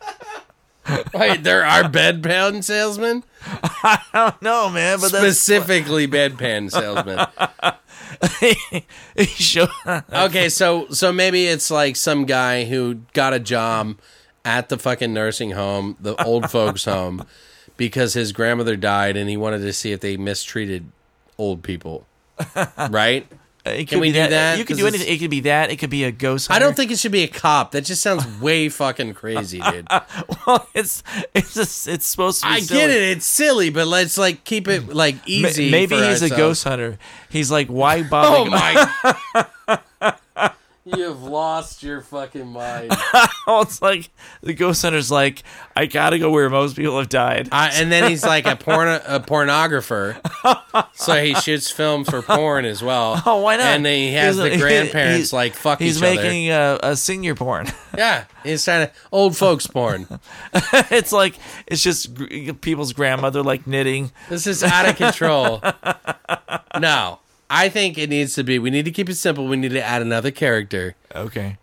Wait, 1.15 1.43
there 1.43 1.65
are 1.65 1.83
bedpan 1.85 2.63
salesmen, 2.63 3.25
I 3.45 4.01
don't 4.13 4.41
know, 4.43 4.71
man, 4.71 5.01
but 5.01 5.09
specifically 5.09 6.07
bedpan 6.07 6.71
salesmen. 6.71 7.27
show- 9.27 9.69
okay, 10.13 10.49
so 10.49 10.89
so 10.91 11.13
maybe 11.13 11.47
it's 11.47 11.71
like 11.71 11.97
some 11.97 12.25
guy 12.25 12.65
who 12.65 13.01
got 13.13 13.35
a 13.35 13.41
job 13.41 13.97
at 14.45 14.69
the 14.69 14.79
fucking 14.79 15.13
nursing 15.13 15.51
home, 15.53 15.97
the 16.01 16.15
old 16.25 16.51
folks 16.51 16.85
home, 16.87 17.27
because 17.77 18.15
his 18.15 18.33
grandmother 18.33 18.77
died 18.77 19.17
and 19.17 19.29
he 19.29 19.37
wanted 19.37 19.59
to 19.59 19.73
see 19.73 19.93
if 19.93 20.01
they 20.01 20.17
mistreated 20.17 20.87
old 21.37 21.63
people. 21.63 22.07
Right? 22.91 23.27
It 23.67 23.89
Can 23.89 23.97
could 23.97 24.01
we 24.01 24.09
be 24.09 24.13
do 24.13 24.29
that? 24.29 24.59
You 24.59 24.65
could 24.65 24.75
'Cause 24.75 24.79
do 24.81 24.87
anything. 24.87 25.13
It 25.13 25.19
could 25.19 25.31
be 25.31 25.41
that. 25.41 25.71
It 25.71 25.77
could 25.77 25.91
be 25.91 26.05
a 26.05 26.13
ghost. 26.13 26.51
I 26.51 26.55
Hunter. 26.55 26.67
don't 26.67 26.75
think 26.77 26.91
it 26.91 26.99
should 26.99 27.13
be 27.13 27.23
a 27.25 27.29
cop. 27.29 27.73
That 27.73 27.83
just 27.83 28.03
sounds 28.03 28.25
way 28.41 28.69
fucking 28.69 29.15
crazy, 29.15 29.61
dude. 29.61 29.87
Well, 30.47 30.69
it's 30.75 31.03
it's 31.35 31.55
just, 31.55 31.89
it's 31.89 32.07
supposed 32.09 32.43
to 32.43 32.47
be. 32.49 32.55
I 32.55 32.61
silly. 32.61 32.81
get 32.81 32.91
it, 32.91 33.03
it's 33.17 33.27
silly, 33.27 33.71
but 33.71 33.87
let's 33.89 34.17
like 34.17 34.45
keep 34.45 34.69
it 34.69 34.89
like 34.95 35.17
Ma- 35.17 35.21
easy. 35.27 35.71
Maybe 35.71 35.97
for 35.99 36.05
he's 36.05 36.23
a 36.23 36.27
ourselves. 36.27 36.37
ghost 36.37 36.65
hunter. 36.65 36.99
He's 37.31 37.51
like, 37.51 37.67
why 37.69 38.03
bother? 38.09 38.37
Oh 38.37 38.45
my! 38.45 39.79
You've 40.87 41.23
lost 41.25 41.83
your 41.83 42.01
fucking 42.01 42.47
mind. 42.47 42.93
It's 43.49 43.81
like 43.81 44.11
the 44.43 44.55
ghost 44.55 44.83
hunter's 44.83 45.09
like, 45.11 45.45
I 45.77 45.87
gotta 45.87 46.19
go 46.19 46.31
where 46.31 46.51
most 46.51 46.75
people 46.77 46.99
have 46.99 47.09
died. 47.09 47.49
I, 47.53 47.69
and 47.75 47.93
then 47.93 48.11
he's 48.11 48.25
like 48.25 48.45
a 48.45 48.57
porn 48.57 48.89
a 48.89 49.21
pornographer, 49.21 50.17
so 50.95 51.23
he 51.23 51.33
shoots 51.35 51.71
films 51.71 52.11
for 52.11 52.23
porn 52.23 52.65
as 52.65 52.83
well. 52.83 53.23
Oh, 53.27 53.41
why 53.43 53.57
not? 53.57 53.67
And 53.67 53.87
then 53.87 53.99
he 53.99 54.13
has 54.15 54.37
He's- 54.37 54.51
the 54.51 54.59
grandparents 54.59 55.17
he's- 55.17 55.33
like 55.33 55.55
fuck 55.55 55.79
He's 55.79 56.01
making 56.01 56.49
a, 56.51 56.79
a 56.83 56.97
senior 56.97 57.37
porn. 57.37 57.69
Yeah, 57.97 58.25
he's 58.43 58.65
trying 58.65 58.89
to 58.89 58.93
old 59.13 59.37
folks 59.37 59.67
porn. 59.69 60.07
it's 60.91 61.13
like 61.13 61.37
it's 61.69 61.83
just 61.83 62.15
gr- 62.15 62.53
people's 62.61 62.93
grandmother 62.93 63.43
like 63.45 63.67
knitting. 63.67 64.11
This 64.29 64.47
is 64.49 64.63
out 64.65 64.89
of 64.89 64.97
control. 64.97 65.63
No, 66.81 67.21
I 67.49 67.69
think 67.69 67.97
it 67.99 68.11
needs 68.11 68.35
to 68.35 68.43
be. 68.45 68.59
We 68.59 68.71
need 68.71 68.85
to 68.87 68.91
keep 68.91 69.09
it 69.09 69.15
simple. 69.17 69.47
We 69.47 69.57
need 69.57 69.71
to 69.71 69.83
add 69.83 70.03
another 70.03 70.31
character, 70.31 70.97
Okay. 71.15 71.59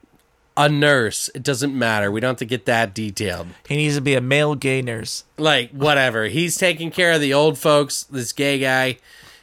a 0.55 0.69
nurse. 0.69 1.29
It 1.35 1.43
doesn't 1.43 1.77
matter. 1.77 2.09
We 2.11 2.19
don't 2.21 2.29
have 2.31 2.37
to 2.37 2.45
get 2.45 2.65
that 2.65 2.93
detailed. 2.93 3.47
He 3.67 3.75
needs 3.75 3.95
to 3.95 4.01
be 4.01 4.13
a 4.15 4.21
male 4.21 4.55
gay 4.55 4.81
nurse. 4.81 5.23
like 5.37 5.71
whatever. 5.71 6.25
He's 6.25 6.55
taking 6.55 6.91
care 6.91 7.11
of 7.11 7.21
the 7.21 7.33
old 7.33 7.57
folks. 7.57 8.03
This 8.03 8.31
gay 8.31 8.59
guy, 8.59 8.97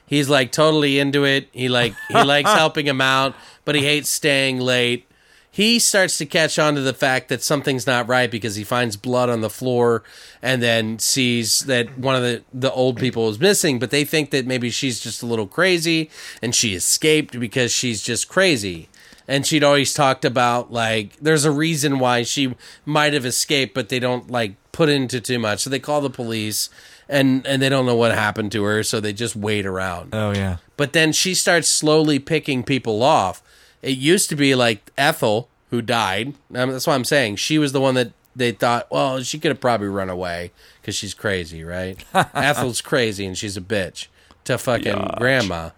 He's 0.07 0.29
like 0.29 0.51
totally 0.51 0.99
into 0.99 1.25
it. 1.25 1.49
He 1.53 1.69
like 1.69 1.95
he 2.09 2.15
likes 2.23 2.51
helping 2.51 2.87
him 2.87 3.01
out, 3.01 3.35
but 3.65 3.75
he 3.77 3.83
hates 3.85 4.09
staying 4.11 4.59
late. 4.59 5.07
He 5.53 5.81
starts 5.81 6.17
to 6.19 6.27
catch 6.27 6.59
on 6.59 6.77
to 6.77 6.81
the 6.81 6.95
fact 6.95 7.29
that 7.29 7.43
something's 7.43 7.87
not 7.87 8.07
right 8.09 8.31
because 8.31 8.55
he 8.55 8.63
finds 8.63 8.97
blood 8.97 9.29
on 9.29 9.41
the 9.41 9.51
floor 9.51 10.05
and 10.41 10.63
then 10.63 11.01
sees 11.01 11.65
that 11.65 11.99
one 11.99 12.15
of 12.15 12.23
the, 12.23 12.45
the 12.55 12.71
old 12.73 12.99
people 12.99 13.29
is 13.29 13.41
missing, 13.41 13.81
but 13.81 13.91
they 13.91 14.05
think 14.05 14.31
that 14.31 14.47
maybe 14.47 14.71
she's 14.71 15.01
just 15.01 15.23
a 15.23 15.27
little 15.27 15.49
crazy 15.49 16.09
and 16.41 16.55
she 16.55 16.75
escaped 16.75 17.39
because 17.39 17.73
she's 17.73 18.01
just 18.01 18.29
crazy. 18.29 18.89
And 19.27 19.45
she'd 19.47 19.65
always 19.65 19.93
talked 19.93 20.25
about 20.25 20.73
like 20.73 21.17
there's 21.17 21.45
a 21.45 21.51
reason 21.51 21.99
why 21.99 22.23
she 22.23 22.55
might 22.85 23.13
have 23.13 23.27
escaped, 23.27 23.75
but 23.75 23.89
they 23.89 23.99
don't 23.99 24.31
like 24.31 24.55
put 24.73 24.89
into 24.89 25.21
too 25.21 25.39
much. 25.39 25.61
So 25.61 25.71
they 25.71 25.79
call 25.79 26.01
the 26.01 26.11
police 26.11 26.71
and 27.09 27.47
and 27.47 27.61
they 27.61 27.69
don't 27.69 27.87
know 27.87 27.97
what 27.97 28.13
happened 28.13 28.53
to 28.53 28.63
her, 28.65 28.83
so 28.83 29.01
they 29.01 29.13
just 29.13 29.37
wait 29.37 29.67
around. 29.67 30.15
Oh 30.15 30.33
yeah. 30.33 30.57
But 30.77 30.93
then 30.95 31.13
she 31.13 31.35
starts 31.35 31.69
slowly 31.69 32.19
picking 32.19 32.63
people 32.63 33.03
off. 33.03 33.43
It 33.83 33.97
used 33.97 34.29
to 34.31 34.37
be 34.37 34.55
like 34.55 34.91
Ethel, 34.99 35.49
who 35.71 35.81
died. 35.83 36.35
Um, 36.55 36.71
that's 36.71 36.87
what 36.87 36.95
I'm 36.95 37.05
saying. 37.05 37.37
She 37.37 37.59
was 37.59 37.73
the 37.73 37.81
one 37.81 37.95
that 37.95 38.13
they 38.37 38.53
thought, 38.53 38.91
well, 38.91 39.23
she 39.23 39.39
could 39.39 39.51
have 39.51 39.61
probably 39.61 39.89
run 39.89 40.11
away 40.11 40.53
because 40.81 40.95
she's 40.95 41.15
crazy, 41.15 41.65
right? 41.65 42.03
Ethel's 42.35 42.81
crazy 42.81 43.27
and 43.27 43.37
she's 43.37 43.57
a 43.57 43.61
bitch 43.61 44.07
to 44.45 44.59
fucking 44.59 45.11
grandma. 45.17 45.71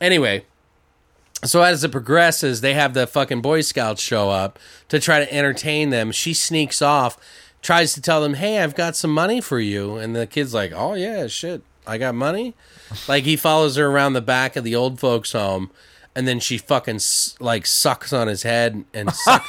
Anyway, 0.00 0.44
so 1.44 1.62
as 1.62 1.84
it 1.84 1.92
progresses, 1.92 2.60
they 2.60 2.74
have 2.74 2.94
the 2.94 3.06
fucking 3.06 3.40
Boy 3.42 3.60
Scouts 3.60 4.02
show 4.02 4.30
up 4.30 4.58
to 4.88 4.98
try 5.00 5.24
to 5.24 5.32
entertain 5.32 5.90
them. 5.90 6.12
She 6.12 6.34
sneaks 6.34 6.80
off, 6.80 7.18
tries 7.62 7.94
to 7.94 8.00
tell 8.00 8.20
them, 8.20 8.34
"Hey, 8.34 8.58
I've 8.58 8.74
got 8.74 8.96
some 8.96 9.12
money 9.12 9.40
for 9.40 9.58
you," 9.58 9.96
and 9.96 10.14
the 10.14 10.26
kid's 10.26 10.54
like, 10.54 10.72
"Oh 10.74 10.94
yeah, 10.94 11.26
shit, 11.26 11.62
I 11.86 11.98
got 11.98 12.14
money." 12.14 12.54
like 13.08 13.24
he 13.24 13.36
follows 13.36 13.76
her 13.76 13.86
around 13.86 14.12
the 14.12 14.20
back 14.20 14.56
of 14.56 14.64
the 14.64 14.76
old 14.76 15.00
folks' 15.00 15.32
home, 15.32 15.70
and 16.16 16.26
then 16.26 16.40
she 16.40 16.58
fucking 16.58 16.98
like 17.38 17.66
sucks 17.66 18.12
on 18.12 18.26
his 18.26 18.42
head 18.42 18.84
and 18.92 19.12
suck, 19.12 19.44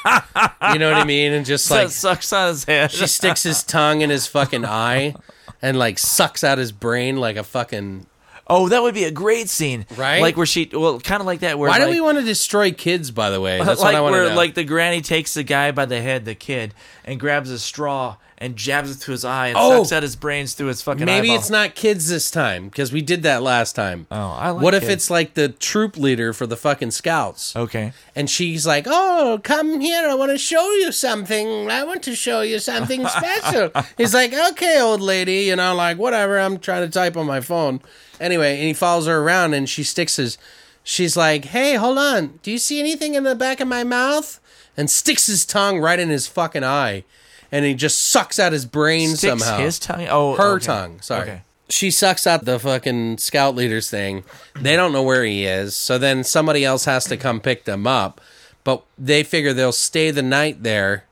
you 0.74 0.78
know 0.80 0.92
what 0.92 1.02
I 1.02 1.06
mean, 1.06 1.32
and 1.34 1.46
just 1.46 1.72
Like, 1.72 1.90
sucks 1.90 2.32
on 2.34 2.50
his 2.50 2.66
head. 2.66 2.92
she 2.92 3.08
sticks 3.08 3.42
his 3.42 3.64
tongue 3.64 4.02
in 4.02 4.10
his 4.12 4.28
fucking 4.28 4.66
eye 4.66 5.16
and 5.62 5.80
like 5.80 5.98
sucks 5.98 6.44
out 6.44 6.58
his 6.60 6.72
brain 6.72 7.18
like 7.18 7.38
a 7.38 7.44
fucking. 7.44 8.06
oh, 8.48 8.70
that 8.70 8.82
would 8.84 8.94
be 8.94 9.06
a 9.06 9.12
great 9.12 9.50
scene, 9.50 9.86
Right? 9.96 10.22
Like 10.22 10.38
where 10.38 10.46
she, 10.46 10.70
well, 10.72 11.00
kind 11.00 11.22
of 11.22 11.26
like 11.26 11.40
that. 11.40 11.58
Where 11.58 11.70
Why 11.70 11.78
like, 11.80 11.88
do 11.88 11.92
we 11.94 12.02
want 12.02 12.18
to 12.20 12.24
destroy 12.24 12.72
kids? 12.72 13.12
By 13.12 13.30
the 13.30 13.42
way, 13.42 13.58
that's 13.64 13.80
like 13.82 13.94
what 13.94 13.96
I 13.96 14.02
want 14.02 14.12
where 14.14 14.24
to 14.26 14.30
know. 14.32 14.36
like 14.36 14.54
the 14.54 14.64
granny 14.66 15.02
takes 15.02 15.34
the 15.34 15.44
guy 15.44 15.72
by 15.72 15.86
the 15.86 16.02
head, 16.02 16.26
the 16.26 16.36
kid, 16.36 16.74
and 17.06 17.20
grabs 17.20 17.50
a 17.50 17.60
straw 17.60 18.18
and 18.40 18.56
jabs 18.56 18.92
it 18.96 19.00
to 19.02 19.12
his 19.12 19.26
eye 19.26 19.48
and 19.48 19.58
Oh! 19.60 19.84
sucks 19.84 19.92
out 19.94 20.04
his 20.04 20.16
brains 20.16 20.54
through 20.54 20.68
his 20.68 20.82
fucking. 20.82 21.04
Eye. 21.04 21.06
Maybe 21.06 21.30
eyeball. 21.30 21.40
it's 21.40 21.50
not 21.50 21.76
kids 21.76 22.08
this 22.10 22.30
time 22.30 22.70
because 22.70 22.92
we 22.92 23.02
did 23.02 23.24
that 23.24 23.42
last 23.42 23.74
time. 23.76 24.06
Oh, 24.12 24.16
I 24.38 24.52
like 24.52 24.64
what 24.64 24.74
if 24.74 24.82
kids. 24.84 24.94
it's 24.94 25.10
like 25.10 25.34
the 25.34 25.50
troop 25.50 25.98
leader 25.98 26.34
for 26.34 26.46
the 26.46 26.56
fucking 26.58 26.92
scouts? 26.92 27.56
Okay. 27.56 27.94
And 28.16 28.30
she's 28.30 28.66
like, 28.68 28.86
"Oh, 28.88 29.40
come 29.44 29.80
here! 29.82 30.08
I 30.08 30.14
want 30.14 30.32
to 30.32 30.38
show 30.38 30.72
you 30.74 30.92
something. 30.92 31.70
I 31.72 31.84
want 31.84 32.04
to 32.04 32.16
show 32.16 32.42
you 32.42 32.60
something 32.60 33.08
special." 33.08 33.72
He's 33.98 34.14
like, 34.14 34.34
"Okay, 34.34 34.80
old 34.80 35.02
lady," 35.02 35.44
you 35.46 35.56
know, 35.56 35.74
like 35.76 35.98
whatever. 35.98 36.40
I'm 36.40 36.60
trying 36.60 36.86
to 36.86 36.92
type 36.92 37.18
on 37.18 37.26
my 37.26 37.42
phone. 37.42 37.82
Anyway, 38.20 38.56
and 38.58 38.64
he 38.68 38.74
follows 38.74 39.06
her 39.08 39.20
around, 39.20 39.54
and 39.54 39.68
she 39.70 39.84
sticks 39.84 40.16
his. 40.18 40.38
She's 40.84 41.18
like, 41.18 41.46
"Hey, 41.46 41.74
hold 41.76 41.98
on. 41.98 42.40
Do 42.44 42.52
you 42.52 42.58
see 42.58 42.80
anything 42.80 43.14
in 43.16 43.24
the 43.24 43.36
back 43.36 43.60
of 43.60 43.68
my 43.68 43.84
mouth?" 43.84 44.40
And 44.80 44.90
sticks 44.92 45.26
his 45.26 45.44
tongue 45.44 45.80
right 45.80 46.00
in 46.00 46.10
his 46.10 46.28
fucking 46.28 46.64
eye, 46.64 47.04
and 47.52 47.66
he 47.66 47.74
just 47.74 48.00
sucks 48.10 48.40
out 48.40 48.52
his 48.54 48.66
brain 48.66 49.10
Sticks 49.16 49.44
somehow. 49.44 49.58
his 49.64 49.80
tongue. 49.80 50.08
Oh, 50.10 50.36
her 50.36 50.56
okay. 50.56 50.66
tongue. 50.66 51.02
Sorry. 51.02 51.22
Okay. 51.24 51.42
She 51.70 51.92
sucks 51.92 52.26
out 52.26 52.46
the 52.46 52.60
fucking 52.60 53.18
scout 53.18 53.54
leader's 53.56 53.90
thing. 53.90 54.24
They 54.56 54.76
don't 54.78 54.94
know 54.94 55.04
where 55.04 55.26
he 55.26 55.46
is, 55.46 55.76
so 55.76 55.98
then 55.98 56.24
somebody 56.24 56.64
else 56.64 56.86
has 56.86 57.04
to 57.06 57.18
come 57.18 57.42
pick 57.42 57.66
them 57.66 57.86
up. 57.86 58.22
But 58.64 58.84
they 58.98 59.24
figure 59.24 59.54
they'll 59.54 59.72
stay 59.74 60.12
the 60.12 60.22
night 60.22 60.64
there, 60.64 61.06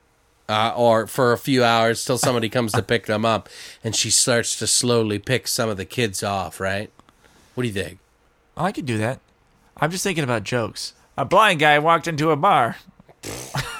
uh, 0.47 0.73
or 0.75 1.07
for 1.07 1.33
a 1.33 1.37
few 1.37 1.63
hours 1.63 2.03
till 2.05 2.17
somebody 2.17 2.47
comes 2.49 2.71
to 2.73 2.81
pick 2.81 3.05
them 3.05 3.25
up. 3.25 3.49
And 3.83 3.95
she 3.95 4.09
starts 4.09 4.57
to 4.59 4.67
slowly 4.67 5.19
pick 5.19 5.47
some 5.47 5.69
of 5.69 5.77
the 5.77 5.85
kids 5.85 6.23
off. 6.23 6.59
Right? 6.59 6.89
What 7.53 7.63
do 7.63 7.67
you 7.67 7.73
think? 7.73 7.99
I 8.55 8.71
could 8.71 8.85
do 8.85 8.97
that. 8.97 9.19
I'm 9.77 9.91
just 9.91 10.03
thinking 10.03 10.23
about 10.23 10.43
jokes. 10.43 10.93
A 11.17 11.25
blind 11.25 11.59
guy 11.59 11.79
walked 11.79 12.07
into 12.07 12.31
a 12.31 12.35
bar. 12.37 12.77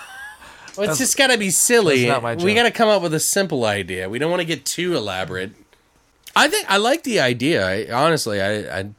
Well, 0.78 0.90
it's 0.90 1.00
just 1.00 1.18
got 1.18 1.28
to 1.28 1.38
be 1.38 1.50
silly. 1.50 2.02
that's 2.02 2.10
not 2.10 2.24
my 2.24 2.36
we 2.36 2.52
joke. 2.52 2.56
got 2.56 2.64
to 2.64 2.72
come 2.72 2.90
up 2.90 3.02
with 3.02 3.14
a 3.14 3.20
simple 3.20 3.66
idea. 3.66 4.10
We 4.10 4.20
don't 4.20 4.30
want 4.30 4.42
to 4.42 4.46
get 4.46 4.66
too 4.66 4.96
elaborate. 4.96 5.52
I 6.36 6.48
think 6.50 6.70
I 6.70 6.78
like 6.78 7.04
the 7.04 7.20
idea. 7.20 7.66
I, 7.68 7.92
honestly, 7.92 8.42
I, 8.42 8.80
I 8.80 8.90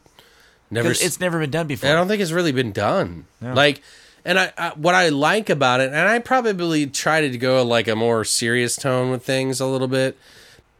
never. 0.70 0.88
'Cause 0.88 1.02
It's 1.02 1.20
never 1.20 1.38
been 1.38 1.50
done 1.50 1.66
before. 1.66 1.90
I 1.90 1.92
don't 1.92 2.08
think 2.08 2.22
it's 2.22 2.32
really 2.32 2.52
been 2.52 2.72
done. 2.72 3.26
Like, 3.42 3.82
and 4.24 4.38
I, 4.38 4.52
I 4.56 4.70
what 4.70 4.94
I 4.94 5.10
like 5.10 5.50
about 5.50 5.80
it, 5.80 5.88
and 5.88 5.96
I 6.08 6.18
probably 6.18 6.86
tried 6.86 7.30
to 7.30 7.38
go 7.38 7.62
like 7.62 7.88
a 7.88 7.94
more 7.96 8.24
serious 8.24 8.74
tone 8.76 9.10
with 9.10 9.24
things 9.24 9.60
a 9.60 9.66
little 9.66 9.88
bit. 9.88 10.16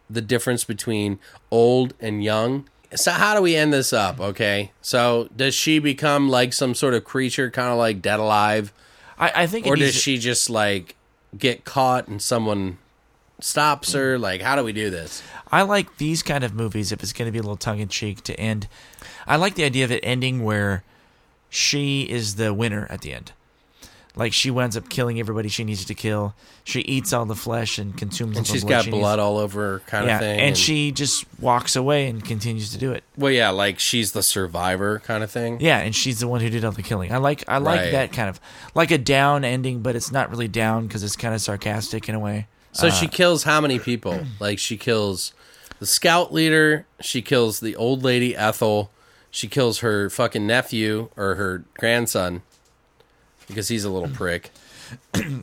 The 0.09 0.21
difference 0.23 0.65
between 0.65 1.19
old 1.51 1.93
and 2.01 2.23
young. 2.25 2.69
So 2.95 3.11
how 3.11 3.35
do 3.35 3.43
we 3.43 3.57
end 3.57 3.73
this 3.73 3.93
up? 3.93 4.21
Okay, 4.21 4.71
so 4.81 5.29
does 5.37 5.55
she 5.55 5.79
become 5.81 6.31
like 6.31 6.53
some 6.53 6.75
sort 6.75 6.95
of 6.95 7.05
creature, 7.05 7.51
kind 7.51 7.69
of 7.71 7.77
like 7.77 8.01
dead 8.01 8.21
alive, 8.21 8.73
I, 9.19 9.43
I 9.43 9.47
think. 9.47 9.67
Or 9.67 9.77
does 9.77 9.95
she 9.95 10.19
just 10.19 10.51
like 10.51 10.97
get 11.37 11.65
caught 11.65 12.09
and 12.09 12.21
someone 12.21 12.79
stops 13.41 13.93
her? 13.93 14.19
Like, 14.19 14.43
how 14.43 14.57
do 14.57 14.65
we 14.65 14.73
do 14.73 14.91
this? 14.91 15.23
I 15.51 15.63
like 15.63 15.99
these 15.99 16.23
kind 16.23 16.45
of 16.45 16.55
movies 16.55 16.93
if 16.93 17.03
it's 17.03 17.13
going 17.13 17.27
to 17.27 17.33
be 17.33 17.39
a 17.39 17.43
little 17.43 17.57
tongue 17.57 17.81
in 17.81 17.89
cheek 17.89 18.23
to 18.25 18.39
end. 18.39 18.69
I 19.27 19.37
like 19.37 19.55
the 19.55 19.65
idea 19.65 19.85
of 19.85 19.91
it 19.91 20.01
ending 20.03 20.45
where 20.45 20.83
she 21.49 22.03
is 22.03 22.37
the 22.37 22.53
winner 22.53 22.87
at 22.91 23.01
the 23.03 23.13
end. 23.13 23.33
Like 24.19 24.33
she 24.33 24.51
winds 24.51 24.79
up 24.79 24.89
killing 24.89 25.21
everybody 25.21 25.51
she 25.51 25.63
needs 25.63 25.85
to 25.85 25.95
kill. 25.95 26.35
She 26.65 26.81
eats 26.81 27.13
all 27.13 27.27
the 27.27 27.35
flesh 27.35 27.79
and 27.79 27.95
consumes 27.97 28.33
all 28.37 28.39
And 28.39 28.47
she's 28.47 28.63
blood 28.65 28.71
got 28.71 28.85
she 28.87 28.91
blood 28.91 29.19
needs. 29.19 29.25
all 29.25 29.37
over 29.37 29.73
her, 29.73 29.79
kind 29.81 30.07
Yeah, 30.07 30.15
of 30.15 30.21
thing. 30.21 30.41
and 30.41 30.57
she 30.57 30.91
just 30.91 31.27
walks 31.39 31.77
away 31.77 32.09
and 32.09 32.25
continues 32.25 32.71
to 32.73 32.79
do 32.79 32.93
it. 32.93 33.05
well, 33.19 33.31
yeah, 33.31 33.51
like 33.51 33.79
she's 33.79 34.13
the 34.13 34.23
survivor, 34.23 35.01
kind 35.01 35.23
of 35.23 35.31
thing. 35.31 35.61
Yeah, 35.61 35.79
and 35.81 35.95
she's 35.95 36.21
the 36.21 36.29
one 36.29 36.41
who 36.41 36.49
did 36.49 36.65
all 36.65 36.73
the 36.73 36.83
killing. 36.83 37.13
I 37.13 37.19
like 37.19 37.45
I 37.47 37.59
like 37.59 37.81
Right. 37.83 37.93
that 37.93 38.13
kind 38.13 38.31
of 38.31 38.41
like 38.75 38.91
a 38.91 38.97
down 38.99 39.45
ending, 39.45 39.81
but 39.83 39.95
it's 39.95 40.11
not 40.11 40.31
really 40.31 40.49
down 40.49 40.87
because 40.87 41.03
it's 41.05 41.15
kind 41.17 41.35
of 41.35 41.41
sarcastic 41.43 42.09
in 42.09 42.15
a 42.15 42.19
way. 42.19 42.47
So 42.73 42.89
she 42.89 43.07
uh, 43.07 43.11
kills 43.11 43.43
how 43.45 43.61
many 43.61 43.79
people? 43.79 44.19
Like 44.41 44.59
she 44.59 44.79
kills 44.79 45.35
the 45.79 45.85
scout 45.87 46.33
leader, 46.33 46.87
she 47.03 47.21
kills 47.21 47.61
the 47.61 47.77
old 47.77 48.03
lady 48.03 48.35
Ethel, 48.35 48.91
she 49.31 49.47
kills 49.47 49.81
her 49.81 50.09
fucking 50.09 50.47
nephew 50.47 51.11
or 51.19 51.35
her 51.35 51.65
grandson 51.79 52.41
because 53.47 53.69
he's 53.69 53.85
a 53.85 53.91
little 53.91 54.09
prick. 54.09 54.51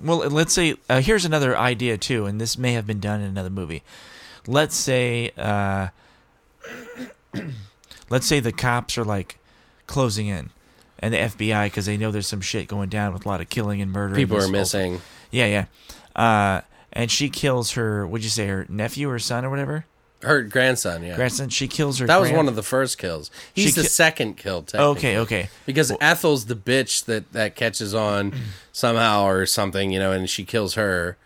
Well, 0.03 0.19
let's 0.29 0.53
say 0.53 0.75
uh, 0.89 1.01
here's 1.01 1.25
another 1.25 1.57
idea 1.57 1.97
too, 1.97 2.25
and 2.25 2.39
this 2.39 2.57
may 2.57 2.73
have 2.73 2.87
been 2.87 3.01
done 3.01 3.19
in 3.19 3.27
another 3.27 3.49
movie. 3.49 3.83
Let's 4.47 4.75
say, 4.75 5.31
uh, 5.37 5.89
let's 8.09 8.25
say 8.25 8.39
the 8.39 8.51
cops 8.53 8.97
are 8.97 9.03
like 9.03 9.37
closing 9.87 10.27
in, 10.27 10.51
and 10.99 11.13
the 11.13 11.17
FBI 11.17 11.65
because 11.65 11.85
they 11.85 11.97
know 11.97 12.11
there's 12.11 12.27
some 12.27 12.39
shit 12.41 12.67
going 12.69 12.87
down 12.89 13.13
with 13.13 13.25
a 13.25 13.29
lot 13.29 13.41
of 13.41 13.49
killing 13.49 13.81
and 13.81 13.91
murder. 13.91 14.15
People 14.15 14.37
this 14.37 14.47
are 14.47 14.51
missing. 14.51 15.01
Yeah, 15.31 15.47
yeah. 15.47 15.65
Uh, 16.15 16.61
and 16.93 17.11
she 17.11 17.29
kills 17.29 17.71
her. 17.71 18.07
What'd 18.07 18.23
you 18.23 18.29
say? 18.29 18.47
Her 18.47 18.65
nephew 18.69 19.09
or 19.09 19.19
son 19.19 19.43
or 19.43 19.49
whatever? 19.49 19.85
Her 20.23 20.41
grandson, 20.43 21.03
yeah. 21.03 21.15
Grandson. 21.15 21.49
She 21.49 21.67
kills 21.67 21.99
her. 21.99 22.07
that 22.07 22.17
was 22.17 22.29
grand- 22.29 22.37
one 22.37 22.47
of 22.47 22.55
the 22.55 22.63
first 22.63 22.97
kills. 22.97 23.29
He's 23.53 23.65
She 23.65 23.71
the 23.71 23.81
ki- 23.83 23.87
second 23.87 24.37
kill. 24.37 24.65
Okay, 24.73 25.17
okay. 25.19 25.49
Because 25.65 25.91
Ethel's 26.01 26.45
the 26.45 26.55
bitch 26.55 27.05
that 27.05 27.31
that 27.33 27.55
catches 27.55 27.93
on 27.93 28.33
somehow 28.71 29.25
or 29.25 29.45
something, 29.45 29.91
you 29.91 29.99
know, 29.99 30.11
and 30.11 30.29
she 30.29 30.43
kills 30.45 30.73
her 30.75 31.17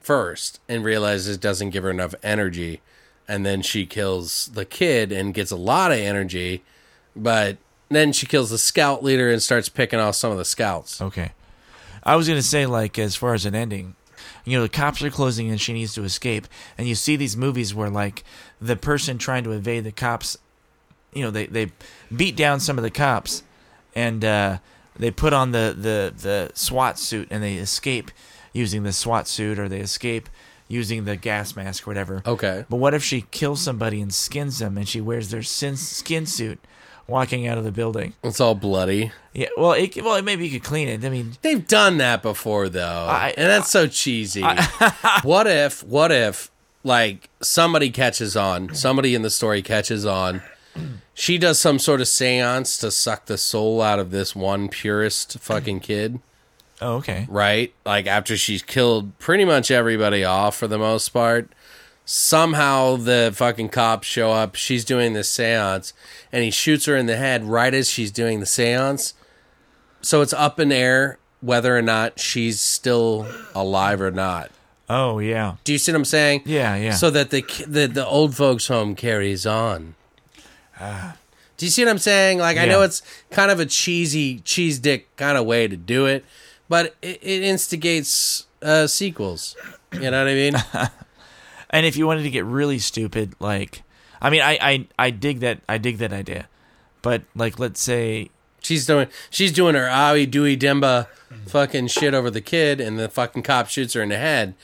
first 0.00 0.60
and 0.68 0.84
realizes 0.84 1.36
it 1.36 1.40
doesn't 1.40 1.70
give 1.70 1.84
her 1.84 1.90
enough 1.90 2.14
energy, 2.22 2.80
and 3.28 3.44
then 3.46 3.62
she 3.62 3.86
kills 3.86 4.50
the 4.54 4.64
kid 4.64 5.12
and 5.12 5.34
gets 5.34 5.50
a 5.50 5.56
lot 5.56 5.92
of 5.92 5.98
energy, 5.98 6.62
but 7.14 7.56
then 7.88 8.12
she 8.12 8.26
kills 8.26 8.50
the 8.50 8.58
scout 8.58 9.02
leader 9.04 9.30
and 9.30 9.42
starts 9.42 9.68
picking 9.68 9.98
off 10.00 10.14
some 10.14 10.32
of 10.32 10.38
the 10.38 10.44
scouts. 10.44 11.00
Okay. 11.00 11.32
I 12.02 12.16
was 12.16 12.26
gonna 12.28 12.40
say 12.42 12.66
like 12.66 12.98
as 12.98 13.14
far 13.14 13.34
as 13.34 13.44
an 13.46 13.54
ending, 13.54 13.94
you 14.44 14.56
know, 14.56 14.62
the 14.62 14.68
cops 14.68 15.02
are 15.02 15.10
closing 15.10 15.50
and 15.50 15.60
she 15.60 15.72
needs 15.72 15.94
to 15.94 16.04
escape, 16.04 16.46
and 16.78 16.88
you 16.88 16.94
see 16.94 17.16
these 17.16 17.36
movies 17.36 17.74
where 17.74 17.90
like 17.90 18.24
the 18.60 18.76
person 18.76 19.18
trying 19.18 19.44
to 19.44 19.52
evade 19.52 19.84
the 19.84 19.92
cops, 19.92 20.36
you 21.12 21.22
know, 21.22 21.30
they 21.30 21.46
they 21.46 21.72
beat 22.14 22.36
down 22.36 22.60
some 22.60 22.78
of 22.78 22.82
the 22.84 22.90
cops, 22.90 23.42
and 23.94 24.24
uh, 24.24 24.58
they 24.96 25.10
put 25.10 25.32
on 25.32 25.52
the 25.52 25.74
the 25.76 26.12
the 26.16 26.50
SWAT 26.54 26.98
suit 26.98 27.28
and 27.30 27.42
they 27.42 27.54
escape 27.54 28.10
using 28.52 28.82
the 28.82 28.92
SWAT 28.92 29.28
suit 29.28 29.58
or 29.58 29.68
they 29.68 29.80
escape 29.80 30.28
using 30.68 31.04
the 31.04 31.16
gas 31.16 31.56
mask 31.56 31.86
or 31.86 31.90
whatever. 31.90 32.22
Okay. 32.24 32.64
But 32.68 32.76
what 32.76 32.94
if 32.94 33.02
she 33.02 33.22
kills 33.22 33.60
somebody 33.60 34.00
and 34.00 34.14
skins 34.14 34.60
them, 34.60 34.78
and 34.78 34.88
she 34.88 35.00
wears 35.00 35.30
their 35.30 35.42
sin- 35.42 35.76
skin 35.76 36.26
suit, 36.26 36.60
walking 37.10 37.46
out 37.46 37.58
of 37.58 37.64
the 37.64 37.72
building? 37.72 38.14
It's 38.24 38.40
all 38.40 38.54
bloody. 38.54 39.12
Yeah. 39.34 39.48
Well, 39.56 39.72
it, 39.72 40.02
well, 40.02 40.20
maybe 40.22 40.46
you 40.46 40.52
could 40.58 40.66
clean 40.66 40.88
it. 40.88 41.04
I 41.04 41.08
mean, 41.10 41.32
They've 41.42 41.66
done 41.66 41.98
that 41.98 42.22
before 42.22 42.68
though. 42.68 43.06
I- 43.08 43.34
and 43.36 43.46
that's 43.50 43.70
so 43.70 43.86
cheesy. 43.86 44.42
what 45.22 45.46
if 45.46 45.82
what 45.84 46.10
if 46.12 46.50
like 46.82 47.28
somebody 47.42 47.90
catches 47.90 48.36
on, 48.36 48.74
somebody 48.74 49.14
in 49.14 49.22
the 49.22 49.30
story 49.30 49.60
catches 49.62 50.06
on 50.06 50.40
she 51.12 51.36
does 51.36 51.58
some 51.58 51.78
sort 51.78 52.00
of 52.00 52.06
seance 52.08 52.78
to 52.78 52.90
suck 52.90 53.26
the 53.26 53.36
soul 53.36 53.82
out 53.82 53.98
of 53.98 54.10
this 54.12 54.34
one 54.36 54.68
purest 54.68 55.38
fucking 55.40 55.80
kid, 55.80 56.20
Oh, 56.80 56.94
okay. 56.94 57.26
right? 57.28 57.74
Like 57.84 58.06
after 58.06 58.36
she's 58.36 58.62
killed 58.62 59.18
pretty 59.18 59.44
much 59.44 59.70
everybody 59.70 60.24
off 60.24 60.56
for 60.56 60.68
the 60.68 60.78
most 60.78 61.08
part. 61.10 61.50
Somehow 62.12 62.96
the 62.96 63.30
fucking 63.32 63.68
cops 63.68 64.08
show 64.08 64.32
up. 64.32 64.56
She's 64.56 64.84
doing 64.84 65.12
this 65.12 65.28
seance, 65.28 65.92
and 66.32 66.42
he 66.42 66.50
shoots 66.50 66.86
her 66.86 66.96
in 66.96 67.06
the 67.06 67.14
head 67.14 67.44
right 67.44 67.72
as 67.72 67.88
she's 67.88 68.10
doing 68.10 68.40
the 68.40 68.46
seance. 68.46 69.14
So 70.02 70.20
it's 70.20 70.32
up 70.32 70.58
in 70.58 70.72
air 70.72 71.20
whether 71.40 71.76
or 71.76 71.82
not 71.82 72.18
she's 72.18 72.60
still 72.60 73.28
alive 73.54 74.00
or 74.00 74.10
not. 74.10 74.50
Oh, 74.88 75.20
yeah. 75.20 75.54
Do 75.62 75.70
you 75.70 75.78
see 75.78 75.92
what 75.92 75.98
I'm 75.98 76.04
saying? 76.04 76.42
Yeah, 76.46 76.74
yeah. 76.74 76.94
So 76.94 77.10
that 77.10 77.30
the 77.30 77.42
the, 77.68 77.86
the 77.86 78.04
old 78.04 78.34
folks' 78.34 78.66
home 78.66 78.96
carries 78.96 79.46
on. 79.46 79.94
Do 80.80 81.64
you 81.64 81.70
see 81.70 81.84
what 81.84 81.92
I'm 81.92 81.98
saying? 81.98 82.38
Like 82.38 82.58
I 82.58 82.66
know 82.66 82.82
it's 82.82 83.02
kind 83.30 83.52
of 83.52 83.60
a 83.60 83.66
cheesy 83.66 84.40
cheese 84.40 84.80
dick 84.80 85.14
kind 85.14 85.38
of 85.38 85.46
way 85.46 85.68
to 85.68 85.76
do 85.76 86.06
it, 86.06 86.24
but 86.68 86.96
it, 87.02 87.20
it 87.22 87.42
instigates 87.44 88.46
uh, 88.62 88.88
sequels. 88.88 89.56
You 89.92 90.10
know 90.10 90.24
what 90.24 90.28
I 90.28 90.34
mean? 90.34 90.54
And 91.70 91.86
if 91.86 91.96
you 91.96 92.06
wanted 92.06 92.24
to 92.24 92.30
get 92.30 92.44
really 92.44 92.78
stupid, 92.78 93.34
like, 93.38 93.82
I 94.20 94.30
mean, 94.30 94.42
I, 94.42 94.58
I, 94.60 94.88
I 94.98 95.10
dig 95.10 95.40
that, 95.40 95.60
I 95.68 95.78
dig 95.78 95.98
that 95.98 96.12
idea, 96.12 96.48
but 97.00 97.22
like, 97.34 97.58
let's 97.58 97.80
say, 97.80 98.30
she's 98.60 98.86
doing 98.86 99.08
she's 99.30 99.52
doing 99.52 99.74
her 99.74 99.86
owie 99.86 100.30
dewey 100.30 100.56
Demba 100.56 101.08
fucking 101.46 101.86
shit 101.88 102.14
over 102.14 102.30
the 102.30 102.40
kid, 102.40 102.80
and 102.80 102.98
the 102.98 103.08
fucking 103.08 103.42
cop 103.42 103.68
shoots 103.68 103.94
her 103.94 104.02
in 104.02 104.10
the 104.10 104.18
head. 104.18 104.54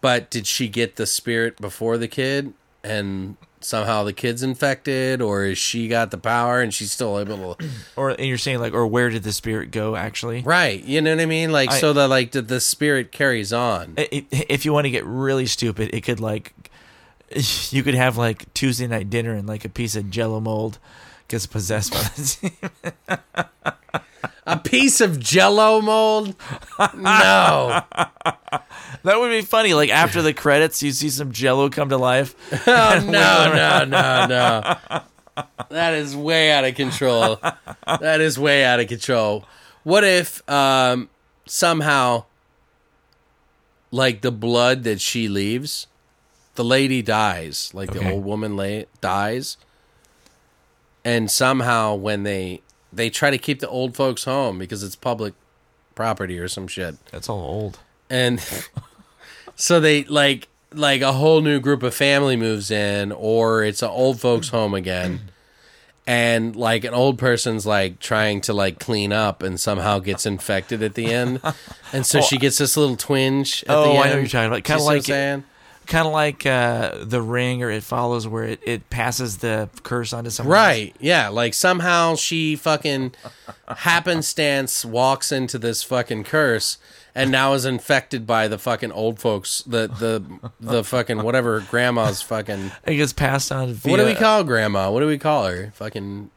But 0.00 0.30
did 0.30 0.46
she 0.46 0.68
get 0.68 0.96
the 0.96 1.06
spirit 1.06 1.60
before 1.60 1.98
the 1.98 2.08
kid, 2.08 2.52
and 2.84 3.36
somehow 3.60 4.04
the 4.04 4.12
kid's 4.12 4.42
infected, 4.42 5.20
or 5.20 5.44
is 5.44 5.58
she 5.58 5.88
got 5.88 6.10
the 6.10 6.18
power 6.18 6.60
and 6.60 6.72
she's 6.72 6.92
still 6.92 7.18
able 7.18 7.54
to? 7.56 7.64
or 7.96 8.10
and 8.10 8.26
you're 8.26 8.38
saying 8.38 8.58
like, 8.60 8.72
or 8.74 8.86
where 8.86 9.10
did 9.10 9.22
the 9.22 9.32
spirit 9.32 9.70
go? 9.70 9.96
Actually, 9.96 10.42
Right, 10.42 10.82
you 10.84 11.00
know 11.00 11.10
what 11.14 11.20
I 11.20 11.26
mean? 11.26 11.52
Like 11.52 11.70
I- 11.70 11.80
so 11.80 11.92
that 11.92 12.08
like 12.08 12.32
the, 12.32 12.42
the 12.42 12.60
spirit 12.60 13.12
carries 13.12 13.52
on. 13.52 13.94
If 13.96 14.64
you 14.64 14.72
want 14.72 14.84
to 14.84 14.90
get 14.90 15.04
really 15.04 15.46
stupid, 15.46 15.90
it 15.94 16.02
could 16.02 16.20
like, 16.20 16.52
you 17.70 17.82
could 17.82 17.94
have 17.94 18.16
like 18.16 18.52
Tuesday 18.54 18.86
night 18.86 19.10
dinner 19.10 19.32
and 19.34 19.46
like 19.48 19.64
a 19.64 19.68
piece 19.70 19.96
of 19.96 20.10
Jello 20.10 20.40
mold 20.40 20.78
gets 21.28 21.46
possessed 21.46 21.92
by 21.92 21.98
the 23.18 23.74
A 24.46 24.56
piece 24.58 25.00
of 25.00 25.18
Jello 25.18 25.80
mold? 25.80 26.36
No, 26.94 27.82
That 29.02 29.20
would 29.20 29.30
be 29.30 29.42
funny. 29.42 29.74
Like 29.74 29.90
after 29.90 30.22
the 30.22 30.34
credits, 30.34 30.82
you 30.82 30.92
see 30.92 31.10
some 31.10 31.32
Jello 31.32 31.68
come 31.68 31.88
to 31.90 31.96
life. 31.96 32.34
oh, 32.66 33.00
no, 33.04 33.52
no, 33.54 33.84
no, 33.84 34.26
no. 34.26 35.00
That 35.68 35.94
is 35.94 36.16
way 36.16 36.50
out 36.52 36.64
of 36.64 36.74
control. 36.74 37.38
That 38.00 38.20
is 38.20 38.38
way 38.38 38.64
out 38.64 38.80
of 38.80 38.88
control. 38.88 39.44
What 39.82 40.02
if 40.04 40.48
um, 40.50 41.08
somehow, 41.46 42.24
like 43.90 44.22
the 44.22 44.32
blood 44.32 44.82
that 44.84 45.00
she 45.00 45.28
leaves, 45.28 45.86
the 46.56 46.64
lady 46.64 47.02
dies, 47.02 47.70
like 47.74 47.92
the 47.92 48.10
old 48.10 48.24
woman 48.24 48.56
la- 48.56 48.84
dies, 49.00 49.56
and 51.04 51.30
somehow 51.30 51.94
when 51.94 52.24
they 52.24 52.62
they 52.96 53.10
try 53.10 53.30
to 53.30 53.38
keep 53.38 53.60
the 53.60 53.68
old 53.68 53.94
folks 53.94 54.24
home 54.24 54.58
because 54.58 54.82
it's 54.82 54.96
public 54.96 55.34
property 55.94 56.38
or 56.38 56.48
some 56.48 56.66
shit. 56.68 56.96
That's 57.10 57.28
all 57.28 57.40
old. 57.40 57.78
and 58.10 58.40
so 59.54 59.80
they 59.80 60.04
like 60.04 60.48
like 60.72 61.00
a 61.00 61.12
whole 61.12 61.40
new 61.40 61.60
group 61.60 61.82
of 61.82 61.94
family 61.94 62.36
moves 62.36 62.70
in 62.70 63.12
or 63.12 63.62
it's 63.62 63.82
an 63.82 63.88
old 63.88 64.20
folks 64.20 64.48
home 64.48 64.74
again 64.74 65.20
and 66.06 66.54
like 66.54 66.84
an 66.84 66.92
old 66.92 67.18
person's 67.18 67.64
like 67.64 67.98
trying 67.98 68.40
to 68.42 68.52
like 68.52 68.78
clean 68.78 69.12
up 69.12 69.42
and 69.42 69.58
somehow 69.58 69.98
gets 69.98 70.26
infected 70.26 70.82
at 70.82 70.94
the 70.94 71.06
end 71.06 71.40
and 71.92 72.04
so 72.04 72.18
oh, 72.20 72.22
she 72.22 72.36
gets 72.36 72.58
this 72.58 72.76
little 72.76 72.96
twinge 72.96 73.64
at 73.68 73.74
Oh, 73.74 73.92
the 73.94 73.98
I 73.98 74.08
know 74.10 74.16
you're 74.18 74.26
talking 74.26 74.46
about. 74.52 74.68
What 74.68 74.70
I'm 74.70 74.84
like? 74.84 75.06
Kind 75.86 76.06
of 76.06 76.12
like 76.12 76.44
uh, 76.46 76.98
the 77.02 77.22
ring, 77.22 77.62
or 77.62 77.70
it 77.70 77.82
follows 77.84 78.26
where 78.26 78.44
it, 78.44 78.60
it 78.64 78.90
passes 78.90 79.38
the 79.38 79.68
curse 79.82 80.12
onto 80.12 80.30
someone. 80.30 80.52
Right. 80.52 80.96
Yeah. 81.00 81.28
Like 81.28 81.54
somehow 81.54 82.16
she 82.16 82.56
fucking 82.56 83.12
happenstance 83.68 84.84
walks 84.84 85.30
into 85.32 85.58
this 85.58 85.82
fucking 85.82 86.24
curse 86.24 86.78
and 87.14 87.30
now 87.30 87.54
is 87.54 87.64
infected 87.64 88.26
by 88.26 88.48
the 88.48 88.58
fucking 88.58 88.92
old 88.92 89.18
folks, 89.18 89.62
the 89.66 89.86
the 89.86 90.22
the 90.60 90.84
fucking 90.84 91.22
whatever 91.22 91.60
grandma's 91.70 92.20
fucking. 92.22 92.72
It 92.84 92.96
gets 92.96 93.12
passed 93.12 93.50
on. 93.52 93.72
Via, 93.72 93.90
What 93.90 93.96
do 93.98 94.04
we 94.04 94.14
call 94.14 94.44
grandma? 94.44 94.90
What 94.90 95.00
do 95.00 95.06
we 95.06 95.18
call 95.18 95.46
her? 95.46 95.72
Fucking 95.74 96.30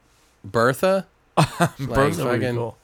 Bertha. 0.44 1.06
Bertha 1.36 1.78
would 1.78 1.96
be 2.06 2.12
fucking- 2.46 2.54
cool. 2.56 2.76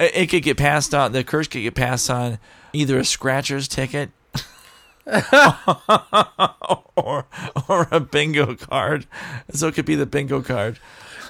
It, 0.00 0.10
it 0.16 0.26
could 0.30 0.42
get 0.42 0.56
passed 0.56 0.92
on. 0.94 1.12
The 1.12 1.22
curse 1.22 1.46
could 1.46 1.62
get 1.62 1.74
passed 1.76 2.10
on 2.10 2.38
either 2.72 2.98
a 2.98 3.04
scratcher's 3.04 3.68
ticket. 3.68 4.10
or 6.96 7.26
or 7.68 7.88
a 7.90 8.00
bingo 8.00 8.54
card, 8.54 9.06
so 9.50 9.68
it 9.68 9.74
could 9.74 9.84
be 9.84 9.94
the 9.96 10.06
bingo 10.06 10.40
card. 10.42 10.78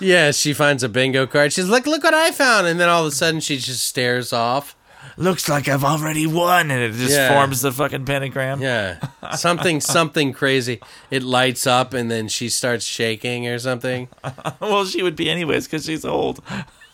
Yeah, 0.01 0.31
she 0.33 0.53
finds 0.53 0.83
a 0.83 0.89
bingo 0.89 1.27
card. 1.27 1.53
She's 1.53 1.69
like, 1.69 1.87
"Look 1.87 2.05
what 2.05 2.15
I 2.15 2.31
found!" 2.31 2.67
And 2.67 2.79
then 2.81 2.89
all 2.89 3.03
of 3.07 3.09
a 3.13 3.15
sudden, 3.15 3.41
she 3.41 3.59
just 3.59 3.85
stares 3.85 4.33
off. 4.33 4.77
Looks 5.17 5.49
like 5.49 5.69
I've 5.69 5.85
already 5.85 6.27
won, 6.27 6.71
and 6.71 6.81
it 6.83 6.93
just 6.97 7.13
Yeah. 7.13 7.29
forms 7.33 7.61
the 7.61 7.71
fucking 7.71 8.05
pentagram. 8.05 8.61
Yeah, 8.61 8.99
something, 9.37 9.81
something 9.81 10.33
crazy. 10.33 10.81
It 11.11 11.23
lights 11.23 11.67
up, 11.67 11.95
and 11.95 12.11
then 12.11 12.29
she 12.29 12.49
starts 12.49 12.85
shaking 12.85 13.47
or 13.49 13.59
something. 13.59 14.09
Well, 14.61 14.85
she 14.87 15.03
would 15.03 15.15
be 15.17 15.29
anyways 15.31 15.67
because 15.67 15.85
she's 15.85 16.05
old. 16.05 16.41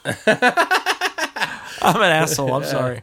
I'm 0.04 1.96
an 1.96 2.02
asshole. 2.12 2.52
I'm 2.52 2.64
sorry. 2.64 3.02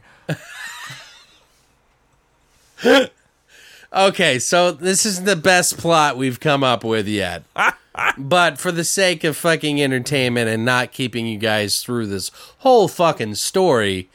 Okay, 3.92 4.38
so 4.38 4.70
this 4.70 5.06
is 5.06 5.24
the 5.24 5.36
best 5.36 5.78
plot 5.78 6.16
we've 6.16 6.40
come 6.40 6.62
up 6.62 6.84
with 6.84 7.08
yet. 7.08 7.44
but 8.18 8.58
for 8.58 8.70
the 8.70 8.84
sake 8.84 9.24
of 9.24 9.36
fucking 9.36 9.82
entertainment 9.82 10.48
and 10.48 10.64
not 10.64 10.92
keeping 10.92 11.26
you 11.26 11.38
guys 11.38 11.82
through 11.82 12.06
this 12.06 12.30
whole 12.58 12.86
fucking 12.88 13.34
story, 13.36 14.10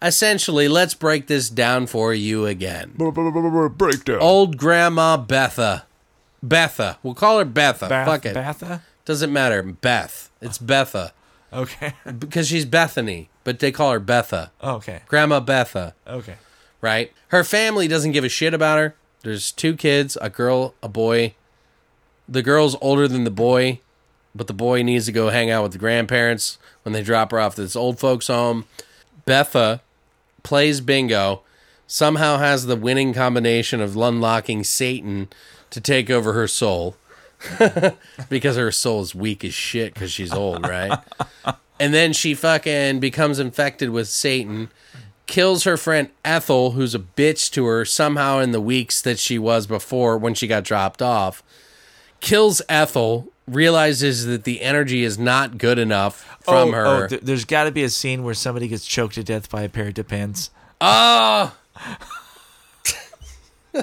essentially, 0.00 0.68
let's 0.68 0.94
break 0.94 1.26
this 1.26 1.50
down 1.50 1.86
for 1.86 2.14
you 2.14 2.46
again. 2.46 2.92
Breakdown. 2.96 4.18
Old 4.20 4.56
Grandma 4.56 5.16
Betha. 5.16 5.86
Betha. 6.42 6.98
We'll 7.02 7.14
call 7.14 7.38
her 7.40 7.44
Betha. 7.44 7.88
Bath, 7.88 8.06
Fuck 8.06 8.26
it. 8.26 8.36
Batha? 8.36 8.80
Doesn't 9.04 9.32
matter. 9.32 9.62
Beth. 9.62 10.30
It's 10.40 10.58
Betha. 10.58 11.12
Okay. 11.52 11.94
Because 12.18 12.48
she's 12.48 12.64
Bethany, 12.64 13.28
but 13.42 13.58
they 13.58 13.72
call 13.72 13.90
her 13.92 14.00
Betha. 14.00 14.52
okay. 14.62 15.00
Grandma 15.08 15.40
Betha. 15.40 15.94
Okay. 16.06 16.36
right? 16.80 17.12
Her 17.28 17.42
family 17.42 17.88
doesn't 17.88 18.12
give 18.12 18.22
a 18.24 18.28
shit 18.28 18.54
about 18.54 18.78
her. 18.78 18.94
There's 19.26 19.50
two 19.50 19.74
kids, 19.74 20.16
a 20.22 20.30
girl, 20.30 20.74
a 20.84 20.88
boy. 20.88 21.34
The 22.28 22.44
girl's 22.44 22.76
older 22.80 23.08
than 23.08 23.24
the 23.24 23.30
boy, 23.32 23.80
but 24.36 24.46
the 24.46 24.52
boy 24.52 24.82
needs 24.82 25.06
to 25.06 25.12
go 25.12 25.30
hang 25.30 25.50
out 25.50 25.64
with 25.64 25.72
the 25.72 25.78
grandparents 25.78 26.58
when 26.84 26.92
they 26.92 27.02
drop 27.02 27.32
her 27.32 27.40
off 27.40 27.56
to 27.56 27.62
this 27.62 27.74
old 27.74 27.98
folks' 27.98 28.28
home. 28.28 28.66
Betha 29.24 29.80
plays 30.44 30.80
bingo, 30.80 31.42
somehow 31.88 32.38
has 32.38 32.66
the 32.66 32.76
winning 32.76 33.12
combination 33.12 33.80
of 33.80 33.96
unlocking 33.96 34.62
Satan 34.62 35.26
to 35.70 35.80
take 35.80 36.08
over 36.08 36.32
her 36.32 36.46
soul. 36.46 36.94
because 38.28 38.54
her 38.54 38.70
soul 38.70 39.00
is 39.00 39.12
weak 39.12 39.44
as 39.44 39.52
shit 39.52 39.92
because 39.92 40.12
she's 40.12 40.32
old, 40.32 40.62
right? 40.62 41.00
and 41.80 41.92
then 41.92 42.12
she 42.12 42.32
fucking 42.32 43.00
becomes 43.00 43.40
infected 43.40 43.90
with 43.90 44.06
Satan 44.06 44.70
kills 45.26 45.64
her 45.64 45.76
friend 45.76 46.10
Ethel, 46.24 46.72
who's 46.72 46.94
a 46.94 47.00
bitch 47.00 47.50
to 47.52 47.66
her 47.66 47.84
somehow 47.84 48.38
in 48.38 48.52
the 48.52 48.60
weeks 48.60 49.02
that 49.02 49.18
she 49.18 49.38
was 49.38 49.66
before 49.66 50.16
when 50.16 50.34
she 50.34 50.46
got 50.46 50.64
dropped 50.64 51.02
off. 51.02 51.42
Kills 52.20 52.62
Ethel, 52.68 53.28
realizes 53.46 54.26
that 54.26 54.44
the 54.44 54.62
energy 54.62 55.04
is 55.04 55.18
not 55.18 55.58
good 55.58 55.78
enough 55.78 56.38
from 56.40 56.70
oh, 56.70 56.72
her. 56.72 57.04
Oh, 57.04 57.06
th- 57.08 57.22
there's 57.22 57.44
got 57.44 57.64
to 57.64 57.70
be 57.70 57.84
a 57.84 57.88
scene 57.88 58.24
where 58.24 58.34
somebody 58.34 58.68
gets 58.68 58.86
choked 58.86 59.14
to 59.14 59.22
death 59.22 59.50
by 59.50 59.62
a 59.62 59.68
pair 59.68 59.88
of 59.88 59.94
depends. 59.94 60.50
Oh! 60.80 61.56
All 63.74 63.82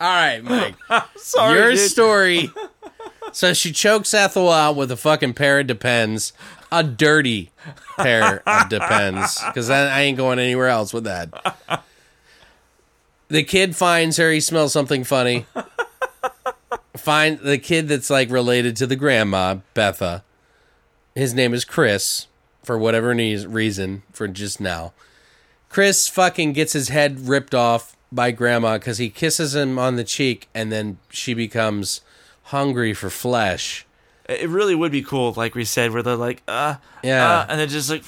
right, 0.00 0.42
Mike. 0.42 0.74
Sorry, 1.16 1.58
Your 1.58 1.70
dude. 1.72 1.90
story. 1.90 2.50
So 3.32 3.52
she 3.52 3.72
chokes 3.72 4.14
Ethel 4.14 4.50
out 4.50 4.76
with 4.76 4.90
a 4.90 4.96
fucking 4.96 5.34
pair 5.34 5.60
of 5.60 5.66
Depends, 5.66 6.32
a 6.70 6.82
dirty 6.82 7.50
pair 7.96 8.42
of 8.46 8.68
Depends, 8.68 9.40
because 9.46 9.70
I, 9.70 9.88
I 9.88 10.00
ain't 10.02 10.16
going 10.16 10.38
anywhere 10.38 10.68
else 10.68 10.92
with 10.92 11.04
that. 11.04 11.84
The 13.28 13.42
kid 13.44 13.76
finds 13.76 14.16
her. 14.16 14.30
He 14.30 14.40
smells 14.40 14.72
something 14.72 15.04
funny. 15.04 15.46
Find 16.96 17.38
the 17.38 17.58
kid 17.58 17.88
that's 17.88 18.10
like 18.10 18.30
related 18.30 18.76
to 18.76 18.86
the 18.86 18.96
grandma, 18.96 19.56
Betha. 19.74 20.24
His 21.14 21.34
name 21.34 21.52
is 21.52 21.64
Chris, 21.64 22.26
for 22.62 22.78
whatever 22.78 23.14
reason, 23.14 24.02
for 24.12 24.28
just 24.28 24.60
now. 24.60 24.92
Chris 25.68 26.08
fucking 26.08 26.54
gets 26.54 26.72
his 26.72 26.88
head 26.88 27.28
ripped 27.28 27.54
off 27.54 27.96
by 28.10 28.30
grandma 28.30 28.78
because 28.78 28.98
he 28.98 29.10
kisses 29.10 29.54
him 29.54 29.78
on 29.78 29.96
the 29.96 30.04
cheek 30.04 30.48
and 30.54 30.72
then 30.72 30.98
she 31.10 31.34
becomes 31.34 32.00
hungry 32.44 32.94
for 32.94 33.10
flesh 33.10 33.86
It 34.28 34.50
really 34.50 34.74
would 34.74 34.92
be 34.92 35.00
cool, 35.02 35.32
like 35.38 35.54
we 35.54 35.64
said, 35.64 35.90
where 35.90 36.02
they're 36.02 36.14
like, 36.14 36.42
uh, 36.46 36.74
Yeah. 37.02 37.38
uh, 37.40 37.46
and 37.48 37.58
then 37.58 37.68
just 37.70 37.88
like, 37.88 38.04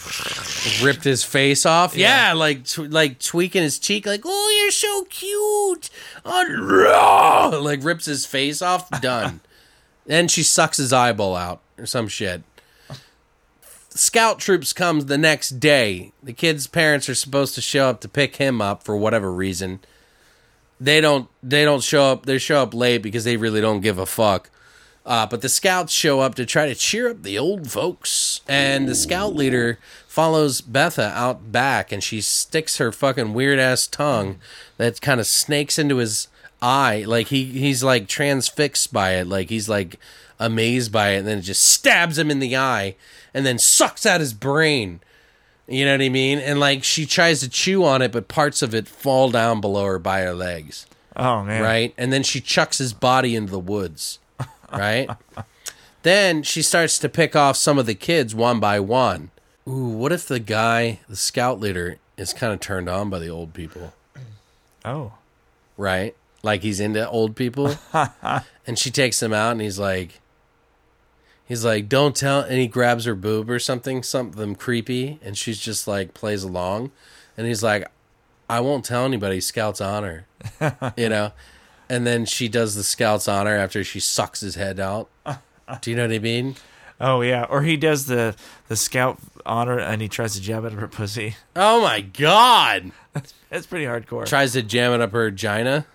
ripped 0.85 1.03
his 1.05 1.25
face 1.25 1.65
off. 1.65 1.97
Yeah, 1.97 2.29
Yeah. 2.29 2.33
like 2.35 2.65
tw- 2.67 2.91
like 2.91 3.19
tweaking 3.21 3.63
his 3.63 3.79
cheek, 3.79 4.05
like 4.05 4.21
oh 4.27 4.61
you're 4.61 4.71
so 4.71 5.05
cute. 5.05 5.89
Oh, 6.27 7.59
like 7.65 7.83
rips 7.83 8.05
his 8.05 8.27
face 8.27 8.61
off. 8.61 8.91
Done. 9.01 9.41
then 10.07 10.29
she 10.29 10.43
sucks 10.43 10.77
his 10.77 10.93
eyeball 10.93 11.35
out 11.37 11.63
or 11.79 11.87
some 11.87 12.07
shit. 12.07 12.43
Scout 13.93 14.39
troops 14.39 14.73
comes 14.73 15.07
the 15.07 15.19
next 15.19 15.59
day. 15.59 16.13
The 16.23 16.33
kid's 16.33 16.67
parents 16.67 17.09
are 17.09 17.15
supposed 17.15 17.55
to 17.57 17.61
show 17.61 17.89
up 17.89 18.01
to 18.03 18.09
pick 18.09 18.37
him 18.37 18.61
up 18.61 18.83
for 18.85 18.97
whatever 18.97 19.33
reason. 19.33 19.81
They 20.79 21.01
don't. 21.01 21.29
They 21.43 21.65
don't 21.65 21.83
show 21.83 22.05
up. 22.13 22.27
They 22.27 22.39
show 22.39 22.63
up 22.63 22.73
late 22.73 22.99
because 23.03 23.25
they 23.25 23.37
really 23.37 23.61
don't 23.61 23.81
give 23.81 23.99
a 23.99 24.07
fuck. 24.07 24.49
Uh, 25.11 25.27
but 25.27 25.43
the 25.43 25.49
scouts 25.49 25.93
show 25.93 26.21
up 26.21 26.37
to 26.37 26.47
try 26.47 26.69
to 26.69 26.75
cheer 26.77 27.11
up 27.11 27.25
the 27.25 27.37
old 27.37 27.69
folks, 27.69 28.43
and 28.47 28.89
the 28.89 28.95
scout 28.95 29.35
leader 29.35 29.81
follows 30.07 30.61
Betha 30.61 31.13
out 31.17 31.51
back, 31.51 31.91
and 31.91 32.01
she 32.01 32.21
sticks 32.21 32.77
her 32.77 32.93
fucking 32.93 33.35
weird 33.35 33.59
ass 33.59 33.89
tongue 33.89 34.39
that 34.77 35.01
kind 35.01 35.19
of 35.19 35.27
snakes 35.27 35.81
into 35.81 35.97
his 35.97 36.29
eye, 36.63 37.03
like 37.09 37.27
he 37.27 37.43
he's 37.45 37.83
like 37.83 38.07
transfixed 38.07 38.93
by 38.93 39.15
it, 39.15 39.27
like 39.27 39.49
he's 39.49 39.69
like 39.69 39.99
amazed 40.39 40.93
by 40.93 41.09
it, 41.09 41.19
and 41.19 41.27
then 41.27 41.39
it 41.39 41.43
just 41.43 41.65
stabs 41.65 42.17
him 42.17 42.31
in 42.31 42.39
the 42.39 42.57
eye, 42.57 42.95
and 43.35 43.45
then 43.45 43.59
sucks 43.59 44.07
out 44.07 44.21
his 44.21 44.33
brain. 44.33 45.01
You 45.67 45.87
know 45.87 45.95
what 45.95 46.03
I 46.03 46.09
mean? 46.09 46.39
And 46.39 46.61
like 46.61 46.85
she 46.85 47.05
tries 47.05 47.41
to 47.41 47.49
chew 47.49 47.85
on 47.85 48.01
it, 48.01 48.13
but 48.13 48.29
parts 48.29 48.63
of 48.63 48.77
it 48.77 48.87
fall 48.87 49.29
down 49.33 49.61
below 49.61 49.87
her 49.87 49.99
by 49.99 50.21
her 50.21 50.35
legs 50.35 50.87
oh 51.17 51.43
man, 51.43 51.65
right? 51.65 51.95
And 51.99 52.13
then 52.13 52.23
she 52.23 52.41
chucks 52.41 52.79
his 52.79 52.93
body 52.93 53.35
into 53.35 53.51
the 53.51 53.59
woods, 53.59 54.20
right? 54.73 55.09
then 56.03 56.43
she 56.43 56.63
starts 56.63 56.99
to 56.99 57.09
pick 57.09 57.35
off 57.37 57.57
some 57.57 57.79
of 57.79 57.87
the 57.87 57.95
kids 57.95 58.35
one 58.35 58.61
by 58.61 58.81
one. 58.81 59.31
Ooh, 59.69 59.89
what 59.89 60.13
if 60.13 60.27
the 60.27 60.41
guy, 60.41 61.01
the 61.09 61.17
scout 61.17 61.61
leader, 61.61 61.99
is 62.17 62.33
kind 62.33 62.53
of 62.53 62.61
turned 62.61 62.89
on 62.89 63.11
by 63.11 63.19
the 63.19 63.29
old 63.29 63.55
people, 63.55 63.93
Oh, 64.85 65.13
right? 65.77 66.17
Like 66.43 66.63
he's 66.63 66.81
into 66.81 67.09
old 67.09 67.37
people, 67.37 67.75
and 68.67 68.79
she 68.79 68.91
takes 68.91 69.23
him 69.23 69.33
out, 69.35 69.53
and 69.53 69.61
he's 69.61 69.79
like, 69.79 70.21
he's 71.47 71.65
like, 71.65 71.89
"Don't 71.89 72.17
tell," 72.17 72.41
and 72.41 72.55
he 72.59 72.67
grabs 72.67 73.05
her 73.05 73.15
boob 73.15 73.51
or 73.51 73.59
something, 73.59 74.03
something 74.03 74.55
creepy, 74.55 75.19
and 75.23 75.37
she's 75.37 75.59
just 75.59 75.87
like 75.87 76.15
plays 76.15 76.43
along, 76.43 76.91
and 77.37 77.47
he's 77.47 77.63
like, 77.63 77.87
"I 78.49 78.61
won't 78.61 78.87
tell 78.87 79.05
anybody." 79.05 79.41
Scout's 79.41 79.83
honor, 79.83 80.27
you 80.97 81.11
know. 81.11 81.33
And 81.91 82.07
then 82.07 82.25
she 82.25 82.49
does 82.49 82.77
the 82.77 82.85
scout's 82.85 83.27
honor 83.27 83.57
after 83.57 83.83
she 83.83 83.99
sucks 83.99 84.41
his 84.41 84.55
head 84.55 84.79
out. 84.79 85.09
Do 85.83 85.91
you 85.91 85.97
know 85.97 86.07
what 86.07 86.15
I 86.15 86.21
mean? 86.21 86.55
oh 87.01 87.21
yeah. 87.21 87.45
Or 87.51 87.63
he 87.63 87.77
does 87.77 88.07
the 88.07 88.37
the 88.69 88.77
scout 88.77 89.19
honor, 89.45 89.79
and 89.79 90.01
he 90.01 90.09
tries 90.09 90.35
to 90.35 90.41
jab 90.41 90.65
it 90.65 90.73
at 90.73 90.79
her 90.79 90.89
pussy. 90.89 91.35
Oh 91.57 91.83
my 91.83 92.01
god! 92.01 92.93
That's 93.51 93.67
pretty 93.67 93.87
hardcore. 93.87 94.25
Tries 94.27 94.53
to 94.53 94.63
jam 94.63 94.93
it 94.93 95.01
up 95.01 95.11
her 95.13 95.31
vagina. 95.31 95.87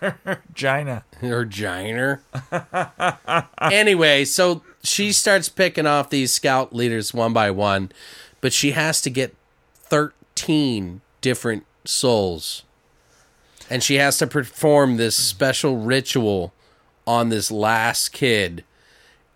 Gina. 0.54 1.04
her 1.20 1.44
giner. 1.44 2.22
anyway, 3.60 4.24
so 4.24 4.62
she 4.82 5.12
starts 5.12 5.48
picking 5.48 5.86
off 5.86 6.10
these 6.10 6.32
scout 6.32 6.74
leaders 6.74 7.14
one 7.14 7.32
by 7.32 7.50
one, 7.50 7.92
but 8.40 8.52
she 8.52 8.72
has 8.72 9.00
to 9.02 9.10
get 9.10 9.36
13 9.74 11.00
different 11.20 11.66
souls. 11.84 12.64
And 13.70 13.82
she 13.82 13.96
has 13.96 14.18
to 14.18 14.26
perform 14.26 14.96
this 14.96 15.16
special 15.16 15.78
ritual 15.78 16.52
on 17.06 17.28
this 17.28 17.50
last 17.50 18.10
kid. 18.10 18.64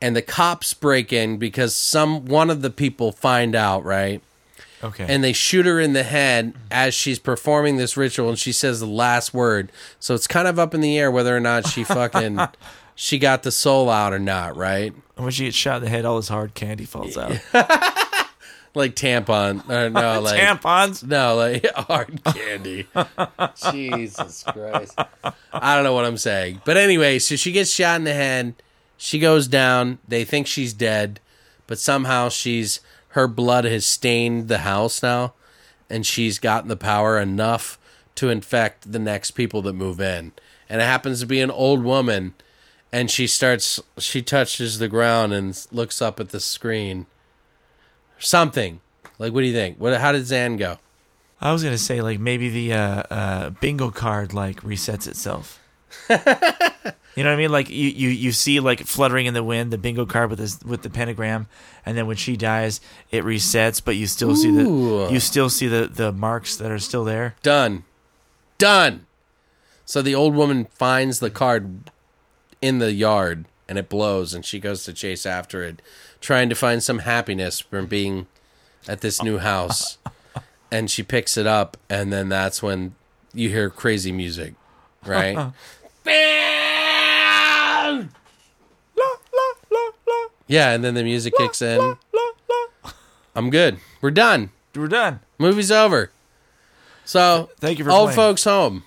And 0.01 0.15
the 0.15 0.23
cops 0.23 0.75
break 0.75 1.13
in 1.13 1.39
because 1.39 1.75
some 1.75 2.27
one 2.27 2.51
of 2.51 2.63
the 2.63 2.71
people 2.71 3.13
find 3.13 3.55
out, 3.55 3.85
right? 3.85 4.23
Okay. 4.81 5.07
and 5.09 5.25
they 5.25 5.33
shoot 5.33 5.67
her 5.67 5.81
in 5.81 5.93
the 5.93 6.05
head 6.05 6.55
as 6.71 6.95
she's 6.95 7.19
performing 7.19 7.79
this 7.79 7.97
ritual 7.97 8.29
and 8.29 8.39
she 8.39 8.53
says 8.53 8.79
the 8.79 8.87
last 8.87 9.35
word 9.35 9.73
so 9.99 10.15
it's 10.15 10.29
kind 10.29 10.47
of 10.47 10.57
up 10.57 10.73
in 10.73 10.81
the 10.81 10.97
air 10.97 11.11
whether 11.11 11.37
or 11.37 11.41
not 11.41 11.67
she 11.67 11.83
fucking 11.83 12.39
she 12.95 13.19
got 13.19 13.43
the 13.43 13.51
soul 13.51 13.91
out 13.91 14.13
or 14.13 14.21
not 14.21 14.57
right 14.57 14.95
when 15.19 15.33
she 15.33 15.45
gets 15.45 15.57
shot 15.57 15.79
in 15.79 15.85
the 15.85 15.89
head, 15.91 16.05
all 16.05 16.17
this 16.17 16.29
hard 16.29 16.55
candy 16.55 16.85
falls 16.85 17.17
out. 17.19 17.33
like 18.75 18.95
tampon 18.95 19.69
or 19.69 19.91
no 19.91 20.21
like 20.23 20.41
Tampons. 20.41 21.03
no 21.07 21.37
like 21.37 21.67
hard 21.75 22.23
candy. 22.25 22.87
Jesus 23.73 24.45
christ. 24.45 24.99
I 25.53 25.75
don't 25.75 25.85
know 25.85 25.95
what 25.95 26.05
i'm 26.05 26.19
saying. 26.19 26.63
But 26.65 26.77
anyway 26.77 27.19
so 27.19 27.37
she 27.37 27.53
gets 27.53 27.71
shot 27.71 27.97
in 27.97 28.05
the 28.05 28.15
head. 28.15 28.55
She 28.97 29.19
goes 29.19 29.47
down. 29.49 29.99
They 30.07 30.25
think 30.25 30.47
she's 30.47 30.73
dead 30.73 31.21
but 31.69 31.79
somehow 31.79 32.29
she's 32.29 32.81
her 33.11 33.29
blood 33.29 33.65
has 33.65 33.87
stained 33.87 34.49
the 34.49 34.59
house 34.59 35.03
now 35.03 35.35
and 35.89 36.05
she's 36.05 36.41
gotten 36.41 36.69
the 36.69 36.77
power 36.77 37.19
enough 37.21 37.79
to 38.17 38.31
infect 38.31 38.91
the 38.91 38.99
next 38.99 39.31
people 39.33 39.63
that 39.63 39.73
move 39.75 40.01
in. 40.01 40.33
And 40.69 40.81
it 40.83 40.85
happens 40.85 41.21
to 41.21 41.27
be 41.27 41.41
an 41.41 41.51
old 41.51 41.85
woman 41.85 42.35
and 42.93 43.11
she 43.11 43.27
starts 43.27 43.81
she 43.99 44.23
touches 44.23 44.79
the 44.79 44.89
ground 44.89 45.33
and 45.33 45.67
looks 45.71 46.03
up 46.03 46.19
at 46.19 46.31
the 46.31 46.41
screen 46.41 47.07
something 48.19 48.81
like 49.19 49.33
what 49.33 49.41
do 49.41 49.47
you 49.47 49.53
think 49.53 49.77
what 49.79 49.99
how 50.01 50.13
did 50.13 50.27
zan 50.27 50.57
go 50.57 50.79
I 51.41 51.53
was 51.53 51.63
gonna 51.63 51.79
say 51.79 52.03
like 52.03 52.19
maybe 52.19 52.49
the 52.49 52.73
uh, 52.73 53.03
uh, 53.11 53.51
bingo 53.51 53.91
card 53.91 54.35
like 54.35 54.63
resets 54.63 55.07
itself. 55.07 55.61
you 56.11 56.17
know 56.17 56.25
what 57.15 57.27
I 57.27 57.37
mean? 57.37 57.53
Like 57.53 57.71
you, 57.71 57.89
you, 57.89 58.09
you 58.09 58.33
see 58.33 58.61
like 58.61 58.81
fluttering 58.81 59.27
in 59.27 59.35
the 59.35 59.45
wind 59.45 59.73
the 59.73 59.79
bingo 59.79 60.05
card 60.05 60.31
with 60.31 60.41
this 60.41 60.61
with 60.65 60.83
the 60.83 60.91
pentagram, 60.91 61.47
and 61.87 61.97
then 61.97 62.07
when 62.07 62.17
she 62.17 62.37
dies, 62.37 62.81
it 63.11 63.23
resets, 63.23 63.81
but 63.83 63.97
you 63.97 64.07
still 64.07 64.35
see 64.35 64.51
the 64.51 65.09
you 65.13 65.21
still 65.21 65.49
see 65.49 65.69
the 65.69 65.87
the 65.87 66.13
marks 66.13 66.57
that 66.57 66.71
are 66.71 66.79
still 66.79 67.05
there. 67.05 67.37
Done. 67.43 67.85
Done. 68.59 69.07
So 69.85 70.03
the 70.03 70.15
old 70.15 70.35
woman 70.35 70.67
finds 70.67 71.21
the 71.21 71.31
card 71.31 71.91
in 72.61 72.79
the 72.79 72.93
yard 72.93 73.47
and 73.69 73.79
it 73.79 73.89
blows 73.89 74.35
and 74.35 74.45
she 74.45 74.59
goes 74.59 74.85
to 74.85 74.93
chase 74.93 75.25
after 75.25 75.63
it, 75.63 75.81
trying 76.21 76.49
to 76.49 76.55
find 76.55 76.83
some 76.83 77.01
happiness 77.01 77.61
from 77.61 77.87
being 77.87 78.27
at 78.87 79.01
this 79.01 79.23
new 79.23 79.39
house. 79.39 79.99
and 80.71 80.91
she 80.91 81.03
picks 81.03 81.37
it 81.37 81.47
up 81.47 81.77
and 81.89 82.13
then 82.13 82.29
that's 82.29 82.63
when 82.63 82.95
you 83.33 83.49
hear 83.49 83.71
crazy 83.71 84.13
music, 84.13 84.55
right? 85.05 85.53
yeah, 90.47 90.71
and 90.73 90.83
then 90.85 90.95
the 90.95 91.03
music 91.05 91.35
kicks 91.37 91.63
in. 91.63 91.97
I'm 93.35 93.51
good. 93.51 93.79
We're 94.01 94.11
done. 94.11 94.51
We're 94.75 94.89
done. 94.89 95.21
Movie's 95.39 95.71
over. 95.71 96.11
So, 97.05 97.51
Thank 97.59 97.79
you 97.79 97.85
for 97.85 97.91
old 97.91 98.09
playing. 98.09 98.17
folks 98.17 98.45
home. 98.45 98.85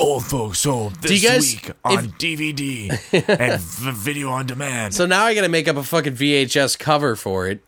Old 0.00 0.24
folks 0.24 0.62
home 0.62 0.92
this 1.00 1.24
guys- 1.24 1.54
week 1.54 1.72
on 1.84 2.08
DVD 2.12 2.90
and 3.28 3.60
v- 3.60 3.90
video 3.92 4.30
on 4.30 4.46
demand. 4.46 4.94
So 4.94 5.06
now 5.06 5.24
I 5.24 5.34
got 5.34 5.42
to 5.42 5.48
make 5.48 5.66
up 5.66 5.76
a 5.76 5.82
fucking 5.82 6.14
VHS 6.14 6.78
cover 6.78 7.16
for 7.16 7.48
it, 7.48 7.60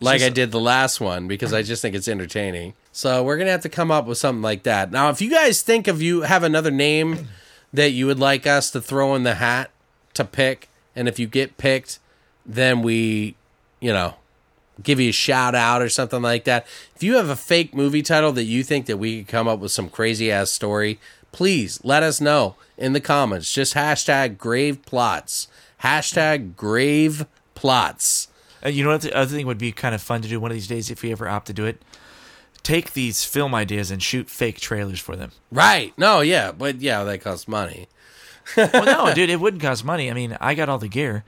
like 0.00 0.22
I 0.22 0.30
did 0.30 0.52
the 0.52 0.60
last 0.60 1.00
one, 1.02 1.28
because 1.28 1.52
I 1.52 1.62
just 1.62 1.82
think 1.82 1.94
it's 1.94 2.08
entertaining. 2.08 2.72
So 2.92 3.22
we're 3.22 3.36
gonna 3.36 3.50
have 3.50 3.60
to 3.62 3.68
come 3.68 3.90
up 3.90 4.06
with 4.06 4.16
something 4.16 4.40
like 4.42 4.62
that. 4.62 4.90
Now, 4.90 5.10
if 5.10 5.20
you 5.20 5.30
guys 5.30 5.60
think 5.60 5.86
of 5.86 6.00
you 6.00 6.22
have 6.22 6.42
another 6.42 6.70
name 6.70 7.28
that 7.74 7.90
you 7.90 8.06
would 8.06 8.18
like 8.18 8.46
us 8.46 8.70
to 8.70 8.80
throw 8.80 9.14
in 9.14 9.24
the 9.24 9.34
hat 9.34 9.70
to 10.14 10.24
pick, 10.24 10.68
and 10.96 11.08
if 11.08 11.18
you 11.18 11.26
get 11.26 11.58
picked, 11.58 11.98
then 12.46 12.80
we, 12.80 13.36
you 13.80 13.92
know, 13.92 14.14
give 14.82 14.98
you 14.98 15.10
a 15.10 15.12
shout 15.12 15.54
out 15.54 15.82
or 15.82 15.88
something 15.88 16.22
like 16.22 16.44
that. 16.44 16.66
If 16.96 17.02
you 17.02 17.16
have 17.16 17.28
a 17.28 17.36
fake 17.36 17.74
movie 17.74 18.02
title 18.02 18.32
that 18.32 18.44
you 18.44 18.62
think 18.64 18.86
that 18.86 18.96
we 18.96 19.18
could 19.18 19.28
come 19.28 19.46
up 19.46 19.58
with 19.58 19.72
some 19.72 19.90
crazy 19.90 20.32
ass 20.32 20.50
story, 20.50 20.98
please 21.32 21.80
let 21.84 22.02
us 22.02 22.20
know 22.20 22.56
in 22.76 22.92
the 22.92 23.00
comments. 23.00 23.52
Just 23.52 23.74
hashtag 23.74 24.38
grave 24.38 24.84
plots. 24.84 25.48
Hashtag 25.82 26.56
grave 26.56 27.26
plots. 27.54 28.28
Uh, 28.64 28.68
you 28.68 28.84
know 28.84 28.90
what? 28.90 29.02
The 29.02 29.14
other 29.14 29.34
thing 29.34 29.46
would 29.46 29.58
be 29.58 29.72
kind 29.72 29.94
of 29.94 30.02
fun 30.02 30.22
to 30.22 30.28
do 30.28 30.40
one 30.40 30.50
of 30.50 30.56
these 30.56 30.68
days 30.68 30.90
if 30.90 31.02
we 31.02 31.12
ever 31.12 31.28
opt 31.28 31.46
to 31.48 31.52
do 31.52 31.64
it. 31.64 31.82
Take 32.62 32.92
these 32.92 33.24
film 33.24 33.54
ideas 33.54 33.90
and 33.90 34.02
shoot 34.02 34.28
fake 34.28 34.60
trailers 34.60 35.00
for 35.00 35.16
them. 35.16 35.32
Right. 35.50 35.92
No, 35.96 36.20
yeah, 36.20 36.52
but 36.52 36.80
yeah, 36.80 37.04
that 37.04 37.20
costs 37.20 37.48
money. 37.48 37.88
Well, 38.56 38.84
no, 38.84 39.14
dude, 39.14 39.30
it 39.30 39.40
wouldn't 39.40 39.62
cost 39.62 39.84
money. 39.84 40.10
I 40.10 40.14
mean, 40.14 40.36
I 40.40 40.54
got 40.54 40.68
all 40.68 40.78
the 40.78 40.88
gear. 40.88 41.24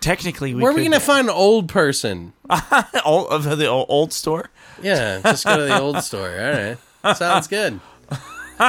Technically, 0.00 0.52
we 0.52 0.60
Where 0.60 0.72
are 0.72 0.74
we 0.74 0.82
going 0.82 0.92
to 0.92 1.00
find 1.00 1.28
an 1.28 1.34
old 1.34 1.68
person? 1.68 2.32
all 3.04 3.28
of 3.28 3.44
the 3.44 3.66
old, 3.68 3.86
old 3.88 4.12
store? 4.12 4.50
Yeah, 4.82 5.20
just 5.22 5.44
go 5.44 5.56
to 5.56 5.62
the 5.62 5.80
old 5.80 6.02
store. 6.02 6.28
All 6.28 6.52
right. 7.06 7.16
Sounds 7.16 7.46
good. 7.46 7.80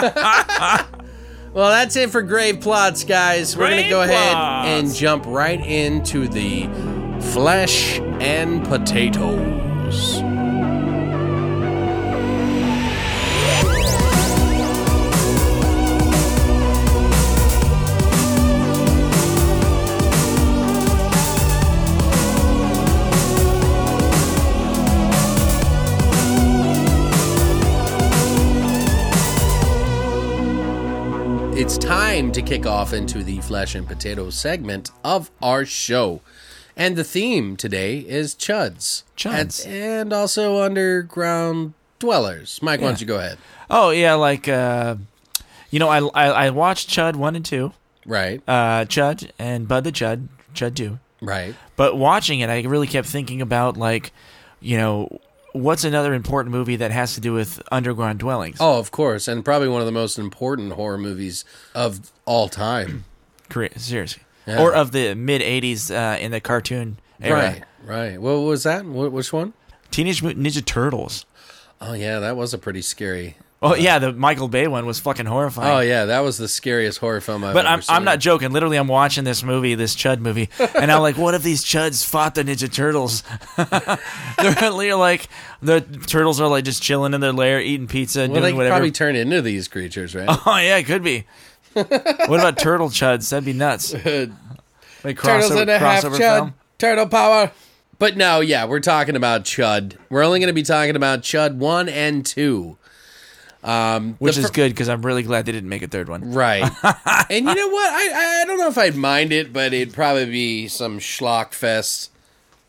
well, 1.53 1.69
that's 1.69 1.95
it 1.95 2.09
for 2.09 2.21
Grave 2.21 2.61
Plots, 2.61 3.03
guys. 3.03 3.55
We're 3.55 3.69
going 3.69 3.83
to 3.83 3.89
Grave 3.89 3.89
go 3.89 4.01
ahead 4.01 4.35
and 4.65 4.93
jump 4.93 5.25
right 5.27 5.59
into 5.59 6.27
the 6.27 6.67
flesh 7.31 7.99
and 7.99 8.65
potatoes. 8.65 10.21
To 32.33 32.41
kick 32.41 32.65
off 32.65 32.93
into 32.93 33.23
the 33.23 33.39
flesh 33.41 33.75
and 33.75 33.87
potato 33.87 34.29
segment 34.31 34.89
of 35.03 35.29
our 35.41 35.65
show. 35.65 36.21
And 36.75 36.95
the 36.95 37.03
theme 37.03 37.55
today 37.55 37.99
is 37.99 38.33
chuds. 38.33 39.03
Chuds. 39.15 39.63
And, 39.65 39.73
and 39.75 40.13
also 40.13 40.63
underground 40.63 41.73
dwellers. 41.99 42.59
Mike, 42.63 42.81
why 42.81 42.87
don't 42.87 42.99
you 43.01 43.05
go 43.05 43.19
ahead? 43.19 43.37
Oh 43.69 43.91
yeah, 43.91 44.15
like 44.15 44.47
uh, 44.47 44.95
you 45.69 45.77
know, 45.77 45.89
I, 45.89 45.99
I 45.99 46.45
I 46.45 46.49
watched 46.49 46.89
Chud 46.89 47.15
one 47.15 47.35
and 47.35 47.45
two, 47.45 47.71
Right, 48.05 48.41
uh, 48.47 48.85
Chud 48.85 49.29
and 49.37 49.67
Bud 49.67 49.83
the 49.83 49.91
Chud, 49.91 50.27
Chud 50.55 50.75
two. 50.75 50.99
right. 51.21 51.53
But 51.75 51.97
watching 51.97 52.39
it, 52.39 52.49
I 52.49 52.61
really 52.63 52.87
kept 52.87 53.07
thinking 53.07 53.41
about 53.41 53.77
like, 53.77 54.11
you 54.59 54.77
know, 54.77 55.19
what's 55.53 55.83
another 55.83 56.13
important 56.13 56.51
movie 56.51 56.75
that 56.75 56.91
has 56.91 57.15
to 57.15 57.21
do 57.21 57.33
with 57.33 57.61
underground 57.71 58.19
dwellings? 58.19 58.57
Oh, 58.59 58.77
of 58.79 58.91
course. 58.91 59.27
And 59.27 59.43
probably 59.45 59.69
one 59.69 59.79
of 59.81 59.85
the 59.85 59.91
most 59.91 60.19
important 60.19 60.73
horror 60.73 60.97
movies 60.97 61.45
of 61.73 62.11
all 62.25 62.49
time. 62.49 63.05
Korea, 63.49 63.77
seriously, 63.79 64.23
Yeah. 64.45 64.61
or 64.61 64.73
of 64.73 64.91
the 64.91 65.13
mid 65.15 65.41
'80s 65.41 65.89
uh, 65.91 66.17
in 66.19 66.31
the 66.31 66.39
cartoon 66.41 66.97
era. 67.21 67.37
Right, 67.39 67.63
right. 67.85 68.21
What 68.21 68.33
was 68.39 68.63
that? 68.63 68.85
What, 68.85 69.11
which 69.11 69.31
one? 69.31 69.53
Teenage 69.91 70.21
Mutant 70.23 70.45
Ninja 70.45 70.65
Turtles. 70.65 71.25
Oh, 71.79 71.93
yeah, 71.93 72.19
that 72.19 72.35
was 72.35 72.53
a 72.53 72.57
pretty 72.57 72.81
scary. 72.81 73.35
Oh 73.65 73.75
yeah, 73.75 73.97
the 73.97 74.11
Michael 74.11 74.49
Bay 74.49 74.67
one 74.67 74.85
was 74.85 74.99
fucking 74.99 75.25
horrifying. 75.25 75.71
Oh, 75.73 75.79
yeah, 75.79 76.03
that 76.05 76.19
was 76.19 76.37
the 76.37 76.49
scariest 76.49 76.99
horror 76.99 77.21
film 77.21 77.45
I've 77.45 77.53
But 77.53 77.65
ever 77.65 77.73
I'm, 77.75 77.81
seen. 77.81 77.95
I'm 77.95 78.03
not 78.03 78.19
joking. 78.19 78.51
Literally, 78.51 78.75
I'm 78.75 78.89
watching 78.89 79.23
this 79.23 79.41
movie, 79.41 79.73
this 79.75 79.95
Chud 79.95 80.19
movie, 80.19 80.49
and 80.77 80.91
I'm 80.91 81.01
like, 81.01 81.17
what 81.17 81.33
if 81.33 81.43
these 81.43 81.63
Chuds 81.63 82.05
fought 82.05 82.35
the 82.35 82.43
Ninja 82.43 82.69
Turtles? 82.71 83.23
They're 83.57 84.49
literally 84.51 84.91
like, 84.93 85.29
the 85.61 85.79
turtles 85.79 86.41
are 86.41 86.47
like 86.49 86.65
just 86.65 86.83
chilling 86.83 87.13
in 87.13 87.21
their 87.21 87.31
lair, 87.31 87.61
eating 87.61 87.87
pizza, 87.87 88.21
Well, 88.21 88.33
they 88.33 88.39
doing 88.41 88.55
whatever. 88.57 88.73
probably 88.73 88.91
turn 88.91 89.15
into 89.15 89.41
these 89.41 89.67
creatures, 89.69 90.13
right? 90.13 90.27
oh, 90.45 90.57
yeah, 90.57 90.77
it 90.77 90.83
could 90.83 91.03
be. 91.03 91.25
what 91.73 92.39
about 92.39 92.57
Turtle 92.57 92.89
Chuds? 92.89 93.29
That'd 93.29 93.45
be 93.45 93.53
nuts. 93.53 93.95
Like 95.03 95.21
Turtles 95.21 95.51
and 95.51 95.69
a 95.69 95.79
half 95.79 96.03
chud. 96.03 96.17
film. 96.17 96.53
Turtle 96.77 97.07
power. 97.07 97.51
But 97.99 98.15
no, 98.15 98.39
yeah, 98.39 98.63
we're 98.65 98.79
talking 98.79 99.15
about 99.17 99.43
Chud. 99.43 99.97
We're 100.09 100.23
only 100.23 100.39
going 100.39 100.47
to 100.47 100.53
be 100.53 100.63
talking 100.63 100.95
about 100.95 101.23
Chud 101.23 101.55
1 101.55 101.89
and 101.89 102.25
2. 102.25 102.77
Um, 103.63 104.15
Which 104.19 104.37
is 104.37 104.47
fir- 104.47 104.51
good 104.53 104.69
because 104.71 104.89
I'm 104.89 105.05
really 105.05 105.23
glad 105.23 105.45
they 105.45 105.51
didn't 105.53 105.69
make 105.69 105.81
a 105.83 105.87
third 105.87 106.09
one. 106.09 106.33
Right. 106.33 106.63
and 107.29 107.45
you 107.47 107.55
know 107.55 107.67
what? 107.69 107.89
I, 107.93 108.41
I 108.41 108.45
don't 108.45 108.57
know 108.57 108.67
if 108.67 108.77
I'd 108.77 108.95
mind 108.95 109.31
it, 109.31 109.53
but 109.53 109.73
it'd 109.73 109.93
probably 109.93 110.25
be 110.25 110.67
some 110.67 110.99
schlock 110.99 111.53
fest 111.53 112.11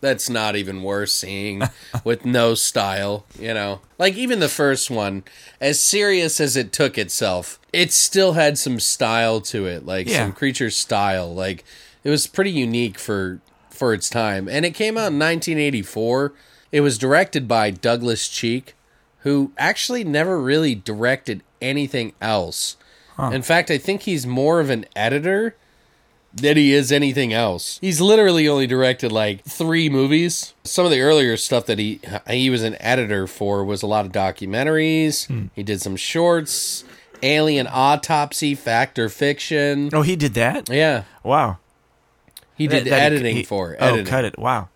that's 0.01 0.29
not 0.29 0.55
even 0.55 0.83
worth 0.83 1.09
seeing 1.09 1.63
with 2.05 2.25
no 2.27 2.55
style, 2.55 3.25
you 3.39 3.55
know? 3.55 3.81
Like, 3.99 4.15
even 4.17 4.39
the 4.39 4.49
first 4.51 4.91
one, 4.91 5.25
as 5.61 5.83
serious 5.83 6.41
as 6.41 6.57
it 6.57 6.73
took 6.73 6.99
itself, 6.99 7.59
it 7.73 7.91
still 7.91 8.35
had 8.35 8.59
some 8.59 8.79
style 8.79 9.41
to 9.41 9.67
it, 9.67 9.87
like 9.87 10.09
Yeah. 10.09 10.25
some 10.27 10.33
creature 10.33 10.71
style. 10.71 11.35
Like, 11.35 11.65
it 12.05 12.11
was 12.11 12.27
pretty 12.27 12.51
unique 12.51 12.99
for 12.99 13.41
for 13.71 13.93
its 13.95 14.09
time. 14.09 14.47
And 14.47 14.65
it 14.65 14.71
came 14.75 14.97
out 14.97 15.11
in 15.11 15.19
1984. 15.19 16.33
It 16.71 16.81
was 16.83 16.99
directed 16.99 17.49
by 17.49 17.71
Douglas 17.71 18.29
Cheek, 18.29 18.75
who 19.25 19.53
actually 19.59 20.05
never 20.05 20.41
really 20.41 20.75
directed 20.75 21.43
anything 21.61 22.13
else. 22.23 22.77
In 23.19 23.43
fact, 23.43 23.71
I 23.71 23.79
think 23.79 24.03
he's 24.03 24.27
more 24.27 24.59
of 24.61 24.71
an 24.71 24.87
editor 24.97 25.55
than 26.35 26.57
he 26.57 26.73
is 26.73 26.91
anything 26.91 27.33
else. 27.33 27.79
He's 27.81 28.01
literally 28.01 28.49
only 28.49 28.67
directed 28.67 29.13
like 29.13 29.45
three 29.45 29.89
movies. 29.89 30.53
Some 30.65 30.85
of 30.85 30.91
the 30.91 31.01
earlier 31.01 31.37
stuff 31.37 31.67
that 31.67 31.79
he 31.79 32.01
he 32.29 32.51
was 32.51 32.63
an 32.65 32.77
editor 32.81 33.27
for 33.29 33.65
was 33.65 33.83
a 33.83 33.87
lot 33.87 34.05
of 34.05 34.11
documentaries. 34.11 35.27
Hmm. 35.29 35.47
He 35.55 35.63
did 35.63 35.81
some 35.81 35.95
shorts, 35.95 36.83
Alien 37.23 37.69
Autopsy, 37.71 38.55
Fact 38.57 38.99
or 38.99 39.09
Fiction. 39.09 39.91
Oh, 39.93 40.03
he 40.03 40.17
did 40.17 40.35
that? 40.35 40.69
Yeah, 40.69 41.05
Wow. 41.23 41.59
he 42.57 42.67
did 42.67 42.85
That- 42.87 42.91
that- 42.91 43.03
editing 43.13 43.37
he- 43.37 43.43
for 43.45 43.75
it. 43.75 43.79
Oh, 43.81 43.87
editing. 43.89 44.07
cut 44.07 44.25
it. 44.25 44.37
Wow. 44.39 44.69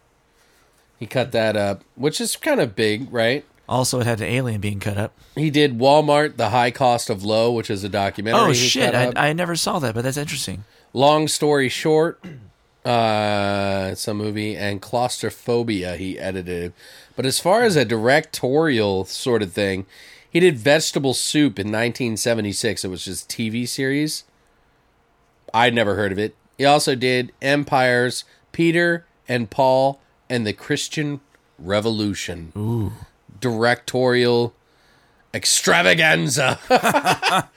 He 1.01 1.07
cut 1.07 1.33
that 1.33 1.57
up, 1.57 1.83
which 1.97 2.21
is 2.21 2.37
kind 2.37 2.61
of 2.61 2.77
big, 2.77 3.13
right? 3.13 3.45
Also, 3.69 4.01
it 4.01 4.07
had 4.07 4.19
the 4.19 4.27
alien 4.27 4.61
being 4.61 4.81
cut 4.81 4.97
up. 4.97 5.13
He 5.35 5.51
did 5.51 5.79
Walmart: 5.79 6.37
The 6.37 6.51
High 6.51 6.71
Cost 6.71 7.11
of 7.11 7.23
Low, 7.23 7.53
which 7.53 7.71
is 7.71 7.85
a 7.85 7.89
documentary. 7.89 8.41
Oh, 8.41 8.53
shit. 8.53 8.95
I. 8.95 9.13
I 9.15 9.33
never 9.33 9.57
saw 9.57 9.79
that, 9.79 9.95
but 9.95 10.03
that's 10.03 10.17
interesting. 10.17 10.65
Long 10.95 11.29
story 11.29 11.69
short, 11.69 12.25
uh, 12.85 13.91
it's 13.93 14.09
a 14.09 14.15
movie, 14.15 14.57
and 14.57 14.81
Claustrophobia 14.81 15.97
he 15.97 16.19
edited. 16.19 16.73
But 17.15 17.27
as 17.27 17.39
far 17.39 17.63
as 17.65 17.77
a 17.77 17.85
directorial 17.85 19.05
sort 19.05 19.43
of 19.43 19.53
thing, 19.53 19.85
he 20.31 20.41
did 20.41 20.57
Vegetable 20.57 21.13
Soup 21.15 21.59
in 21.59 21.67
1976. 21.67 22.85
It 22.85 22.89
was 22.89 23.05
just 23.05 23.29
TV 23.29 23.69
series. 23.69 24.25
I'd 25.53 25.75
never 25.75 25.95
heard 25.95 26.13
of 26.13 26.19
it. 26.19 26.35
He 26.57 26.65
also 26.65 26.95
did 26.95 27.33
Empires, 27.43 28.25
Peter 28.53 29.05
and 29.29 29.51
Paul, 29.51 30.01
and 30.31 30.47
the 30.47 30.53
Christian 30.53 31.21
Revolution. 31.59 32.53
Ooh. 32.57 32.93
Directorial 33.41 34.55
extravaganza. 35.35 36.59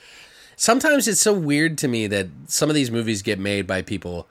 Sometimes 0.56 1.08
it's 1.08 1.20
so 1.20 1.32
weird 1.32 1.78
to 1.78 1.88
me 1.88 2.06
that 2.06 2.28
some 2.46 2.68
of 2.68 2.74
these 2.74 2.90
movies 2.90 3.22
get 3.22 3.38
made 3.38 3.66
by 3.66 3.82
people 3.82 4.28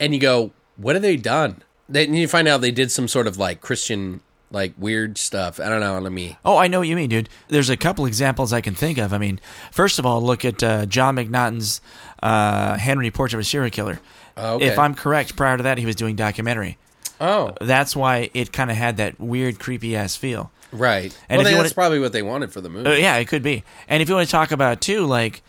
and 0.00 0.14
you 0.14 0.20
go, 0.20 0.52
what 0.76 0.94
have 0.94 1.02
they 1.02 1.16
done? 1.16 1.62
Then 1.88 2.14
you 2.14 2.28
find 2.28 2.46
out 2.48 2.60
they 2.60 2.70
did 2.70 2.90
some 2.90 3.08
sort 3.08 3.26
of 3.26 3.36
like 3.36 3.60
Christian, 3.60 4.20
like 4.50 4.74
weird 4.78 5.18
stuff. 5.18 5.58
I 5.58 5.68
don't 5.68 5.80
know 5.80 5.98
Let 5.98 6.12
me. 6.12 6.38
Oh, 6.44 6.56
I 6.56 6.68
know 6.68 6.80
what 6.80 6.88
you 6.88 6.96
mean, 6.96 7.10
dude. 7.10 7.28
There's 7.48 7.70
a 7.70 7.76
couple 7.76 8.06
examples 8.06 8.52
I 8.52 8.60
can 8.60 8.74
think 8.74 8.98
of. 8.98 9.12
I 9.12 9.18
mean, 9.18 9.40
first 9.72 9.98
of 9.98 10.06
all, 10.06 10.22
look 10.22 10.44
at 10.44 10.62
uh, 10.62 10.86
John 10.86 11.16
McNaughton's 11.16 11.80
uh, 12.22 12.76
Henry 12.78 13.10
Portrait 13.10 13.38
of 13.38 13.40
a 13.40 13.44
Serial 13.44 13.70
Killer. 13.70 14.00
Oh, 14.36 14.54
okay. 14.54 14.66
If 14.66 14.78
I'm 14.78 14.94
correct, 14.94 15.34
prior 15.36 15.56
to 15.56 15.62
that, 15.64 15.78
he 15.78 15.86
was 15.86 15.96
doing 15.96 16.14
documentary. 16.14 16.78
Oh, 17.20 17.54
That's 17.60 17.96
why 17.96 18.30
it 18.34 18.52
kind 18.52 18.70
of 18.70 18.76
had 18.76 18.96
that 18.98 19.18
weird, 19.18 19.58
creepy 19.58 19.96
ass 19.96 20.14
feel. 20.16 20.50
right. 20.72 21.16
And 21.28 21.38
well, 21.38 21.48
you 21.50 21.56
that's 21.56 21.64
wanna- 21.70 21.74
probably 21.74 21.98
what 22.00 22.12
they 22.12 22.22
wanted 22.22 22.52
for 22.52 22.60
the 22.60 22.68
movie. 22.68 22.88
Uh, 22.90 22.94
yeah, 22.94 23.16
it 23.16 23.26
could 23.26 23.42
be. 23.42 23.64
And 23.88 24.02
if 24.02 24.08
you 24.08 24.14
want 24.14 24.28
to 24.28 24.32
talk 24.32 24.52
about 24.52 24.80
too, 24.80 25.04
like 25.06 25.42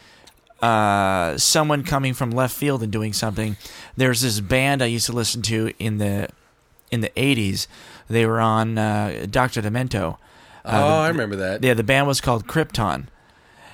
uh, 0.61 1.37
someone 1.37 1.83
coming 1.83 2.13
from 2.13 2.31
left 2.31 2.55
field 2.55 2.83
and 2.83 2.91
doing 2.91 3.13
something, 3.13 3.55
there's 3.97 4.21
this 4.21 4.39
band 4.39 4.81
I 4.81 4.87
used 4.87 5.05
to 5.05 5.13
listen 5.13 5.41
to 5.43 5.71
in 5.79 5.97
the 5.99 6.29
in 6.91 7.01
the 7.01 7.09
'80s. 7.15 7.67
They 8.09 8.25
were 8.25 8.39
on 8.41 8.77
uh, 8.77 9.25
Doctor 9.29 9.61
Demento. 9.61 10.17
oh, 10.65 10.99
I 10.99 11.07
remember 11.07 11.35
that. 11.37 11.63
Yeah, 11.63 11.75
the 11.75 11.83
band 11.83 12.07
was 12.07 12.19
called 12.19 12.47
Krypton. 12.47 13.05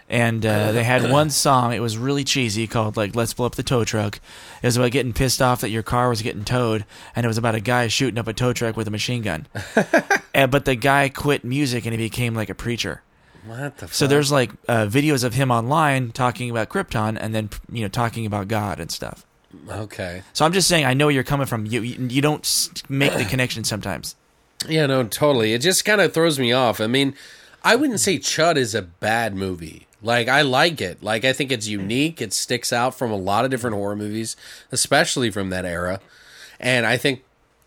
And 0.07 0.45
uh, 0.45 0.71
they 0.71 0.83
had 0.83 1.09
one 1.11 1.29
song. 1.29 1.73
It 1.73 1.79
was 1.79 1.97
really 1.97 2.23
cheesy, 2.23 2.67
called 2.67 2.95
like 2.95 3.15
"Let's 3.15 3.33
Blow 3.33 3.47
Up 3.47 3.55
the 3.55 3.63
Tow 3.63 3.83
Truck." 3.83 4.19
It 4.61 4.67
was 4.67 4.77
about 4.77 4.91
getting 4.91 5.13
pissed 5.13 5.41
off 5.41 5.61
that 5.61 5.69
your 5.69 5.83
car 5.83 6.09
was 6.09 6.21
getting 6.21 6.45
towed, 6.45 6.85
and 7.15 7.25
it 7.25 7.27
was 7.27 7.37
about 7.37 7.55
a 7.55 7.59
guy 7.59 7.87
shooting 7.87 8.19
up 8.19 8.27
a 8.27 8.33
tow 8.33 8.53
truck 8.53 8.77
with 8.77 8.87
a 8.87 8.91
machine 8.91 9.23
gun. 9.23 9.47
and, 10.33 10.51
but 10.51 10.65
the 10.65 10.75
guy 10.75 11.09
quit 11.09 11.43
music 11.43 11.85
and 11.85 11.93
he 11.93 11.97
became 11.97 12.35
like 12.35 12.49
a 12.49 12.55
preacher. 12.55 13.01
What 13.45 13.77
the? 13.77 13.87
So 13.87 14.05
fuck? 14.05 14.09
there's 14.09 14.31
like 14.31 14.51
uh, 14.67 14.85
videos 14.85 15.23
of 15.23 15.33
him 15.33 15.51
online 15.51 16.11
talking 16.11 16.49
about 16.49 16.69
Krypton, 16.69 17.17
and 17.19 17.33
then 17.33 17.49
you 17.71 17.81
know 17.81 17.87
talking 17.87 18.25
about 18.25 18.47
God 18.47 18.79
and 18.79 18.91
stuff. 18.91 19.25
okay. 19.69 20.21
So 20.33 20.45
I'm 20.45 20.53
just 20.53 20.67
saying, 20.67 20.85
I 20.85 20.93
know 20.93 21.05
where 21.05 21.15
you're 21.15 21.23
coming 21.23 21.47
from. 21.47 21.65
You 21.65 21.81
you, 21.81 22.07
you 22.07 22.21
don't 22.21 22.83
make 22.89 23.13
the 23.13 23.25
connection 23.25 23.63
sometimes. 23.63 24.15
Yeah, 24.67 24.85
no, 24.85 25.03
totally. 25.03 25.53
It 25.53 25.59
just 25.59 25.85
kind 25.85 26.01
of 26.01 26.13
throws 26.13 26.39
me 26.39 26.51
off. 26.51 26.81
I 26.81 26.87
mean, 26.87 27.13
I 27.63 27.75
wouldn't 27.75 27.99
say 27.99 28.17
Chud 28.17 28.57
is 28.57 28.73
a 28.73 28.81
bad 28.81 29.35
movie. 29.35 29.84
Like, 30.05 30.27
I 30.27 30.43
like 30.43 30.81
it. 30.81 31.01
Like, 31.01 31.25
I 31.25 31.33
think 31.33 31.51
it's 31.51 31.67
unique. 31.67 32.21
It 32.21 32.31
sticks 32.31 32.71
out 32.71 32.95
from 32.95 33.11
a 33.11 33.17
lot 33.17 33.43
of 33.43 33.51
different 33.51 33.75
horror 33.75 33.95
movies, 33.95 34.37
especially 34.71 35.31
from 35.31 35.49
that 35.49 35.65
era. 35.65 35.99
And 36.59 36.85
I 36.85 36.95
think 36.95 37.23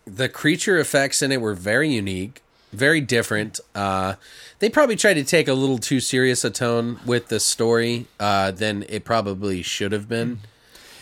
the 0.06 0.28
creature 0.28 0.78
effects 0.78 1.20
in 1.20 1.32
it 1.32 1.40
were 1.40 1.54
very 1.54 1.90
unique, 1.90 2.40
very 2.72 3.00
different. 3.00 3.58
Uh, 3.74 4.14
they 4.60 4.70
probably 4.70 4.94
tried 4.94 5.14
to 5.14 5.24
take 5.24 5.48
a 5.48 5.52
little 5.52 5.78
too 5.78 5.98
serious 5.98 6.44
a 6.44 6.50
tone 6.50 7.00
with 7.04 7.26
the 7.26 7.40
story 7.40 8.06
uh, 8.20 8.52
than 8.52 8.84
it 8.88 9.04
probably 9.04 9.60
should 9.62 9.90
have 9.90 10.08
been. 10.08 10.38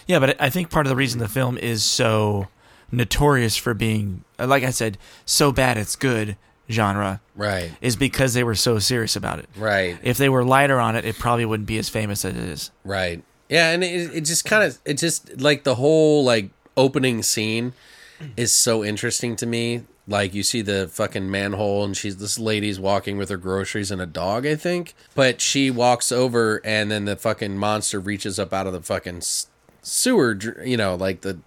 Yeah, 0.06 0.18
but 0.20 0.40
I 0.40 0.48
think 0.48 0.70
part 0.70 0.86
of 0.86 0.90
the 0.90 0.96
reason 0.96 1.20
the 1.20 1.28
film 1.28 1.58
is 1.58 1.84
so 1.84 2.48
notorious 2.90 3.56
for 3.56 3.74
being, 3.74 4.24
like 4.38 4.62
I 4.62 4.70
said, 4.70 4.96
so 5.26 5.52
bad 5.52 5.76
it's 5.76 5.96
good 5.96 6.36
genre 6.70 7.20
Right, 7.34 7.70
is 7.80 7.96
because 7.96 8.34
they 8.34 8.42
were 8.44 8.54
so 8.54 8.78
serious 8.78 9.14
about 9.16 9.38
it. 9.38 9.48
right. 9.56 9.98
If 10.02 10.16
they 10.18 10.28
were 10.28 10.44
lighter 10.44 10.80
on 10.80 10.96
it, 10.96 11.04
it 11.04 11.18
probably 11.18 11.44
wouldn't 11.44 11.66
be 11.66 11.78
as 11.78 11.88
famous 11.88 12.24
as 12.24 12.34
it 12.34 12.42
is. 12.42 12.70
Right. 12.84 13.22
Yeah, 13.48 13.70
and 13.70 13.84
it, 13.84 14.14
it 14.14 14.20
just 14.22 14.44
kind 14.44 14.64
of 14.64 14.78
it 14.84 14.94
just 14.94 15.40
like 15.40 15.64
the 15.64 15.76
whole 15.76 16.24
like 16.24 16.50
opening 16.76 17.22
scene 17.22 17.72
is 18.36 18.52
so 18.52 18.82
interesting 18.84 19.36
to 19.36 19.46
me. 19.46 19.82
Like 20.08 20.34
you 20.34 20.42
see 20.42 20.62
the 20.62 20.88
fucking 20.88 21.30
manhole 21.30 21.84
and 21.84 21.96
she's 21.96 22.16
this 22.16 22.38
lady's 22.38 22.78
walking 22.80 23.18
with 23.18 23.28
her 23.28 23.36
groceries 23.36 23.90
and 23.90 24.00
a 24.00 24.06
dog, 24.06 24.46
I 24.46 24.54
think. 24.56 24.94
But 25.14 25.40
she 25.40 25.70
walks 25.70 26.10
over 26.12 26.60
and 26.64 26.90
then 26.90 27.04
the 27.06 27.16
fucking 27.16 27.58
monster 27.58 27.98
reaches 28.00 28.38
up 28.38 28.52
out 28.52 28.66
of 28.66 28.72
the 28.72 28.80
fucking 28.82 29.22
sewer, 29.82 30.38
you 30.64 30.76
know, 30.76 30.94
like 30.94 31.20
the 31.22 31.38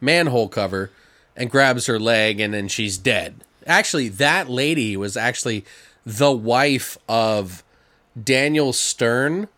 manhole 0.00 0.48
cover 0.48 0.90
and 1.36 1.50
grabs 1.50 1.86
her 1.86 1.98
leg 1.98 2.40
and 2.40 2.52
then 2.52 2.68
she's 2.68 2.98
dead. 2.98 3.44
Actually, 3.68 4.08
that 4.08 4.48
lady 4.48 4.96
was 4.96 5.16
actually 5.16 5.64
the 6.04 6.32
wife 6.32 6.98
of 7.08 7.62
Daniel 8.20 8.72
Stern 8.72 9.48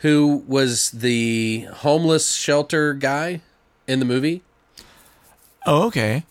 who 0.00 0.44
was 0.46 0.90
the 0.90 1.66
homeless 1.72 2.34
shelter 2.34 2.94
guy 2.94 3.40
in 3.86 3.98
the 3.98 4.04
movie. 4.04 4.42
Oh, 5.64 5.86
okay. 5.86 6.24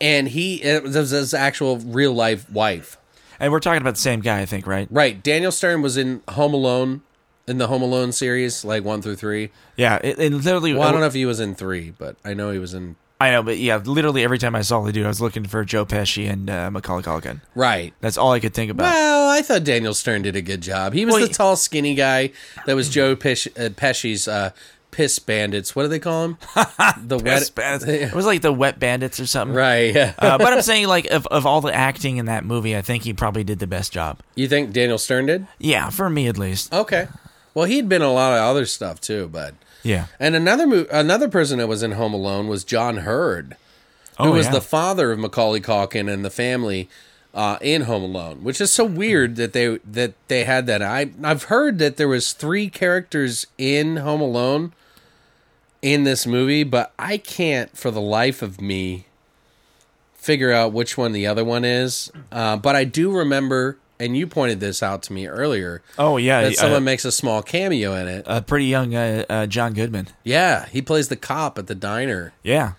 And 0.00 0.28
he 0.28 0.62
it 0.62 0.82
was 0.82 1.10
his 1.10 1.32
actual 1.34 1.78
real 1.78 2.12
life 2.12 2.50
wife. 2.50 2.96
And 3.38 3.52
we're 3.52 3.60
talking 3.60 3.80
about 3.80 3.94
the 3.94 4.00
same 4.00 4.20
guy, 4.20 4.40
I 4.40 4.46
think, 4.46 4.66
right? 4.66 4.88
Right. 4.90 5.22
Daniel 5.22 5.52
Stern 5.52 5.82
was 5.82 5.96
in 5.96 6.22
Home 6.30 6.54
Alone, 6.54 7.02
in 7.46 7.58
the 7.58 7.66
Home 7.66 7.82
Alone 7.82 8.12
series, 8.12 8.64
like 8.64 8.84
one 8.84 9.02
through 9.02 9.16
three. 9.16 9.50
Yeah. 9.76 9.98
It, 10.02 10.18
it 10.18 10.32
literally. 10.32 10.74
Well, 10.74 10.88
I 10.88 10.92
don't 10.92 11.00
know 11.00 11.06
if 11.06 11.14
he 11.14 11.26
was 11.26 11.40
in 11.40 11.54
three, 11.54 11.90
but 11.90 12.16
I 12.24 12.34
know 12.34 12.50
he 12.50 12.58
was 12.58 12.74
in. 12.74 12.96
I 13.22 13.30
know, 13.30 13.42
but 13.42 13.58
yeah, 13.58 13.76
literally 13.76 14.22
every 14.24 14.38
time 14.38 14.54
I 14.54 14.62
saw 14.62 14.80
the 14.82 14.92
dude, 14.92 15.04
I 15.04 15.08
was 15.08 15.20
looking 15.20 15.44
for 15.44 15.64
Joe 15.64 15.84
Pesci 15.86 16.28
and 16.30 16.48
uh, 16.50 16.70
Macaulay 16.70 17.02
Culkin. 17.02 17.40
Right. 17.54 17.94
That's 18.00 18.16
all 18.18 18.32
I 18.32 18.40
could 18.40 18.54
think 18.54 18.70
about. 18.70 18.84
Well, 18.84 19.28
I 19.30 19.42
thought 19.42 19.64
Daniel 19.64 19.94
Stern 19.94 20.22
did 20.22 20.36
a 20.36 20.42
good 20.42 20.60
job. 20.60 20.92
He 20.92 21.04
was 21.04 21.12
Well, 21.12 21.20
the 21.22 21.28
he- 21.28 21.32
tall, 21.34 21.56
skinny 21.56 21.94
guy 21.94 22.30
that 22.66 22.74
was 22.76 22.88
Joe 22.88 23.16
Pesci, 23.16 23.48
uh, 23.58 23.70
Pesci's 23.70 24.28
uh, 24.28 24.50
piss 24.90 25.18
bandits. 25.18 25.74
What 25.74 25.82
do 25.84 25.88
they 25.88 25.98
call 25.98 26.24
him? 26.26 26.38
The 27.04 27.18
Piss 27.18 27.50
bandits. 27.50 27.84
It 27.90 28.14
was 28.14 28.26
like 28.26 28.42
the 28.42 28.52
Wet 28.52 28.78
Bandits 28.78 29.18
or 29.18 29.26
something. 29.26 29.56
Right. 29.56 29.94
Yeah. 29.94 30.12
uh, 30.18 30.38
but 30.38 30.52
I'm 30.52 30.62
saying, 30.72 30.86
like, 30.86 31.06
of, 31.06 31.26
of 31.28 31.46
all 31.46 31.60
the 31.60 31.74
acting 31.74 32.18
in 32.18 32.26
that 32.26 32.44
movie, 32.44 32.76
I 32.76 32.82
think 32.82 33.02
he 33.04 33.12
probably 33.12 33.42
did 33.44 33.58
the 33.58 33.66
best 33.66 33.92
job. 33.92 34.20
you 34.34 34.46
think 34.48 34.72
Daniel 34.72 34.98
Stern 34.98 35.26
did? 35.26 35.46
Yeah, 35.58 35.88
for 35.90 36.08
me 36.10 36.28
at 36.28 36.36
least. 36.38 36.72
Okay. 36.72 37.08
Well, 37.54 37.64
he'd 37.66 37.88
been 37.88 38.02
in 38.02 38.08
a 38.08 38.12
lot 38.12 38.32
of 38.34 38.40
other 38.44 38.66
stuff 38.66 39.00
too, 39.00 39.28
but 39.28 39.54
Yeah. 39.82 40.06
and 40.20 40.34
another 40.36 40.66
mo- 40.66 40.86
another 40.90 41.28
person 41.28 41.58
that 41.58 41.66
was 41.68 41.82
in 41.82 41.92
Home 41.92 42.14
Alone 42.14 42.48
was 42.48 42.64
John 42.64 42.98
Heard, 42.98 43.56
who 44.18 44.24
Oh, 44.28 44.32
was 44.32 44.46
yeah. 44.46 44.52
the 44.52 44.60
father 44.60 45.12
of 45.12 45.18
Macaulay 45.18 45.60
Culkin 45.60 46.12
and 46.12 46.24
the 46.24 46.30
family 46.30 46.88
uh, 47.34 47.56
in 47.60 47.82
Home 47.82 48.02
Alone, 48.02 48.44
which 48.44 48.60
is 48.60 48.70
so 48.70 48.84
weird 48.84 49.36
that 49.36 49.52
they 49.54 49.78
that 49.78 50.12
they 50.28 50.44
had 50.44 50.66
that. 50.66 50.82
I 50.82 51.10
I've 51.22 51.44
heard 51.44 51.78
that 51.78 51.96
there 51.96 52.08
was 52.08 52.32
three 52.32 52.68
characters 52.68 53.46
in 53.58 53.96
Home 53.96 54.20
Alone 54.20 54.72
in 55.80 56.04
this 56.04 56.26
movie, 56.26 56.62
but 56.62 56.92
I 56.98 57.16
can't 57.16 57.76
for 57.76 57.90
the 57.90 58.00
life 58.02 58.42
of 58.42 58.60
me 58.60 59.06
figure 60.14 60.52
out 60.52 60.72
which 60.72 60.96
one 60.96 61.12
the 61.12 61.26
other 61.26 61.44
one 61.44 61.64
is. 61.64 62.12
Uh, 62.30 62.56
but 62.56 62.76
I 62.76 62.84
do 62.84 63.10
remember, 63.10 63.78
and 64.02 64.16
you 64.16 64.26
pointed 64.26 64.60
this 64.60 64.82
out 64.82 65.02
to 65.04 65.12
me 65.12 65.26
earlier. 65.26 65.82
Oh, 65.98 66.16
yeah. 66.16 66.42
That 66.42 66.52
uh, 66.52 66.54
someone 66.56 66.84
makes 66.84 67.04
a 67.04 67.12
small 67.12 67.42
cameo 67.42 67.94
in 67.94 68.08
it. 68.08 68.24
a 68.26 68.42
pretty 68.42 68.66
young 68.66 68.94
uh, 68.94 69.24
uh, 69.30 69.46
John 69.46 69.72
Goodman. 69.74 70.08
Yeah, 70.24 70.66
he 70.66 70.82
plays 70.82 71.08
the 71.08 71.16
cop 71.16 71.58
at 71.58 71.66
the 71.66 71.74
diner, 71.74 72.32
Yeah. 72.42 72.72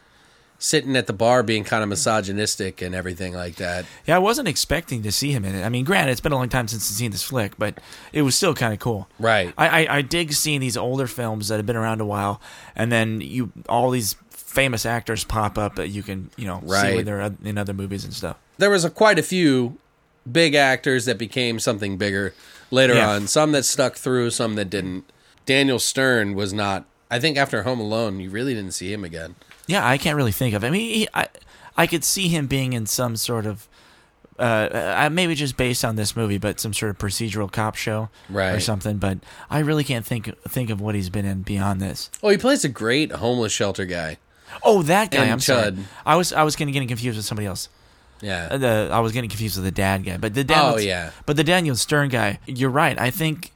sitting 0.59 0.95
at 0.95 1.07
the 1.07 1.13
bar, 1.13 1.43
being 1.43 1.63
kind 1.65 1.83
of 1.83 1.89
misogynistic 1.89 2.81
and 2.81 2.95
everything 2.95 3.33
like 3.33 3.55
that. 3.55 3.85
Yeah, 4.05 4.15
I 4.15 4.19
wasn't 4.19 4.47
expecting 4.47 5.01
to 5.03 5.11
see 5.11 5.31
him 5.31 5.43
in 5.43 5.55
it. 5.55 5.63
I 5.65 5.69
mean, 5.69 5.83
granted, 5.83 6.11
it's 6.13 6.21
been 6.21 6.31
a 6.31 6.37
long 6.37 6.47
time 6.49 6.67
since 6.69 6.89
I've 6.89 6.95
seen 6.95 7.11
this 7.11 7.23
flick, 7.23 7.57
but 7.57 7.79
it 8.13 8.21
was 8.21 8.35
still 8.35 8.53
kind 8.53 8.71
of 8.73 8.79
cool. 8.79 9.09
Right. 9.19 9.53
I, 9.57 9.85
I, 9.85 9.97
I 9.97 10.01
dig 10.01 10.31
seeing 10.33 10.61
these 10.61 10.77
older 10.77 11.07
films 11.07 11.49
that 11.49 11.57
have 11.57 11.65
been 11.65 11.75
around 11.75 11.99
a 11.99 12.05
while, 12.05 12.39
and 12.75 12.91
then 12.91 13.19
you 13.21 13.51
all 13.67 13.89
these 13.89 14.15
famous 14.29 14.85
actors 14.85 15.23
pop 15.23 15.57
up 15.57 15.75
that 15.75 15.87
you 15.89 16.03
can 16.03 16.29
you 16.37 16.45
know 16.45 16.59
see 16.61 16.67
Right. 16.71 16.95
when 16.95 17.05
they're 17.05 17.33
in 17.43 17.57
other 17.57 17.73
movies 17.73 18.03
and 18.05 18.13
stuff. 18.13 18.37
There 18.59 18.69
was 18.69 18.85
a, 18.85 18.89
quite 18.91 19.17
a 19.19 19.23
few 19.23 19.79
big 20.29 20.55
actors 20.55 21.05
that 21.05 21.17
became 21.17 21.59
something 21.59 21.97
bigger 21.97 22.33
later 22.71 22.95
Yeah. 22.95 23.09
on. 23.09 23.27
Some 23.27 23.51
that 23.53 23.65
stuck 23.65 23.95
through, 23.95 24.31
some 24.31 24.55
that 24.55 24.69
didn't. 24.69 25.05
Daniel 25.45 25.79
Stern 25.79 26.35
was 26.35 26.53
not. 26.53 26.85
I 27.11 27.19
think 27.19 27.37
after 27.37 27.63
Home 27.63 27.79
Alone, 27.79 28.19
you 28.19 28.29
really 28.29 28.53
didn't 28.53 28.73
see 28.73 28.91
him 28.91 29.03
again. 29.03 29.35
Yeah, 29.67 29.87
I 29.87 29.97
can't 29.97 30.17
really 30.17 30.31
think 30.31 30.55
of. 30.55 30.63
I 30.63 30.69
mean, 30.69 30.81
he, 30.81 31.07
I 31.13 31.27
I 31.77 31.87
could 31.87 32.03
see 32.03 32.27
him 32.27 32.47
being 32.47 32.73
in 32.73 32.85
some 32.85 33.15
sort 33.15 33.45
of. 33.45 33.67
Uh, 34.39 35.03
uh, 35.05 35.09
maybe 35.11 35.35
just 35.35 35.55
based 35.57 35.85
on 35.85 35.95
this 35.95 36.15
movie, 36.15 36.39
but 36.39 36.59
some 36.59 36.73
sort 36.73 36.89
of 36.89 36.97
procedural 36.97 37.51
cop 37.51 37.75
show 37.75 38.09
right. 38.29 38.49
or 38.55 38.59
something. 38.59 38.97
But 38.97 39.19
I 39.47 39.59
really 39.59 39.83
can't 39.83 40.03
think 40.03 40.35
think 40.41 40.71
of 40.71 40.81
what 40.81 40.95
he's 40.95 41.11
been 41.11 41.23
in 41.23 41.43
beyond 41.43 41.79
this. 41.79 42.09
Oh, 42.23 42.29
he 42.29 42.37
plays 42.37 42.65
a 42.65 42.69
great 42.69 43.11
homeless 43.11 43.51
shelter 43.51 43.85
guy. 43.85 44.17
Oh, 44.63 44.81
that 44.83 45.11
guy! 45.11 45.21
And 45.21 45.31
I'm 45.33 45.39
sorry. 45.39 45.75
I 46.03 46.15
was 46.15 46.33
I 46.33 46.41
was 46.41 46.55
getting 46.55 46.87
confused 46.87 47.15
with 47.15 47.25
somebody 47.25 47.45
else. 47.45 47.69
Yeah. 48.23 48.47
Uh, 48.51 48.57
The, 48.57 48.89
I 48.91 48.99
was 48.99 49.11
getting 49.11 49.29
confused 49.29 49.55
with 49.57 49.65
the 49.65 49.71
dad 49.71 50.03
guy, 50.03 50.17
but 50.17 50.33
the 50.33 50.43
Daniel, 50.43 50.75
Oh, 50.75 50.77
yeah. 50.77 51.11
but 51.25 51.35
the 51.35 51.43
Daniel 51.43 51.75
Stern 51.75 52.09
guy. 52.09 52.39
You're 52.47 52.69
right. 52.69 52.99
I 52.99 53.11
think 53.11 53.51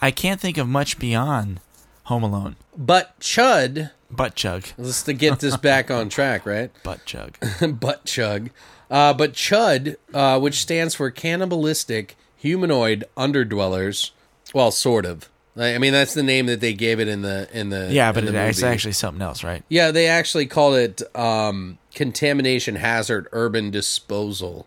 I 0.00 0.10
can't 0.10 0.40
think 0.40 0.56
of 0.58 0.68
much 0.68 0.98
beyond 0.98 1.60
Home 2.04 2.22
Alone. 2.22 2.56
But 2.76 3.18
Chud, 3.20 3.90
Butt 4.10 4.34
chug, 4.36 4.64
let's 4.78 5.02
to 5.02 5.12
get 5.12 5.40
this 5.40 5.56
back 5.56 5.90
on 5.90 6.08
track, 6.08 6.46
right? 6.46 6.70
butt 6.84 7.04
chug. 7.04 7.36
butt 7.80 8.04
chug. 8.04 8.50
Uh, 8.88 9.12
but 9.12 9.32
Chud, 9.32 9.96
uh, 10.14 10.38
which 10.38 10.60
stands 10.60 10.94
for 10.94 11.10
cannibalistic 11.10 12.16
humanoid 12.36 13.04
underdwellers, 13.16 14.12
well, 14.54 14.70
sort 14.70 15.04
of. 15.04 15.28
I 15.58 15.78
mean, 15.78 15.92
that's 15.92 16.12
the 16.14 16.22
name 16.22 16.46
that 16.46 16.60
they 16.60 16.74
gave 16.74 17.00
it 17.00 17.08
in 17.08 17.22
the 17.22 17.48
in 17.52 17.70
the 17.70 17.88
yeah, 17.90 18.12
but 18.12 18.24
in 18.24 18.28
it, 18.28 18.32
the 18.32 18.46
it's 18.46 18.62
actually 18.62 18.92
something 18.92 19.22
else, 19.22 19.42
right? 19.42 19.62
yeah. 19.68 19.90
They 19.90 20.06
actually 20.06 20.46
called 20.46 20.76
it 20.76 21.02
um, 21.16 21.78
contamination 21.94 22.76
hazard 22.76 23.26
urban 23.32 23.70
disposal 23.70 24.66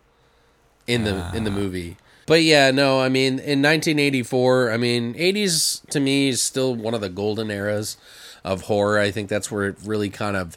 in 0.88 1.03
the 1.03 1.11
in 1.36 1.41
Ah. 1.41 1.44
the 1.44 1.52
movie. 1.52 1.98
But 2.26 2.44
yeah, 2.44 2.70
no, 2.72 2.99
I 3.02 3.10
mean, 3.10 3.34
in 3.40 3.61
1984, 3.61 4.72
I 4.72 4.78
mean, 4.78 5.14
80s 5.16 5.88
to 5.90 5.99
me 5.99 6.30
is 6.30 6.41
still 6.41 6.76
one 6.76 6.94
of 6.94 7.02
the 7.02 7.10
golden 7.10 7.49
eras 7.49 7.98
of 8.44 8.64
horror. 8.64 8.99
I 8.99 9.10
think 9.11 9.30
that's 9.30 9.49
where 9.52 9.66
it 9.68 9.78
really 9.84 10.10
kind 10.11 10.38
of 10.38 10.56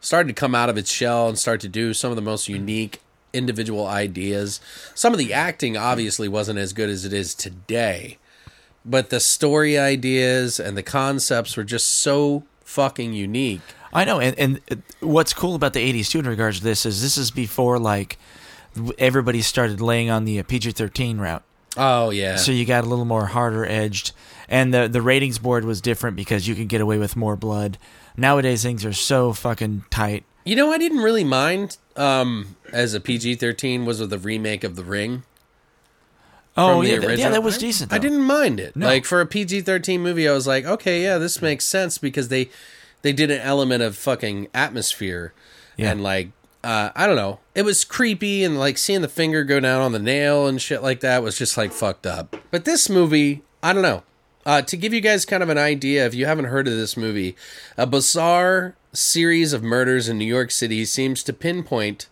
started 0.00 0.28
to 0.28 0.34
come 0.34 0.52
out 0.54 0.68
of 0.68 0.76
its 0.76 0.90
shell 0.90 1.28
and 1.28 1.38
start 1.38 1.60
to 1.60 1.68
do 1.68 1.94
some 1.94 2.10
of 2.10 2.16
the 2.16 2.22
most 2.22 2.48
unique 2.48 3.00
individual 3.32 3.86
ideas. 3.86 4.60
Some 4.96 5.12
of 5.12 5.18
the 5.18 5.32
acting 5.32 5.76
obviously 5.76 6.26
wasn't 6.28 6.58
as 6.58 6.72
good 6.72 6.90
as 6.90 7.04
it 7.04 7.12
is 7.12 7.34
today, 7.36 8.18
but 8.84 9.10
the 9.10 9.20
story 9.20 9.78
ideas 9.78 10.58
and 10.58 10.76
the 10.76 10.82
concepts 10.82 11.56
were 11.56 11.64
just 11.64 11.86
so 11.88 12.44
fucking 12.64 13.12
unique. 13.12 13.60
I 13.92 14.04
know, 14.04 14.20
and 14.20 14.38
and 14.38 14.82
what's 15.00 15.34
cool 15.34 15.54
about 15.54 15.74
the 15.74 15.92
'80s 15.92 16.10
too, 16.10 16.20
in 16.20 16.26
regards 16.26 16.58
to 16.58 16.64
this, 16.64 16.86
is 16.86 17.02
this 17.02 17.18
is 17.18 17.30
before 17.30 17.78
like 17.78 18.18
everybody 18.98 19.42
started 19.42 19.80
laying 19.80 20.08
on 20.08 20.24
the 20.24 20.38
uh, 20.38 20.42
PG-13 20.44 21.20
route. 21.20 21.42
Oh 21.76 22.10
yeah. 22.10 22.36
So 22.36 22.52
you 22.52 22.64
got 22.64 22.84
a 22.84 22.86
little 22.86 23.04
more 23.04 23.26
harder 23.26 23.66
edged, 23.66 24.12
and 24.48 24.72
the 24.72 24.88
the 24.88 25.02
ratings 25.02 25.38
board 25.38 25.64
was 25.64 25.80
different 25.80 26.16
because 26.16 26.48
you 26.48 26.54
could 26.54 26.68
get 26.68 26.80
away 26.80 26.98
with 26.98 27.16
more 27.16 27.36
blood. 27.36 27.78
Nowadays 28.16 28.62
things 28.62 28.84
are 28.84 28.92
so 28.92 29.32
fucking 29.32 29.84
tight. 29.90 30.24
You 30.44 30.56
know, 30.56 30.72
I 30.72 30.78
didn't 30.78 30.98
really 30.98 31.24
mind 31.24 31.76
um, 31.96 32.56
as 32.72 32.94
a 32.94 33.00
PG 33.00 33.36
thirteen 33.36 33.84
was 33.84 34.00
with 34.00 34.10
the 34.10 34.18
remake 34.18 34.64
of 34.64 34.76
The 34.76 34.84
Ring. 34.84 35.22
Oh 36.56 36.76
from 36.76 36.84
the 36.84 36.90
yeah, 36.92 36.98
th- 37.00 37.18
yeah, 37.18 37.28
that 37.30 37.42
was 37.42 37.56
I- 37.56 37.60
decent. 37.60 37.92
I 37.92 37.98
didn't 37.98 38.22
mind 38.22 38.60
it. 38.60 38.76
No. 38.76 38.86
Like 38.86 39.04
for 39.04 39.20
a 39.20 39.26
PG 39.26 39.62
thirteen 39.62 40.00
movie, 40.02 40.28
I 40.28 40.32
was 40.32 40.46
like, 40.46 40.64
okay, 40.64 41.02
yeah, 41.02 41.18
this 41.18 41.40
makes 41.40 41.64
sense 41.64 41.98
because 41.98 42.28
they 42.28 42.50
they 43.02 43.12
did 43.12 43.30
an 43.30 43.40
element 43.40 43.82
of 43.82 43.96
fucking 43.96 44.48
atmosphere 44.54 45.32
Yeah. 45.76 45.90
and 45.92 46.02
like 46.02 46.30
uh, 46.64 46.90
I 46.94 47.06
don't 47.08 47.16
know, 47.16 47.40
it 47.56 47.62
was 47.64 47.84
creepy 47.84 48.44
and 48.44 48.58
like 48.58 48.78
seeing 48.78 49.00
the 49.02 49.08
finger 49.08 49.42
go 49.42 49.58
down 49.58 49.80
on 49.80 49.90
the 49.92 49.98
nail 49.98 50.46
and 50.46 50.62
shit 50.62 50.80
like 50.82 51.00
that 51.00 51.22
was 51.22 51.36
just 51.36 51.56
like 51.56 51.72
fucked 51.72 52.06
up. 52.06 52.36
But 52.52 52.64
this 52.64 52.88
movie, 52.88 53.42
I 53.62 53.72
don't 53.72 53.82
know. 53.82 54.04
Uh, 54.46 54.60
to 54.62 54.76
give 54.76 54.92
you 54.92 55.00
guys 55.00 55.24
kind 55.24 55.42
of 55.42 55.48
an 55.48 55.58
idea, 55.58 56.04
if 56.06 56.14
you 56.14 56.26
haven't 56.26 56.46
heard 56.46 56.66
of 56.68 56.74
this 56.74 56.96
movie, 56.96 57.34
a 57.76 57.86
bizarre 57.86 58.76
series 58.92 59.52
of 59.52 59.62
murders 59.62 60.08
in 60.08 60.18
New 60.18 60.24
York 60.24 60.50
City 60.50 60.84
seems 60.84 61.22
to 61.24 61.32
pinpoint 61.32 62.06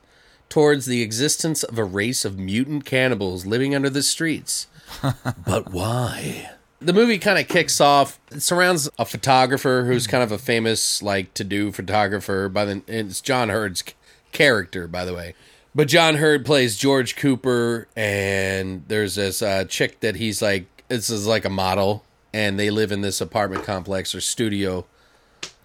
towards 0.50 0.84
the 0.84 1.00
existence 1.00 1.62
of 1.62 1.78
a 1.78 1.84
race 1.84 2.26
of 2.26 2.38
mutant 2.38 2.84
cannibals 2.84 3.46
living 3.46 3.74
under 3.74 3.88
the 3.88 4.02
streets. 4.02 4.66
but 5.46 5.72
why? 5.72 6.50
The 6.80 6.92
movie 6.92 7.18
kind 7.18 7.38
of 7.38 7.48
kicks 7.48 7.80
off. 7.80 8.20
It 8.30 8.42
surrounds 8.42 8.90
a 8.98 9.06
photographer 9.06 9.84
who's 9.86 10.06
kind 10.06 10.22
of 10.22 10.32
a 10.32 10.38
famous, 10.38 11.02
like, 11.02 11.32
to 11.34 11.44
do 11.44 11.72
photographer. 11.72 12.48
By 12.48 12.64
the 12.66 12.82
it's 12.86 13.20
John 13.22 13.48
Heard's 13.48 13.84
character, 14.32 14.86
by 14.86 15.04
the 15.04 15.14
way. 15.14 15.34
But 15.74 15.86
John 15.86 16.16
Heard 16.16 16.44
plays 16.44 16.76
George 16.76 17.14
Cooper, 17.14 17.86
and 17.94 18.82
there's 18.88 19.14
this 19.14 19.40
uh, 19.40 19.64
chick 19.66 20.00
that 20.00 20.16
he's 20.16 20.42
like, 20.42 20.66
this 20.88 21.08
is 21.10 21.28
like 21.28 21.44
a 21.44 21.50
model, 21.50 22.04
and 22.34 22.58
they 22.58 22.70
live 22.70 22.90
in 22.90 23.02
this 23.02 23.20
apartment 23.20 23.64
complex 23.64 24.12
or 24.12 24.20
studio 24.20 24.84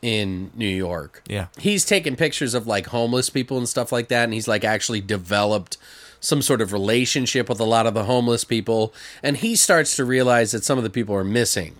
in 0.05 0.51
New 0.53 0.67
York. 0.67 1.23
Yeah. 1.27 1.47
He's 1.57 1.83
taken 1.83 2.15
pictures 2.15 2.53
of 2.53 2.67
like 2.67 2.85
homeless 2.85 3.31
people 3.31 3.57
and 3.57 3.67
stuff 3.67 3.91
like 3.91 4.07
that, 4.09 4.25
and 4.25 4.33
he's 4.35 4.47
like 4.47 4.63
actually 4.63 5.01
developed 5.01 5.77
some 6.19 6.43
sort 6.43 6.61
of 6.61 6.71
relationship 6.71 7.49
with 7.49 7.59
a 7.59 7.65
lot 7.65 7.87
of 7.87 7.95
the 7.95 8.03
homeless 8.03 8.43
people, 8.43 8.93
and 9.23 9.37
he 9.37 9.55
starts 9.55 9.95
to 9.95 10.05
realize 10.05 10.51
that 10.51 10.63
some 10.63 10.77
of 10.77 10.83
the 10.83 10.91
people 10.91 11.15
are 11.15 11.23
missing. 11.23 11.77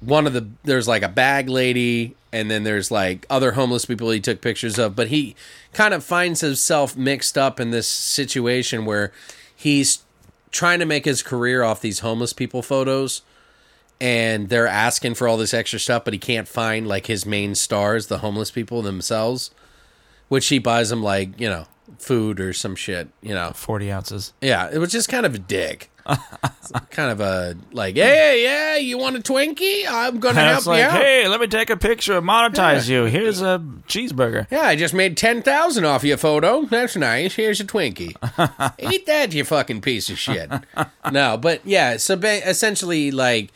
One 0.00 0.26
of 0.26 0.34
the 0.34 0.46
there's 0.62 0.86
like 0.86 1.02
a 1.02 1.08
bag 1.08 1.48
lady, 1.48 2.14
and 2.34 2.50
then 2.50 2.64
there's 2.64 2.90
like 2.90 3.24
other 3.30 3.52
homeless 3.52 3.86
people 3.86 4.10
he 4.10 4.20
took 4.20 4.42
pictures 4.42 4.78
of, 4.78 4.94
but 4.94 5.08
he 5.08 5.34
kind 5.72 5.94
of 5.94 6.04
finds 6.04 6.42
himself 6.42 6.98
mixed 6.98 7.38
up 7.38 7.58
in 7.58 7.70
this 7.70 7.88
situation 7.88 8.84
where 8.84 9.10
he's 9.54 10.04
trying 10.50 10.80
to 10.80 10.86
make 10.86 11.06
his 11.06 11.22
career 11.22 11.62
off 11.62 11.80
these 11.80 12.00
homeless 12.00 12.34
people 12.34 12.60
photos 12.60 13.22
and 14.00 14.48
they're 14.48 14.66
asking 14.66 15.14
for 15.14 15.26
all 15.28 15.36
this 15.36 15.54
extra 15.54 15.78
stuff, 15.78 16.04
but 16.04 16.12
he 16.14 16.18
can't 16.18 16.46
find 16.48 16.86
like 16.86 17.06
his 17.06 17.24
main 17.26 17.54
stars, 17.54 18.06
the 18.08 18.18
homeless 18.18 18.50
people 18.50 18.82
themselves, 18.82 19.50
which 20.28 20.48
he 20.48 20.58
buys 20.58 20.90
them 20.90 21.02
like 21.02 21.40
you 21.40 21.48
know 21.48 21.66
food 21.98 22.40
or 22.40 22.52
some 22.52 22.74
shit, 22.76 23.08
you 23.22 23.34
know. 23.34 23.52
Forty 23.54 23.90
ounces. 23.90 24.32
Yeah, 24.40 24.68
it 24.72 24.78
was 24.78 24.92
just 24.92 25.08
kind 25.08 25.24
of 25.26 25.34
a 25.34 25.38
dick. 25.38 25.90
kind 26.90 27.10
of 27.10 27.20
a 27.20 27.56
like, 27.72 27.96
hey, 27.96 28.40
yeah, 28.44 28.76
you 28.76 28.96
want 28.96 29.16
a 29.16 29.18
Twinkie? 29.18 29.82
I'm 29.88 30.20
gonna 30.20 30.38
And 30.38 30.48
help 30.48 30.58
it's 30.58 30.66
you 30.66 30.72
out. 30.74 30.92
hey, 30.92 31.26
let 31.26 31.40
me 31.40 31.48
take 31.48 31.68
a 31.68 31.76
picture, 31.76 32.18
and 32.18 32.26
monetize 32.28 32.88
you. 32.88 33.04
Here's 33.06 33.40
a 33.42 33.60
cheeseburger. 33.88 34.46
Yeah, 34.48 34.60
I 34.62 34.76
just 34.76 34.94
made 34.94 35.16
ten 35.16 35.42
thousand 35.42 35.84
off 35.84 36.04
your 36.04 36.16
photo. 36.16 36.62
That's 36.64 36.94
nice. 36.94 37.34
Here's 37.34 37.60
a 37.60 37.64
Twinkie. 37.64 38.14
Eat 38.92 39.06
that, 39.06 39.34
you 39.34 39.42
fucking 39.44 39.80
piece 39.80 40.08
of 40.08 40.16
shit. 40.16 40.48
no, 41.10 41.36
but 41.36 41.60
yeah. 41.66 41.96
So 41.96 42.14
ba- 42.14 42.48
essentially, 42.48 43.10
like, 43.10 43.50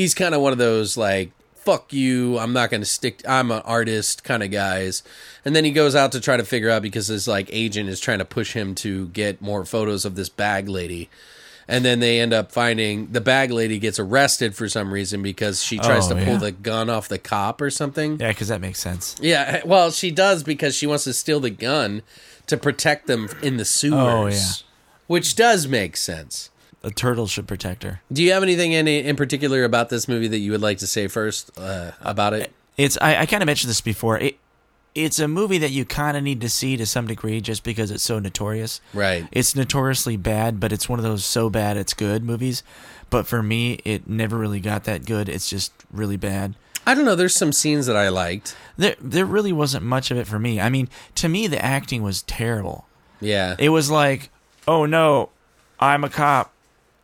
he's 0.00 0.14
kind 0.14 0.34
of 0.34 0.40
one 0.40 0.50
of 0.52 0.56
those 0.58 0.96
like, 0.96 1.30
fuck 1.56 1.92
you. 1.92 2.38
I'm 2.38 2.54
not 2.54 2.70
gonna 2.70 2.86
stick. 2.86 3.20
I'm 3.28 3.50
an 3.50 3.60
artist 3.66 4.24
kind 4.24 4.42
of 4.42 4.50
guys. 4.50 5.02
And 5.44 5.54
then 5.54 5.62
he 5.66 5.72
goes 5.72 5.94
out 5.94 6.10
to 6.12 6.20
try 6.20 6.38
to 6.38 6.44
figure 6.44 6.70
out 6.70 6.80
because 6.80 7.08
his 7.08 7.28
like 7.28 7.50
agent 7.52 7.90
is 7.90 8.00
trying 8.00 8.18
to 8.18 8.24
push 8.24 8.54
him 8.54 8.74
to 8.76 9.08
get 9.08 9.42
more 9.42 9.66
photos 9.66 10.06
of 10.06 10.14
this 10.14 10.30
bag 10.30 10.70
lady. 10.70 11.10
And 11.68 11.84
then 11.84 12.00
they 12.00 12.18
end 12.18 12.32
up 12.32 12.50
finding 12.50 13.12
the 13.12 13.20
bag 13.20 13.50
lady 13.50 13.78
gets 13.78 13.98
arrested 13.98 14.54
for 14.56 14.70
some 14.70 14.90
reason 14.92 15.22
because 15.22 15.62
she 15.62 15.78
tries 15.78 16.10
Oh, 16.10 16.14
to 16.16 16.24
pull 16.24 16.32
yeah. 16.34 16.38
the 16.38 16.52
gun 16.52 16.88
off 16.88 17.06
the 17.08 17.18
cop 17.18 17.60
or 17.60 17.68
something. 17.70 18.18
Yeah, 18.18 18.28
because 18.28 18.48
that 18.48 18.62
makes 18.62 18.80
sense. 18.80 19.16
Yeah, 19.20 19.44
eh, 19.46 19.60
well, 19.66 19.90
she 19.90 20.10
does 20.10 20.42
because 20.42 20.74
she 20.74 20.86
wants 20.86 21.04
to 21.04 21.12
steal 21.12 21.40
the 21.40 21.50
gun 21.50 22.02
to 22.46 22.56
protect 22.56 23.06
them 23.06 23.28
in 23.42 23.58
the 23.58 23.64
sewers. 23.66 23.92
Oh, 23.94 24.26
yeah. 24.28 24.40
Which 25.06 25.36
does 25.36 25.68
make 25.68 25.96
sense. 25.96 26.49
The 26.82 26.90
turtle 26.90 27.26
should 27.26 27.46
protect 27.46 27.82
her. 27.82 28.00
Do 28.10 28.22
you 28.22 28.32
have 28.32 28.42
anything 28.42 28.72
in 28.72 28.88
in 28.88 29.16
particular 29.16 29.64
about 29.64 29.90
this 29.90 30.08
movie 30.08 30.28
that 30.28 30.38
you 30.38 30.50
would 30.52 30.62
like 30.62 30.78
to 30.78 30.86
say 30.86 31.08
first 31.08 31.50
uh, 31.58 31.92
about 32.00 32.32
it? 32.32 32.52
It's 32.76 32.96
I, 33.00 33.20
I 33.20 33.26
kind 33.26 33.42
of 33.42 33.46
mentioned 33.46 33.70
this 33.70 33.80
before. 33.82 34.18
It 34.18 34.38
it's 34.94 35.18
a 35.18 35.28
movie 35.28 35.58
that 35.58 35.70
you 35.70 35.84
kind 35.84 36.16
of 36.16 36.22
need 36.22 36.40
to 36.40 36.48
see 36.48 36.76
to 36.76 36.86
some 36.86 37.06
degree 37.06 37.40
just 37.40 37.62
because 37.62 37.90
it's 37.90 38.02
so 38.02 38.18
notorious. 38.18 38.80
Right. 38.92 39.26
It's 39.30 39.54
notoriously 39.54 40.16
bad, 40.16 40.58
but 40.58 40.72
it's 40.72 40.88
one 40.88 40.98
of 40.98 41.04
those 41.04 41.24
so 41.24 41.48
bad 41.48 41.76
it's 41.76 41.94
good 41.94 42.24
movies. 42.24 42.62
But 43.08 43.26
for 43.26 43.42
me, 43.42 43.80
it 43.84 44.08
never 44.08 44.36
really 44.36 44.60
got 44.60 44.84
that 44.84 45.04
good. 45.04 45.28
It's 45.28 45.48
just 45.48 45.72
really 45.92 46.16
bad. 46.16 46.54
I 46.86 46.94
don't 46.94 47.04
know. 47.04 47.14
There's 47.14 47.34
some 47.34 47.52
scenes 47.52 47.86
that 47.86 47.96
I 47.96 48.08
liked. 48.08 48.56
There 48.76 48.96
there 49.00 49.26
really 49.26 49.52
wasn't 49.52 49.84
much 49.84 50.10
of 50.10 50.16
it 50.16 50.26
for 50.26 50.38
me. 50.38 50.60
I 50.60 50.70
mean, 50.70 50.88
to 51.16 51.28
me 51.28 51.46
the 51.46 51.62
acting 51.62 52.02
was 52.02 52.22
terrible. 52.22 52.86
Yeah. 53.20 53.54
It 53.58 53.68
was 53.68 53.90
like, 53.90 54.30
"Oh 54.66 54.86
no, 54.86 55.28
I'm 55.78 56.04
a 56.04 56.08
cop. 56.08 56.52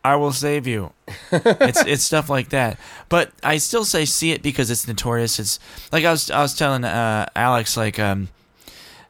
I 0.03 0.15
will 0.15 0.31
save 0.31 0.67
you." 0.67 0.93
it's 1.31 1.85
it's 1.85 2.03
stuff 2.11 2.29
like 2.29 2.49
that. 2.49 2.79
But 3.09 3.31
I 3.43 3.57
still 3.57 3.85
say 3.85 4.05
see 4.05 4.31
it 4.31 4.41
because 4.41 4.71
it's 4.71 4.87
notorious. 4.87 5.39
It's 5.39 5.59
like 5.91 6.05
I 6.05 6.11
was 6.11 6.31
I 6.31 6.41
was 6.41 6.55
telling 6.55 6.83
uh, 6.83 7.27
Alex 7.35 7.77
like 7.77 7.99
um 7.99 8.29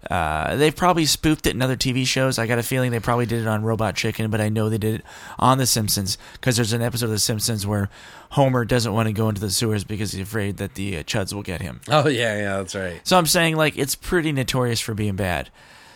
uh, 0.10 0.56
they've 0.56 0.76
probably 0.76 1.06
spoofed 1.06 1.48
it 1.48 1.56
in 1.56 1.62
other 1.62 1.76
TV 1.76 2.06
shows. 2.06 2.40
I 2.40 2.48
got 2.48 2.60
a 2.60 2.64
feeling 2.64 2.92
they 2.92 3.00
probably 3.00 3.26
did 3.26 3.42
it 3.42 3.48
on 3.48 3.64
Robot 3.64 3.96
Chicken, 3.96 4.30
but 4.30 4.40
I 4.40 4.48
know 4.48 4.70
they 4.70 4.78
did 4.78 5.02
it 5.02 5.06
on 5.38 5.58
The 5.58 5.66
Simpsons 5.66 6.18
because 6.34 6.56
there's 6.56 6.72
an 6.72 6.82
episode 6.82 7.06
of 7.06 7.12
The 7.12 7.20
Simpsons 7.20 7.68
where 7.68 7.90
Homer 8.32 8.64
doesn't 8.64 8.94
want 8.94 9.08
to 9.08 9.14
go 9.14 9.28
into 9.28 9.42
the 9.42 9.50
sewers 9.50 9.84
because 9.84 10.12
he's 10.14 10.22
afraid 10.22 10.58
that 10.58 10.76
the 10.76 10.98
uh, 10.98 11.04
chuds 11.04 11.34
will 11.34 11.44
get 11.44 11.62
him. 11.62 11.82
oh 11.90 12.08
yeah, 12.08 12.38
yeah, 12.38 12.58
that's 12.58 12.76
right. 12.76 13.02
So 13.04 13.18
I'm 13.18 13.26
saying 13.26 13.56
like 13.56 13.78
it's 13.78 13.96
pretty 13.96 14.32
notorious 14.32 14.80
for 14.80 14.94
being 14.94 15.16
bad. 15.16 15.50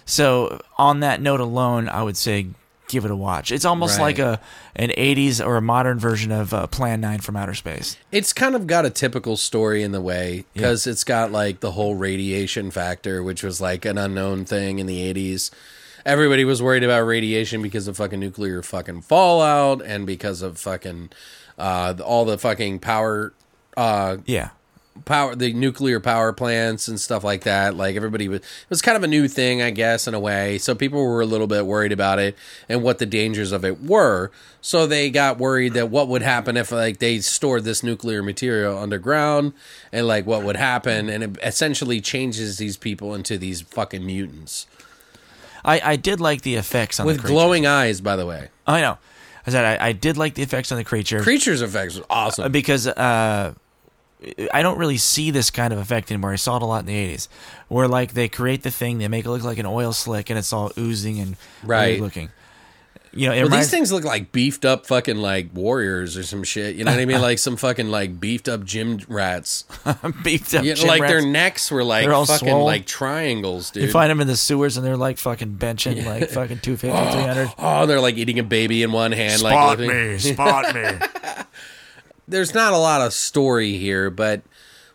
So 0.06 0.60
on 0.78 1.00
that 1.02 1.22
note 1.22 1.40
alone, 1.40 1.88
I 1.88 2.04
would 2.04 2.18
say 2.18 2.48
give 2.92 3.06
it 3.06 3.12
a 3.12 3.16
watch. 3.16 3.52
It's 3.52 3.66
almost 3.66 3.98
Right. 3.98 4.18
like 4.18 4.20
a 4.20 4.40
an 4.76 4.92
80s 4.98 5.40
or 5.46 5.58
a 5.58 5.62
modern 5.62 5.98
version 6.00 6.32
of 6.32 6.54
uh, 6.54 6.68
Plan 6.68 7.02
9 7.02 7.20
from 7.20 7.36
Outer 7.36 7.54
Space. 7.56 7.98
It's 8.12 8.34
kind 8.34 8.56
of 8.56 8.68
got 8.68 8.86
a 8.86 8.90
typical 8.90 9.38
story 9.38 9.82
in 9.84 9.92
the 9.92 10.02
way 10.02 10.46
because 10.54 10.86
it's 10.88 11.04
got 11.04 11.32
like 11.32 11.60
the 11.62 11.72
whole 11.72 11.96
radiation 11.96 12.70
factor, 12.72 13.24
which 13.24 13.44
was 13.44 13.60
like 13.62 13.86
an 13.86 13.98
unknown 13.98 14.46
thing 14.46 14.80
in 14.80 14.86
the 14.86 15.00
80s. 15.14 15.50
Everybody 16.06 16.46
was 16.46 16.62
worried 16.64 16.84
about 16.84 17.02
radiation 17.02 17.62
because 17.62 17.88
of 17.88 17.96
fucking 17.98 18.20
nuclear 18.20 18.62
fucking 18.64 19.02
fallout 19.02 19.82
and 19.86 20.06
because 20.08 20.42
of 20.42 20.58
fucking 20.58 21.10
uh, 21.60 21.94
all 22.04 22.26
the 22.26 22.38
fucking 22.38 22.80
power 22.80 23.34
uh, 23.78 24.18
Yeah. 24.26 24.50
Power 25.06 25.36
the 25.36 25.54
nuclear 25.54 26.00
power 26.00 26.34
plants 26.34 26.88
and 26.88 27.00
stuff 27.00 27.24
like 27.24 27.44
that. 27.44 27.76
Like 27.76 27.96
everybody 27.96 28.28
was 28.28 28.40
it 28.40 28.70
was 28.70 28.82
kind 28.82 28.98
of 28.98 29.04
a 29.04 29.08
new 29.08 29.28
thing 29.28 29.62
i 29.62 29.70
guess 29.70 30.08
in 30.08 30.14
a 30.14 30.20
way. 30.20 30.58
So 30.58 30.76
people 30.76 31.02
were 31.04 31.22
a 31.22 31.26
little 31.26 31.48
bit 31.48 31.66
worried 31.66 31.92
about 31.92 32.20
it 32.20 32.38
and 32.70 32.84
what 32.84 33.00
the 33.00 33.06
dangers 33.06 33.52
of 33.52 33.66
it 33.66 33.82
were. 33.82 34.32
So 34.62 34.86
they 34.86 35.10
got 35.10 35.38
worried 35.38 35.74
that 35.74 35.90
what 35.90 36.08
would 36.08 36.22
happen 36.22 36.58
if 36.58 36.72
like 36.72 37.00
they 37.00 37.20
stored 37.20 37.64
this 37.64 37.84
nuclear 37.84 38.22
material 38.22 38.78
underground 38.78 39.54
and 39.92 40.08
like 40.08 40.26
what 40.26 40.44
would 40.44 40.58
happen. 40.58 41.10
And 41.10 41.24
it 41.24 41.38
essentially 41.42 42.02
changes 42.02 42.58
these 42.58 42.78
people 42.78 43.16
into 43.16 43.38
these 43.38 43.62
fucking 43.62 44.06
mutants. 44.06 44.68
I, 45.64 45.80
I 45.84 45.96
did 45.96 46.20
like 46.20 46.42
the 46.42 46.56
effects 46.56 47.00
on 47.00 47.06
with 47.06 47.24
glowing 47.24 47.66
eyes 47.66 48.02
by 48.02 48.16
the 48.16 48.26
way. 48.26 48.50
I 48.68 48.82
know. 48.82 48.98
I 49.46 49.50
said 49.50 49.66
I, 49.66 49.88
I 49.88 49.92
did 49.94 50.18
like 50.18 50.36
the 50.36 50.44
effects 50.44 50.72
on 50.72 50.78
the 50.78 50.84
creature. 50.84 51.22
Creatures 51.22 51.62
effects 51.62 51.96
was 51.96 52.04
uh, 52.04 52.14
awesome 52.14 52.52
because 52.52 52.88
uh, 52.88 53.54
I 54.53 54.61
don't 54.61 54.77
really 54.77 54.98
see 54.98 55.31
this 55.31 55.49
kind 55.49 55.73
of 55.73 55.80
effect 55.80 56.11
anymore. 56.11 56.31
I 56.31 56.35
saw 56.35 56.57
it 56.57 56.61
a 56.61 56.65
lot 56.65 56.81
in 56.81 56.85
the 56.85 57.15
80s 57.15 57.27
where 57.69 57.88
like 57.88 58.14
they 58.14 58.30
create 58.30 58.61
the 58.64 58.72
thing, 58.72 58.99
they 58.99 59.07
make 59.07 59.26
it 59.26 59.30
look 59.30 59.43
like 59.43 59.57
an 59.57 59.65
oil 59.65 59.93
slick 59.93 60.30
and 60.30 60.38
it's 60.38 60.53
all 60.53 60.72
oozing 60.77 61.19
and 61.19 61.35
Right. 61.64 61.99
looking. 61.99 62.30
You 63.14 63.26
know, 63.27 63.34
Well, 63.35 63.43
reminds, 63.43 63.65
these 63.65 63.72
things 63.72 63.91
look 63.91 64.06
like 64.06 64.31
beefed 64.31 64.64
up 64.64 64.85
fucking 64.85 65.18
like 65.18 65.49
warriors 65.53 66.15
or 66.15 66.23
some 66.23 66.43
shit. 66.45 66.76
You 66.77 66.85
know 66.85 66.91
what 66.91 66.99
I 67.02 67.06
mean? 67.06 67.19
Like 67.22 67.39
some 67.39 67.57
fucking 67.57 67.89
like 67.89 68.22
beefed 68.22 68.48
up 68.48 68.64
gym 68.64 68.99
rats. 69.10 69.65
beefed 70.23 70.53
up 70.56 70.64
Yeah, 70.64 70.76
gym 70.76 70.88
like 70.88 71.02
their 71.02 71.22
necks 71.26 71.69
were 71.72 71.84
like 71.84 72.06
They're 72.06 72.14
all 72.14 72.26
fucking 72.26 72.48
swole. 72.48 72.64
like 72.65 72.85
triangles, 72.85 73.72
dude. 73.72 73.84
You 73.84 73.89
find 73.91 74.10
them 74.11 74.22
in 74.22 74.27
the 74.27 74.38
sewers 74.38 74.77
and 74.77 74.85
they're 74.85 74.95
like 74.95 75.18
fucking 75.18 75.56
benching 75.56 76.06
like 76.06 76.30
fucking 76.30 76.60
250, 76.61 76.88
300. 76.89 77.53
oh, 77.57 77.85
they're 77.85 77.99
like 77.99 78.15
eating 78.15 78.39
a 78.39 78.43
baby 78.43 78.81
in 78.84 78.91
one 78.93 79.11
hand. 79.11 79.41
like 79.41 79.80
me, 79.80 80.18
spot 80.19 80.73
me. 80.73 80.84
There's 82.27 82.53
not 82.53 82.73
a 82.73 82.77
lot 82.77 83.02
of 83.02 83.14
story 83.14 83.77
here, 83.77 84.10
but 84.10 84.41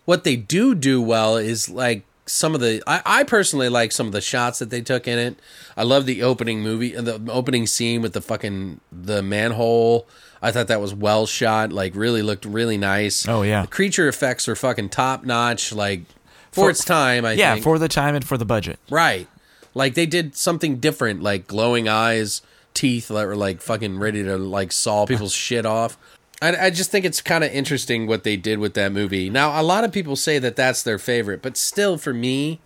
what 0.05 0.25
they 0.25 0.37
do 0.37 0.75
do 0.75 1.03
well 1.03 1.37
is 1.37 1.69
like 1.69 2.05
some 2.27 2.55
of 2.55 2.61
the. 2.61 2.83
I, 2.87 3.03
I 3.05 3.25
personally 3.25 3.69
like 3.69 3.93
some 3.93 4.07
of 4.07 4.13
the 4.13 4.21
shots 4.21 4.59
that 4.61 4.71
they 4.71 4.81
took 4.81 5.07
in 5.07 5.19
it. 5.19 5.39
I 5.77 5.83
love 5.83 6.07
the 6.07 6.23
opening 6.23 6.61
movie, 6.63 6.93
the 6.93 7.21
opening 7.31 7.67
scene 7.67 8.03
with 8.03 8.13
the 8.15 8.21
fucking 8.23 8.81
the 8.91 9.23
manhole. 9.23 10.07
I 10.43 10.53
thought 10.53 10.69
that 10.69 10.81
was 10.81 10.95
well 10.95 11.27
shot. 11.27 11.73
Like 11.73 11.95
really 11.95 12.23
looked 12.23 12.45
really 12.45 12.77
nice. 12.79 13.27
Oh, 13.29 13.43
yeah. 13.43 13.63
the 13.63 13.69
creature 13.69 14.09
effects 14.09 14.49
are 14.49 14.57
fucking 14.57 14.91
top 14.91 15.25
notch. 15.25 15.73
Like 15.73 16.03
for, 16.53 16.65
For- 16.65 16.71
its 16.71 16.85
time, 16.85 17.25
I 17.25 17.33
yeah, 17.33 17.55
think. 17.55 17.65
for 17.65 17.79
the 17.79 17.89
time 17.89 18.15
and 18.15 18.25
for 18.25 18.39
the 18.39 18.45
budget. 18.45 18.79
Right. 18.91 19.29
Like 19.75 19.95
they 19.95 20.07
did 20.07 20.37
something 20.37 20.77
different, 20.79 21.23
like 21.23 21.47
glowing 21.47 21.87
eyes, 21.89 22.41
teeth 22.75 23.09
that 23.09 23.27
were 23.27 23.37
like 23.37 23.61
fucking 23.61 23.99
ready 23.99 24.23
to 24.23 24.37
like 24.39 24.73
saw 24.73 25.05
people's 25.07 25.33
shit 25.47 25.67
off. 25.67 25.99
I, 26.43 26.67
I 26.67 26.71
just 26.71 26.91
think 26.91 27.05
it's 27.05 27.23
kind 27.23 27.43
of 27.45 27.51
interesting 27.51 28.07
what 28.07 28.23
they 28.25 28.37
did 28.37 28.59
with 28.59 28.75
that 28.75 28.93
movie. 28.93 29.31
Now, 29.31 29.59
a 29.59 29.63
lot 29.63 29.85
of 29.85 29.93
people 29.93 30.17
say 30.17 30.39
that 30.39 30.55
that's 30.57 30.83
their 30.83 30.99
favorite, 30.99 31.41
but 31.43 31.57
still, 31.57 31.97
for 31.97 32.13
me 32.13 32.61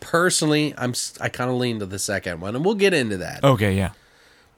personally, 0.00 0.72
I'm 0.78 0.94
I 1.20 1.28
kind 1.28 1.50
of 1.50 1.56
lean 1.56 1.78
to 1.80 1.86
the 1.86 1.98
second 1.98 2.40
one, 2.40 2.56
and 2.56 2.64
we'll 2.64 2.74
get 2.74 2.94
into 2.94 3.18
that. 3.18 3.44
Okay, 3.44 3.74
yeah. 3.76 3.90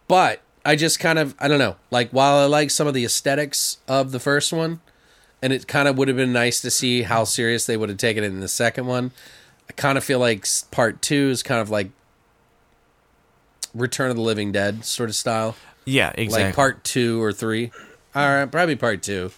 But 0.06 0.40
I 0.64 0.76
just 0.76 1.00
kind 1.00 1.18
of 1.18 1.34
I 1.40 1.48
don't 1.48 1.58
know. 1.58 1.76
Like 1.90 2.10
while 2.10 2.36
I 2.36 2.44
like 2.46 2.70
some 2.70 2.86
of 2.86 2.94
the 2.94 3.04
aesthetics 3.04 3.78
of 3.88 4.12
the 4.12 4.20
first 4.20 4.52
one, 4.52 4.80
and 5.42 5.52
it 5.52 5.66
kind 5.66 5.88
of 5.88 5.98
would 5.98 6.06
have 6.06 6.16
been 6.16 6.32
nice 6.32 6.60
to 6.62 6.70
see 6.70 7.02
how 7.02 7.24
serious 7.24 7.66
they 7.66 7.76
would 7.76 7.88
have 7.88 7.98
taken 7.98 8.22
it 8.22 8.28
in 8.28 8.38
the 8.40 8.46
second 8.48 8.86
one. 8.86 9.10
I 9.68 9.72
kind 9.72 9.98
of 9.98 10.04
feel 10.04 10.20
like 10.20 10.46
part 10.70 11.02
two 11.02 11.30
is 11.30 11.42
kind 11.42 11.60
of 11.60 11.68
like 11.70 11.90
Return 13.74 14.10
of 14.10 14.16
the 14.16 14.22
Living 14.22 14.52
Dead 14.52 14.84
sort 14.84 15.08
of 15.08 15.16
style, 15.16 15.56
Yeah, 15.84 16.12
exactly. 16.14 16.44
like 16.46 16.54
part 16.54 16.84
two 16.84 17.22
or 17.22 17.32
three. 17.32 17.70
All 18.14 18.28
right, 18.28 18.50
probably 18.50 18.76
part 18.76 19.02
two, 19.02 19.30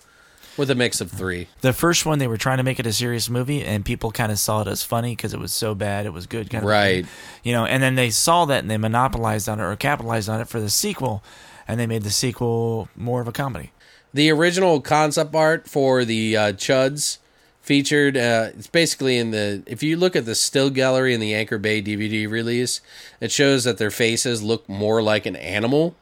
with 0.56 0.70
a 0.70 0.74
mix 0.74 1.00
of 1.00 1.10
three. 1.10 1.48
the 1.60 1.72
first 1.72 2.04
one, 2.06 2.18
they 2.18 2.26
were 2.26 2.36
trying 2.36 2.56
to 2.58 2.62
make 2.64 2.80
it 2.80 2.86
a 2.86 2.92
serious 2.92 3.28
movie, 3.30 3.62
and 3.62 3.84
people 3.84 4.10
kind 4.10 4.32
of 4.32 4.38
saw 4.38 4.62
it 4.62 4.68
as 4.68 4.82
funny 4.82 5.12
because 5.14 5.32
it 5.32 5.38
was 5.40 5.52
so 5.52 5.74
bad, 5.74 6.06
it 6.06 6.12
was 6.12 6.26
good, 6.26 6.50
kind 6.50 6.64
of 6.64 6.70
Right. 6.70 7.04
thing. 7.04 7.12
You 7.44 7.52
know, 7.52 7.66
and 7.66 7.82
then 7.82 7.94
they 7.94 8.10
saw 8.10 8.44
that 8.46 8.60
and 8.60 8.70
they 8.70 8.76
monopolized 8.78 9.48
on 9.48 9.60
it 9.60 9.62
or 9.62 9.74
capitalized 9.76 10.28
on 10.28 10.40
it 10.40 10.48
for 10.48 10.60
the 10.60 10.70
sequel, 10.70 11.22
and 11.68 11.78
they 11.78 11.86
made 11.86 12.02
the 12.02 12.10
sequel 12.10 12.88
more 12.96 13.20
of 13.20 13.28
a 13.28 13.32
comedy. 13.32 13.70
The 14.12 14.30
original 14.30 14.80
concept 14.80 15.34
art 15.34 15.68
for 15.68 16.04
the 16.04 16.36
uh, 16.36 16.52
Chuds 16.52 17.18
featured. 17.62 18.16
Uh, 18.16 18.50
it's 18.56 18.66
basically 18.68 19.18
in 19.18 19.30
the. 19.32 19.62
If 19.66 19.82
you 19.82 19.96
look 19.96 20.14
at 20.14 20.24
the 20.24 20.34
still 20.36 20.70
gallery 20.70 21.14
in 21.14 21.20
the 21.20 21.34
Anchor 21.34 21.58
Bay 21.58 21.80
DVD 21.82 22.28
release, 22.30 22.80
it 23.20 23.32
shows 23.32 23.64
that 23.64 23.78
their 23.78 23.90
faces 23.90 24.40
look 24.42 24.68
more 24.68 25.02
like 25.02 25.26
an 25.26 25.34
animal 25.36 25.96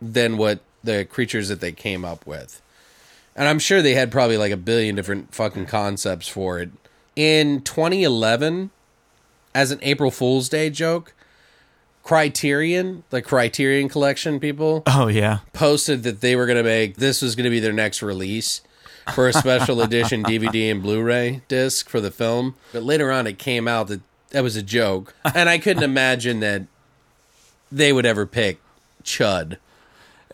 than 0.00 0.36
what 0.38 0.60
the 0.84 1.04
creatures 1.04 1.48
that 1.48 1.60
they 1.60 1.72
came 1.72 2.04
up 2.04 2.26
with. 2.26 2.60
And 3.36 3.48
I'm 3.48 3.58
sure 3.58 3.82
they 3.82 3.94
had 3.94 4.12
probably 4.12 4.36
like 4.36 4.52
a 4.52 4.56
billion 4.56 4.94
different 4.94 5.34
fucking 5.34 5.66
concepts 5.66 6.28
for 6.28 6.60
it. 6.60 6.70
In 7.16 7.62
2011, 7.62 8.70
as 9.54 9.70
an 9.70 9.78
April 9.82 10.10
Fool's 10.10 10.48
Day 10.48 10.70
joke, 10.70 11.14
Criterion, 12.02 13.02
the 13.10 13.22
Criterion 13.22 13.88
Collection 13.88 14.38
people, 14.38 14.82
Oh 14.86 15.06
yeah, 15.06 15.38
posted 15.52 16.02
that 16.02 16.20
they 16.20 16.36
were 16.36 16.46
going 16.46 16.58
to 16.58 16.62
make 16.62 16.96
this 16.96 17.22
was 17.22 17.34
going 17.34 17.44
to 17.44 17.50
be 17.50 17.60
their 17.60 17.72
next 17.72 18.02
release 18.02 18.60
for 19.14 19.26
a 19.26 19.32
special 19.32 19.80
edition 19.82 20.22
DVD 20.22 20.70
and 20.70 20.82
Blu-ray 20.82 21.42
disc 21.48 21.88
for 21.88 22.00
the 22.00 22.10
film. 22.10 22.56
But 22.72 22.82
later 22.82 23.10
on, 23.10 23.26
it 23.26 23.38
came 23.38 23.66
out 23.66 23.88
that 23.88 24.00
that 24.30 24.42
was 24.42 24.54
a 24.56 24.62
joke, 24.62 25.14
and 25.34 25.48
I 25.48 25.58
couldn't 25.58 25.82
imagine 25.82 26.40
that 26.40 26.62
they 27.72 27.92
would 27.92 28.04
ever 28.04 28.26
pick 28.26 28.60
Chud 29.02 29.56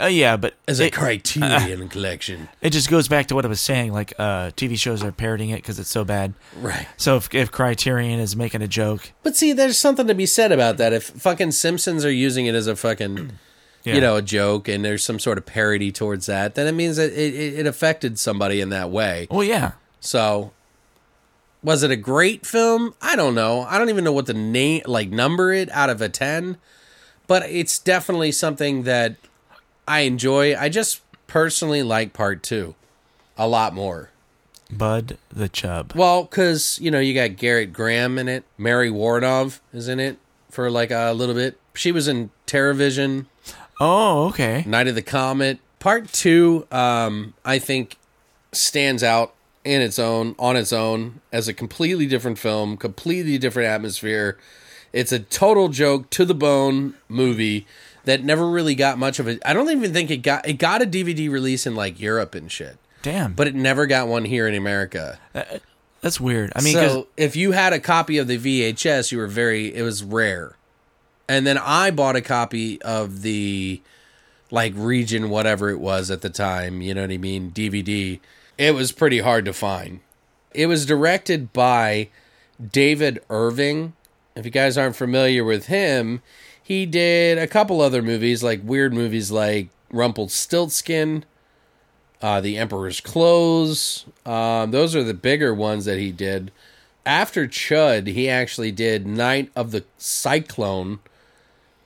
Uh, 0.01 0.07
yeah, 0.07 0.37
but 0.37 0.55
as 0.67 0.81
a 0.81 0.87
it, 0.87 0.93
Criterion 0.93 1.89
collection. 1.89 2.49
it 2.61 2.71
just 2.71 2.89
goes 2.89 3.09
back 3.09 3.27
to 3.27 3.35
what 3.35 3.45
I 3.45 3.49
was 3.49 3.61
saying. 3.61 3.93
Like 3.93 4.15
uh, 4.19 4.51
TV 4.51 4.79
shows 4.79 5.03
are 5.03 5.13
parodying 5.13 5.51
it 5.51 5.57
because 5.57 5.79
it's 5.79 5.91
so 5.91 6.05
bad. 6.05 6.35
Right. 6.57 6.87
So 6.97 7.17
if, 7.17 7.35
if 7.35 7.51
Criterion 7.51 8.19
is 8.21 8.37
making 8.37 8.63
a 8.63 8.69
joke, 8.69 9.13
But 9.23 9.37
see, 9.37 9.53
there's 9.53 9.79
something 9.79 10.07
to 10.07 10.15
be 10.15 10.27
said 10.27 10.53
about 10.53 10.77
that. 10.79 10.93
If 10.93 11.05
fucking 11.05 11.53
Simpsons 11.53 12.05
are 12.05 12.13
using 12.13 12.47
it 12.47 12.55
as 12.55 12.67
a 12.67 12.77
fucking, 12.77 13.33
yeah. 13.85 13.95
you 13.95 14.01
know, 14.01 14.17
a 14.17 14.23
joke, 14.23 14.69
and 14.69 14.85
there's 14.85 15.05
some 15.05 15.19
sort 15.19 15.39
of 15.39 15.47
parody 15.47 15.93
towards 15.93 16.27
that, 16.27 16.55
then 16.55 16.67
it 16.67 16.73
means 16.73 16.97
that 16.97 17.13
it, 17.13 17.35
it, 17.35 17.59
it 17.61 17.67
affected 17.67 18.19
somebody 18.19 18.61
in 18.61 18.71
that 18.71 18.91
way. 18.91 19.27
well, 19.31 19.45
yeah, 19.45 19.73
So, 20.01 20.53
was 21.63 21.83
it 21.83 21.91
a 21.91 21.97
great 21.97 22.47
film? 22.47 22.95
I 23.03 23.17
don't 23.17 23.35
know. 23.35 23.63
I 23.63 23.77
don't 23.79 23.91
even 23.91 24.05
know 24.05 24.13
what 24.13 24.27
the 24.27 24.35
name, 24.35 24.83
like, 24.87 25.11
number 25.11 25.53
it 25.53 25.69
out 25.71 25.91
of 25.91 26.01
a 26.01 26.09
10. 26.09 26.57
But 27.27 27.45
it's 27.49 27.79
definitely 27.79 28.33
something 28.33 28.83
that 28.85 29.15
I 29.91 30.01
enjoy. 30.01 30.57
I 30.57 30.69
just 30.69 31.01
personally 31.27 31.83
like 31.83 32.13
part 32.13 32.43
two 32.43 32.77
a 33.37 33.49
lot 33.49 33.75
more. 33.75 34.11
Bud 34.71 35.19
the 35.31 35.49
Chud. 35.49 35.97
Well, 35.97 36.25
because, 36.25 36.79
you 36.81 36.93
know, 36.93 37.01
you 37.01 37.13
got 37.13 37.31
Gerrit 37.31 37.73
Graham 37.73 38.17
in 38.17 38.29
it. 38.29 38.45
Mary 38.57 38.89
Woronov 38.89 39.59
is 39.73 39.89
in 39.89 39.99
it 39.99 40.19
for 40.49 40.71
like 40.71 40.93
a 40.93 41.13
little 41.13 41.35
bit. 41.35 41.59
She 41.75 41.91
was 41.91 42.07
in 42.07 42.31
TerrorVision, 42.47 43.27
Oh, 43.81 44.29
okay. 44.29 44.63
Night 44.67 44.87
of 44.87 44.95
the 44.95 45.03
Comet. 45.03 45.59
Part 45.79 46.13
two, 46.13 46.67
um, 46.71 47.33
I 47.45 47.59
think, 47.59 47.97
stands 48.53 49.03
out 49.03 49.35
in 49.65 49.81
its 49.81 49.99
own, 49.99 50.35
on 50.39 50.57
its 50.57 50.73
own, 50.73 51.21
as 51.33 51.49
a 51.49 51.55
completely 51.55 52.07
different 52.07 52.39
film, 52.39 52.77
completely 52.77 53.39
different 53.39 53.69
atmosphere. 53.69 54.39
It's 54.93 55.13
a 55.13 55.19
total 55.19 55.69
joke 55.69 56.11
to 56.11 56.25
the 56.27 56.35
bone 56.35 56.95
movie 57.09 57.67
that 58.05 58.25
never 58.25 58.49
really 58.49 58.75
got 58.75 58.99
much 58.99 59.19
of 59.19 59.29
it. 59.29 59.41
I 59.45 59.53
don't 59.53 59.71
even 59.71 59.93
think 59.93 60.11
it 60.11 60.19
got 60.19 60.49
it 60.49 60.55
got 60.55 60.83
a 60.83 60.87
DVD 60.87 61.31
release 61.31 61.67
in 61.67 61.75
like 61.75 62.01
Europe 62.01 62.35
and 62.35 62.51
shit, 62.51 62.77
Damn, 63.03 63.33
but 63.35 63.47
it 63.47 63.55
never 63.55 63.87
got 63.87 64.09
one 64.09 64.25
here 64.25 64.47
in 64.47 64.55
America. 64.55 65.19
that's 66.01 66.21
weird. 66.21 66.53
I 66.57 66.63
mean, 66.63 66.75
so 66.75 67.09
if 67.17 67.37
you 67.37 67.53
had 67.53 67.73
a 67.73 67.81
copy 67.81 68.19
of 68.19 68.27
the 68.27 68.39
VHS, 68.39 69.13
you 69.13 69.19
were 69.19 69.27
very 69.27 69.75
it 69.75 69.83
was 69.83 70.03
rare. 70.03 70.57
And 71.29 71.47
then 71.47 71.59
I 71.59 71.93
bought 71.93 72.17
a 72.17 72.21
copy 72.21 72.83
of 72.83 73.23
the 73.23 73.81
like 74.51 74.73
region 74.75 75.31
whatever 75.31 75.71
it 75.71 75.79
was 75.79 76.11
at 76.11 76.23
the 76.23 76.31
time, 76.31 76.81
you 76.83 76.93
know 76.95 77.03
what 77.03 77.11
I 77.13 77.19
mean, 77.19 77.53
DVD. 77.53 78.19
It 78.59 78.75
was 78.75 78.93
pretty 78.93 79.21
hard 79.21 79.45
to 79.45 79.53
find. 79.53 80.01
It 80.53 80.67
was 80.67 80.85
directed 80.85 81.53
by 81.53 82.09
David 82.73 83.23
Irving. 83.31 83.95
If 84.35 84.45
you 84.45 84.51
guys 84.51 84.77
aren't 84.77 84.97
familiar 84.97 85.45
with 85.45 85.67
him, 85.67 86.23
he 86.71 86.87
did 86.87 87.37
a 87.37 87.49
couple 87.49 87.81
other 87.81 88.01
movies 88.01 88.45
like 88.45 88.61
weird 88.63 88.95
movies 88.95 89.33
like 89.33 89.71
Rumpelstiltskin, 89.93 91.25
uh, 92.23 92.41
The 92.41 92.57
Emperor's 92.57 93.01
Clothes. 93.01 94.05
Um, 94.25 94.71
those 94.71 94.95
are 94.95 95.03
the 95.03 95.13
bigger 95.15 95.53
ones 95.53 95.85
that 95.87 95.99
he 95.99 96.13
did. 96.13 96.53
After 97.05 97.49
Chud, 97.49 98.07
he 98.07 98.29
actually 98.29 98.71
did 98.71 99.05
Night 99.05 99.51
of 99.57 99.73
the 99.73 99.85
Cyclone. 99.99 101.01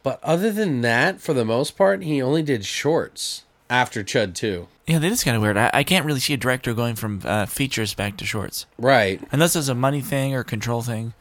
But 0.02 0.22
other 0.22 0.52
than 0.52 0.82
that, 0.82 1.18
for 1.18 1.32
the 1.32 1.46
most 1.46 1.78
part, 1.78 2.02
he 2.02 2.20
only 2.20 2.42
did 2.42 2.66
shorts 2.66 3.44
after 3.70 4.04
Chud 4.04 4.34
2. 4.34 4.68
yeah, 4.86 4.98
that 4.98 5.10
is 5.10 5.24
kind 5.24 5.34
of 5.34 5.42
weird. 5.42 5.56
I, 5.56 5.70
I 5.72 5.82
can't 5.82 6.04
really 6.04 6.20
see 6.20 6.34
a 6.34 6.36
director 6.36 6.74
going 6.74 6.94
from 6.94 7.22
uh, 7.24 7.46
features 7.46 7.94
back 7.94 8.18
to 8.18 8.26
shorts, 8.26 8.66
Right. 8.76 9.22
unless 9.32 9.56
it's 9.56 9.68
a 9.68 9.74
money 9.74 10.02
thing 10.02 10.34
or 10.34 10.44
control 10.44 10.82
thing. 10.82 11.14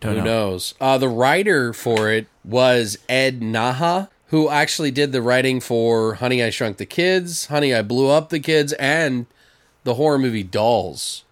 Don't 0.00 0.12
Who 0.14 0.18
know. 0.20 0.24
knows? 0.24 0.72
Uh, 0.80 0.96
the 0.96 1.10
writer 1.10 1.74
for 1.74 2.10
it 2.10 2.28
was 2.44 2.98
Ed 3.08 3.40
Naha, 3.40 4.08
who 4.28 4.48
actually 4.48 4.90
did 4.90 5.12
the 5.12 5.22
writing 5.22 5.60
for 5.60 6.14
Honey, 6.14 6.42
I 6.42 6.50
Shrunk 6.50 6.76
the 6.76 6.86
Kids, 6.86 7.46
Honey, 7.46 7.74
I 7.74 7.82
Blew 7.82 8.08
Up 8.10 8.28
the 8.28 8.40
Kids, 8.40 8.72
and 8.74 9.26
the 9.84 9.94
horror 9.94 10.18
movie 10.18 10.42
Dolls. 10.42 11.24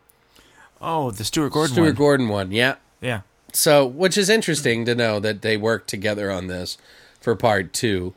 Oh, 0.81 1.11
the 1.11 1.25
Stuart 1.25 1.53
Gordon 1.53 1.75
Stuart 1.75 1.87
one. 1.87 1.95
Gordon 1.95 2.29
one, 2.29 2.53
yeah. 2.53 2.77
yeah. 3.01 3.21
So, 3.53 3.87
which 3.87 4.17
is 4.17 4.29
interesting 4.29 4.85
to 4.85 4.95
know 4.95 5.21
that 5.21 5.43
they 5.43 5.57
worked 5.57 5.89
together 5.89 6.31
on 6.31 6.47
this 6.47 6.79
for 7.21 7.37
part 7.37 7.73
two. 7.73 8.15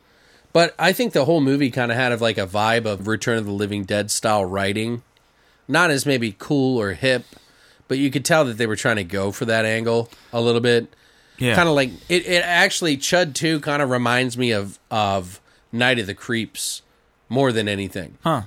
But 0.52 0.74
I 0.78 0.92
think 0.92 1.12
the 1.12 1.26
whole 1.26 1.40
movie 1.40 1.70
kind 1.70 1.92
of 1.92 1.98
had 1.98 2.12
of 2.12 2.20
like 2.20 2.38
a 2.38 2.46
vibe 2.46 2.86
of 2.86 3.06
Return 3.06 3.38
of 3.38 3.44
the 3.44 3.52
Living 3.52 3.84
Dead 3.84 4.10
style 4.10 4.44
writing. 4.44 5.02
Not 5.68 5.90
as 5.90 6.06
maybe 6.06 6.34
cool 6.38 6.80
or 6.80 6.92
hip, 6.92 7.24
but 7.88 7.98
you 7.98 8.10
could 8.10 8.24
tell 8.24 8.44
that 8.44 8.56
they 8.56 8.66
were 8.66 8.76
trying 8.76 8.96
to 8.96 9.04
go 9.04 9.32
for 9.32 9.44
that 9.44 9.64
angle 9.64 10.08
a 10.32 10.40
little 10.40 10.60
bit. 10.60 10.92
Yeah. 11.38 11.54
Kind 11.54 11.68
of 11.68 11.74
like 11.74 11.90
it, 12.08 12.26
it 12.26 12.42
actually 12.44 12.96
Chud 12.96 13.34
2 13.34 13.60
kind 13.60 13.82
of 13.82 13.90
reminds 13.90 14.36
me 14.38 14.52
of 14.52 14.78
of 14.90 15.40
Night 15.72 15.98
of 15.98 16.06
the 16.06 16.14
Creeps 16.14 16.82
more 17.28 17.52
than 17.52 17.68
anything. 17.68 18.18
Huh. 18.22 18.42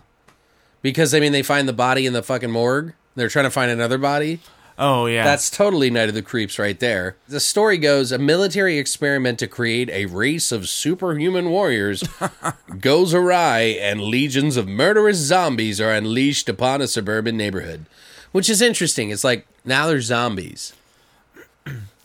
Because 0.81 1.13
I 1.13 1.19
mean 1.19 1.31
they 1.31 1.43
find 1.43 1.67
the 1.67 1.73
body 1.73 2.05
in 2.05 2.13
the 2.13 2.23
fucking 2.23 2.51
morgue. 2.51 2.93
They're 3.15 3.29
trying 3.29 3.45
to 3.45 3.51
find 3.51 3.69
another 3.71 3.97
body. 3.97 4.39
Oh, 4.81 5.07
yeah. 5.07 5.25
That's 5.25 5.49
totally 5.49 5.89
Night 5.89 6.07
of 6.07 6.15
the 6.15 6.21
Creeps 6.21 6.57
right 6.57 6.79
there. 6.79 7.17
The 7.27 7.41
story 7.41 7.77
goes 7.77 8.13
a 8.13 8.17
military 8.17 8.77
experiment 8.77 9.37
to 9.39 9.47
create 9.47 9.89
a 9.89 10.05
race 10.05 10.53
of 10.53 10.69
superhuman 10.69 11.49
warriors 11.49 12.01
goes 12.79 13.13
awry, 13.13 13.77
and 13.81 13.99
legions 13.99 14.55
of 14.55 14.69
murderous 14.69 15.17
zombies 15.17 15.81
are 15.81 15.91
unleashed 15.91 16.47
upon 16.47 16.81
a 16.81 16.87
suburban 16.87 17.35
neighborhood. 17.35 17.87
Which 18.31 18.49
is 18.49 18.61
interesting. 18.61 19.09
It's 19.09 19.25
like 19.25 19.45
now 19.65 19.87
they're 19.87 19.99
zombies. 19.99 20.71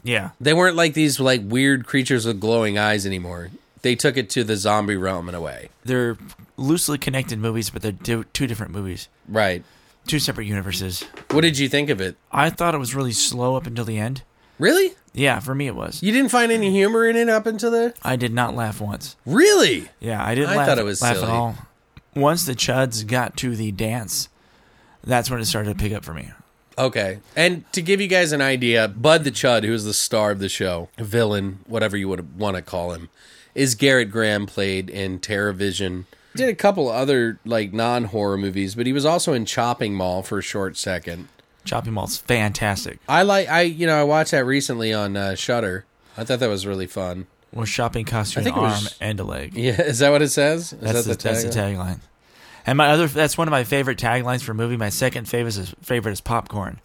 Yeah. 0.05 0.31
They 0.41 0.55
weren't 0.55 0.77
like 0.77 0.95
these 0.95 1.19
like 1.19 1.41
weird 1.45 1.87
creatures 1.87 2.25
with 2.27 2.39
glowing 2.41 2.79
eyes 2.79 3.05
anymore. 3.05 3.51
They 3.83 3.97
took 3.97 4.17
it 4.17 4.31
to 4.31 4.45
the 4.45 4.57
zombie 4.57 4.97
realm 4.97 5.29
in 5.29 5.35
a 5.35 5.41
way. 5.41 5.69
They're 5.85 6.17
loosely 6.57 6.97
connected 6.99 7.39
movies, 7.41 7.71
but 7.71 7.83
they're 7.83 8.23
two 8.23 8.47
different 8.47 8.73
movies, 8.73 9.09
Right. 9.29 9.65
two 10.07 10.19
separate 10.21 10.47
universes. 10.47 11.03
What 11.33 11.41
did 11.43 11.59
you 11.59 11.69
think 11.69 11.91
of 11.91 12.01
it? 12.01 12.17
I 12.31 12.49
thought 12.51 12.75
it 12.75 12.79
was 12.79 12.95
really 12.95 13.13
slow 13.13 13.57
up 13.57 13.67
until 13.67 13.85
the 13.85 13.99
end. 13.99 14.23
Really? 14.59 14.95
Yeah, 15.13 15.41
for 15.41 15.55
me 15.55 15.67
it 15.67 15.75
was. 15.75 16.03
You 16.03 16.13
didn't 16.13 16.31
find 16.31 16.51
any 16.53 16.71
humor 16.71 17.05
in 17.07 17.17
it 17.17 17.29
up 17.29 17.45
until 17.47 17.71
there? 17.73 17.93
I 18.03 18.17
did 18.17 18.33
not 18.33 18.55
laugh 18.55 18.81
once. 18.81 19.17
Really? 19.27 19.89
Yeah, 20.01 20.25
I 20.25 20.35
didn't 20.35 20.51
I 20.51 20.57
laugh, 20.57 20.69
thought 20.69 20.79
it 20.79 20.85
was 20.85 21.03
laugh 21.03 21.17
silly. 21.17 21.29
at 21.29 21.35
all. 21.35 21.57
Once 22.15 22.47
the 22.47 22.55
Chuds 22.55 23.05
got 23.07 23.37
to 23.39 23.57
the 23.57 23.73
dance, 23.73 24.29
that's 25.03 25.29
when 25.31 25.41
it 25.41 25.45
started 25.47 25.77
to 25.77 25.83
pick 25.83 25.93
up 25.93 26.05
for 26.05 26.15
me. 26.15 26.31
Okay. 26.79 27.19
And 27.37 27.71
to 27.73 27.81
give 27.83 28.01
you 28.01 28.09
guys 28.09 28.33
an 28.33 28.41
idea, 28.43 28.89
Bud 28.89 29.25
the 29.25 29.31
Chud, 29.31 29.65
who 29.65 29.73
is 29.73 29.85
the 29.85 29.95
star 29.95 30.31
of 30.33 30.39
the 30.41 30.49
show, 30.49 30.89
villain, 30.99 31.61
whatever 31.67 31.97
you 31.97 32.09
would 32.09 32.39
want 32.39 32.57
to 32.57 32.63
call 32.63 32.93
him, 32.93 33.09
is 33.55 33.77
Gerrit 33.77 34.11
Graham 34.11 34.47
played 34.47 34.91
in 34.91 35.21
TerrorVision. 35.21 36.05
Did 36.35 36.49
a 36.49 36.55
couple 36.55 36.89
other 36.89 37.39
like 37.45 37.73
non-horror 37.73 38.37
movies, 38.39 38.75
but 38.75 38.87
he 38.87 38.93
was 38.93 39.05
also 39.05 39.33
in 39.33 39.45
Chopping 39.45 39.95
Mall 39.95 40.23
for 40.25 40.39
a 40.39 40.43
short 40.43 40.77
second. 40.77 41.29
Chopping 41.65 41.93
Mall's 41.93 42.17
fantastic. 42.19 42.99
I 43.09 43.23
like 43.23 43.49
I 43.49 43.63
you 43.63 43.87
know, 43.87 43.99
I 44.01 44.03
watched 44.03 44.33
that 44.33 44.45
recently 44.45 44.93
on 44.93 45.17
uh, 45.17 45.37
Shudder. 45.37 45.85
I 46.17 46.25
thought 46.25 46.41
that 46.41 46.49
was 46.49 46.67
really 46.67 46.87
fun. 46.89 47.27
Well, 47.53 47.65
shopping 47.67 48.05
costs 48.05 48.35
you 48.35 48.41
I 48.41 48.43
an 48.43 48.45
think 48.47 48.57
it 48.57 48.61
arm 48.61 48.71
was- 48.73 48.97
and 49.01 49.21
a 49.21 49.25
leg. 49.25 49.53
Yeah, 49.57 49.81
is 49.81 50.01
that 50.01 50.11
what 50.11 50.23
it 50.23 50.31
says? 50.31 50.73
Is 50.73 50.81
That's, 50.81 51.05
that 51.05 51.19
the, 51.19 51.29
that's 51.29 51.45
the 51.45 51.51
tagline? 51.51 52.01
And 52.67 52.79
my 52.79 52.89
other 52.89 53.07
that's 53.07 53.37
one 53.37 53.47
of 53.49 53.53
my 53.53 53.65
favorite 53.65 53.99
taglines 53.99 54.43
for 54.43 54.53
a 54.53 54.55
movie. 54.55 54.77
My 54.77 54.89
second 54.89 55.29
favorite 55.29 55.57
is 55.57 55.75
favorite 55.83 56.13
is 56.13 56.21
popcorn. 56.21 56.81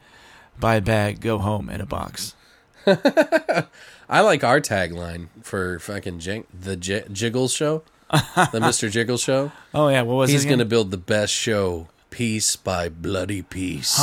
Buy 0.60 0.76
a 0.76 0.82
bag, 0.82 1.22
go 1.22 1.38
home 1.38 1.70
in 1.70 1.80
a 1.80 1.86
box. 1.86 2.36
I 2.86 4.22
like 4.22 4.44
our 4.44 4.60
tagline 4.60 5.28
for 5.44 5.80
fucking 5.80 6.20
Jing- 6.20 6.48
the 6.54 6.76
J- 6.76 7.06
Jiggles 7.12 7.54
show, 7.54 7.84
the 8.12 8.18
Mr. 8.60 8.90
Jiggles 8.90 9.22
show. 9.22 9.52
Oh 9.74 9.88
yeah, 9.90 10.02
what 10.02 10.16
was 10.16 10.32
He's 10.32 10.46
going 10.46 10.60
to 10.60 10.66
build 10.66 10.92
the 10.92 10.98
best 10.98 11.32
show 11.34 11.88
piece 12.10 12.56
by 12.56 12.90
bloody 12.90 13.42
piece. 13.44 13.98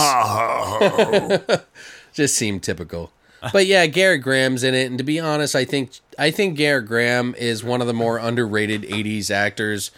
Just 2.12 2.36
seemed 2.36 2.62
typical. 2.62 3.12
But 3.52 3.66
yeah, 3.66 3.86
Gerrit 3.86 4.22
Graham's 4.22 4.64
in 4.64 4.74
it, 4.74 4.86
and 4.86 4.96
to 4.98 5.04
be 5.04 5.20
honest, 5.20 5.54
I 5.54 5.64
think 5.64 5.90
I 6.18 6.30
think 6.30 6.58
Gerrit 6.58 6.86
Graham 6.86 7.34
is 7.36 7.62
one 7.62 7.80
of 7.80 7.86
the 7.86 7.92
more 7.92 8.18
underrated 8.18 8.82
'80s 8.82 9.30
actors, 9.30 9.90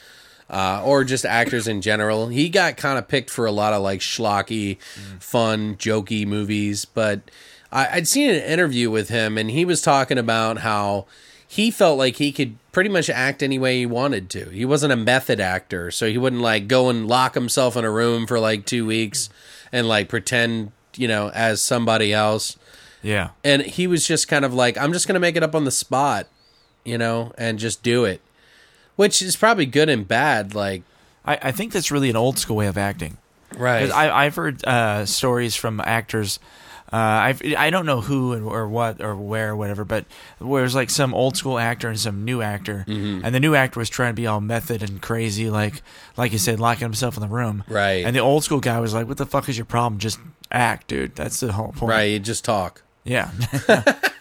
uh, 0.50 0.82
or 0.84 1.04
just 1.04 1.24
actors 1.26 1.68
in 1.68 1.80
general. 1.80 2.28
He 2.28 2.48
got 2.48 2.76
kind 2.76 2.98
of 2.98 3.08
picked 3.08 3.30
for 3.30 3.46
a 3.46 3.52
lot 3.52 3.72
of 3.72 3.82
like 3.82 4.00
schlocky, 4.00 4.80
fun, 5.20 5.76
jokey 5.76 6.26
movies, 6.26 6.84
but 6.84 7.20
I, 7.70 7.88
I'd 7.92 8.08
seen 8.08 8.30
an 8.30 8.42
interview 8.42 8.90
with 8.90 9.08
him, 9.08 9.36
and 9.36 9.50
he 9.50 9.64
was 9.64 9.82
talking 9.82 10.18
about 10.18 10.58
how 10.58 11.06
he 11.46 11.70
felt 11.70 11.98
like 11.98 12.16
he 12.16 12.30
could 12.32 12.56
pretty 12.72 12.90
much 12.90 13.08
act 13.08 13.42
any 13.42 13.58
way 13.58 13.78
he 13.78 13.86
wanted 13.86 14.28
to. 14.30 14.50
He 14.50 14.64
wasn't 14.64 14.92
a 14.92 14.96
method 14.96 15.40
actor, 15.40 15.90
so 15.90 16.06
he 16.06 16.18
wouldn't 16.18 16.42
like 16.42 16.68
go 16.68 16.88
and 16.90 17.06
lock 17.08 17.34
himself 17.34 17.76
in 17.76 17.84
a 17.84 17.90
room 17.90 18.26
for 18.26 18.38
like 18.38 18.66
two 18.66 18.86
weeks 18.86 19.30
and 19.72 19.88
like 19.88 20.08
pretend, 20.08 20.72
you 20.96 21.08
know, 21.08 21.30
as 21.30 21.62
somebody 21.62 22.12
else. 22.12 22.56
Yeah, 23.02 23.30
And 23.44 23.62
he 23.62 23.86
was 23.86 24.06
just 24.06 24.26
kind 24.26 24.44
of 24.44 24.52
like, 24.52 24.76
I'm 24.76 24.92
just 24.92 25.06
going 25.06 25.14
to 25.14 25.20
make 25.20 25.36
it 25.36 25.42
up 25.44 25.54
on 25.54 25.64
the 25.64 25.70
spot, 25.70 26.26
you 26.84 26.98
know, 26.98 27.32
and 27.38 27.58
just 27.58 27.82
do 27.82 28.04
it. 28.04 28.20
Which 28.98 29.22
is 29.22 29.36
probably 29.36 29.64
good 29.66 29.88
and 29.88 30.06
bad. 30.06 30.54
Like, 30.54 30.82
I, 31.24 31.38
I 31.48 31.52
think 31.52 31.72
that's 31.72 31.90
really 31.90 32.10
an 32.10 32.16
old 32.16 32.36
school 32.38 32.56
way 32.56 32.66
of 32.66 32.76
acting. 32.76 33.16
Right. 33.56 33.90
I, 33.90 34.26
I've 34.26 34.34
heard 34.34 34.64
uh, 34.66 35.06
stories 35.06 35.54
from 35.56 35.80
actors 35.80 36.38
Uh, 36.90 36.96
I 36.96 37.34
I 37.58 37.68
don't 37.70 37.84
know 37.84 38.00
who 38.00 38.32
and 38.32 38.44
or 38.46 38.66
what 38.66 39.00
or 39.02 39.14
where 39.14 39.50
or 39.52 39.56
whatever, 39.56 39.84
but 39.84 40.04
where's 40.38 40.74
like 40.74 40.88
some 40.90 41.12
old 41.14 41.36
school 41.36 41.58
actor 41.58 41.88
and 41.88 42.00
some 42.00 42.24
new 42.24 42.40
actor, 42.40 42.84
Mm-hmm. 42.88 43.24
and 43.26 43.34
the 43.34 43.40
new 43.40 43.54
actor 43.54 43.78
was 43.78 43.90
trying 43.90 44.14
to 44.14 44.20
be 44.22 44.26
all 44.26 44.40
method 44.40 44.82
and 44.82 45.00
crazy, 45.02 45.50
like 45.50 45.82
like 46.16 46.32
you 46.32 46.38
said, 46.38 46.58
locking 46.60 46.86
himself 46.88 47.14
in 47.16 47.20
the 47.20 47.28
room. 47.28 47.62
Right. 47.68 48.06
And 48.06 48.16
the 48.16 48.20
old 48.20 48.42
school 48.42 48.60
guy 48.60 48.80
was 48.80 48.94
like, 48.94 49.06
"What 49.06 49.18
the 49.18 49.26
fuck 49.26 49.48
is 49.50 49.56
your 49.58 49.66
problem? 49.66 49.98
Just 50.00 50.18
act, 50.50 50.88
dude. 50.88 51.14
That's 51.14 51.40
the 51.40 51.52
whole 51.52 51.72
point." 51.76 51.90
Right, 51.90 52.04
you 52.12 52.20
just 52.20 52.42
talk. 52.44 52.80
Yeah. 53.04 53.30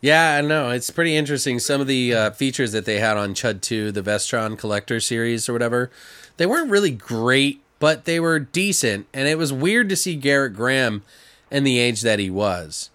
Yeah, 0.00 0.36
I 0.36 0.40
know. 0.40 0.70
It's 0.70 0.90
pretty 0.90 1.14
interesting. 1.14 1.58
Some 1.58 1.80
of 1.80 1.86
the 1.86 2.14
uh, 2.14 2.30
features 2.30 2.72
that 2.72 2.86
they 2.86 3.00
had 3.00 3.18
on 3.18 3.34
Chud 3.34 3.60
2, 3.60 3.92
the 3.92 4.02
Vestron 4.02 4.58
Collector 4.58 4.98
series 4.98 5.48
or 5.48 5.52
whatever, 5.52 5.90
they 6.38 6.46
weren't 6.46 6.70
really 6.70 6.90
great, 6.90 7.62
but 7.78 8.06
they 8.06 8.18
were 8.18 8.38
decent. 8.38 9.06
And 9.12 9.28
it 9.28 9.36
was 9.36 9.52
weird 9.52 9.90
to 9.90 9.96
see 9.96 10.18
Gerrit 10.18 10.54
Graham 10.54 11.02
in 11.50 11.64
the 11.64 11.78
age 11.78 12.00
that 12.00 12.18
he 12.18 12.30
was. 12.30 12.88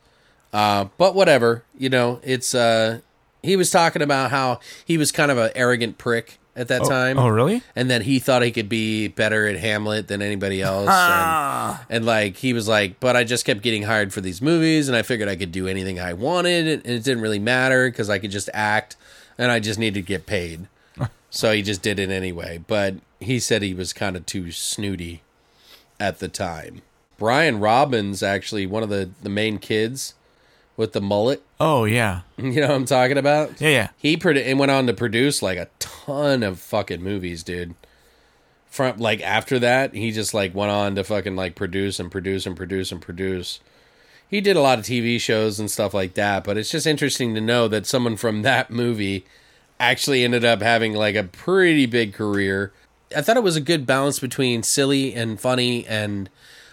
Uh, 0.51 0.85
but 0.97 1.13
whatever, 1.13 1.63
you 1.77 1.89
know, 1.89 2.19
it's. 2.23 2.55
Uh, 2.55 3.01
he 3.43 3.55
was 3.55 3.69
talking 3.69 4.01
about 4.01 4.31
how 4.31 4.59
he 4.83 4.97
was 4.97 5.11
kind 5.11 5.29
of 5.29 5.37
an 5.37 5.51
arrogant 5.53 5.99
prick 5.99 6.39
at 6.55 6.67
that 6.69 6.81
oh. 6.81 6.89
time. 6.89 7.17
oh, 7.17 7.27
really? 7.27 7.61
and 7.75 7.89
then 7.89 8.01
he 8.01 8.19
thought 8.19 8.41
he 8.41 8.51
could 8.51 8.69
be 8.69 9.07
better 9.07 9.47
at 9.47 9.57
Hamlet 9.57 10.07
than 10.07 10.21
anybody 10.21 10.61
else. 10.61 10.87
Ah. 10.89 11.85
and, 11.89 11.97
and 11.97 12.05
like 12.05 12.37
he 12.37 12.53
was 12.53 12.67
like, 12.67 12.99
but 12.99 13.15
I 13.15 13.23
just 13.23 13.45
kept 13.45 13.61
getting 13.61 13.83
hired 13.83 14.13
for 14.13 14.21
these 14.21 14.41
movies, 14.41 14.87
and 14.87 14.95
I 14.95 15.01
figured 15.01 15.27
I 15.27 15.35
could 15.35 15.51
do 15.51 15.67
anything 15.67 15.99
I 15.99 16.13
wanted, 16.13 16.67
and 16.67 16.85
it 16.85 17.03
didn't 17.03 17.21
really 17.21 17.39
matter 17.39 17.89
because 17.89 18.09
I 18.09 18.19
could 18.19 18.31
just 18.31 18.49
act, 18.53 18.95
and 19.37 19.51
I 19.51 19.59
just 19.59 19.79
needed 19.79 20.01
to 20.01 20.07
get 20.07 20.25
paid. 20.25 20.67
so 21.29 21.51
he 21.51 21.61
just 21.61 21.81
did 21.81 21.99
it 21.99 22.09
anyway. 22.09 22.63
But 22.65 22.95
he 23.19 23.39
said 23.39 23.61
he 23.61 23.73
was 23.73 23.93
kind 23.93 24.15
of 24.15 24.25
too 24.25 24.51
snooty 24.51 25.23
at 25.99 26.19
the 26.19 26.27
time. 26.27 26.81
Brian 27.17 27.59
Robbins, 27.59 28.21
actually, 28.21 28.65
one 28.65 28.83
of 28.83 28.89
the 28.89 29.09
the 29.21 29.29
main 29.29 29.57
kids 29.57 30.13
with 30.77 30.93
the 30.93 31.01
mullet. 31.01 31.41
Oh 31.59 31.85
yeah. 31.85 32.21
You 32.37 32.61
know 32.61 32.67
what 32.67 32.75
I'm 32.75 32.85
talking 32.85 33.17
about? 33.17 33.61
Yeah, 33.61 33.69
yeah. 33.69 33.89
He 33.97 34.17
produ- 34.17 34.45
and 34.45 34.59
went 34.59 34.69
on 34.69 34.87
to 34.87 34.93
produce 34.93 35.41
like 35.41 35.57
a 35.57 35.69
ton 36.05 36.43
of 36.43 36.59
fucking 36.59 37.03
movies, 37.03 37.43
dude. 37.43 37.75
From 38.67 38.97
like 38.97 39.21
after 39.21 39.57
that, 39.59 39.93
he 39.93 40.11
just 40.11 40.33
like 40.33 40.53
went 40.53 40.71
on 40.71 40.95
to 40.95 41.03
fucking 41.03 41.35
like 41.35 41.55
produce 41.55 41.99
and 41.99 42.11
produce 42.11 42.45
and 42.45 42.57
produce 42.57 42.91
and 42.91 43.01
produce. 43.01 43.59
He 44.27 44.41
did 44.41 44.57
a 44.57 44.61
lot 44.61 44.79
of 44.79 44.85
TV 44.85 45.19
shows 45.19 45.59
and 45.59 45.69
stuff 45.69 45.93
like 45.93 46.15
that, 46.15 46.43
but 46.43 46.57
it's 46.57 46.71
just 46.71 46.87
interesting 46.87 47.35
to 47.35 47.41
know 47.41 47.67
that 47.67 47.85
someone 47.85 48.17
from 48.17 48.41
that 48.41 48.71
movie 48.71 49.25
actually 49.79 50.23
ended 50.23 50.43
up 50.43 50.61
having 50.61 50.93
like 50.93 51.15
a 51.15 51.23
pretty 51.23 51.85
big 51.85 52.13
career. 52.13 52.73
I 53.15 53.21
thought 53.21 53.37
it 53.37 53.43
was 53.43 53.55
a 53.55 53.61
good 53.61 53.85
balance 53.85 54.19
between 54.19 54.63
silly 54.63 55.13
and 55.13 55.39
funny 55.39 55.85
and 55.85 56.29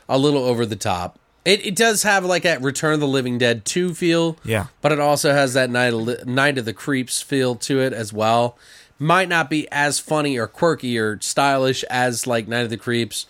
a 0.08 0.18
little 0.18 0.42
over 0.44 0.64
the 0.64 0.76
top. 0.76 1.18
It, 1.44 1.66
it 1.66 1.76
does 1.76 2.04
have 2.04 2.24
like 2.24 2.44
that 2.44 2.62
Return 2.62 2.94
of 2.94 3.00
the 3.00 3.08
Living 3.08 3.36
Dead 3.36 3.64
2 3.64 3.94
feel. 3.94 4.38
Yeah. 4.44 4.66
But 4.80 4.92
it 4.92 5.00
also 5.00 5.32
has 5.32 5.54
that 5.54 5.70
Night 5.70 5.92
of, 5.92 6.26
Night 6.26 6.56
of 6.56 6.64
the 6.64 6.72
Creeps 6.72 7.20
feel 7.20 7.56
to 7.56 7.80
it 7.80 7.92
as 7.92 8.12
well. 8.12 8.56
Might 9.02 9.28
not 9.28 9.50
be 9.50 9.66
as 9.72 9.98
funny 9.98 10.38
or 10.38 10.46
quirky 10.46 10.96
or 10.98 11.18
stylish 11.20 11.82
as 11.84 12.26
like 12.26 12.46
Night 12.46 12.60
of 12.64 12.70
the 12.70 12.76
Creeps, 12.76 13.26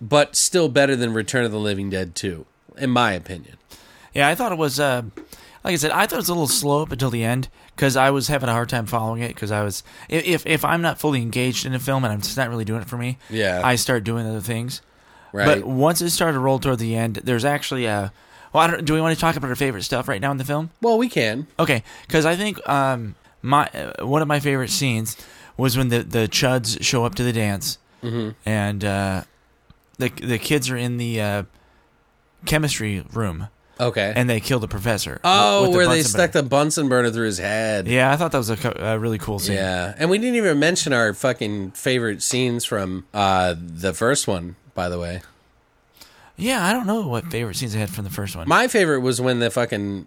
but 0.00 0.34
still 0.34 0.68
better 0.68 0.96
than 0.96 1.12
Return 1.12 1.44
of 1.44 1.52
the 1.52 1.58
Living 1.58 1.90
Dead 1.90 2.14
2, 2.14 2.46
in 2.78 2.90
my 2.90 3.12
opinion. 3.12 3.56
Yeah, 4.14 4.28
I 4.28 4.34
thought 4.34 4.50
it 4.52 4.58
was. 4.58 4.80
Uh, 4.80 5.02
like 5.64 5.72
I 5.74 5.76
said, 5.76 5.90
I 5.90 6.06
thought 6.06 6.14
it 6.14 6.16
was 6.16 6.28
a 6.30 6.34
little 6.34 6.48
slow 6.48 6.82
up 6.82 6.92
until 6.92 7.10
the 7.10 7.22
end 7.22 7.48
because 7.76 7.96
I 7.96 8.10
was 8.10 8.28
having 8.28 8.48
a 8.48 8.52
hard 8.52 8.68
time 8.70 8.86
following 8.86 9.20
it. 9.20 9.28
Because 9.34 9.50
I 9.52 9.62
was, 9.62 9.82
if- 10.08 10.46
if 10.46 10.64
I'm 10.64 10.80
not 10.80 10.98
fully 10.98 11.20
engaged 11.20 11.66
in 11.66 11.74
a 11.74 11.78
film 11.78 12.04
and 12.04 12.12
I'm 12.12 12.22
just 12.22 12.36
not 12.38 12.48
really 12.48 12.64
doing 12.64 12.80
it 12.80 12.88
for 12.88 12.96
me, 12.96 13.18
Yeah. 13.28 13.60
I 13.62 13.74
start 13.76 14.04
doing 14.04 14.26
other 14.26 14.40
things. 14.40 14.80
Right? 15.34 15.44
But 15.60 15.64
once 15.66 16.00
it 16.00 16.08
started 16.10 16.32
to 16.34 16.38
roll 16.40 16.58
toward 16.58 16.78
the 16.78 16.96
end, 16.96 17.16
there's 17.24 17.44
actually 17.44 17.84
a. 17.84 18.10
Well, 18.54 18.62
I 18.62 18.66
don't, 18.68 18.84
do 18.86 18.94
we 18.94 19.00
want 19.02 19.14
to 19.14 19.20
talk 19.20 19.36
about 19.36 19.50
our 19.50 19.56
favorite 19.56 19.82
stuff 19.82 20.08
right 20.08 20.22
now 20.22 20.30
in 20.30 20.38
the 20.38 20.44
film? 20.44 20.70
well, 20.80 20.96
we 20.96 21.10
can. 21.10 21.46
Okay, 21.58 21.82
because 22.06 22.24
I 22.24 22.34
think 22.34 22.66
um, 22.66 23.14
my 23.42 23.66
uh, 23.68 24.06
one 24.06 24.22
of 24.22 24.28
my 24.28 24.40
favorite 24.40 24.70
scenes 24.70 25.16
was 25.56 25.76
when 25.76 25.88
the 25.88 26.02
the 26.02 26.28
chuds 26.28 26.82
show 26.82 27.04
up 27.04 27.14
to 27.16 27.22
the 27.22 27.32
dance, 27.32 27.78
Mm-hmm. 28.02 28.30
and 28.48 28.84
uh, 28.84 29.22
the 29.98 30.08
the 30.08 30.38
kids 30.38 30.70
are 30.70 30.76
in 30.76 30.96
the 30.98 31.20
uh, 31.20 31.42
chemistry 32.46 33.04
room, 33.12 33.48
Okay. 33.80 34.12
and 34.14 34.28
they 34.30 34.40
kill 34.40 34.58
the 34.60 34.68
professor. 34.68 35.20
oh, 35.24 35.62
with 35.62 35.72
the 35.72 35.76
where 35.76 35.88
they 35.88 36.02
stuck 36.02 36.32
burner. 36.32 36.42
the 36.42 36.48
Bunsen 36.48 36.88
burner 36.88 37.10
through 37.10 37.26
his 37.26 37.38
head. 37.38 37.88
Yeah, 37.88 38.12
I 38.12 38.16
thought 38.16 38.32
that 38.32 38.38
was 38.38 38.50
a, 38.50 38.72
a 38.78 38.98
really 38.98 39.18
cool 39.18 39.38
scene. 39.38 39.56
Yeah, 39.56 39.94
and 39.98 40.08
we 40.10 40.18
didn't 40.18 40.36
even 40.36 40.58
mention 40.58 40.92
our 40.92 41.12
fucking 41.14 41.72
favorite 41.72 42.22
scenes 42.22 42.64
from 42.64 43.06
uh, 43.12 43.54
the 43.58 43.92
first 43.94 44.28
one. 44.28 44.56
By 44.74 44.88
the 44.88 44.98
way, 45.00 45.22
Yeah, 46.36 46.64
I 46.64 46.72
don't 46.72 46.86
know 46.86 47.04
what 47.06 47.24
favorite 47.32 47.56
scenes 47.56 47.74
I 47.74 47.80
had 47.80 47.90
from 47.90 48.04
the 48.04 48.10
first 48.10 48.36
one. 48.36 48.46
my 48.48 48.68
favorite 48.68 49.00
was 49.00 49.20
when 49.20 49.40
the 49.40 49.50
fucking 49.50 50.06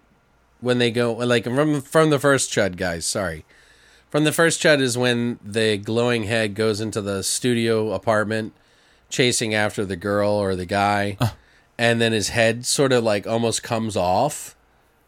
when 0.61 0.77
they 0.77 0.91
go 0.91 1.11
like 1.13 1.43
from 1.43 1.81
from 1.81 2.09
the 2.09 2.19
first 2.19 2.51
Chud 2.51 2.77
guys. 2.77 3.05
Sorry, 3.05 3.43
from 4.09 4.23
the 4.23 4.31
first 4.31 4.61
Chud 4.61 4.79
is 4.79 4.97
when 4.97 5.39
the 5.43 5.77
glowing 5.77 6.23
head 6.23 6.55
goes 6.55 6.79
into 6.79 7.01
the 7.01 7.23
studio 7.23 7.91
apartment, 7.91 8.53
chasing 9.09 9.53
after 9.53 9.83
the 9.83 9.97
girl 9.97 10.31
or 10.31 10.55
the 10.55 10.65
guy, 10.65 11.17
and 11.77 11.99
then 11.99 12.13
his 12.13 12.29
head 12.29 12.65
sort 12.65 12.93
of 12.93 13.03
like 13.03 13.27
almost 13.27 13.63
comes 13.63 13.97
off. 13.97 14.55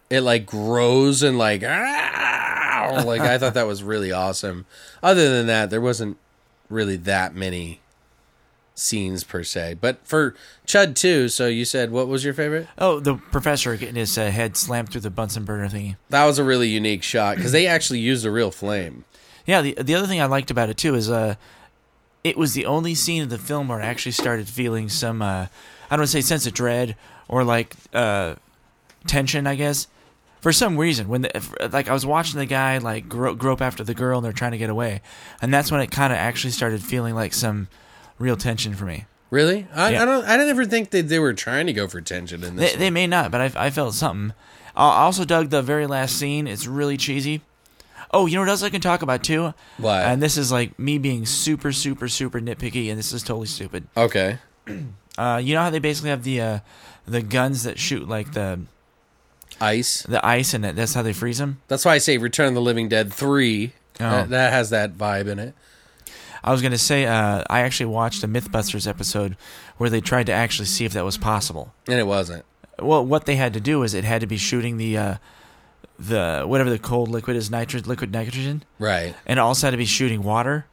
It 0.10 0.22
like 0.22 0.46
grows 0.46 1.24
and 1.24 1.38
like 1.38 1.64
"Ah!" 1.64 3.04
like 3.06 3.22
I 3.22 3.38
thought 3.38 3.54
that 3.54 3.68
was 3.68 3.84
really 3.84 4.12
awesome. 4.12 4.66
Other 5.02 5.30
than 5.30 5.48
that, 5.48 5.70
there 5.70 5.82
wasn't 5.82 6.18
really 6.70 6.98
that 6.98 7.36
many 7.36 7.80
scenes 8.76 9.24
per 9.24 9.44
se. 9.44 9.76
But 9.80 10.06
for 10.06 10.36
Chud 10.66 10.96
2, 10.96 11.30
so 11.30 11.48
you 11.48 11.66
said 11.66 11.92
what 11.92 12.08
was 12.08 12.24
your 12.24 12.34
favorite? 12.34 12.68
oh, 12.78 13.00
the 13.00 13.16
professor 13.16 13.76
getting 13.76 13.96
his 13.96 14.18
uh, 14.18 14.30
head 14.32 14.58
slammed 14.58 14.90
through 14.90 15.02
the 15.02 15.10
Bunsen 15.10 15.44
burner 15.44 15.68
thingy. 15.70 15.96
That 16.10 16.26
was 16.26 16.40
a 16.40 16.44
really 16.44 16.70
unique 16.70 17.04
shot 17.04 17.38
because 17.38 17.52
they 17.52 17.68
actually 17.68 18.00
used 18.00 18.26
a 18.26 18.32
real 18.32 18.52
flame. 18.52 19.06
Yeah, 19.46 19.62
the 19.62 19.74
the 19.82 19.96
other 19.96 20.08
thing 20.08 20.22
I 20.22 20.26
liked 20.26 20.52
about 20.52 20.70
it 20.70 20.78
too 20.78 20.96
is 20.96 21.10
uh, 21.10 21.36
it 22.24 22.38
was 22.38 22.54
the 22.54 22.66
only 22.66 22.96
scene 22.96 23.24
of 23.24 23.30
the 23.30 23.38
film 23.38 23.68
where 23.68 23.82
I 23.82 23.86
actually 23.86 24.14
started 24.14 24.48
feeling 24.48 24.90
some 24.90 25.22
uh, 25.22 25.48
I 25.90 25.96
don't 25.96 26.00
want 26.00 26.10
to 26.10 26.18
say 26.18 26.22
sense 26.22 26.46
of 26.48 26.54
dread 26.54 26.96
or 27.28 27.44
like 27.44 27.76
uh, 27.94 28.36
tension, 29.06 29.48
I 29.48 29.56
guess. 29.56 29.88
For 30.42 30.52
some 30.52 30.78
reason, 30.78 31.08
when 31.08 31.22
the, 31.22 31.70
like 31.72 31.88
I 31.88 31.94
was 31.94 32.06
watching 32.06 32.38
the 32.38 32.46
guy 32.46 32.78
like 32.80 33.08
gro- 33.08 33.36
grope 33.36 33.62
after 33.62 33.84
the 33.84 33.94
girl 33.94 34.18
and 34.18 34.26
they're 34.26 34.34
trying 34.34 34.52
to 34.52 34.58
get 34.58 34.70
away, 34.70 35.02
and 35.42 35.54
that's 35.54 35.72
when 35.72 35.80
it 35.80 35.90
kind 35.92 36.12
of 36.12 36.20
actually 36.20 36.52
started 36.52 36.82
feeling 36.84 37.16
like 37.16 37.34
some 37.34 37.70
real 38.20 38.36
tension 38.38 38.74
for 38.76 38.86
me. 38.86 39.06
Really? 39.30 39.68
I, 39.74 39.92
Yeah. 39.94 40.02
I 40.04 40.06
don't. 40.06 40.26
I 40.26 40.38
didn't 40.38 40.50
ever 40.50 40.66
think 40.66 40.92
that 40.92 41.10
they 41.10 41.20
were 41.20 41.34
trying 41.34 41.66
to 41.68 41.74
go 41.74 41.88
for 41.88 42.02
tension 42.02 42.44
in 42.44 42.56
this. 42.56 42.74
They, 42.74 42.78
they 42.78 42.90
may 42.92 43.08
not, 43.08 43.32
but 43.32 43.42
I, 43.56 43.66
I 43.68 43.70
felt 43.70 43.96
something. 43.96 44.34
I 44.76 45.04
also 45.04 45.26
dug 45.26 45.50
the 45.50 45.62
very 45.62 45.88
last 45.88 46.18
scene. 46.18 46.48
It's 46.48 46.68
really 46.68 46.98
cheesy. 46.98 47.42
Oh, 48.12 48.28
you 48.28 48.36
know 48.36 48.42
what 48.42 48.50
else 48.50 48.62
I 48.64 48.70
can 48.70 48.82
talk 48.82 49.02
about 49.02 49.24
too? 49.24 49.54
What? 49.78 50.04
And 50.04 50.22
this 50.22 50.38
is 50.38 50.52
like 50.52 50.78
me 50.78 51.00
being 51.00 51.26
super, 51.26 51.72
super, 51.72 52.08
super 52.08 52.40
nitpicky, 52.40 52.90
and 52.90 52.98
this 53.00 53.12
is 53.12 53.24
totally 53.24 53.48
stupid. 53.48 53.88
okay. 53.98 54.38
Uh, 55.16 55.40
you 55.44 55.54
know 55.54 55.62
how 55.62 55.70
they 55.70 55.78
basically 55.78 56.10
have 56.10 56.24
the 56.24 56.42
uh, 56.42 56.60
the 57.06 57.22
guns 57.22 57.62
that 57.66 57.78
shoot 57.78 58.10
like 58.10 58.34
the 58.34 58.60
Ice. 59.62 60.02
the 60.04 60.26
ice, 60.26 60.56
and 60.56 60.64
that, 60.64 60.76
that's 60.76 60.96
how 60.96 61.04
they 61.04 61.14
freeze 61.14 61.38
them. 61.38 61.62
That's 61.68 61.86
why 61.86 61.94
I 61.94 61.98
say 62.00 62.18
Return 62.18 62.48
of 62.48 62.54
the 62.56 62.62
Living 62.62 62.90
Dead 62.90 63.14
three. 63.14 63.74
Oh. 64.00 64.10
That, 64.10 64.30
that 64.30 64.54
has 64.54 64.72
that 64.72 64.98
vibe 64.98 65.28
in 65.28 65.38
it. 65.38 65.54
I 66.44 66.52
was 66.52 66.62
gonna 66.62 66.78
say 66.78 67.06
uh, 67.06 67.44
I 67.50 67.62
actually 67.62 67.86
watched 67.88 68.24
a 68.24 68.28
MythBusters 68.28 68.88
episode 68.88 69.38
where 69.78 69.90
they 69.90 70.02
tried 70.02 70.26
to 70.28 70.34
actually 70.34 70.66
see 70.66 70.86
if 70.86 70.94
that 70.94 71.06
was 71.06 71.18
possible. 71.18 71.74
And 71.88 72.00
it 72.00 72.08
wasn't. 72.08 72.44
Well, 72.80 73.06
what 73.06 73.26
they 73.26 73.36
had 73.36 73.54
to 73.54 73.60
do 73.62 73.84
is 73.84 73.94
it 73.94 74.04
had 74.04 74.22
to 74.22 74.28
be 74.28 74.38
shooting 74.38 74.78
the 74.78 74.98
uh, 74.98 75.16
the 76.00 76.44
whatever 76.46 76.70
the 76.70 76.80
cold 76.80 77.10
liquid 77.10 77.38
is, 77.38 77.50
nitrogen, 77.52 77.88
liquid 77.88 78.12
nitrogen, 78.12 78.64
Right. 78.80 79.16
and 79.26 79.40
it 79.40 79.42
also 79.42 79.68
had 79.68 79.72
to 79.72 79.78
be 79.78 79.86
shooting 79.86 80.24
water 80.24 80.66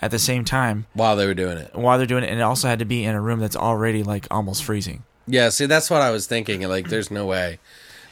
at 0.00 0.10
the 0.10 0.18
same 0.18 0.44
time 0.44 0.86
While 0.94 1.16
they 1.16 1.26
were 1.26 1.34
doing 1.34 1.58
it. 1.58 1.74
while 1.74 1.98
they're 1.98 2.06
doing 2.06 2.24
it, 2.24 2.30
and 2.30 2.38
it 2.38 2.42
also 2.42 2.68
had 2.68 2.78
to 2.78 2.84
be 2.84 3.04
in 3.04 3.14
a 3.14 3.20
room 3.20 3.40
that's 3.40 3.56
already 3.56 4.02
like 4.02 4.26
almost 4.30 4.64
freezing. 4.64 5.02
Yeah, 5.26 5.48
see, 5.50 5.66
that's 5.66 5.90
what 5.90 6.02
I 6.02 6.10
was 6.10 6.26
thinking. 6.26 6.62
Like, 6.68 6.88
there's 6.88 7.10
no 7.10 7.26
way. 7.26 7.58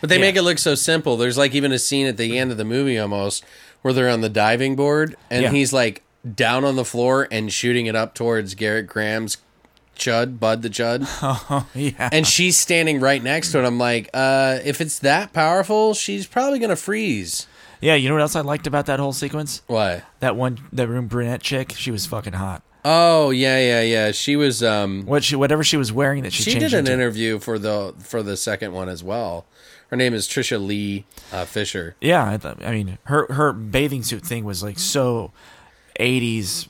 But 0.01 0.09
they 0.11 0.17
Yeah. 0.17 0.21
make 0.23 0.37
it 0.37 0.43
look 0.43 0.59
so 0.59 0.75
simple. 0.75 1.17
There's 1.17 1.37
like 1.39 1.55
even 1.55 1.73
a 1.73 1.79
scene 1.79 2.07
at 2.07 2.17
the 2.17 2.39
end 2.39 2.51
of 2.53 2.57
the 2.59 2.65
movie 2.65 2.99
almost 2.99 3.45
where 3.83 3.93
they're 3.95 4.09
on 4.09 4.21
the 4.21 4.29
diving 4.29 4.77
board 4.77 5.17
and 5.31 5.43
Yeah. 5.43 5.51
he's 5.51 5.73
like 5.73 6.03
down 6.35 6.65
on 6.65 6.77
the 6.77 6.85
floor 6.85 7.27
and 7.31 7.53
shooting 7.53 7.87
it 7.87 7.97
up 7.97 8.15
towards 8.15 8.55
Gerrit 8.55 8.87
Graham's 8.87 9.39
Chud, 9.97 10.39
Bud 10.41 10.63
the 10.63 10.71
Chud. 10.71 11.07
Oh 11.23 11.67
yeah, 11.75 12.09
and 12.13 12.27
she's 12.27 12.59
standing 12.59 13.01
right 13.01 13.23
next 13.23 13.53
to 13.53 13.59
it. 13.63 13.67
I'm 13.67 13.79
like, 13.79 14.09
uh, 14.15 14.59
if 14.65 14.81
it's 14.81 14.99
that 15.01 15.33
powerful, 15.33 15.95
she's 15.95 16.27
probably 16.27 16.59
gonna 16.59 16.77
freeze. 16.77 17.47
yeah. 17.81 17.95
You 17.95 18.09
know 18.09 18.15
what 18.15 18.23
else 18.23 18.37
I 18.37 18.41
liked 18.41 18.67
about 18.67 18.87
that 18.87 18.99
whole 19.01 19.13
sequence? 19.13 19.63
What? 19.67 20.03
That 20.21 20.37
one, 20.37 20.59
that 20.73 20.89
room 20.89 21.07
brunette 21.07 21.43
chick, 21.43 21.73
she 21.73 21.91
was 21.91 22.07
fucking 22.07 22.33
hot. 22.35 22.63
Oh 22.83 23.29
yeah, 23.31 23.59
yeah, 23.59 23.83
yeah. 23.83 24.11
She 24.13 24.37
was 24.37 24.63
um 24.63 25.05
What 25.05 25.23
she, 25.23 25.37
whatever 25.37 25.63
she 25.63 25.77
was 25.77 25.93
wearing, 25.93 26.23
that 26.23 26.33
she, 26.33 26.45
she 26.45 26.59
did 26.59 26.73
an 26.73 26.81
into. 26.81 26.93
interview 26.95 27.39
for 27.39 27.59
the 27.59 27.95
for 27.99 28.23
the 28.23 28.37
second 28.39 28.73
one 28.73 28.89
as 28.89 29.05
well. 29.05 29.45
Her 29.89 29.97
name 29.97 30.15
is 30.15 30.27
Tricia 30.29 30.65
Leigh 30.65 31.05
uh, 31.33 31.45
Fisher. 31.45 31.97
Yeah, 32.01 32.25
I, 32.31 32.37
th- 32.39 32.55
I 32.65 32.71
mean, 32.71 32.97
her 33.05 33.27
her 33.33 33.53
bathing 33.53 34.03
suit 34.03 34.25
thing 34.25 34.45
was 34.45 34.63
like 34.63 34.79
so 34.79 35.31
'80s, 36.01 36.69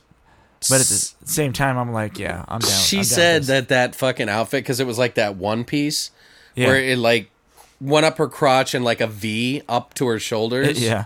but 0.69 0.81
at 0.81 0.87
the 0.87 1.13
same 1.25 1.53
time, 1.53 1.77
I'm 1.77 1.91
like, 1.93 2.19
yeah, 2.19 2.45
I'm 2.47 2.59
down. 2.59 2.69
She 2.69 2.97
I'm 2.97 3.01
down 3.01 3.05
said 3.05 3.43
that 3.43 3.69
that 3.69 3.95
fucking 3.95 4.29
outfit 4.29 4.63
because 4.63 4.79
it 4.79 4.85
was 4.87 4.97
like 4.99 5.15
that 5.15 5.35
one 5.35 5.63
piece 5.63 6.11
Yeah. 6.55 6.67
where 6.67 6.75
it 6.77 6.97
like 6.97 7.31
went 7.79 8.05
up 8.05 8.17
her 8.19 8.27
crotch 8.27 8.73
and 8.75 8.85
like 8.85 9.01
a 9.01 9.07
V 9.07 9.63
up 9.67 9.93
to 9.95 10.07
her 10.07 10.19
shoulders. 10.19 10.77
Uh, 10.77 10.85
yeah. 10.85 11.03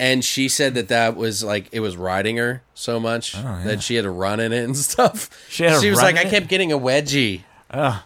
and 0.00 0.24
she 0.24 0.48
said 0.48 0.74
that 0.74 0.88
that 0.88 1.14
was 1.16 1.42
like 1.44 1.68
it 1.72 1.80
was 1.80 1.96
riding 1.96 2.36
her 2.38 2.62
so 2.74 2.98
much 3.00 3.34
Oh, 3.36 3.40
yeah. 3.42 3.62
that 3.64 3.82
she 3.82 3.96
had 3.96 4.02
to 4.04 4.10
run 4.10 4.40
in 4.40 4.52
it 4.52 4.64
and 4.64 4.76
stuff. 4.92 5.28
She 5.50 5.64
to 5.64 5.90
was 5.90 6.00
like, 6.00 6.16
I 6.16 6.24
kept 6.24 6.48
getting 6.48 6.72
a 6.72 6.78
wedgie. 6.78 7.42
Ugh. 7.70 8.00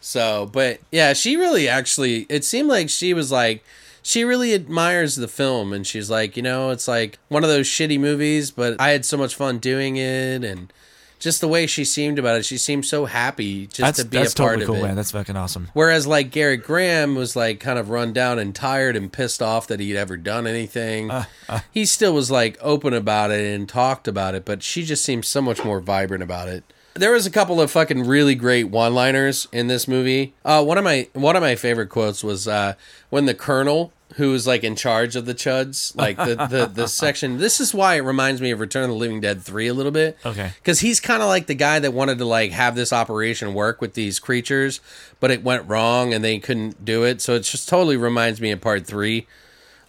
So, 0.00 0.46
but 0.52 0.80
yeah, 0.90 1.12
she 1.12 1.36
really 1.36 1.68
actually. 1.68 2.26
It 2.28 2.44
seemed 2.44 2.68
like 2.68 2.90
she 2.90 3.14
was 3.14 3.30
like. 3.30 3.62
She 4.02 4.24
really 4.24 4.52
admires 4.54 5.16
the 5.16 5.28
film, 5.28 5.72
and 5.72 5.86
she's 5.86 6.10
like, 6.10 6.36
you 6.36 6.42
know, 6.42 6.70
it's 6.70 6.88
like 6.88 7.18
one 7.28 7.44
of 7.44 7.50
those 7.50 7.66
shitty 7.68 8.00
movies, 8.00 8.50
but 8.50 8.80
I 8.80 8.90
had 8.90 9.04
so 9.04 9.16
much 9.16 9.34
fun 9.34 9.58
doing 9.58 9.96
it, 9.96 10.42
and 10.44 10.72
just 11.20 11.40
the 11.40 11.46
way 11.46 11.68
she 11.68 11.84
seemed 11.84 12.18
about 12.18 12.36
it, 12.36 12.44
she 12.44 12.58
seemed 12.58 12.84
so 12.84 13.04
happy 13.04 13.68
just 13.68 13.78
That's 13.78 13.98
to 14.02 14.04
be 14.04 14.16
a 14.16 14.20
part 14.22 14.34
totally 14.34 14.66
cool, 14.66 14.74
of 14.74 14.80
it. 14.82 14.86
man. 14.88 14.96
That's 14.96 15.12
fucking 15.12 15.36
awesome. 15.36 15.68
Whereas 15.72 16.04
like 16.04 16.32
Gerrit 16.32 16.64
Graham 16.64 17.14
was 17.14 17.36
like 17.36 17.60
kind 17.60 17.78
of 17.78 17.90
run 17.90 18.12
down 18.12 18.40
and 18.40 18.52
tired 18.52 18.96
and 18.96 19.12
pissed 19.12 19.40
off 19.40 19.68
that 19.68 19.78
he'd 19.78 19.96
ever 19.96 20.16
done 20.16 20.48
anything. 20.48 21.12
Uh, 21.12 21.60
he 21.70 21.84
still 21.84 22.12
was 22.12 22.28
like 22.28 22.58
open 22.60 22.92
about 22.92 23.30
it 23.30 23.54
and 23.54 23.68
talked 23.68 24.08
about 24.08 24.34
it, 24.34 24.44
but 24.44 24.64
she 24.64 24.84
just 24.84 25.04
seemed 25.04 25.24
so 25.24 25.40
much 25.40 25.64
more 25.64 25.78
vibrant 25.78 26.24
about 26.24 26.48
it. 26.48 26.64
There 26.94 27.12
was 27.12 27.24
a 27.26 27.30
couple 27.30 27.60
of 27.60 27.70
fucking 27.70 28.06
really 28.06 28.34
great 28.34 28.64
one-liners 28.64 29.48
in 29.50 29.66
this 29.66 29.88
movie. 29.88 30.34
Uh, 30.44 30.62
one 30.62 30.76
of 30.78 30.84
my 30.84 31.08
one 31.14 31.36
of 31.36 31.42
my 31.42 31.54
favorite 31.54 31.88
quotes 31.88 32.22
was 32.22 32.46
uh, 32.46 32.74
when 33.08 33.24
the 33.24 33.34
colonel, 33.34 33.92
who 34.16 34.30
was 34.30 34.46
like 34.46 34.62
in 34.62 34.76
charge 34.76 35.16
of 35.16 35.24
the 35.24 35.34
Chuds, 35.34 35.96
like 35.96 36.18
the, 36.18 36.34
the 36.50 36.66
the 36.66 36.86
section. 37.02 37.38
This 37.38 37.60
is 37.60 37.72
why 37.72 37.94
it 37.94 38.00
reminds 38.00 38.42
me 38.42 38.50
of 38.50 38.60
Return 38.60 38.82
of 38.84 38.90
the 38.90 38.94
Living 38.96 39.22
Dead 39.22 39.40
three 39.40 39.68
a 39.68 39.74
little 39.74 39.90
bit 39.92 40.18
Okay. 40.26 40.50
because 40.58 40.80
he's 40.80 41.00
kind 41.00 41.22
of 41.22 41.28
like 41.28 41.46
the 41.46 41.54
guy 41.54 41.78
that 41.78 41.92
wanted 41.94 42.18
to 42.18 42.26
like 42.26 42.50
have 42.52 42.74
this 42.74 42.92
operation 42.92 43.54
work 43.54 43.80
with 43.80 43.94
these 43.94 44.18
creatures 44.18 44.80
but 45.18 45.30
it 45.30 45.42
went 45.42 45.66
wrong 45.66 46.12
and 46.12 46.22
they 46.22 46.38
couldn't 46.38 46.84
do 46.84 47.04
it 47.04 47.22
so 47.22 47.34
it 47.36 47.40
just 47.40 47.70
totally 47.70 47.96
reminds 47.96 48.38
me 48.40 48.50
of 48.50 48.60
part 48.60 48.86
three 48.86 49.26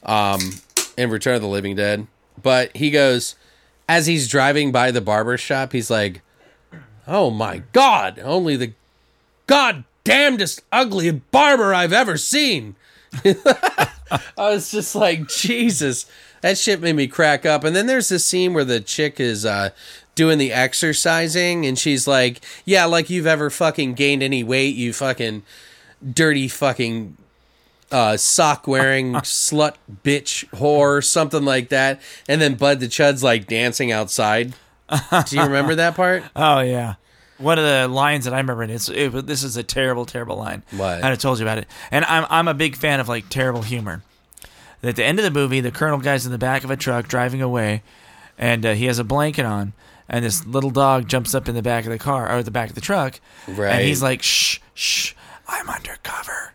um 0.03 0.39
in 0.97 1.09
return 1.09 1.35
of 1.35 1.41
the 1.41 1.47
living 1.47 1.75
dead 1.75 2.07
but 2.41 2.75
he 2.77 2.89
goes 2.91 3.35
as 3.89 4.07
he's 4.07 4.27
driving 4.29 4.71
by 4.71 4.89
the 4.91 5.01
barber 5.01 5.37
shop 5.37 5.73
he's 5.73 5.89
like 5.89 6.21
oh 7.07 7.29
my 7.29 7.63
god 7.71 8.19
only 8.23 8.55
the 8.55 8.73
god 9.47 9.83
damnedest 10.03 10.61
ugly 10.71 11.11
barber 11.11 11.73
i've 11.73 11.93
ever 11.93 12.17
seen 12.17 12.75
I 13.25 13.89
was 14.37 14.71
just 14.71 14.95
like, 14.95 15.27
Jesus, 15.27 16.05
that 16.41 16.57
shit 16.57 16.81
made 16.81 16.95
me 16.95 17.07
crack 17.07 17.45
up. 17.45 17.63
And 17.63 17.75
then 17.75 17.87
there's 17.87 18.09
this 18.09 18.25
scene 18.25 18.53
where 18.53 18.65
the 18.65 18.79
chick 18.79 19.19
is 19.19 19.45
uh, 19.45 19.69
doing 20.15 20.37
the 20.37 20.51
exercising, 20.51 21.65
and 21.65 21.77
she's 21.77 22.07
like, 22.07 22.41
Yeah, 22.65 22.85
like 22.85 23.09
you've 23.09 23.27
ever 23.27 23.49
fucking 23.49 23.93
gained 23.93 24.23
any 24.23 24.43
weight, 24.43 24.75
you 24.75 24.93
fucking 24.93 25.43
dirty 26.13 26.47
fucking 26.47 27.17
uh, 27.91 28.17
sock 28.17 28.67
wearing 28.67 29.13
slut 29.13 29.75
bitch 30.03 30.47
whore, 30.49 31.03
something 31.03 31.45
like 31.45 31.69
that. 31.69 32.01
And 32.27 32.41
then 32.41 32.55
Bud 32.55 32.79
the 32.79 32.87
Chud's 32.87 33.23
like 33.23 33.47
dancing 33.47 33.91
outside. 33.91 34.53
Do 35.27 35.35
you 35.35 35.43
remember 35.43 35.75
that 35.75 35.95
part? 35.95 36.23
Oh 36.35 36.59
yeah. 36.59 36.95
One 37.39 37.57
of 37.57 37.65
the 37.65 37.87
lines 37.87 38.25
that 38.25 38.33
I 38.33 38.37
remember, 38.37 38.61
and 38.63 38.71
it's 38.71 38.89
it, 38.89 39.25
this 39.25 39.43
is 39.43 39.57
a 39.57 39.63
terrible, 39.63 40.05
terrible 40.05 40.37
line. 40.37 40.63
What? 40.71 41.03
I 41.03 41.09
had 41.09 41.19
told 41.19 41.39
you 41.39 41.45
about 41.45 41.57
it, 41.57 41.67
and 41.91 42.05
I'm 42.05 42.25
I'm 42.29 42.47
a 42.47 42.53
big 42.53 42.75
fan 42.75 42.99
of 42.99 43.09
like 43.09 43.27
terrible 43.29 43.63
humor. 43.63 44.03
At 44.83 44.95
the 44.97 45.03
end 45.03 45.17
of 45.17 45.23
the 45.25 45.31
movie, 45.31 45.61
the 45.61 45.71
colonel 45.71 45.97
guy's 45.99 46.25
in 46.25 46.31
the 46.31 46.37
back 46.37 46.63
of 46.63 46.69
a 46.71 46.75
truck 46.77 47.07
driving 47.07 47.41
away, 47.41 47.81
and 48.37 48.65
uh, 48.65 48.73
he 48.73 48.85
has 48.85 48.99
a 48.99 49.03
blanket 49.03 49.45
on, 49.45 49.73
and 50.09 50.23
this 50.23 50.45
little 50.45 50.69
dog 50.71 51.07
jumps 51.07 51.33
up 51.33 51.47
in 51.49 51.55
the 51.55 51.61
back 51.61 51.85
of 51.85 51.91
the 51.91 51.97
car 51.99 52.29
or 52.31 52.43
the 52.43 52.51
back 52.51 52.69
of 52.69 52.75
the 52.75 52.81
truck, 52.81 53.19
Right. 53.47 53.71
and 53.73 53.81
he's 53.85 54.03
like, 54.03 54.21
"Shh, 54.21 54.59
shh, 54.73 55.13
I'm 55.47 55.69
undercover." 55.69 56.53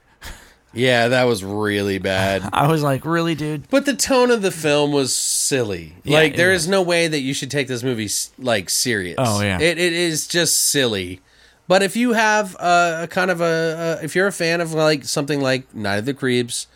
Yeah, 0.72 1.08
that 1.08 1.24
was 1.24 1.42
really 1.42 1.98
bad. 1.98 2.48
I 2.52 2.68
was 2.68 2.82
like, 2.82 3.04
"Really, 3.04 3.34
dude?" 3.34 3.68
But 3.70 3.86
the 3.86 3.94
tone 3.94 4.30
of 4.30 4.42
the 4.42 4.50
film 4.50 4.92
was 4.92 5.14
silly. 5.14 5.94
Yeah, 6.04 6.18
like 6.18 6.36
there 6.36 6.52
is 6.52 6.68
no 6.68 6.82
way 6.82 7.08
that 7.08 7.20
you 7.20 7.32
should 7.32 7.50
take 7.50 7.68
this 7.68 7.82
movie 7.82 8.08
like 8.38 8.68
serious. 8.70 9.16
Oh, 9.18 9.40
yeah. 9.40 9.60
it, 9.60 9.78
it 9.78 9.92
is 9.92 10.26
just 10.26 10.60
silly. 10.60 11.20
But 11.66 11.82
if 11.82 11.96
you 11.96 12.12
have 12.14 12.54
a, 12.56 13.00
a 13.02 13.08
kind 13.08 13.30
of 13.30 13.40
a, 13.40 13.98
a 14.00 14.04
if 14.04 14.14
you're 14.14 14.26
a 14.26 14.32
fan 14.32 14.60
of 14.60 14.72
like 14.72 15.04
something 15.04 15.40
like 15.40 15.74
Night 15.74 15.96
of 15.96 16.06
the 16.06 16.14
Creeps, 16.14 16.66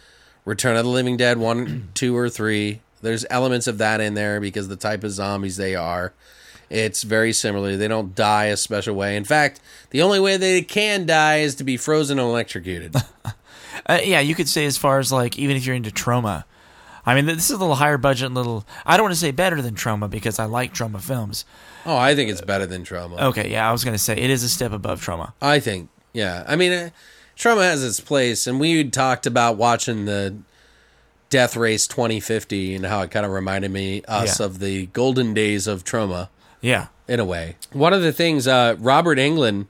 Return 0.45 0.77
of 0.77 0.85
the 0.85 0.91
Living 0.91 1.17
Dead 1.17 1.39
one, 1.39 1.89
two, 1.95 2.17
or 2.17 2.29
three, 2.29 2.81
there's 3.03 3.27
elements 3.31 3.67
of 3.67 3.79
that 3.79 4.01
in 4.01 4.15
there 4.15 4.41
because 4.41 4.69
the 4.69 4.77
type 4.77 5.05
of 5.05 5.13
zombies 5.13 5.57
they 5.57 5.75
are. 5.75 6.13
It's 6.71 7.03
very 7.03 7.35
similar. 7.35 7.77
They 7.77 7.89
don't 7.89 8.15
die 8.15 8.47
a 8.47 8.57
special 8.57 8.95
way. 8.95 9.17
In 9.17 9.25
fact, 9.25 9.61
the 9.91 10.01
only 10.01 10.19
way 10.19 10.39
they 10.39 10.63
can 10.63 11.05
die 11.05 11.41
is 11.41 11.55
to 11.57 11.65
be 11.65 11.77
frozen 11.77 12.19
and 12.19 12.27
electrocuted. 12.27 12.95
Uh, 13.87 13.99
yeah, 14.03 14.21
you 14.21 14.35
could 14.35 14.49
say 14.49 14.65
as 14.67 14.77
far 14.77 14.99
as 14.99 15.11
like 15.13 15.39
even 15.39 15.57
if 15.57 15.65
you're 15.67 15.77
into 15.77 15.91
Troma. 15.91 16.45
I 17.05 17.17
mean, 17.17 17.27
this 17.27 17.51
is 17.51 17.57
a 17.57 17.59
little 17.59 17.75
higher 17.75 17.99
budget, 17.99 18.31
little. 18.33 18.65
I 18.87 18.97
don't 18.97 19.05
want 19.05 19.15
to 19.15 19.21
say 19.21 19.33
better 19.33 19.61
than 19.61 19.75
Troma 19.75 20.09
because 20.09 20.39
I 20.39 20.45
like 20.45 20.73
Troma 20.73 21.01
films. 21.01 21.45
oh, 21.85 21.97
I 21.97 22.15
think 22.15 22.31
it's 22.31 22.41
better 22.41 22.65
than 22.67 22.85
Troma. 22.85 23.21
Okay, 23.21 23.51
yeah, 23.51 23.69
I 23.69 23.73
was 23.73 23.83
gonna 23.85 23.99
say 23.99 24.17
it 24.17 24.31
is 24.31 24.45
a 24.45 24.49
step 24.49 24.71
above 24.73 25.05
Troma. 25.05 25.33
I 25.43 25.59
think, 25.59 25.89
yeah. 26.13 26.45
I 26.47 26.55
mean, 26.55 26.71
uh, 26.73 26.91
Troma 27.37 27.63
has 27.63 27.83
its 27.85 27.99
place, 27.99 28.47
and 28.47 28.61
we 28.61 28.85
talked 28.89 29.27
about 29.27 29.57
watching 29.57 30.05
the 30.05 30.37
Death 31.29 31.57
Race 31.57 31.87
2050 31.89 32.75
and 32.77 32.87
how 32.87 33.01
it 33.03 33.11
kind 33.11 33.25
of 33.27 33.33
reminded 33.33 33.71
me 33.73 34.03
us 34.07 34.39
Yeah. 34.39 34.47
of 34.47 34.59
the 34.61 34.87
golden 34.87 35.35
days 35.35 35.67
of 35.67 35.83
Troma 35.83 36.29
Yeah, 36.61 36.89
in 37.09 37.19
a 37.19 37.25
way. 37.25 37.57
One 37.73 37.93
of 37.93 38.03
the 38.03 38.13
things, 38.13 38.47
uh, 38.47 38.77
Robert 38.79 39.19
Englund, 39.19 39.67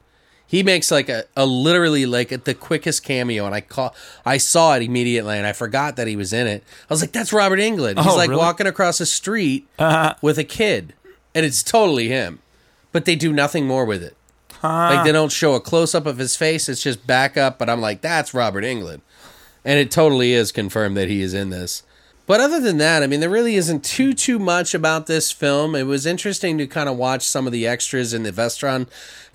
he 0.53 0.63
makes 0.63 0.91
like 0.91 1.09
a, 1.09 1.25
a 1.35 1.47
literally 1.47 2.05
like 2.05 2.45
the 2.45 2.53
quickest 2.55 3.03
cameo, 3.05 3.47
and 3.47 3.55
I 3.55 3.63
call, 3.63 3.95
I 4.27 4.37
saw 4.37 4.77
it 4.77 4.83
immediately, 4.83 5.39
and 5.39 5.47
I 5.47 5.53
forgot 5.55 5.97
that 5.97 6.07
he 6.07 6.15
was 6.15 6.35
in 6.35 6.47
it. 6.47 6.63
I 6.91 6.93
was 6.93 7.01
like, 7.01 7.13
"That's 7.13 7.33
Robert 7.33 7.59
Englund." 7.59 7.97
He's 7.97 8.13
Oh, 8.13 8.17
like 8.17 8.29
really? 8.29 8.39
walking 8.41 8.67
across 8.67 9.01
a 9.01 9.07
street 9.07 9.67
Uh-huh. 9.79 10.15
with 10.21 10.39
a 10.39 10.45
kid, 10.45 10.93
and 11.35 11.47
it's 11.47 11.63
totally 11.63 12.09
him, 12.09 12.41
but 12.93 13.07
they 13.07 13.17
do 13.17 13.33
nothing 13.33 13.67
more 13.67 13.87
with 13.87 14.03
it. 14.03 14.15
Like 14.63 15.05
they 15.05 15.13
don't 15.13 15.33
show 15.33 15.55
a 15.55 15.61
close 15.61 15.95
up 15.95 16.05
of 16.05 16.19
his 16.19 16.37
face; 16.37 16.69
it's 16.69 16.83
just 16.83 17.07
back 17.07 17.37
up. 17.39 17.59
But 17.59 17.71
I'm 17.71 17.81
like, 17.81 18.03
"That's 18.03 18.35
Robert 18.35 18.63
Englund," 18.63 19.01
and 19.65 19.79
it 19.79 19.91
totally 19.91 20.35
is 20.35 20.53
confirmed 20.53 20.97
that 20.99 21.09
he 21.09 21.23
is 21.23 21.33
in 21.35 21.49
this. 21.49 21.83
But 22.27 22.41
other 22.41 22.61
than 22.61 22.77
that, 22.79 23.03
I 23.03 23.09
mean, 23.09 23.19
there 23.21 23.29
really 23.29 23.57
isn't 23.57 23.83
too 23.85 24.13
too 24.13 24.39
much 24.39 24.75
about 24.75 25.07
this 25.07 25.33
film. 25.33 25.75
It 25.75 25.85
was 25.85 26.05
interesting 26.07 26.59
to 26.59 26.67
kind 26.69 26.89
of 26.89 26.97
watch 26.99 27.23
some 27.23 27.47
of 27.47 27.53
the 27.53 27.67
extras 27.67 28.13
in 28.15 28.23
the 28.23 28.31
Vestron 28.31 28.87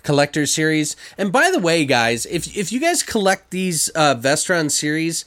Collector 0.08 0.46
series. 0.46 0.96
And 1.18 1.30
by 1.30 1.50
the 1.50 1.58
way, 1.58 1.84
guys, 1.84 2.24
if 2.24 2.56
if 2.56 2.72
you 2.72 2.80
guys 2.80 3.02
collect 3.02 3.50
these 3.50 3.90
uh, 3.94 4.14
Vestron 4.14 4.70
series, 4.70 5.26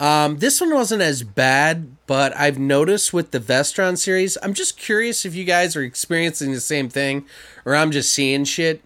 um, 0.00 0.38
this 0.38 0.58
one 0.58 0.72
wasn't 0.72 1.02
as 1.02 1.22
bad. 1.22 1.98
But 2.06 2.34
I've 2.34 2.58
noticed 2.58 3.12
with 3.12 3.32
the 3.32 3.40
Vestron 3.40 3.98
series, 3.98 4.38
I'm 4.42 4.54
just 4.54 4.78
curious 4.78 5.26
if 5.26 5.34
you 5.34 5.44
guys 5.44 5.76
are 5.76 5.82
experiencing 5.82 6.52
the 6.52 6.60
same 6.60 6.88
thing, 6.88 7.26
or 7.66 7.76
I'm 7.76 7.90
just 7.90 8.10
seeing 8.14 8.44
shit. 8.44 8.82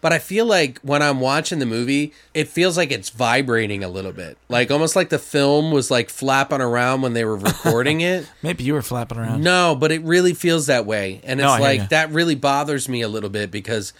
But 0.00 0.12
I 0.12 0.18
feel 0.18 0.46
like 0.46 0.80
when 0.80 1.00
I'm 1.00 1.20
watching 1.20 1.60
the 1.60 1.66
movie, 1.66 2.12
it 2.34 2.48
feels 2.48 2.76
like 2.76 2.90
it's 2.90 3.10
vibrating 3.10 3.84
a 3.84 3.88
little 3.88 4.12
bit. 4.12 4.36
Like 4.48 4.68
almost 4.72 4.96
like 4.96 5.10
the 5.10 5.18
film 5.20 5.70
was 5.70 5.92
like 5.92 6.10
flapping 6.10 6.60
around 6.60 7.02
when 7.02 7.12
they 7.12 7.24
were 7.24 7.36
recording 7.36 8.00
it. 8.00 8.28
maybe 8.42 8.64
you 8.64 8.74
were 8.74 8.82
flapping 8.82 9.18
around. 9.18 9.44
No, 9.44 9.76
but 9.78 9.92
it 9.92 10.02
really 10.02 10.34
feels 10.34 10.66
that 10.66 10.86
way. 10.86 11.20
And 11.22 11.38
it's 11.38 11.46
No, 11.46 11.60
like 11.60 11.90
that 11.90 12.10
really 12.10 12.34
bothers 12.34 12.88
me 12.88 13.00
a 13.02 13.08
little 13.08 13.30
bit 13.30 13.52
because 13.52 13.92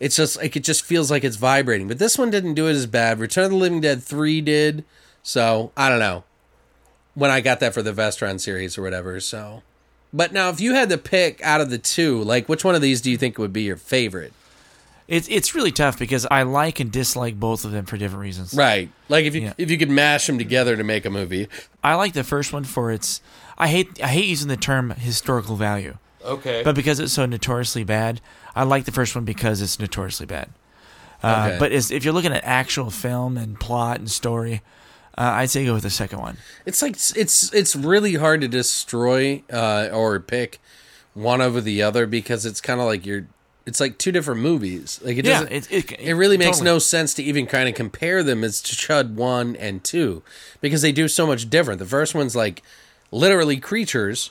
it's 0.00 0.16
just 0.16 0.36
like 0.36 0.56
it 0.56 0.64
just 0.64 0.84
feels 0.84 1.10
like 1.10 1.24
it's 1.24 1.36
vibrating. 1.36 1.88
But 1.88 1.98
this 1.98 2.18
one 2.18 2.30
didn't 2.30 2.54
do 2.54 2.66
it 2.68 2.72
as 2.72 2.86
bad. 2.86 3.18
Return 3.18 3.44
of 3.44 3.50
the 3.50 3.56
Living 3.56 3.80
Dead 3.80 4.02
3 4.02 4.40
did. 4.40 4.84
So, 5.22 5.72
I 5.76 5.88
don't 5.88 5.98
know. 5.98 6.24
When 7.14 7.30
I 7.30 7.40
got 7.40 7.60
that 7.60 7.72
for 7.74 7.82
the 7.82 7.92
Vestron 7.92 8.38
series 8.40 8.76
or 8.76 8.82
whatever, 8.82 9.18
so 9.20 9.62
but 10.12 10.32
now 10.32 10.50
if 10.50 10.60
you 10.60 10.74
had 10.74 10.88
to 10.90 10.98
pick 10.98 11.42
out 11.42 11.60
of 11.60 11.70
the 11.70 11.78
two, 11.78 12.22
like 12.22 12.48
which 12.48 12.64
one 12.64 12.74
of 12.74 12.82
these 12.82 13.00
do 13.00 13.10
you 13.10 13.16
think 13.16 13.38
would 13.38 13.52
be 13.52 13.62
your 13.62 13.76
favorite? 13.76 14.32
It's 15.08 15.28
it's 15.28 15.54
really 15.54 15.70
tough 15.72 15.98
because 15.98 16.26
I 16.30 16.42
like 16.42 16.78
and 16.80 16.90
dislike 16.92 17.38
both 17.40 17.64
of 17.64 17.70
them 17.72 17.86
for 17.86 17.96
different 17.96 18.22
reasons. 18.22 18.52
Right. 18.54 18.90
Like 19.08 19.24
if 19.24 19.34
you 19.34 19.42
Yeah. 19.42 19.52
if 19.56 19.70
you 19.70 19.78
could 19.78 19.90
mash 19.90 20.26
them 20.26 20.36
together 20.36 20.76
to 20.76 20.84
make 20.84 21.04
a 21.06 21.10
movie. 21.10 21.48
I 21.82 21.94
like 21.94 22.12
the 22.12 22.24
first 22.24 22.52
one 22.52 22.64
for 22.64 22.90
its. 22.92 23.20
I 23.56 23.68
hate 23.68 24.02
I 24.02 24.08
hate 24.08 24.26
using 24.26 24.48
the 24.48 24.56
term 24.56 24.90
historical 24.90 25.56
value, 25.56 25.96
Okay. 26.26 26.62
but 26.64 26.74
because 26.74 27.00
it's 27.00 27.12
so 27.12 27.24
notoriously 27.26 27.84
bad, 27.84 28.20
I 28.54 28.64
like 28.64 28.84
the 28.84 28.92
first 28.92 29.14
one 29.14 29.24
because 29.24 29.60
it's 29.62 29.78
notoriously 29.78 30.26
bad. 30.26 30.50
Uh, 31.22 31.46
Okay. 31.48 31.58
But 31.58 31.72
if 31.72 32.04
you're 32.04 32.12
looking 32.14 32.32
at 32.32 32.44
actual 32.44 32.90
film 32.90 33.36
and 33.38 33.58
plot 33.58 33.98
and 33.98 34.10
story, 34.10 34.60
uh, 35.16 35.22
I'd 35.22 35.50
say 35.50 35.64
go 35.64 35.74
with 35.74 35.82
the 35.84 35.90
second 35.90 36.18
one. 36.20 36.36
It's 36.66 36.82
like 36.82 36.96
it's 37.16 37.52
it's 37.54 37.74
really 37.74 38.14
hard 38.16 38.42
to 38.42 38.48
destroy 38.48 39.42
uh, 39.50 39.88
or 39.92 40.20
pick 40.20 40.60
one 41.14 41.40
over 41.40 41.60
the 41.62 41.82
other 41.82 42.06
because 42.06 42.44
it's 42.44 42.60
kind 42.60 42.80
of 42.80 42.86
like 42.86 43.06
you're. 43.06 43.26
It's 43.64 43.80
like 43.80 43.98
two 43.98 44.12
different 44.12 44.40
movies. 44.42 45.00
Like 45.02 45.16
it 45.16 45.24
Yeah, 45.24 45.40
doesn't. 45.44 45.52
it- 45.52 45.72
it- 45.72 46.00
it 46.00 46.14
really 46.14 46.36
makes 46.38 46.58
totally. 46.58 46.74
no 46.74 46.78
sense 46.78 47.14
to 47.14 47.22
even 47.24 47.46
kind 47.46 47.68
of 47.68 47.74
compare 47.74 48.22
them 48.22 48.44
as 48.44 48.60
to 48.62 48.76
Chud 48.76 49.14
one 49.14 49.56
and 49.56 49.82
two 49.82 50.22
because 50.60 50.82
they 50.82 50.92
do 50.92 51.08
so 51.08 51.26
much 51.26 51.50
different. 51.50 51.80
The 51.80 51.86
first 51.86 52.14
one's 52.14 52.36
like 52.36 52.62
literally 53.10 53.56
creatures 53.56 54.30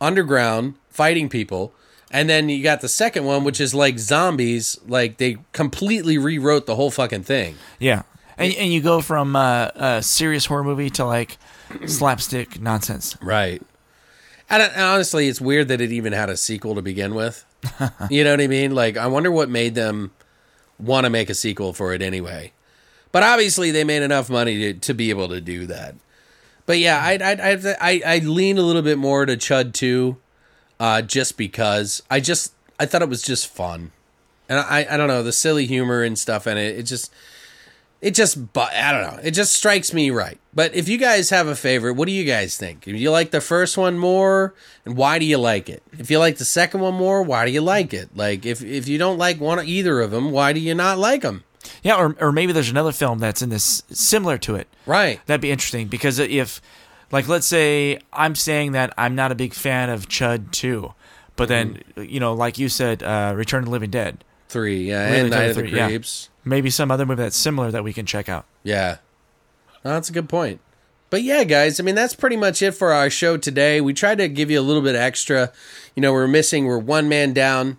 underground 0.00 0.74
fighting 0.90 1.28
people. 1.28 1.72
And 2.10 2.28
then 2.28 2.48
you 2.48 2.62
got 2.62 2.80
the 2.80 2.88
second 2.88 3.24
one, 3.24 3.44
which 3.44 3.60
is 3.60 3.74
like 3.74 3.98
zombies. 3.98 4.78
Like 4.86 5.18
they 5.18 5.38
completely 5.52 6.18
rewrote 6.18 6.66
the 6.66 6.76
whole 6.76 6.90
fucking 6.90 7.22
thing. 7.22 7.56
Yeah. 7.78 8.02
and, 8.36 8.52
and 8.54 8.72
you 8.72 8.80
go 8.80 9.00
from 9.00 9.36
uh, 9.36 9.70
a 9.74 10.02
serious 10.02 10.46
horror 10.46 10.64
movie 10.64 10.90
to 10.90 11.04
like 11.04 11.38
slapstick 11.86 12.60
nonsense. 12.60 13.16
Right. 13.22 13.62
And, 14.48 14.62
and 14.62 14.82
honestly, 14.82 15.28
it's 15.28 15.40
weird 15.40 15.68
that 15.68 15.80
it 15.80 15.92
even 15.92 16.12
had 16.12 16.28
a 16.28 16.36
sequel 16.36 16.74
to 16.74 16.82
begin 16.82 17.14
with. 17.14 17.46
you 18.10 18.24
know 18.24 18.32
what 18.32 18.40
I 18.40 18.48
mean? 18.48 18.74
Like, 18.74 18.96
I 18.96 19.06
wonder 19.06 19.30
what 19.30 19.48
made 19.48 19.74
them 19.74 20.10
want 20.78 21.04
to 21.04 21.10
make 21.10 21.30
a 21.30 21.34
sequel 21.34 21.72
for 21.72 21.94
it 21.94 22.02
anyway. 22.02 22.52
But 23.12 23.22
obviously, 23.22 23.70
they 23.70 23.84
made 23.84 24.02
enough 24.02 24.30
money 24.30 24.72
to, 24.72 24.80
to 24.80 24.94
be 24.94 25.10
able 25.10 25.28
to 25.28 25.40
do 25.40 25.66
that. 25.66 25.94
But 26.66 26.78
yeah, 26.78 27.00
I 27.02 27.14
I 27.14 27.32
I 27.32 27.76
I, 27.80 28.02
I 28.06 28.18
lean 28.18 28.56
a 28.56 28.62
little 28.62 28.82
bit 28.82 28.98
more 28.98 29.26
to 29.26 29.36
Chud 29.36 29.72
Two, 29.72 30.18
uh, 30.80 31.02
just 31.02 31.36
because 31.36 32.02
I 32.10 32.18
just 32.18 32.54
I 32.80 32.86
thought 32.86 33.02
it 33.02 33.08
was 33.08 33.22
just 33.22 33.46
fun, 33.46 33.92
and 34.48 34.58
I 34.58 34.86
I 34.90 34.96
don't 34.96 35.08
know 35.08 35.22
the 35.22 35.32
silly 35.32 35.66
humor 35.66 36.02
and 36.02 36.18
stuff 36.18 36.46
in 36.46 36.56
it. 36.58 36.78
It 36.78 36.82
just 36.84 37.12
it 38.00 38.14
just 38.14 38.52
but 38.52 38.72
I 38.72 38.90
don't 38.90 39.02
know. 39.02 39.20
It 39.22 39.32
just 39.32 39.52
strikes 39.52 39.92
me 39.92 40.10
right. 40.10 40.38
But 40.54 40.74
if 40.74 40.88
you 40.88 40.96
guys 40.96 41.30
have 41.30 41.46
a 41.46 41.54
favorite, 41.54 41.94
what 41.94 42.06
do 42.08 42.12
you 42.12 42.24
guys 42.24 42.56
think? 42.56 42.88
If 42.88 42.96
you 42.96 43.10
like 43.10 43.30
the 43.30 43.42
first 43.42 43.76
one 43.76 43.98
more, 43.98 44.54
and 44.84 44.96
why 44.96 45.18
do 45.18 45.26
you 45.26 45.38
like 45.38 45.68
it? 45.68 45.82
If 45.98 46.10
you 46.10 46.18
like 46.18 46.38
the 46.38 46.44
second 46.44 46.80
one 46.80 46.94
more, 46.94 47.22
why 47.22 47.44
do 47.44 47.52
you 47.52 47.60
like 47.60 47.92
it? 47.92 48.16
Like 48.16 48.46
if 48.46 48.64
if 48.64 48.88
you 48.88 48.96
don't 48.96 49.18
like 49.18 49.38
one 49.38 49.64
either 49.64 50.00
of 50.00 50.10
them, 50.10 50.32
why 50.32 50.52
do 50.54 50.60
you 50.60 50.74
not 50.74 50.98
like 50.98 51.22
them? 51.22 51.44
Yeah, 51.82 51.96
or 51.96 52.16
or 52.18 52.32
maybe 52.32 52.54
there's 52.54 52.70
another 52.70 52.92
film 52.92 53.18
that's 53.18 53.42
in 53.42 53.50
this 53.50 53.82
similar 53.90 54.38
to 54.38 54.54
it. 54.54 54.66
Right. 54.86 55.20
That'd 55.26 55.42
be 55.42 55.50
interesting 55.50 55.88
because 55.88 56.18
if, 56.18 56.62
like, 57.10 57.28
let's 57.28 57.46
say 57.46 57.98
I'm 58.12 58.34
saying 58.34 58.72
that 58.72 58.92
I'm 58.96 59.14
not 59.14 59.32
a 59.32 59.34
big 59.34 59.54
fan 59.54 59.90
of 59.90 60.08
Chud 60.08 60.50
Two, 60.52 60.94
but 61.36 61.48
then 61.48 61.82
you 61.96 62.20
know, 62.20 62.34
like 62.34 62.58
you 62.58 62.68
said, 62.68 63.02
uh, 63.02 63.32
Return 63.36 63.60
of 63.60 63.64
the 63.66 63.70
Living 63.70 63.90
Dead, 63.90 64.24
Three, 64.48 64.88
yeah, 64.88 65.06
Really 65.06 65.20
and 65.20 65.30
Night 65.30 65.42
of 65.50 65.56
the 65.56 65.62
three, 65.62 65.76
yeah. 65.76 65.86
Creeps. 65.86 66.28
maybe 66.44 66.70
some 66.70 66.90
other 66.90 67.06
movie 67.06 67.22
that's 67.22 67.36
similar 67.36 67.70
that 67.70 67.84
we 67.84 67.92
can 67.92 68.06
check 68.06 68.28
out. 68.28 68.46
Yeah. 68.62 68.98
No, 69.84 69.92
that's 69.92 70.10
a 70.10 70.12
good 70.12 70.28
point. 70.28 70.60
But 71.08 71.22
yeah, 71.22 71.42
guys, 71.44 71.80
I 71.80 71.82
mean, 71.82 71.96
that's 71.96 72.14
pretty 72.14 72.36
much 72.36 72.62
it 72.62 72.72
for 72.72 72.92
our 72.92 73.10
show 73.10 73.36
today. 73.36 73.80
We 73.80 73.92
tried 73.92 74.18
to 74.18 74.28
give 74.28 74.50
you 74.50 74.60
a 74.60 74.62
little 74.62 74.82
bit 74.82 74.94
extra. 74.94 75.52
You 75.96 76.02
know, 76.02 76.12
we're 76.12 76.28
missing, 76.28 76.66
we're 76.66 76.78
one 76.78 77.08
man 77.08 77.32
down. 77.32 77.78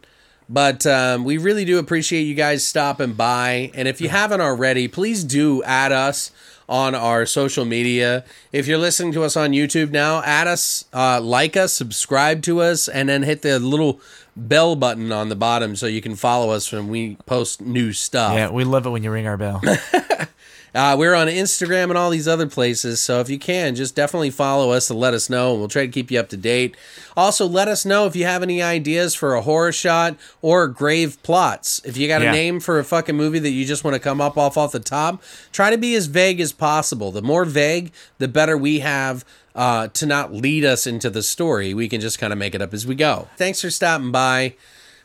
But 0.50 0.86
um, 0.86 1.24
we 1.24 1.38
really 1.38 1.64
do 1.64 1.78
appreciate 1.80 2.24
you 2.24 2.36
guys 2.36 2.68
stopping 2.68 3.14
by. 3.14 3.72
And 3.74 3.88
if 3.88 4.02
you 4.02 4.10
haven't 4.10 4.42
already, 4.42 4.90
please 4.90 5.24
do 5.24 5.64
add 5.64 5.94
us 5.94 6.32
on 6.72 6.96
our 6.96 7.26
social 7.26 7.66
media. 7.66 8.24
If 8.54 8.66
you're 8.66 8.78
listening 8.78 9.12
to 9.14 9.24
us 9.24 9.36
on 9.36 9.52
YouTube 9.52 9.92
now, 9.92 10.24
add 10.24 10.48
us, 10.48 10.86
uh, 10.94 11.20
like 11.20 11.58
us, 11.58 11.74
subscribe 11.74 12.42
to 12.44 12.62
us, 12.62 12.88
and 12.88 13.10
then 13.10 13.24
hit 13.24 13.42
the 13.42 13.60
little 13.60 14.00
bell 14.38 14.78
button 14.78 15.12
on 15.12 15.28
the 15.28 15.36
bottom 15.36 15.76
so 15.76 15.86
you 15.86 16.02
can 16.02 16.16
follow 16.16 16.52
us 16.52 16.72
when 16.72 16.88
we 16.88 17.18
post 17.26 17.60
new 17.60 17.92
stuff. 17.92 18.34
Yeah, 18.34 18.50
we 18.50 18.64
love 18.64 18.86
it 18.86 18.90
when 18.90 19.04
you 19.04 19.12
ring 19.12 19.28
our 19.28 19.36
bell. 19.36 19.62
Uh, 20.74 20.96
we're 20.98 21.14
on 21.14 21.28
Instagram 21.28 21.86
and 21.86 21.98
all 21.98 22.10
these 22.10 22.28
other 22.28 22.48
places. 22.48 23.02
So 23.02 23.20
if 23.20 23.30
you 23.30 23.38
can, 23.38 23.76
just 23.76 23.96
definitely 23.96 24.30
follow 24.30 24.72
us 24.72 24.90
and 24.90 25.00
let 25.00 25.14
us 25.14 25.30
know, 25.30 25.52
and 25.52 25.60
we'll 25.60 25.68
try 25.68 25.86
to 25.86 25.92
keep 25.92 26.10
you 26.10 26.20
up 26.20 26.30
to 26.30 26.38
date. 26.38 26.76
Also, 27.18 27.46
let 27.46 27.68
us 27.68 27.86
know 27.86 28.06
if 28.06 28.16
you 28.16 28.26
have 28.26 28.42
any 28.42 28.62
ideas 28.62 29.14
for 29.14 29.36
a 29.36 29.42
horror 29.42 29.74
shot 29.74 30.16
or 30.42 30.68
grave 30.68 31.22
plots. 31.24 31.82
If 31.84 31.98
you 31.98 32.08
got 32.08 32.22
a 32.22 32.32
name 32.32 32.60
for 32.60 32.80
a 32.80 32.84
fucking 32.86 33.18
movie 33.18 33.40
that 33.40 33.50
you 33.50 33.66
just 33.66 33.84
want 33.84 33.96
to 33.96 34.00
come 34.00 34.22
up 34.22 34.38
off 34.38 34.58
off 34.58 34.72
the 34.72 34.80
top, 34.80 35.22
try 35.52 35.70
to 35.72 35.78
be 35.78 35.94
as 35.96 36.06
vague 36.06 36.40
as 36.40 36.54
possible. 36.54 37.12
The 37.12 37.22
more 37.22 37.44
vague, 37.44 37.92
the 38.18 38.30
better 38.30 38.58
we 38.58 38.80
have 38.80 39.26
uh, 39.54 39.90
to 39.90 40.06
not 40.06 40.34
lead 40.34 40.64
us 40.64 40.88
into 40.88 41.10
the 41.10 41.22
story. 41.22 41.74
We 41.74 41.90
can 41.90 42.00
just 42.00 42.18
kind 42.18 42.32
of 42.32 42.40
make 42.40 42.56
it 42.56 42.62
up 42.62 42.74
as 42.74 42.88
we 42.88 42.96
go. 42.96 43.28
Thanks 43.36 43.62
for 43.62 43.70
stopping 43.70 44.12
by. 44.12 44.56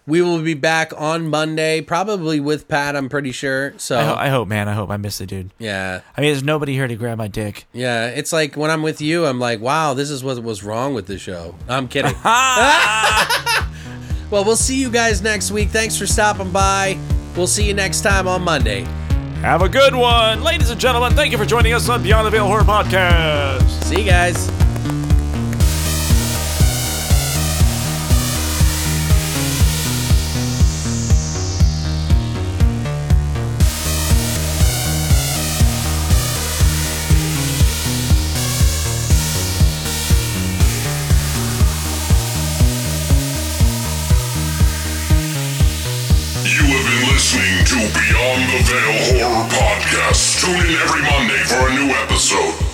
We 0.08 0.22
will 0.22 0.40
be 0.40 0.54
back 0.54 0.92
on 0.96 1.28
Monday, 1.28 1.80
probably 1.80 2.38
with 2.38 2.68
Pat. 2.68 2.94
I'm 2.94 3.08
pretty 3.08 3.32
sure. 3.32 3.74
So 3.76 3.98
I, 3.98 4.04
ho- 4.04 4.14
I 4.14 4.28
hope, 4.28 4.46
man. 4.46 4.68
I 4.68 4.72
hope 4.74 4.88
I 4.90 4.96
miss 4.96 5.18
the 5.18 5.26
dude. 5.26 5.50
yeah. 5.58 6.02
I 6.16 6.20
mean, 6.20 6.30
there's 6.30 6.44
nobody 6.44 6.74
here 6.74 6.86
to 6.86 6.94
grab 6.94 7.18
my 7.18 7.26
dick. 7.28 7.66
Yeah, 7.72 8.06
it's 8.08 8.32
like 8.32 8.56
when 8.56 8.70
I'm 8.70 8.82
with 8.82 9.00
you, 9.00 9.26
I'm 9.26 9.40
like, 9.40 9.60
wow, 9.60 9.94
this 9.94 10.10
is 10.10 10.22
what 10.22 10.40
was 10.42 10.62
wrong 10.62 10.94
with 10.94 11.06
the 11.06 11.18
show. 11.18 11.56
I'm 11.68 11.88
kidding. 11.88 12.14
well, 14.30 14.44
we'll 14.44 14.54
see 14.56 14.80
you 14.80 14.90
guys 14.90 15.22
next 15.22 15.50
week. 15.50 15.70
Thanks 15.70 15.96
for 15.98 16.06
stopping 16.06 16.50
by. 16.52 16.96
We'll 17.36 17.46
see 17.46 17.66
you 17.66 17.74
next 17.74 18.02
time 18.02 18.28
on 18.28 18.42
Monday. 18.42 18.82
Have 19.40 19.62
a 19.62 19.68
good 19.68 19.94
one, 19.94 20.42
ladies 20.42 20.70
and 20.70 20.80
gentlemen. 20.80 21.12
Thank 21.14 21.30
you 21.32 21.38
for 21.38 21.44
joining 21.44 21.72
us 21.74 21.88
on 21.88 22.02
Beyond 22.02 22.26
the 22.26 22.30
Veil 22.30 22.46
Horror 22.46 22.62
Podcast. 22.62 23.68
See 23.84 24.00
you 24.02 24.06
guys. 24.08 24.65
Horror 48.68 49.46
Podcast. 49.48 50.40
Tune 50.40 50.56
in 50.56 50.74
every 50.82 51.02
Monday 51.02 51.38
for 51.44 51.68
a 51.68 51.74
new 51.74 51.92
episode. 51.94 52.65